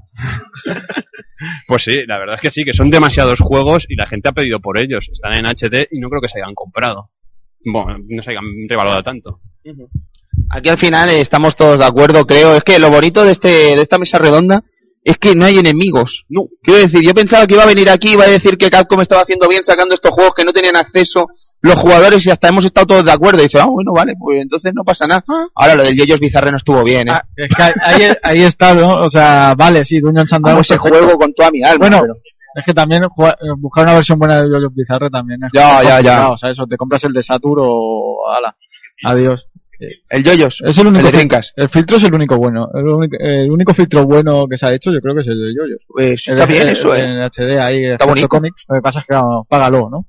Pues 1.68 1.84
sí, 1.84 2.06
la 2.08 2.18
verdad 2.18 2.36
es 2.36 2.42
que 2.42 2.50
sí, 2.50 2.66
que 2.66 2.74
son 2.74 2.90
demasiados 2.90 3.40
juegos 3.40 3.86
y 3.88 3.96
la 3.96 4.08
gente 4.08 4.30
ha 4.30 4.32
pedido 4.32 4.60
por 4.60 4.80
ellos. 4.80 5.08
Están 5.12 5.38
en 5.38 5.46
HD 5.46 5.88
y 5.92 6.00
no 6.00 6.10
creo 6.10 6.22
que 6.22 6.30
se 6.30 6.40
hayan 6.40 6.56
comprado. 6.56 7.12
Bueno, 7.64 8.00
no 8.10 8.24
se 8.24 8.32
hayan 8.32 8.44
revalorado 8.68 9.04
tanto. 9.04 9.40
Aquí 10.50 10.70
al 10.70 10.78
final 10.78 11.10
estamos 11.10 11.56
todos 11.56 11.80
de 11.80 11.86
acuerdo, 11.86 12.26
creo. 12.26 12.56
Es 12.56 12.64
que 12.64 12.80
lo 12.80 12.90
bonito 12.90 13.24
de 13.24 13.32
este 13.32 13.50
de 13.50 13.82
esta 13.82 14.00
mesa 14.00 14.18
redonda 14.18 14.64
es 15.04 15.18
que 15.18 15.36
no 15.36 15.46
hay 15.46 15.60
enemigos. 15.60 16.26
No. 16.30 16.48
Quiero 16.62 16.82
decir, 16.82 17.02
yo 17.04 17.14
pensaba 17.14 17.46
que 17.46 17.54
iba 17.54 17.64
a 17.64 17.68
venir 17.68 17.90
aquí 17.90 18.10
y 18.10 18.14
iba 18.14 18.26
a 18.26 18.30
decir 18.30 18.58
que 18.58 18.70
Capcom 18.70 19.02
estaba 19.02 19.22
haciendo 19.22 19.48
bien 19.48 19.64
sacando 19.64 19.94
estos 19.94 20.12
juegos 20.12 20.34
que 20.36 20.44
no 20.44 20.54
tenían 20.54 20.76
acceso 20.76 21.28
los 21.68 21.76
jugadores 21.76 22.26
y 22.26 22.32
hasta 22.32 22.47
hemos 22.49 22.65
estado 22.65 22.88
todos 22.88 23.05
de 23.05 23.11
acuerdo. 23.11 23.39
Y 23.39 23.43
dice, 23.43 23.59
ah, 23.59 23.65
bueno, 23.65 23.91
vale, 23.93 24.13
pues 24.20 24.41
entonces 24.41 24.72
no 24.74 24.84
pasa 24.84 25.05
nada. 25.07 25.24
Ahora 25.55 25.76
lo 25.76 25.84
del 25.84 25.95
Yoyos 25.97 26.20
Bizarre 26.20 26.51
no 26.51 26.57
estuvo 26.57 26.84
bien, 26.84 27.07
¿eh? 27.07 27.11
Ah, 27.13 27.24
es 27.36 27.53
que 27.53 27.61
ahí, 27.63 28.01
ahí 28.24 28.41
está, 28.43 28.74
¿no? 28.74 28.95
O 29.01 29.09
sea, 29.09 29.53
vale, 29.57 29.86
sí, 29.86 29.99
Dungeons 29.99 30.32
and 30.34 30.43
Dragons. 30.45 30.70
ese 30.72 30.78
juego 30.80 31.18
con 31.18 31.34
toda 31.34 31.51
mi 31.51 31.63
alma. 31.63 31.78
Bueno, 31.88 32.01
pero- 32.01 32.15
es 32.55 32.65
que 32.65 32.74
también 32.74 33.03
eh, 33.03 33.07
buscar 33.57 33.84
una 33.84 33.93
versión 33.93 34.18
buena 34.18 34.41
de 34.41 34.49
Yoyo 34.49 34.70
Bizarre 34.72 35.09
también 35.11 35.39
es 35.43 35.51
Ya, 35.53 35.84
ya, 35.84 36.01
ya. 36.01 36.30
O 36.30 36.38
sea, 36.38 36.49
eso, 36.49 36.65
te 36.65 36.76
compras 36.76 37.03
el 37.03 37.13
de 37.13 37.22
Satur 37.22 37.59
o... 37.61 38.24
ala, 38.36 38.55
adiós. 39.05 39.47
El 40.09 40.24
Yoyos. 40.24 40.63
Es 40.65 40.76
el 40.80 40.88
único 40.88 41.05
el 41.05 41.05
de 41.05 41.09
fil- 41.11 41.28
Dreamcast. 41.28 41.55
El 41.55 41.70
filtro 41.70 41.97
es 41.97 42.03
el 42.05 42.15
único 42.15 42.36
bueno. 42.38 42.68
El 42.74 42.88
único, 42.88 43.15
el 43.20 43.51
único 43.51 43.76
filtro 43.76 44.05
bueno 44.07 44.47
que 44.49 44.57
se 44.57 44.65
ha 44.65 44.74
hecho 44.74 44.91
yo 44.91 44.99
creo 45.01 45.13
que 45.13 45.22
es 45.22 45.28
el 45.28 45.38
de 45.39 45.53
Yoyos. 45.55 45.86
Pues 45.88 46.28
El- 46.28 46.34
está 46.34 46.45
bien 46.47 46.68
eso, 46.70 46.95
¿eh? 46.95 47.01
En 47.03 47.22
HD 47.22 47.59
ahí, 47.61 47.86
Está 47.86 48.05
bonito. 48.05 48.28
cómic. 48.28 48.55
Lo 48.68 48.76
que 48.78 48.82
pasa 48.82 49.01
es 49.01 49.05
que 49.05 49.13
vamos, 49.13 49.45
págalo, 49.47 49.88
¿no? 49.91 50.07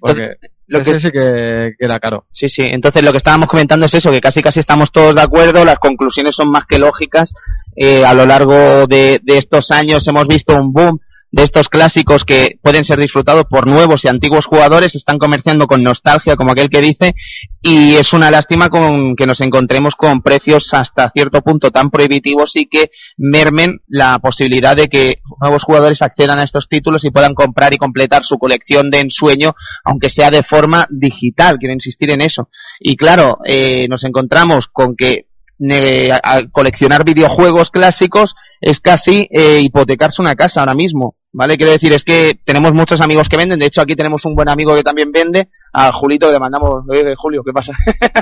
Porque 0.00 0.36
lo 0.66 0.78
ese 0.80 0.92
que- 0.92 1.00
sí 1.00 1.10
que, 1.10 1.72
que 1.78 1.84
era 1.84 1.98
caro. 1.98 2.26
Sí, 2.30 2.48
sí. 2.48 2.62
Entonces 2.62 3.02
lo 3.02 3.10
que 3.12 3.18
estábamos 3.18 3.48
comentando 3.48 3.86
es 3.86 3.94
eso, 3.94 4.10
que 4.10 4.20
casi 4.20 4.42
casi 4.42 4.60
estamos 4.60 4.90
todos 4.92 5.14
de 5.14 5.22
acuerdo, 5.22 5.64
las 5.64 5.78
conclusiones 5.78 6.34
son 6.34 6.50
más 6.50 6.64
que 6.66 6.78
lógicas. 6.78 7.32
Eh, 7.76 8.04
a 8.04 8.14
lo 8.14 8.26
largo 8.26 8.86
de, 8.86 9.20
de 9.22 9.38
estos 9.38 9.70
años 9.70 10.06
hemos 10.08 10.26
visto 10.26 10.54
un 10.54 10.72
boom 10.72 10.98
de 11.34 11.42
estos 11.42 11.68
clásicos 11.68 12.24
que 12.24 12.60
pueden 12.62 12.84
ser 12.84 13.00
disfrutados 13.00 13.46
por 13.50 13.66
nuevos 13.66 14.04
y 14.04 14.08
antiguos 14.08 14.46
jugadores, 14.46 14.94
están 14.94 15.18
comerciando 15.18 15.66
con 15.66 15.82
nostalgia, 15.82 16.36
como 16.36 16.52
aquel 16.52 16.70
que 16.70 16.80
dice, 16.80 17.16
y 17.60 17.96
es 17.96 18.12
una 18.12 18.30
lástima 18.30 18.68
con 18.68 19.16
que 19.16 19.26
nos 19.26 19.40
encontremos 19.40 19.96
con 19.96 20.22
precios 20.22 20.72
hasta 20.74 21.10
cierto 21.10 21.42
punto 21.42 21.72
tan 21.72 21.90
prohibitivos 21.90 22.54
y 22.54 22.66
que 22.66 22.92
mermen 23.16 23.80
la 23.88 24.20
posibilidad 24.20 24.76
de 24.76 24.88
que 24.88 25.22
nuevos 25.40 25.64
jugadores 25.64 26.02
accedan 26.02 26.38
a 26.38 26.44
estos 26.44 26.68
títulos 26.68 27.04
y 27.04 27.10
puedan 27.10 27.34
comprar 27.34 27.74
y 27.74 27.78
completar 27.78 28.22
su 28.22 28.38
colección 28.38 28.88
de 28.92 29.00
ensueño, 29.00 29.56
aunque 29.84 30.10
sea 30.10 30.30
de 30.30 30.44
forma 30.44 30.86
digital, 30.88 31.58
quiero 31.58 31.74
insistir 31.74 32.12
en 32.12 32.20
eso. 32.20 32.48
Y 32.78 32.94
claro, 32.94 33.38
eh, 33.44 33.88
nos 33.88 34.04
encontramos 34.04 34.68
con 34.68 34.94
que 34.94 35.26
eh, 35.58 36.10
coleccionar 36.52 37.04
videojuegos 37.04 37.70
clásicos 37.70 38.36
es 38.60 38.78
casi 38.78 39.28
eh, 39.32 39.60
hipotecarse 39.60 40.22
una 40.22 40.36
casa 40.36 40.60
ahora 40.60 40.74
mismo. 40.74 41.16
¿Vale? 41.36 41.56
Quiero 41.56 41.72
decir, 41.72 41.92
es 41.92 42.04
que 42.04 42.38
tenemos 42.44 42.72
muchos 42.74 43.00
amigos 43.00 43.28
que 43.28 43.36
venden. 43.36 43.58
De 43.58 43.66
hecho, 43.66 43.80
aquí 43.80 43.96
tenemos 43.96 44.24
un 44.24 44.36
buen 44.36 44.48
amigo 44.48 44.72
que 44.76 44.84
también 44.84 45.10
vende. 45.10 45.48
A 45.72 45.90
Julito 45.90 46.30
le 46.30 46.38
mandamos. 46.38 46.84
Eh, 46.94 47.14
Julio, 47.16 47.42
¿qué 47.44 47.52
pasa? 47.52 47.72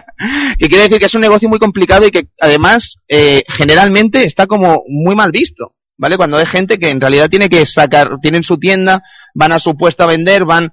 que 0.58 0.66
quiere 0.66 0.84
decir 0.84 0.98
que 0.98 1.04
es 1.04 1.14
un 1.14 1.20
negocio 1.20 1.46
muy 1.46 1.58
complicado 1.58 2.06
y 2.06 2.10
que 2.10 2.28
además 2.40 3.02
eh, 3.08 3.44
generalmente 3.48 4.24
está 4.24 4.46
como 4.46 4.82
muy 4.88 5.14
mal 5.14 5.30
visto. 5.30 5.74
¿Vale? 5.98 6.16
Cuando 6.16 6.38
hay 6.38 6.46
gente 6.46 6.78
que 6.78 6.88
en 6.88 7.02
realidad 7.02 7.28
tiene 7.28 7.50
que 7.50 7.66
sacar, 7.66 8.16
tienen 8.22 8.42
su 8.44 8.58
tienda, 8.58 9.02
van 9.34 9.52
a 9.52 9.58
su 9.58 9.76
puesto 9.76 10.04
a 10.04 10.06
vender, 10.06 10.46
van. 10.46 10.72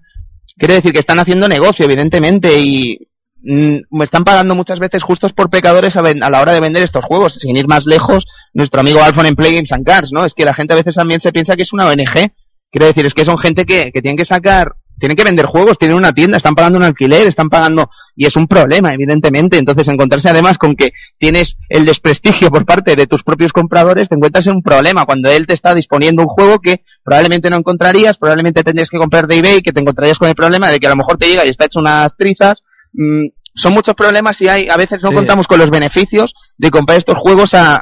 Quiere 0.57 0.75
decir 0.75 0.93
que 0.93 0.99
están 0.99 1.19
haciendo 1.19 1.49
negocio, 1.49 1.83
evidentemente, 1.83 2.57
y 2.57 2.99
me 3.41 4.03
están 4.03 4.23
pagando 4.23 4.55
muchas 4.55 4.79
veces 4.79 5.03
justos 5.03 5.33
por 5.33 5.49
pecadores 5.49 5.97
a, 5.97 6.01
a 6.01 6.29
la 6.29 6.41
hora 6.41 6.53
de 6.53 6.59
vender 6.59 6.83
estos 6.83 7.05
juegos. 7.05 7.33
Sin 7.33 7.55
ir 7.55 7.67
más 7.67 7.85
lejos, 7.85 8.25
nuestro 8.53 8.81
amigo 8.81 9.01
Alfon 9.03 9.25
en 9.25 9.35
Play 9.35 9.55
Games 9.55 9.71
and 9.71 9.85
Cars, 9.85 10.11
¿no? 10.11 10.25
Es 10.25 10.33
que 10.33 10.45
la 10.45 10.53
gente 10.53 10.73
a 10.73 10.77
veces 10.77 10.95
también 10.95 11.19
se 11.19 11.31
piensa 11.31 11.55
que 11.55 11.63
es 11.63 11.73
una 11.73 11.87
ONG. 11.87 12.31
Quiero 12.71 12.85
decir, 12.85 13.05
es 13.05 13.13
que 13.13 13.25
son 13.25 13.37
gente 13.37 13.65
que, 13.65 13.91
que 13.91 14.01
tienen 14.01 14.17
que 14.17 14.25
sacar, 14.25 14.75
tienen 14.99 15.15
que 15.15 15.23
vender 15.23 15.45
juegos, 15.45 15.79
tienen 15.79 15.97
una 15.97 16.13
tienda, 16.13 16.37
están 16.37 16.53
pagando 16.53 16.77
un 16.77 16.83
alquiler, 16.83 17.25
están 17.25 17.49
pagando, 17.49 17.89
y 18.15 18.25
es 18.25 18.35
un 18.35 18.47
problema, 18.47 18.93
evidentemente. 18.93 19.57
Entonces, 19.57 19.87
encontrarse 19.87 20.29
además 20.29 20.57
con 20.57 20.75
que 20.75 20.91
tienes 21.17 21.57
el 21.69 21.85
desprestigio 21.85 22.51
por 22.51 22.65
parte 22.65 22.95
de 22.95 23.07
tus 23.07 23.23
propios 23.23 23.53
compradores, 23.53 24.09
te 24.09 24.15
encuentras 24.15 24.45
en 24.47 24.57
un 24.57 24.61
problema 24.61 25.05
cuando 25.05 25.29
él 25.29 25.47
te 25.47 25.53
está 25.53 25.73
disponiendo 25.73 26.21
un 26.21 26.27
juego 26.27 26.59
que 26.59 26.81
probablemente 27.03 27.49
no 27.49 27.55
encontrarías, 27.55 28.17
probablemente 28.17 28.63
tendrías 28.63 28.89
que 28.89 28.97
comprar 28.97 29.25
de 29.25 29.37
eBay, 29.37 29.61
que 29.61 29.71
te 29.71 29.79
encontrarías 29.79 30.19
con 30.19 30.27
el 30.27 30.35
problema 30.35 30.69
de 30.69 30.79
que 30.79 30.87
a 30.87 30.91
lo 30.91 30.97
mejor 30.97 31.17
te 31.17 31.27
llega 31.27 31.45
y 31.45 31.49
está 31.49 31.65
hecho 31.65 31.79
unas 31.79 32.15
trizas. 32.15 32.61
Mm, 32.93 33.27
son 33.53 33.73
muchos 33.73 33.95
problemas 33.95 34.39
y 34.41 34.47
hay, 34.47 34.69
a 34.69 34.77
veces 34.77 35.01
no 35.03 35.09
Sí. 35.09 35.15
contamos 35.15 35.47
con 35.47 35.59
los 35.59 35.69
beneficios 35.71 36.33
de 36.57 36.71
comprar 36.71 36.97
estos 36.97 37.17
juegos 37.17 37.53
a, 37.53 37.75
a- 37.75 37.79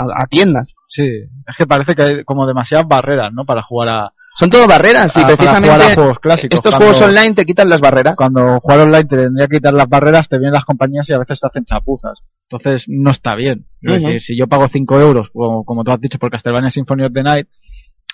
a- 0.00 0.06
a 0.22 0.26
tiendas. 0.26 0.74
Sí, 0.86 1.06
es 1.46 1.56
que 1.56 1.66
parece 1.66 1.94
que 1.94 2.02
hay 2.02 2.24
como 2.24 2.46
demasiadas 2.46 2.86
barreras, 2.88 3.32
¿no? 3.32 3.44
Para 3.44 3.62
jugar 3.62 3.88
a... 3.88 4.12
Son 4.36 4.48
todo 4.50 4.68
barreras 4.68 5.16
y 5.16 5.24
precisamente 5.24 5.68
jugar 5.68 5.90
a 5.90 5.94
juegos 5.94 6.18
clásicos. 6.20 6.56
estos 6.58 6.70
Cuando- 6.72 6.86
juegos 6.94 7.02
online 7.08 7.34
te 7.34 7.44
quitan 7.44 7.68
las 7.68 7.80
barreras. 7.80 8.14
Cuando 8.14 8.60
jugar 8.60 8.80
online 8.80 9.04
te 9.04 9.16
tendría 9.16 9.48
que 9.48 9.56
quitar 9.56 9.74
las 9.74 9.88
barreras, 9.88 10.28
te 10.28 10.38
vienen 10.38 10.54
las 10.54 10.64
compañías 10.64 11.08
y 11.08 11.12
a 11.12 11.18
veces 11.18 11.40
te 11.40 11.46
hacen 11.48 11.64
chapuzas. 11.64 12.22
Entonces 12.48 12.84
no 12.86 13.10
está 13.10 13.34
bien. 13.34 13.66
Es 13.82 14.00
decir, 14.00 14.22
si 14.22 14.36
yo 14.36 14.46
pago 14.46 14.68
5 14.68 15.00
euros, 15.00 15.30
como, 15.30 15.64
como 15.64 15.82
tú 15.82 15.90
has 15.90 16.00
dicho, 16.00 16.18
por 16.20 16.30
Castlevania 16.30 16.70
Symphony 16.70 17.02
of 17.04 17.12
the 17.12 17.22
Night, 17.24 17.48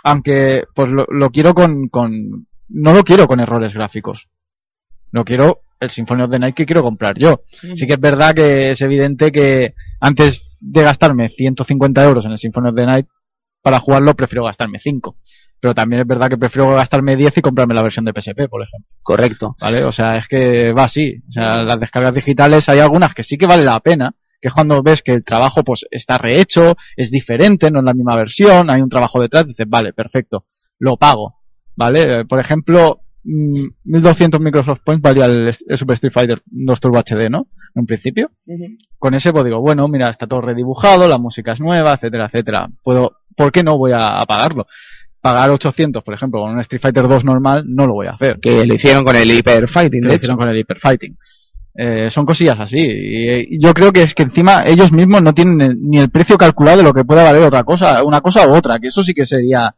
aunque 0.02 0.64
pues 0.74 0.88
lo, 0.88 1.04
lo 1.10 1.30
quiero 1.30 1.54
con, 1.54 1.88
con... 1.88 2.46
No 2.68 2.92
lo 2.94 3.04
quiero 3.04 3.26
con 3.28 3.40
errores 3.40 3.74
gráficos. 3.74 4.28
Lo 5.10 5.24
quiero 5.24 5.60
el 5.80 5.90
Symphony 5.90 6.22
of 6.22 6.30
the 6.30 6.38
Night 6.38 6.54
que 6.54 6.66
quiero 6.66 6.82
comprar 6.82 7.18
yo. 7.18 7.42
Sí 7.74 7.86
que 7.86 7.94
es 7.94 8.00
verdad 8.00 8.34
que 8.34 8.72
es 8.72 8.80
evidente 8.80 9.32
que 9.32 9.74
antes 10.00 10.58
de 10.60 10.82
gastarme 10.82 11.28
150 11.28 12.04
euros 12.04 12.24
en 12.24 12.32
el 12.32 12.38
Symphony 12.38 12.68
of 12.68 12.74
the 12.74 12.86
Night, 12.86 13.06
para 13.62 13.80
jugarlo 13.80 14.14
prefiero 14.14 14.44
gastarme 14.44 14.78
5. 14.78 15.16
Pero 15.60 15.72
también 15.72 16.02
es 16.02 16.06
verdad 16.06 16.28
que 16.28 16.36
prefiero 16.36 16.74
gastarme 16.74 17.16
10 17.16 17.38
y 17.38 17.40
comprarme 17.40 17.74
la 17.74 17.82
versión 17.82 18.04
de 18.04 18.12
PSP, 18.12 18.48
por 18.50 18.62
ejemplo. 18.62 18.94
Correcto. 19.02 19.56
¿Vale? 19.58 19.84
O 19.84 19.92
sea, 19.92 20.18
es 20.18 20.28
que 20.28 20.72
va 20.72 20.84
así. 20.84 21.22
O 21.26 21.32
sea, 21.32 21.62
las 21.62 21.80
descargas 21.80 22.14
digitales 22.14 22.68
hay 22.68 22.80
algunas 22.80 23.14
que 23.14 23.22
sí 23.22 23.38
que 23.38 23.46
vale 23.46 23.64
la 23.64 23.80
pena, 23.80 24.14
que 24.40 24.48
es 24.48 24.54
cuando 24.54 24.82
ves 24.82 25.00
que 25.00 25.12
el 25.12 25.24
trabajo 25.24 25.64
pues 25.64 25.86
está 25.90 26.18
rehecho, 26.18 26.76
es 26.96 27.10
diferente, 27.10 27.70
no 27.70 27.78
es 27.78 27.84
la 27.86 27.94
misma 27.94 28.14
versión, 28.14 28.68
hay 28.68 28.82
un 28.82 28.90
trabajo 28.90 29.18
detrás, 29.18 29.46
dices, 29.46 29.64
vale, 29.66 29.94
perfecto, 29.94 30.44
lo 30.78 30.98
pago. 30.98 31.40
¿Vale? 31.76 32.20
Eh, 32.20 32.24
Por 32.26 32.40
ejemplo, 32.40 33.03
1200 33.24 34.40
Microsoft 34.40 34.80
Points 34.84 35.02
valía 35.02 35.26
el, 35.26 35.46
el 35.68 35.78
Super 35.78 35.94
Street 35.94 36.12
Fighter 36.12 36.42
2 36.46 36.80
Turbo 36.80 36.98
HD, 36.98 37.30
¿no? 37.30 37.48
En 37.74 37.80
un 37.80 37.86
principio. 37.86 38.30
Con 38.98 39.14
ese 39.14 39.32
pues 39.32 39.44
digo, 39.44 39.60
bueno, 39.60 39.88
mira, 39.88 40.08
está 40.10 40.26
todo 40.26 40.40
redibujado, 40.42 41.08
la 41.08 41.18
música 41.18 41.52
es 41.52 41.60
nueva, 41.60 41.94
etcétera, 41.94 42.26
etcétera. 42.26 42.68
Puedo, 42.82 43.16
¿por 43.36 43.50
qué 43.52 43.62
no 43.62 43.78
voy 43.78 43.92
a, 43.92 44.20
a 44.20 44.26
pagarlo? 44.26 44.66
pagar 45.20 45.50
800, 45.50 46.02
por 46.02 46.12
ejemplo, 46.12 46.42
con 46.42 46.52
un 46.52 46.60
Street 46.60 46.82
Fighter 46.82 47.08
2 47.08 47.24
normal, 47.24 47.64
no 47.66 47.86
lo 47.86 47.94
voy 47.94 48.08
a 48.08 48.10
hacer. 48.10 48.38
Que 48.40 48.66
lo 48.66 48.74
hicieron 48.74 49.04
con 49.06 49.16
el 49.16 49.30
Hyper 49.32 49.66
Fighting, 49.68 50.04
lo 50.04 50.12
hicieron 50.12 50.36
con 50.36 50.50
el 50.50 50.58
Hyper 50.58 50.78
Fighting. 50.78 51.16
Eh, 51.76 52.10
son 52.10 52.26
cosillas 52.26 52.60
así. 52.60 52.78
Y, 52.78 53.58
yo 53.58 53.72
creo 53.72 53.90
que 53.90 54.02
es 54.02 54.14
que 54.14 54.24
encima 54.24 54.66
ellos 54.66 54.92
mismos 54.92 55.22
no 55.22 55.32
tienen 55.32 55.62
el- 55.62 55.80
ni 55.80 55.98
el 55.98 56.10
precio 56.10 56.36
calculado 56.36 56.76
de 56.76 56.82
lo 56.82 56.92
que 56.92 57.06
pueda 57.06 57.24
valer 57.24 57.42
otra 57.42 57.64
cosa, 57.64 58.04
una 58.04 58.20
cosa 58.20 58.46
u 58.46 58.54
otra, 58.54 58.78
que 58.78 58.88
eso 58.88 59.02
sí 59.02 59.14
que 59.14 59.24
sería, 59.24 59.74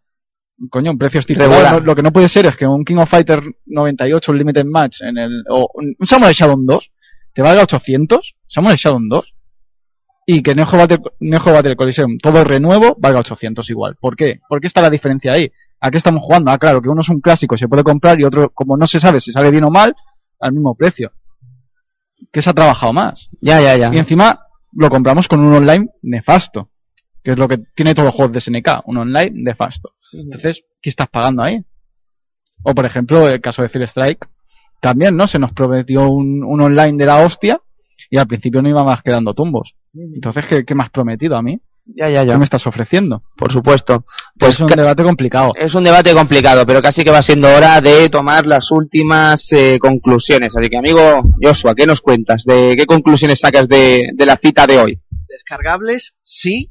coño, 0.70 0.90
un 0.90 0.98
precio 0.98 1.20
estipulado. 1.20 1.50
No- 1.80 1.80
Lo 1.80 1.94
que 1.94 2.02
no 2.02 2.12
puede 2.12 2.28
ser 2.28 2.46
es 2.46 2.56
que 2.56 2.66
un 2.66 2.84
King 2.84 2.96
of 2.96 3.10
Fighter 3.10 3.42
98, 3.66 4.32
un 4.32 4.38
Limited 4.38 4.64
Match, 4.64 5.02
en 5.02 5.18
el, 5.18 5.44
o 5.50 5.68
un 5.74 5.94
Samurai 6.06 6.32
Shadow 6.32 6.56
2, 6.58 6.90
te 7.32 7.42
valga 7.42 7.62
800, 7.62 8.36
Samurai 8.46 8.76
Shadow 8.76 9.00
2, 9.02 9.34
y 10.26 10.42
que 10.42 10.54
Neo 10.54 10.66
Battle, 10.66 10.98
Neo 11.20 11.40
Battle 11.44 11.76
Coliseum, 11.76 12.18
todo 12.18 12.42
renuevo, 12.44 12.96
valga 12.98 13.20
800 13.20 13.68
igual. 13.70 13.96
¿Por 14.00 14.16
qué? 14.16 14.40
¿Por 14.48 14.60
qué 14.60 14.66
está 14.66 14.80
la 14.82 14.90
diferencia 14.90 15.32
ahí? 15.32 15.50
¿A 15.80 15.90
qué 15.90 15.98
estamos 15.98 16.22
jugando? 16.22 16.50
Ah, 16.50 16.58
claro, 16.58 16.80
que 16.82 16.88
uno 16.88 17.02
es 17.02 17.08
un 17.10 17.20
clásico, 17.20 17.56
se 17.56 17.68
puede 17.68 17.84
comprar, 17.84 18.18
y 18.20 18.24
otro, 18.24 18.48
como 18.50 18.76
no 18.76 18.86
se 18.86 18.98
sabe 18.98 19.20
si 19.20 19.30
sale 19.30 19.50
bien 19.50 19.64
o 19.64 19.70
mal, 19.70 19.94
al 20.40 20.52
mismo 20.52 20.74
precio. 20.74 21.12
Que 22.32 22.40
se 22.42 22.50
ha 22.50 22.54
trabajado 22.54 22.92
más. 22.92 23.28
Ya, 23.40 23.60
ya, 23.60 23.76
ya. 23.76 23.94
Y 23.94 23.98
encima 23.98 24.40
lo 24.72 24.88
compramos 24.88 25.28
con 25.28 25.40
un 25.40 25.52
online 25.54 25.88
nefasto. 26.02 26.70
Que 27.22 27.32
es 27.32 27.38
lo 27.38 27.46
que 27.46 27.58
tiene 27.74 27.94
todos 27.94 28.06
los 28.06 28.14
juegos 28.14 28.32
de 28.32 28.40
SNK, 28.40 28.82
un 28.86 28.96
online 28.98 29.30
nefasto. 29.34 29.92
Entonces, 30.12 30.62
¿qué 30.80 30.90
estás 30.90 31.08
pagando 31.08 31.42
ahí? 31.42 31.64
O 32.62 32.74
por 32.74 32.86
ejemplo, 32.86 33.28
el 33.28 33.40
caso 33.40 33.62
de 33.62 33.68
Phil 33.68 33.82
Strike, 33.82 34.26
también, 34.80 35.16
¿no? 35.16 35.26
Se 35.26 35.38
nos 35.38 35.52
prometió 35.52 36.08
un, 36.08 36.44
un 36.44 36.60
online 36.60 36.96
de 36.96 37.06
la 37.06 37.20
hostia 37.20 37.60
y 38.10 38.18
al 38.18 38.26
principio 38.26 38.62
no 38.62 38.68
iba 38.68 38.84
más 38.84 39.02
quedando 39.02 39.34
tumbos. 39.34 39.74
Entonces, 39.94 40.46
¿qué, 40.46 40.64
qué 40.64 40.74
me 40.74 40.82
has 40.82 40.90
prometido 40.90 41.36
a 41.36 41.42
mí? 41.42 41.60
Ya, 41.86 42.10
ya, 42.10 42.24
ya. 42.24 42.32
¿Qué 42.32 42.38
me 42.38 42.44
estás 42.44 42.66
ofreciendo? 42.66 43.22
Por 43.36 43.52
supuesto. 43.52 44.04
Pues 44.38 44.56
es 44.56 44.60
un 44.60 44.66
debate 44.66 45.04
complicado. 45.04 45.52
Es 45.54 45.74
un 45.74 45.84
debate 45.84 46.12
complicado, 46.14 46.66
pero 46.66 46.82
casi 46.82 47.04
que 47.04 47.12
va 47.12 47.22
siendo 47.22 47.48
hora 47.48 47.80
de 47.80 48.08
tomar 48.08 48.44
las 48.44 48.72
últimas 48.72 49.52
eh, 49.52 49.78
conclusiones. 49.80 50.56
Así 50.56 50.68
que, 50.68 50.76
amigo 50.76 51.22
Joshua, 51.40 51.76
¿qué 51.76 51.86
nos 51.86 52.00
cuentas? 52.00 52.42
¿De 52.44 52.74
qué 52.76 52.86
conclusiones 52.86 53.38
sacas 53.38 53.68
de, 53.68 54.10
de 54.14 54.26
la 54.26 54.36
cita 54.36 54.66
de 54.66 54.78
hoy? 54.78 55.00
Descargables, 55.28 56.18
sí, 56.22 56.70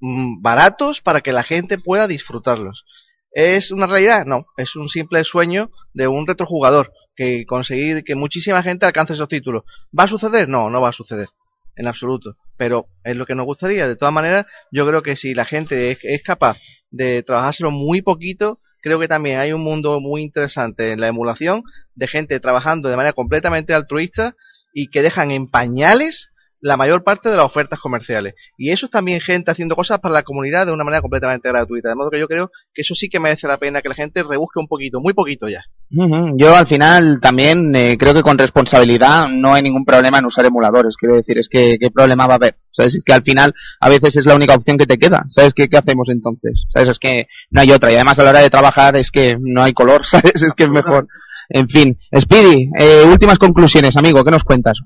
baratos 0.00 1.00
para 1.00 1.20
que 1.20 1.32
la 1.32 1.42
gente 1.42 1.78
pueda 1.78 2.06
disfrutarlos. 2.06 2.84
¿Es 3.30 3.70
una 3.70 3.86
realidad? 3.86 4.24
No, 4.26 4.46
es 4.56 4.74
un 4.76 4.88
simple 4.88 5.22
sueño 5.24 5.70
de 5.92 6.08
un 6.08 6.26
retrojugador 6.26 6.92
que 7.14 7.44
conseguir 7.46 8.02
que 8.04 8.14
muchísima 8.14 8.62
gente 8.62 8.86
alcance 8.86 9.12
esos 9.12 9.28
títulos. 9.28 9.64
¿Va 9.96 10.04
a 10.04 10.08
suceder? 10.08 10.48
No, 10.48 10.70
no 10.70 10.80
va 10.80 10.88
a 10.88 10.92
suceder, 10.92 11.28
en 11.76 11.86
absoluto. 11.86 12.36
Pero 12.56 12.88
es 13.04 13.16
lo 13.16 13.26
que 13.26 13.34
nos 13.34 13.46
gustaría. 13.46 13.86
De 13.86 13.96
todas 13.96 14.14
maneras, 14.14 14.46
yo 14.72 14.86
creo 14.86 15.02
que 15.02 15.16
si 15.16 15.34
la 15.34 15.44
gente 15.44 15.90
es, 15.90 15.98
es 16.02 16.22
capaz 16.22 16.58
de 16.90 17.22
trabajárselo 17.22 17.70
muy 17.70 18.02
poquito, 18.02 18.60
creo 18.80 18.98
que 18.98 19.08
también 19.08 19.38
hay 19.38 19.52
un 19.52 19.62
mundo 19.62 20.00
muy 20.00 20.22
interesante 20.22 20.92
en 20.92 21.00
la 21.00 21.08
emulación 21.08 21.62
de 21.94 22.08
gente 22.08 22.40
trabajando 22.40 22.88
de 22.88 22.96
manera 22.96 23.12
completamente 23.12 23.74
altruista 23.74 24.34
y 24.72 24.88
que 24.88 25.02
dejan 25.02 25.30
en 25.30 25.48
pañales 25.48 26.30
la 26.60 26.76
mayor 26.76 27.04
parte 27.04 27.28
de 27.28 27.36
las 27.36 27.46
ofertas 27.46 27.78
comerciales. 27.78 28.34
Y 28.56 28.70
eso 28.70 28.86
es 28.86 28.92
también 28.92 29.20
gente 29.20 29.50
haciendo 29.50 29.76
cosas 29.76 30.00
para 30.00 30.14
la 30.14 30.22
comunidad 30.22 30.66
de 30.66 30.72
una 30.72 30.84
manera 30.84 31.00
completamente 31.00 31.48
gratuita. 31.48 31.88
De 31.88 31.94
modo 31.94 32.10
que 32.10 32.18
yo 32.18 32.28
creo 32.28 32.50
que 32.74 32.82
eso 32.82 32.94
sí 32.94 33.08
que 33.08 33.20
merece 33.20 33.46
la 33.46 33.58
pena 33.58 33.80
que 33.80 33.88
la 33.88 33.94
gente 33.94 34.22
rebusque 34.22 34.60
un 34.60 34.66
poquito, 34.66 35.00
muy 35.00 35.14
poquito 35.14 35.48
ya. 35.48 35.64
Yo 35.90 36.54
al 36.54 36.66
final 36.66 37.18
también 37.20 37.74
eh, 37.74 37.96
creo 37.98 38.12
que 38.12 38.22
con 38.22 38.36
responsabilidad 38.36 39.28
no 39.28 39.54
hay 39.54 39.62
ningún 39.62 39.84
problema 39.84 40.18
en 40.18 40.26
usar 40.26 40.44
emuladores. 40.44 40.96
Quiero 40.96 41.14
decir, 41.14 41.38
es 41.38 41.48
que 41.48 41.76
qué 41.80 41.90
problema 41.90 42.26
va 42.26 42.34
a 42.34 42.36
haber. 42.36 42.58
¿Sabes? 42.70 42.96
Es 42.96 43.04
que 43.04 43.12
al 43.12 43.22
final 43.22 43.54
a 43.80 43.88
veces 43.88 44.16
es 44.16 44.26
la 44.26 44.34
única 44.34 44.54
opción 44.54 44.76
que 44.76 44.86
te 44.86 44.98
queda. 44.98 45.24
¿Sabes 45.28 45.54
qué, 45.54 45.68
qué 45.68 45.78
hacemos 45.78 46.08
entonces? 46.10 46.66
¿Sabes? 46.72 46.88
Es 46.90 46.98
que 46.98 47.26
no 47.50 47.60
hay 47.60 47.70
otra. 47.72 47.90
Y 47.90 47.94
además 47.94 48.18
a 48.18 48.24
la 48.24 48.30
hora 48.30 48.40
de 48.40 48.50
trabajar 48.50 48.96
es 48.96 49.10
que 49.10 49.36
no 49.40 49.62
hay 49.62 49.72
color. 49.72 50.04
¿Sabes? 50.06 50.42
Es 50.42 50.52
que 50.52 50.64
es 50.64 50.70
mejor. 50.70 51.08
En 51.48 51.68
fin. 51.68 51.98
Speedy, 52.14 52.70
eh, 52.78 53.04
últimas 53.06 53.38
conclusiones, 53.38 53.96
amigo. 53.96 54.22
¿Qué 54.24 54.30
nos 54.30 54.44
cuentas? 54.44 54.80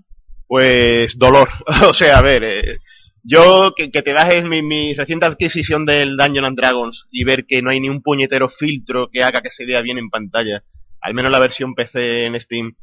Pues 0.52 1.16
dolor. 1.16 1.48
o 1.88 1.94
sea, 1.94 2.18
a 2.18 2.20
ver, 2.20 2.44
eh, 2.44 2.76
yo 3.22 3.72
que, 3.74 3.90
que 3.90 4.02
te 4.02 4.12
bajes 4.12 4.44
mi, 4.44 4.62
mi 4.62 4.92
reciente 4.92 5.24
adquisición 5.24 5.86
del 5.86 6.18
Dungeon 6.18 6.44
and 6.44 6.58
Dragons 6.58 7.08
y 7.10 7.24
ver 7.24 7.46
que 7.46 7.62
no 7.62 7.70
hay 7.70 7.80
ni 7.80 7.88
un 7.88 8.02
puñetero 8.02 8.50
filtro 8.50 9.08
que 9.10 9.24
haga 9.24 9.40
que 9.40 9.48
se 9.48 9.64
vea 9.64 9.80
bien 9.80 9.96
en 9.96 10.10
pantalla, 10.10 10.62
al 11.00 11.14
menos 11.14 11.32
la 11.32 11.38
versión 11.38 11.74
PC 11.74 12.26
en 12.26 12.38
Steam, 12.38 12.76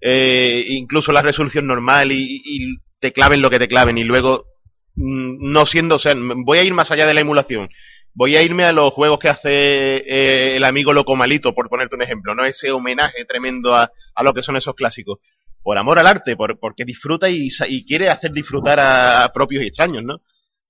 eh, 0.00 0.64
incluso 0.68 1.12
la 1.12 1.20
resolución 1.20 1.66
normal 1.66 2.10
y, 2.10 2.78
te 3.00 3.12
claven 3.12 3.42
lo 3.42 3.50
que 3.50 3.58
te 3.58 3.68
claven 3.68 3.98
y 3.98 4.04
luego 4.04 4.46
mm, 4.94 5.52
no 5.52 5.66
siendo, 5.66 5.96
o 5.96 5.98
sea, 5.98 6.14
voy 6.16 6.56
a 6.56 6.64
ir 6.64 6.72
más 6.72 6.90
allá 6.90 7.06
de 7.06 7.12
la 7.12 7.20
emulación. 7.20 7.68
Voy 8.14 8.36
a 8.36 8.42
irme 8.42 8.64
a 8.64 8.72
los 8.72 8.94
juegos 8.94 9.18
que 9.18 9.28
hace 9.28 9.50
eh, 9.50 10.56
el 10.56 10.64
amigo 10.64 10.94
Loco 10.94 11.16
Malito, 11.16 11.54
por 11.54 11.68
ponerte 11.68 11.96
un 11.96 12.02
ejemplo, 12.02 12.34
¿no? 12.34 12.46
Ese 12.46 12.72
homenaje 12.72 13.26
tremendo 13.26 13.74
a, 13.76 13.92
a 14.14 14.22
lo 14.22 14.32
que 14.32 14.42
son 14.42 14.56
esos 14.56 14.74
clásicos 14.74 15.18
por 15.62 15.76
amor 15.78 15.98
al 15.98 16.06
arte, 16.06 16.36
por, 16.36 16.58
porque 16.58 16.84
disfruta 16.84 17.28
y, 17.28 17.50
sa- 17.50 17.68
y 17.68 17.84
quiere 17.84 18.08
hacer 18.08 18.32
disfrutar 18.32 18.80
a, 18.80 19.24
a 19.24 19.32
propios 19.32 19.62
y 19.62 19.66
extraños, 19.66 20.02
¿no? 20.04 20.20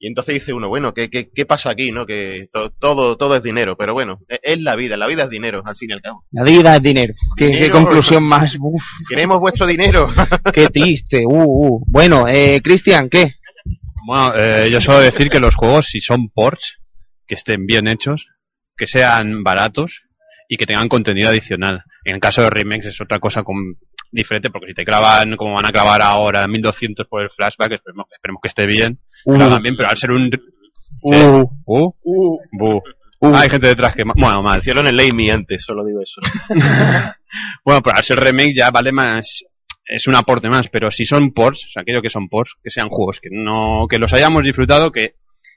Y 0.02 0.06
entonces 0.08 0.32
dice 0.34 0.54
uno, 0.54 0.68
bueno, 0.70 0.94
¿qué, 0.94 1.10
qué, 1.10 1.28
qué 1.30 1.44
pasa 1.44 1.68
aquí, 1.70 1.92
no? 1.92 2.06
Que 2.06 2.46
to- 2.50 2.70
todo, 2.70 3.18
todo 3.18 3.36
es 3.36 3.42
dinero, 3.42 3.76
pero 3.76 3.92
bueno, 3.92 4.20
e- 4.28 4.40
es, 4.42 4.60
la 4.60 4.74
vida, 4.74 4.96
la 4.96 5.06
vida 5.06 5.24
es 5.24 5.30
dinero, 5.30 5.62
al 5.66 5.76
fin 5.76 5.90
y 5.90 5.92
al 5.92 6.00
cabo. 6.00 6.24
La 6.32 6.42
vida 6.42 6.74
es 6.76 6.82
dinero. 6.82 7.12
¿Qué, 7.36 7.68
conclusión 7.70 8.22
más? 8.22 8.56
Uf, 8.58 8.82
Queremos 9.08 9.38
vuestro 9.40 9.66
dinero. 9.66 10.08
qué 10.54 10.68
triste. 10.68 11.22
Uh, 11.26 11.42
uh. 11.44 11.84
Bueno, 11.86 12.26
eh, 12.28 12.60
Cristian, 12.64 13.10
¿qué? 13.10 13.34
Bueno, 14.06 14.32
eh, 14.36 14.70
yo 14.72 14.80
suelo 14.80 15.00
decir 15.00 15.28
que 15.28 15.38
los 15.38 15.54
juegos, 15.54 15.86
si 15.88 16.00
son 16.00 16.30
ports, 16.30 16.82
que 17.26 17.34
estén 17.34 17.66
bien 17.66 17.86
hechos, 17.86 18.28
que 18.76 18.86
sean 18.86 19.44
baratos 19.44 20.00
y 20.48 20.56
que 20.56 20.64
tengan 20.66 20.88
contenido 20.88 21.28
adicional. 21.28 21.84
En 22.04 22.14
el 22.14 22.20
caso 22.20 22.40
de 22.42 22.48
remakes 22.48 22.86
es 22.86 23.00
otra 23.02 23.18
cosa 23.18 23.42
con- 23.42 23.76
diferente, 24.10 24.50
porque 24.50 24.68
si 24.68 24.74
te 24.74 24.84
clavan 24.84 25.36
como 25.36 25.54
van 25.54 25.66
a 25.66 25.70
clavar 25.72 26.02
ahora 26.02 26.46
1200 26.46 27.06
por 27.06 27.22
el 27.22 27.30
flashback, 27.30 27.72
esperemos, 27.72 28.06
esperemos 28.12 28.40
que 28.42 28.48
esté 28.48 28.66
bien, 28.66 28.98
Uh. 29.24 29.60
bien, 29.60 29.76
pero 29.76 29.88
al 29.90 29.96
ser 29.96 30.10
un... 30.10 30.30
Uh. 31.02 31.12
¿Sí? 31.12 31.56
Uh. 31.64 32.38
Bu. 32.52 32.82
Ah, 33.22 33.40
hay 33.42 33.50
gente 33.50 33.66
detrás 33.66 33.94
que... 33.94 34.02
Bueno, 34.04 34.42
mal. 34.42 34.60
Hicieron 34.60 34.86
el 34.86 34.98
Amy 34.98 35.30
antes, 35.30 35.62
solo 35.62 35.84
digo 35.84 36.00
eso. 36.02 36.20
Bueno, 37.64 37.82
pero 37.82 37.96
al 37.96 38.02
ser 38.04 38.18
remake 38.18 38.54
ya 38.56 38.70
vale 38.70 38.90
más, 38.90 39.44
es 39.84 40.06
un 40.06 40.14
aporte 40.16 40.48
más, 40.48 40.68
pero 40.68 40.90
si 40.90 41.04
son 41.04 41.32
ports, 41.32 41.66
o 41.66 41.70
sea, 41.70 41.82
aquello 41.82 42.02
que 42.02 42.08
son 42.08 42.28
ports, 42.28 42.56
que 42.62 42.70
sean 42.70 42.88
juegos 42.88 43.20
que 43.20 43.28
no, 43.30 43.86
que 43.88 43.98
los 43.98 44.12
hayamos 44.12 44.42
disfrutado, 44.42 44.90
que 44.90 45.14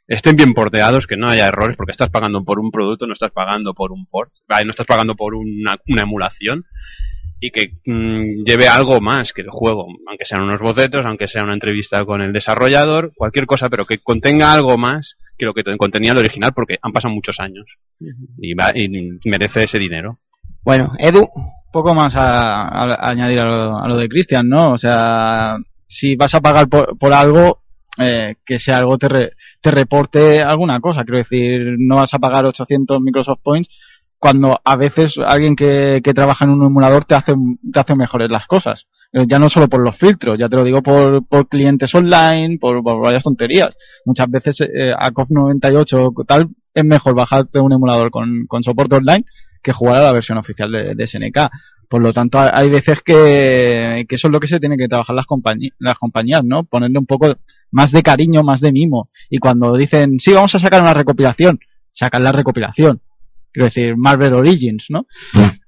estén 0.07 0.35
bien 0.35 0.53
porteados, 0.53 1.07
que 1.07 1.17
no 1.17 1.29
haya 1.29 1.47
errores, 1.47 1.75
porque 1.77 1.91
estás 1.91 2.09
pagando 2.09 2.43
por 2.43 2.59
un 2.59 2.71
producto, 2.71 3.07
no 3.07 3.13
estás 3.13 3.31
pagando 3.31 3.73
por 3.73 3.91
un 3.91 4.05
port, 4.05 4.31
vale, 4.47 4.65
no 4.65 4.71
estás 4.71 4.85
pagando 4.85 5.15
por 5.15 5.33
una, 5.33 5.77
una 5.87 6.01
emulación, 6.03 6.65
y 7.45 7.51
que 7.51 7.73
mm, 7.85 8.43
lleve 8.45 8.67
algo 8.67 9.01
más 9.01 9.33
que 9.33 9.41
el 9.41 9.49
juego, 9.49 9.85
aunque 10.07 10.25
sean 10.25 10.43
unos 10.43 10.61
bocetos, 10.61 11.05
aunque 11.05 11.27
sea 11.27 11.43
una 11.43 11.53
entrevista 11.53 12.05
con 12.05 12.21
el 12.21 12.31
desarrollador, 12.31 13.11
cualquier 13.15 13.45
cosa, 13.45 13.69
pero 13.69 13.85
que 13.85 13.97
contenga 13.97 14.53
algo 14.53 14.77
más 14.77 15.17
que 15.37 15.45
lo 15.45 15.53
que 15.53 15.63
contenía 15.77 16.11
el 16.13 16.17
original, 16.19 16.53
porque 16.53 16.77
han 16.81 16.91
pasado 16.93 17.13
muchos 17.13 17.39
años, 17.39 17.77
y, 18.37 18.53
va, 18.53 18.71
y 18.73 18.87
merece 19.29 19.63
ese 19.63 19.79
dinero. 19.79 20.19
Bueno, 20.63 20.93
Edu. 20.97 21.27
Poco 21.73 21.95
más 21.95 22.15
a, 22.15 22.67
a- 22.67 22.93
a 22.93 23.09
añadir 23.09 23.39
a 23.39 23.45
lo, 23.45 23.77
a 23.79 23.87
lo 23.87 23.97
de 23.97 24.07
Cristian, 24.07 24.47
¿no? 24.47 24.73
O 24.73 24.77
sea, 24.77 25.57
si 25.87 26.15
vas 26.15 26.35
a 26.35 26.39
pagar 26.39 26.69
por, 26.69 26.95
por 26.99 27.11
algo, 27.11 27.63
eh, 27.97 28.35
que 28.45 28.59
sea 28.59 28.77
algo 28.77 28.99
te, 28.99 29.09
re- 29.09 29.31
te 29.59 29.71
reporte 29.71 30.39
alguna 30.43 30.79
cosa. 30.79 31.03
Quiero 31.03 31.17
decir, 31.17 31.75
no 31.79 31.95
vas 31.95 32.13
a 32.13 32.19
pagar 32.19 32.45
800 32.45 33.01
Microsoft 33.01 33.39
Points 33.41 33.69
cuando 34.23 34.57
a 34.63 34.75
veces 34.77 35.17
alguien 35.17 35.53
que, 35.53 35.99
que 36.01 36.13
trabaja 36.13 36.45
en 36.45 36.51
un 36.51 36.65
emulador 36.65 37.03
te 37.03 37.13
hace, 37.13 37.33
te 37.73 37.77
hace 37.81 37.93
mejores 37.93 38.29
las 38.29 38.47
cosas. 38.47 38.87
Eh, 39.11 39.25
Ya 39.27 39.37
no 39.37 39.49
solo 39.49 39.67
por 39.67 39.81
los 39.81 39.97
filtros, 39.97 40.39
ya 40.39 40.47
te 40.47 40.55
lo 40.55 40.63
digo 40.63 40.81
por, 40.81 41.25
por 41.27 41.49
clientes 41.49 41.93
online, 41.93 42.57
por, 42.57 42.81
por 42.81 43.01
varias 43.03 43.25
tonterías. 43.25 43.75
Muchas 44.05 44.29
veces 44.29 44.61
eh, 44.61 44.93
a 44.97 45.11
COF 45.11 45.29
98 45.31 46.11
o 46.15 46.23
tal 46.23 46.47
es 46.73 46.85
mejor 46.85 47.15
bajarte 47.15 47.59
un 47.59 47.73
emulador 47.73 48.11
con, 48.11 48.45
con 48.47 48.63
soporte 48.63 48.95
online 48.95 49.25
que 49.61 49.73
jugar 49.73 49.97
a 49.97 50.05
la 50.05 50.13
versión 50.13 50.37
oficial 50.37 50.71
de, 50.71 50.95
de 50.95 51.05
SNK. 51.05 51.39
Por 51.89 52.01
lo 52.01 52.13
tanto, 52.13 52.39
hay- 52.39 52.69
veces 52.69 53.01
que, 53.01 54.05
que 54.07 54.15
eso 54.15 54.27
es 54.29 54.31
lo 54.31 54.39
que 54.39 54.47
se 54.47 54.61
tiene 54.61 54.77
que 54.77 54.87
trabajar 54.87 55.17
las, 55.17 55.25
compañí- 55.25 55.73
las 55.79 55.97
compañías, 55.97 56.43
¿no? 56.45 56.63
Ponerle 56.63 56.97
un 56.97 57.05
poco 57.05 57.35
más 57.71 57.91
de 57.91 58.01
cariño, 58.03 58.41
más 58.41 58.61
de 58.61 58.71
mimo. 58.71 59.09
Y 59.29 59.39
cuando 59.39 59.75
dicen, 59.75 60.17
sí, 60.21 60.31
vamos 60.31 60.55
a 60.55 60.59
sacar 60.59 60.81
una 60.81 60.93
recopilación, 60.93 61.59
sacan 61.91 62.23
la 62.23 62.31
recopilación. 62.31 63.01
Quiero 63.53 63.65
decir, 63.65 63.95
Marvel 63.95 64.33
Origins, 64.33 64.87
¿no? 64.89 65.05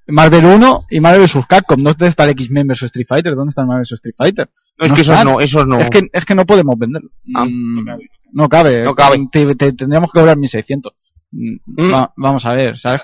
Marvel 0.08 0.46
1 0.46 0.86
y 0.90 1.00
Marvel 1.00 1.22
vs. 1.24 1.46
Capcom. 1.48 1.82
¿Dónde 1.82 2.08
está 2.08 2.24
el 2.26 2.32
X-Men 2.32 2.68
vs. 2.68 2.84
Street 2.84 3.08
Fighter? 3.08 3.36
¿Dónde 3.36 3.50
está 3.50 3.62
el 3.62 3.68
Marvel 3.68 3.84
vs. 3.84 3.94
Street 3.94 4.16
Fighter? 4.18 4.50
No, 4.78 4.86
es 4.86 4.92
que 4.94 5.02
esos 5.02 5.24
no, 5.24 5.40
esos 5.40 5.68
no. 5.68 5.80
Es 5.80 5.90
que, 5.90 6.08
es 6.12 6.26
que 6.26 6.36
no 6.36 6.46
podemos 6.46 6.78
venderlo. 6.78 7.10
Mm, 7.26 7.86
no 8.34 8.50
cabe. 8.50 8.84
No 8.84 8.94
cabe. 8.96 9.18
Te- 9.32 9.56
te- 9.56 9.74
tendríamos 9.74 10.12
que 10.12 10.20
cobrar 10.20 10.38
1600. 10.38 10.92
Mm, 11.32 11.56
va- 11.94 12.14
vamos 12.18 12.46
a 12.46 12.54
ver, 12.54 12.78
¿sabes? 12.78 13.02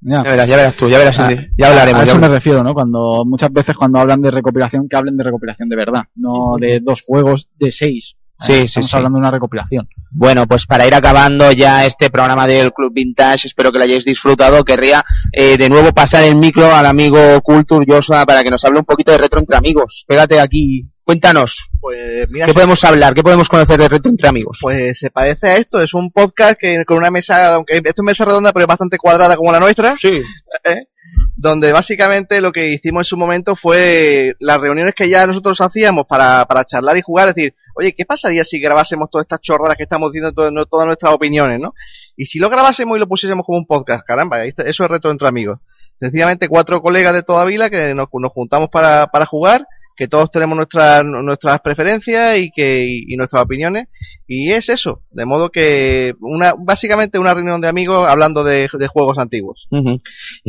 Ya. 0.00 0.22
Ya 0.24 0.30
verás, 0.30 0.48
ya 0.48 0.56
verás 0.56 0.74
tú, 0.76 0.88
ya 0.88 0.98
verás. 0.98 1.18
Ah, 1.20 1.30
ya 1.56 1.68
hablaremos. 1.68 2.02
A 2.02 2.04
ya 2.04 2.10
eso 2.10 2.20
me 2.20 2.28
refiero, 2.28 2.62
¿no? 2.64 2.74
Cuando 2.74 3.24
muchas 3.24 3.52
veces 3.52 3.76
cuando 3.76 4.00
hablan 4.00 4.20
de 4.20 4.32
recopilación, 4.32 4.88
que 4.88 4.96
hablen 4.96 5.16
de 5.16 5.22
recopilación 5.24 5.68
de 5.68 5.76
verdad, 5.76 6.02
no 6.16 6.56
de 6.58 6.80
dos 6.80 7.02
juegos 7.02 7.48
de 7.58 7.70
seis. 7.70 8.16
Sí, 8.42 8.52
Eh, 8.52 8.56
sí, 8.60 8.64
Estamos 8.80 8.90
sí. 8.90 8.96
hablando 8.96 9.16
de 9.16 9.20
una 9.20 9.30
recopilación. 9.30 9.88
Bueno, 10.10 10.46
pues 10.46 10.66
para 10.66 10.86
ir 10.86 10.94
acabando 10.94 11.50
ya 11.52 11.86
este 11.86 12.10
programa 12.10 12.46
del 12.46 12.72
Club 12.72 12.92
Vintage, 12.92 13.46
espero 13.46 13.70
que 13.72 13.78
lo 13.78 13.84
hayáis 13.84 14.04
disfrutado. 14.04 14.64
Querría 14.64 15.04
eh, 15.32 15.56
de 15.56 15.68
nuevo 15.68 15.92
pasar 15.92 16.24
el 16.24 16.34
micro 16.36 16.74
al 16.74 16.86
amigo 16.86 17.40
Culture 17.42 17.84
Joshua 17.88 18.26
para 18.26 18.42
que 18.42 18.50
nos 18.50 18.64
hable 18.64 18.80
un 18.80 18.84
poquito 18.84 19.12
de 19.12 19.18
retro 19.18 19.38
entre 19.40 19.56
amigos. 19.56 20.04
Pégate 20.06 20.38
aquí, 20.40 20.86
cuéntanos. 21.04 21.68
Pues 21.80 22.28
mira, 22.30 22.46
¿Qué 22.46 22.52
se- 22.52 22.54
podemos 22.54 22.82
hablar? 22.84 23.14
¿Qué 23.14 23.22
podemos 23.22 23.48
conocer 23.48 23.78
de 23.78 23.88
retro 23.88 24.10
entre 24.10 24.28
amigos? 24.28 24.58
Pues 24.60 24.98
se 24.98 25.10
parece 25.10 25.48
a 25.48 25.56
esto, 25.56 25.80
es 25.80 25.94
un 25.94 26.10
podcast 26.10 26.56
que 26.60 26.84
con 26.84 26.98
una 26.98 27.10
mesa, 27.10 27.54
aunque 27.54 27.76
esto 27.76 28.02
es 28.02 28.04
mesa 28.04 28.24
redonda, 28.24 28.52
pero 28.52 28.64
es 28.64 28.68
bastante 28.68 28.98
cuadrada 28.98 29.36
como 29.36 29.50
la 29.52 29.60
nuestra. 29.60 29.96
Sí. 29.98 30.20
¿eh? 30.64 30.88
Donde 31.36 31.72
básicamente 31.72 32.40
lo 32.40 32.52
que 32.52 32.68
hicimos 32.68 33.00
en 33.00 33.04
su 33.04 33.16
momento 33.16 33.56
fue 33.56 34.34
las 34.38 34.60
reuniones 34.60 34.94
que 34.94 35.08
ya 35.08 35.26
nosotros 35.26 35.60
hacíamos 35.60 36.06
para, 36.06 36.44
para 36.46 36.64
charlar 36.64 36.96
y 36.96 37.02
jugar, 37.02 37.34
decir, 37.34 37.54
oye, 37.74 37.94
¿qué 37.94 38.04
pasaría 38.04 38.44
si 38.44 38.60
grabásemos 38.60 39.10
todas 39.10 39.24
estas 39.24 39.40
chorradas 39.40 39.76
que 39.76 39.84
estamos 39.84 40.12
diciendo, 40.12 40.66
todas 40.66 40.86
nuestras 40.86 41.12
opiniones, 41.12 41.60
¿no? 41.60 41.74
Y 42.16 42.26
si 42.26 42.38
lo 42.38 42.50
grabásemos 42.50 42.96
y 42.96 43.00
lo 43.00 43.08
pusiésemos 43.08 43.44
como 43.46 43.58
un 43.58 43.66
podcast, 43.66 44.04
caramba, 44.04 44.44
eso 44.44 44.62
es 44.64 44.78
retro 44.78 45.10
entre 45.10 45.28
amigos. 45.28 45.58
Sencillamente 45.98 46.48
cuatro 46.48 46.82
colegas 46.82 47.14
de 47.14 47.22
toda 47.22 47.44
vila 47.44 47.70
que 47.70 47.94
nos, 47.94 48.08
nos 48.12 48.32
juntamos 48.32 48.68
para, 48.70 49.06
para 49.08 49.26
jugar, 49.26 49.66
que 49.96 50.08
todos 50.08 50.30
tenemos 50.30 50.56
nuestras, 50.56 51.04
nuestras 51.04 51.60
preferencias 51.60 52.38
y 52.38 52.50
que, 52.50 52.84
y, 52.86 53.12
y 53.12 53.16
nuestras 53.16 53.42
opiniones, 53.42 53.88
y 54.34 54.52
es 54.52 54.70
eso, 54.70 55.02
de 55.10 55.26
modo 55.26 55.50
que 55.50 56.14
una, 56.20 56.54
básicamente 56.56 57.18
una 57.18 57.34
reunión 57.34 57.60
de 57.60 57.68
amigos 57.68 58.08
hablando 58.08 58.42
de, 58.42 58.68
de 58.72 58.86
juegos 58.86 59.18
antiguos. 59.18 59.66
Ujú. 59.70 60.00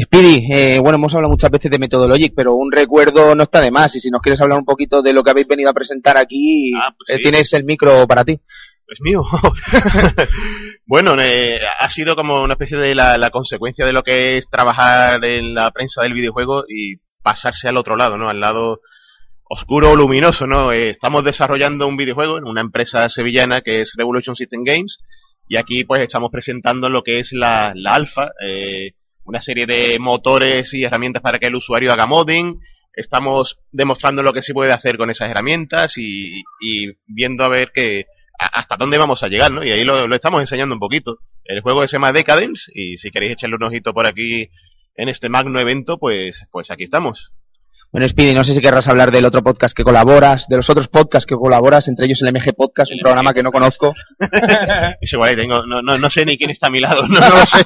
Speedy, 0.01 0.45
eh, 0.53 0.79
bueno, 0.79 0.95
hemos 0.95 1.13
hablado 1.13 1.31
muchas 1.31 1.51
veces 1.51 1.69
de 1.69 1.79
Methodologic, 1.79 2.33
pero 2.33 2.53
un 2.53 2.71
recuerdo 2.71 3.35
no 3.35 3.43
está 3.43 3.59
de 3.59 3.71
más. 3.71 3.93
Y 3.95 3.99
si 3.99 4.09
nos 4.09 4.21
quieres 4.21 4.39
hablar 4.39 4.59
un 4.59 4.65
poquito 4.65 5.01
de 5.01 5.11
lo 5.11 5.21
que 5.21 5.31
habéis 5.31 5.47
venido 5.47 5.69
a 5.69 5.73
presentar 5.73 6.17
aquí, 6.17 6.69
eh, 6.69 7.17
sí. 7.17 7.23
tienes 7.23 7.51
el 7.53 7.65
micro 7.65 8.07
para 8.07 8.23
ti. 8.23 8.39
Es 8.87 9.01
mío. 9.01 9.23
bueno, 10.85 11.15
eh, 11.19 11.59
ha 11.79 11.89
sido 11.89 12.15
como 12.15 12.41
una 12.41 12.53
especie 12.53 12.77
de 12.77 12.95
la, 12.95 13.17
la 13.17 13.31
consecuencia 13.31 13.85
de 13.85 13.93
lo 13.93 14.03
que 14.03 14.37
es 14.37 14.47
trabajar 14.49 15.23
en 15.25 15.53
la 15.53 15.71
prensa 15.71 16.03
del 16.03 16.13
videojuego 16.13 16.63
y 16.69 16.97
pasarse 17.21 17.67
al 17.67 17.77
otro 17.77 17.97
lado, 17.97 18.17
¿no? 18.17 18.29
Al 18.29 18.39
lado 18.39 18.81
oscuro 19.53 19.91
o 19.91 19.95
luminoso, 19.95 20.47
¿no? 20.47 20.71
Eh, 20.71 20.89
estamos 20.89 21.23
desarrollando 21.23 21.87
un 21.87 21.95
videojuego 21.95 22.37
en 22.37 22.45
una 22.45 22.61
empresa 22.61 23.07
sevillana 23.07 23.61
que 23.61 23.81
es 23.81 23.93
Revolution 23.95 24.35
System 24.35 24.63
Games 24.63 24.97
y 25.47 25.57
aquí 25.57 25.83
pues 25.83 26.01
estamos 26.01 26.31
presentando 26.31 26.89
lo 26.89 27.03
que 27.03 27.19
es 27.19 27.33
la, 27.33 27.73
alfa, 27.85 28.31
eh, 28.41 28.93
una 29.25 29.41
serie 29.41 29.65
de 29.65 29.99
motores 29.99 30.73
y 30.73 30.83
herramientas 30.83 31.21
para 31.21 31.37
que 31.37 31.47
el 31.47 31.55
usuario 31.55 31.93
haga 31.93 32.07
modding. 32.07 32.59
Estamos 32.95 33.59
demostrando 33.71 34.23
lo 34.23 34.33
que 34.33 34.41
se 34.41 34.53
puede 34.53 34.73
hacer 34.73 34.97
con 34.97 35.09
esas 35.09 35.29
herramientas 35.29 35.97
y, 35.97 36.41
y 36.59 36.91
viendo 37.07 37.43
a 37.43 37.49
ver 37.49 37.71
que 37.71 38.05
hasta 38.37 38.75
dónde 38.75 38.97
vamos 38.97 39.23
a 39.23 39.27
llegar, 39.27 39.51
¿no? 39.51 39.63
Y 39.63 39.71
ahí 39.71 39.83
lo, 39.83 40.07
lo 40.07 40.15
estamos 40.15 40.41
enseñando 40.41 40.75
un 40.75 40.79
poquito. 40.79 41.19
El 41.43 41.61
juego 41.61 41.87
se 41.87 41.93
llama 41.93 42.11
Decadence 42.11 42.71
y 42.73 42.97
si 42.97 43.11
queréis 43.11 43.33
echarle 43.33 43.55
un 43.55 43.63
ojito 43.63 43.93
por 43.93 44.07
aquí 44.07 44.49
en 44.95 45.09
este 45.09 45.29
magno 45.29 45.59
evento, 45.59 45.97
pues, 45.97 46.47
pues 46.51 46.71
aquí 46.71 46.83
estamos. 46.83 47.33
Bueno, 47.93 48.07
Speedy, 48.07 48.33
no 48.33 48.43
sé 48.43 48.55
si 48.55 48.59
querrás 48.59 48.87
hablar 48.87 49.11
del 49.11 49.23
otro 49.23 49.43
podcast 49.43 49.77
que 49.77 49.83
colaboras, 49.83 50.47
de 50.47 50.57
los 50.57 50.67
otros 50.67 50.87
podcasts 50.87 51.27
que 51.27 51.35
colaboras, 51.35 51.87
entre 51.87 52.07
ellos 52.07 52.23
el 52.23 52.33
MG 52.33 52.55
Podcast, 52.55 52.91
un 52.91 52.97
programa 52.97 53.35
que 53.35 53.43
no 53.43 53.51
conozco. 53.51 53.93
Es 54.99 55.13
igual, 55.13 55.29
ahí 55.29 55.35
tengo, 55.35 55.63
no, 55.67 55.83
no, 55.83 55.99
no 55.99 56.09
sé 56.09 56.25
ni 56.25 56.35
quién 56.35 56.49
está 56.49 56.67
a 56.67 56.69
mi 56.71 56.79
lado, 56.79 57.07
no, 57.07 57.19
no 57.19 57.29
lo 57.37 57.45
sé. 57.45 57.63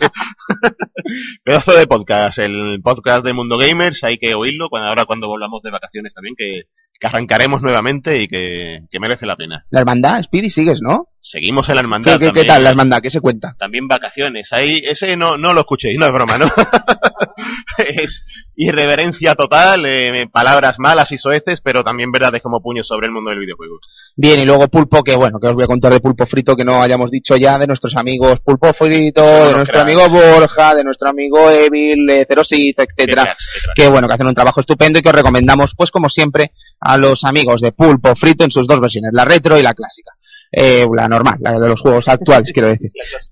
Pedazo 1.46 1.72
de 1.78 1.88
podcast, 1.88 2.40
el 2.40 2.82
podcast 2.84 3.26
de 3.26 3.32
Mundo 3.32 3.58
Gamers, 3.58 4.04
hay 4.04 4.18
que 4.18 4.36
oírlo 4.36 4.68
cuando, 4.70 4.90
ahora 4.90 5.06
cuando 5.06 5.30
volvamos 5.30 5.62
de 5.64 5.72
vacaciones 5.72 6.14
también, 6.14 6.36
que, 6.36 6.64
que 7.00 7.08
arrancaremos 7.08 7.62
nuevamente 7.62 8.20
y 8.20 8.28
que, 8.28 8.82
que 8.90 9.00
merece 9.00 9.26
la 9.26 9.36
pena. 9.36 9.66
La 9.70 9.82
hermandad, 9.82 10.22
Speedy, 10.24 10.50
sigues, 10.50 10.82
¿no? 10.82 11.10
Seguimos 11.20 11.68
en 11.70 11.76
la 11.76 11.82
hermandad. 11.82 12.14
¿Qué, 12.14 12.20
qué, 12.20 12.26
qué 12.26 12.28
también. 12.28 12.48
tal 12.48 12.64
la 12.64 12.70
hermandad? 12.70 13.02
¿Qué 13.02 13.10
se 13.10 13.20
cuenta? 13.20 13.56
También 13.58 13.88
vacaciones. 13.88 14.54
Ahí, 14.54 14.82
ese 14.86 15.18
no, 15.18 15.38
no 15.38 15.54
lo 15.54 15.62
escuchéis, 15.62 15.98
no 15.98 16.06
es 16.06 16.14
broma, 16.14 16.38
¿no? 16.38 16.46
es 17.78 18.52
irreverencia 18.56 19.36
total, 19.36 19.86
eh, 19.86 20.28
palabras 20.32 20.78
malas 20.80 21.12
y 21.12 21.18
soeces, 21.18 21.62
pero 21.62 21.84
también 21.84 22.12
verdades 22.12 22.42
como 22.42 22.62
puños 22.62 22.88
sobre 22.88 23.08
el 23.08 23.14
mundo 23.14 23.30
del 23.30 23.40
videojuego. 23.40 23.80
Bien, 24.16 24.40
y 24.40 24.46
luego 24.46 24.68
Pulpo, 24.68 25.04
que 25.04 25.16
bueno, 25.16 25.40
que 25.40 25.48
os 25.48 25.54
voy 25.54 25.64
a 25.64 25.68
contar 25.68 25.94
de 25.94 26.00
Pulpo 26.00 26.26
Frito 26.26 26.56
que 26.56 26.66
no 26.66 26.82
hayamos 26.82 27.12
dicho 27.12 27.36
ya, 27.36 27.58
de 27.58 27.68
nuestros 27.68 27.96
amigos 27.96 28.40
Pulpo 28.40 28.74
Frito, 28.74 29.22
de 29.22 29.54
nuestro 29.54 29.74
cracks. 29.74 29.82
amigo 29.82 30.10
Borja, 30.10 30.76
de 30.76 30.84
nuestro 30.84 31.10
amigo 31.10 31.50
Evil, 31.52 32.10
eh, 32.10 32.26
Zero 32.28 32.44
Sith, 32.44 32.80
etcétera, 32.80 33.36
que 33.76 33.88
bueno, 33.88 34.08
que 34.08 34.16
hacen 34.16 34.28
un 34.28 34.34
trabajo 34.34 34.60
estupendo 34.60 34.98
y 34.98 35.02
que 35.04 35.10
os 35.10 35.16
recomendamos, 35.16 35.76
pues 35.76 35.92
como 35.92 36.10
siempre, 36.10 36.52
a 36.88 36.98
los 36.98 37.26
amigos 37.26 37.60
de 37.60 37.74
Pulpo 37.74 38.16
Frito 38.16 38.46
en 38.46 38.52
sus 38.52 38.66
dos 38.66 38.80
versiones, 38.80 39.12
la 39.14 39.26
retro 39.26 39.60
y 39.60 39.62
la 39.62 39.74
clásica. 39.74 40.12
Eh, 40.50 40.88
la 40.96 41.10
normal, 41.10 41.36
la 41.42 41.60
de 41.60 41.68
los 41.68 41.82
juegos 41.82 42.08
actuales, 42.08 42.54
quiero 42.54 42.70
decir. 42.70 42.90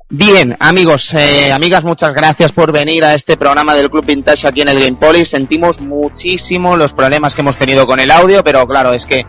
Bien, 0.10 0.58
amigos, 0.60 1.14
eh, 1.14 1.50
amigas, 1.54 1.86
muchas 1.86 2.14
gracias 2.14 2.52
por 2.52 2.74
venir 2.74 3.06
a 3.06 3.14
este 3.14 3.38
programa 3.38 3.74
del 3.74 3.90
Club 3.90 4.06
Vintage 4.06 4.46
aquí 4.46 4.62
en 4.62 4.68
el 4.68 4.80
Game 4.80 4.98
Polis. 4.98 5.30
Sentimos 5.30 5.80
muchísimo 5.80 6.76
los 6.76 6.92
problemas 6.92 7.34
que 7.34 7.40
hemos 7.40 7.56
tenido 7.56 7.88
con 7.88 8.02
el 8.02 8.12
audio, 8.12 8.44
pero 8.44 8.68
claro, 8.68 8.92
es 8.92 9.06
que 9.06 9.26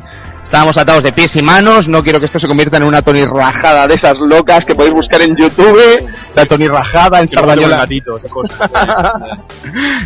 estábamos 0.47 0.77
atados 0.79 1.03
de 1.03 1.13
pies 1.13 1.35
y 1.37 1.43
manos. 1.43 1.89
No 1.89 2.03
quiero 2.03 2.21
que 2.21 2.27
esto 2.27 2.39
se 2.39 2.47
convierta 2.47 2.77
en 2.77 2.85
una 2.85 3.03
Tony 3.03 3.25
rajada 3.25 3.89
de 3.89 3.95
esas 3.95 4.19
locas 4.19 4.65
que 4.65 4.77
podéis 4.77 4.95
buscar 4.95 5.21
en 5.21 5.37
YouTube. 5.37 6.09
La 6.35 6.47
Tony 6.47 6.69
rajada 6.69 7.21
en 7.21 7.29
Sardañola. 7.29 7.87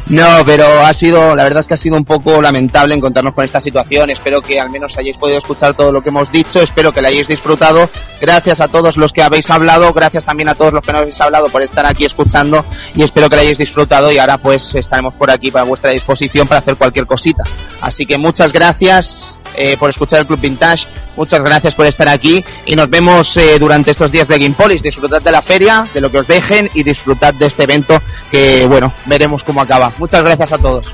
No, 0.07 0.27
pero 0.45 0.65
ha 0.85 0.93
sido, 0.95 1.37
la 1.37 1.45
verdad 1.45 1.61
es 1.61 1.67
que 1.67 1.75
ha 1.75 1.77
sido 1.77 1.97
un 1.97 2.05
poco 2.05 2.41
lamentable 2.43 2.95
encontrarnos 2.95 3.35
con 3.35 3.45
esta 3.45 3.61
situación. 3.61 4.11
Espero 4.11 4.41
que 4.41 4.59
al 4.59 4.71
menos 4.71 4.97
hayáis 4.97 5.17
podido 5.17 5.39
escuchar 5.39 5.75
todo 5.75 5.93
lo 5.93 6.03
que 6.03 6.09
hemos 6.09 6.33
dicho. 6.33 6.61
Espero 6.61 6.93
que 6.93 7.03
la 7.03 7.09
hayáis 7.09 7.29
disfrutado. 7.29 7.89
Gracias 8.21 8.61
a 8.61 8.69
todos 8.69 8.97
los 8.97 9.13
que 9.13 9.23
habéis 9.23 9.51
hablado. 9.51 9.93
Gracias 9.93 10.25
también 10.25 10.49
a 10.49 10.55
todos 10.55 10.73
los 10.73 10.83
que 10.83 10.93
no 10.93 10.99
habéis 10.99 11.21
hablado 11.21 11.49
por 11.51 11.63
estar 11.63 11.87
aquí 11.87 12.05
escuchando. 12.05 12.65
Y 12.95 13.03
espero 13.03 13.29
que 13.29 13.37
la 13.37 13.43
hayáis 13.43 13.59
disfrutado. 13.59 14.11
Y 14.11 14.19
ahora 14.19 14.39
pues 14.39 14.75
estaremos 14.75 15.15
por 15.15 15.31
aquí 15.31 15.51
para 15.51 15.65
vuestra 15.65 15.91
disposición 15.91 16.49
para 16.49 16.61
hacer 16.61 16.77
cualquier 16.77 17.07
cosita. 17.07 17.45
Así 17.81 18.07
que 18.07 18.19
muchas 18.19 18.53
gracias 18.53 19.39
eh, 19.55 19.77
por 19.77 19.91
escuchar 19.91 20.21
el 20.21 20.27
Club 20.27 20.40
Vintage. 20.41 20.87
Muchas 21.17 21.43
gracias 21.43 21.75
por 21.75 21.87
estar 21.87 22.09
aquí. 22.09 22.45
Y 22.67 22.77
nos 22.77 22.89
vemos 22.89 23.37
eh, 23.37 23.59
durante 23.59 23.91
estos 23.91 24.11
días 24.13 24.29
de 24.29 24.39
Gamepolis. 24.39 24.83
Disfrutad 24.83 25.23
de 25.23 25.31
la 25.31 25.43
feria, 25.43 25.89
de 25.93 26.01
lo 26.01 26.11
que 26.11 26.19
os 26.19 26.27
dejen 26.27 26.71
y 26.75 26.83
disfrutad 26.83 27.35
de 27.35 27.47
este 27.47 27.65
evento 27.65 28.03
que, 28.31 28.67
bueno, 28.67 28.93
veremos 29.07 29.45
cómo 29.45 29.61
acaba. 29.61 29.93
Muchas 29.99 30.23
gracias 30.23 30.53
a 30.53 30.59
todos. 30.59 30.93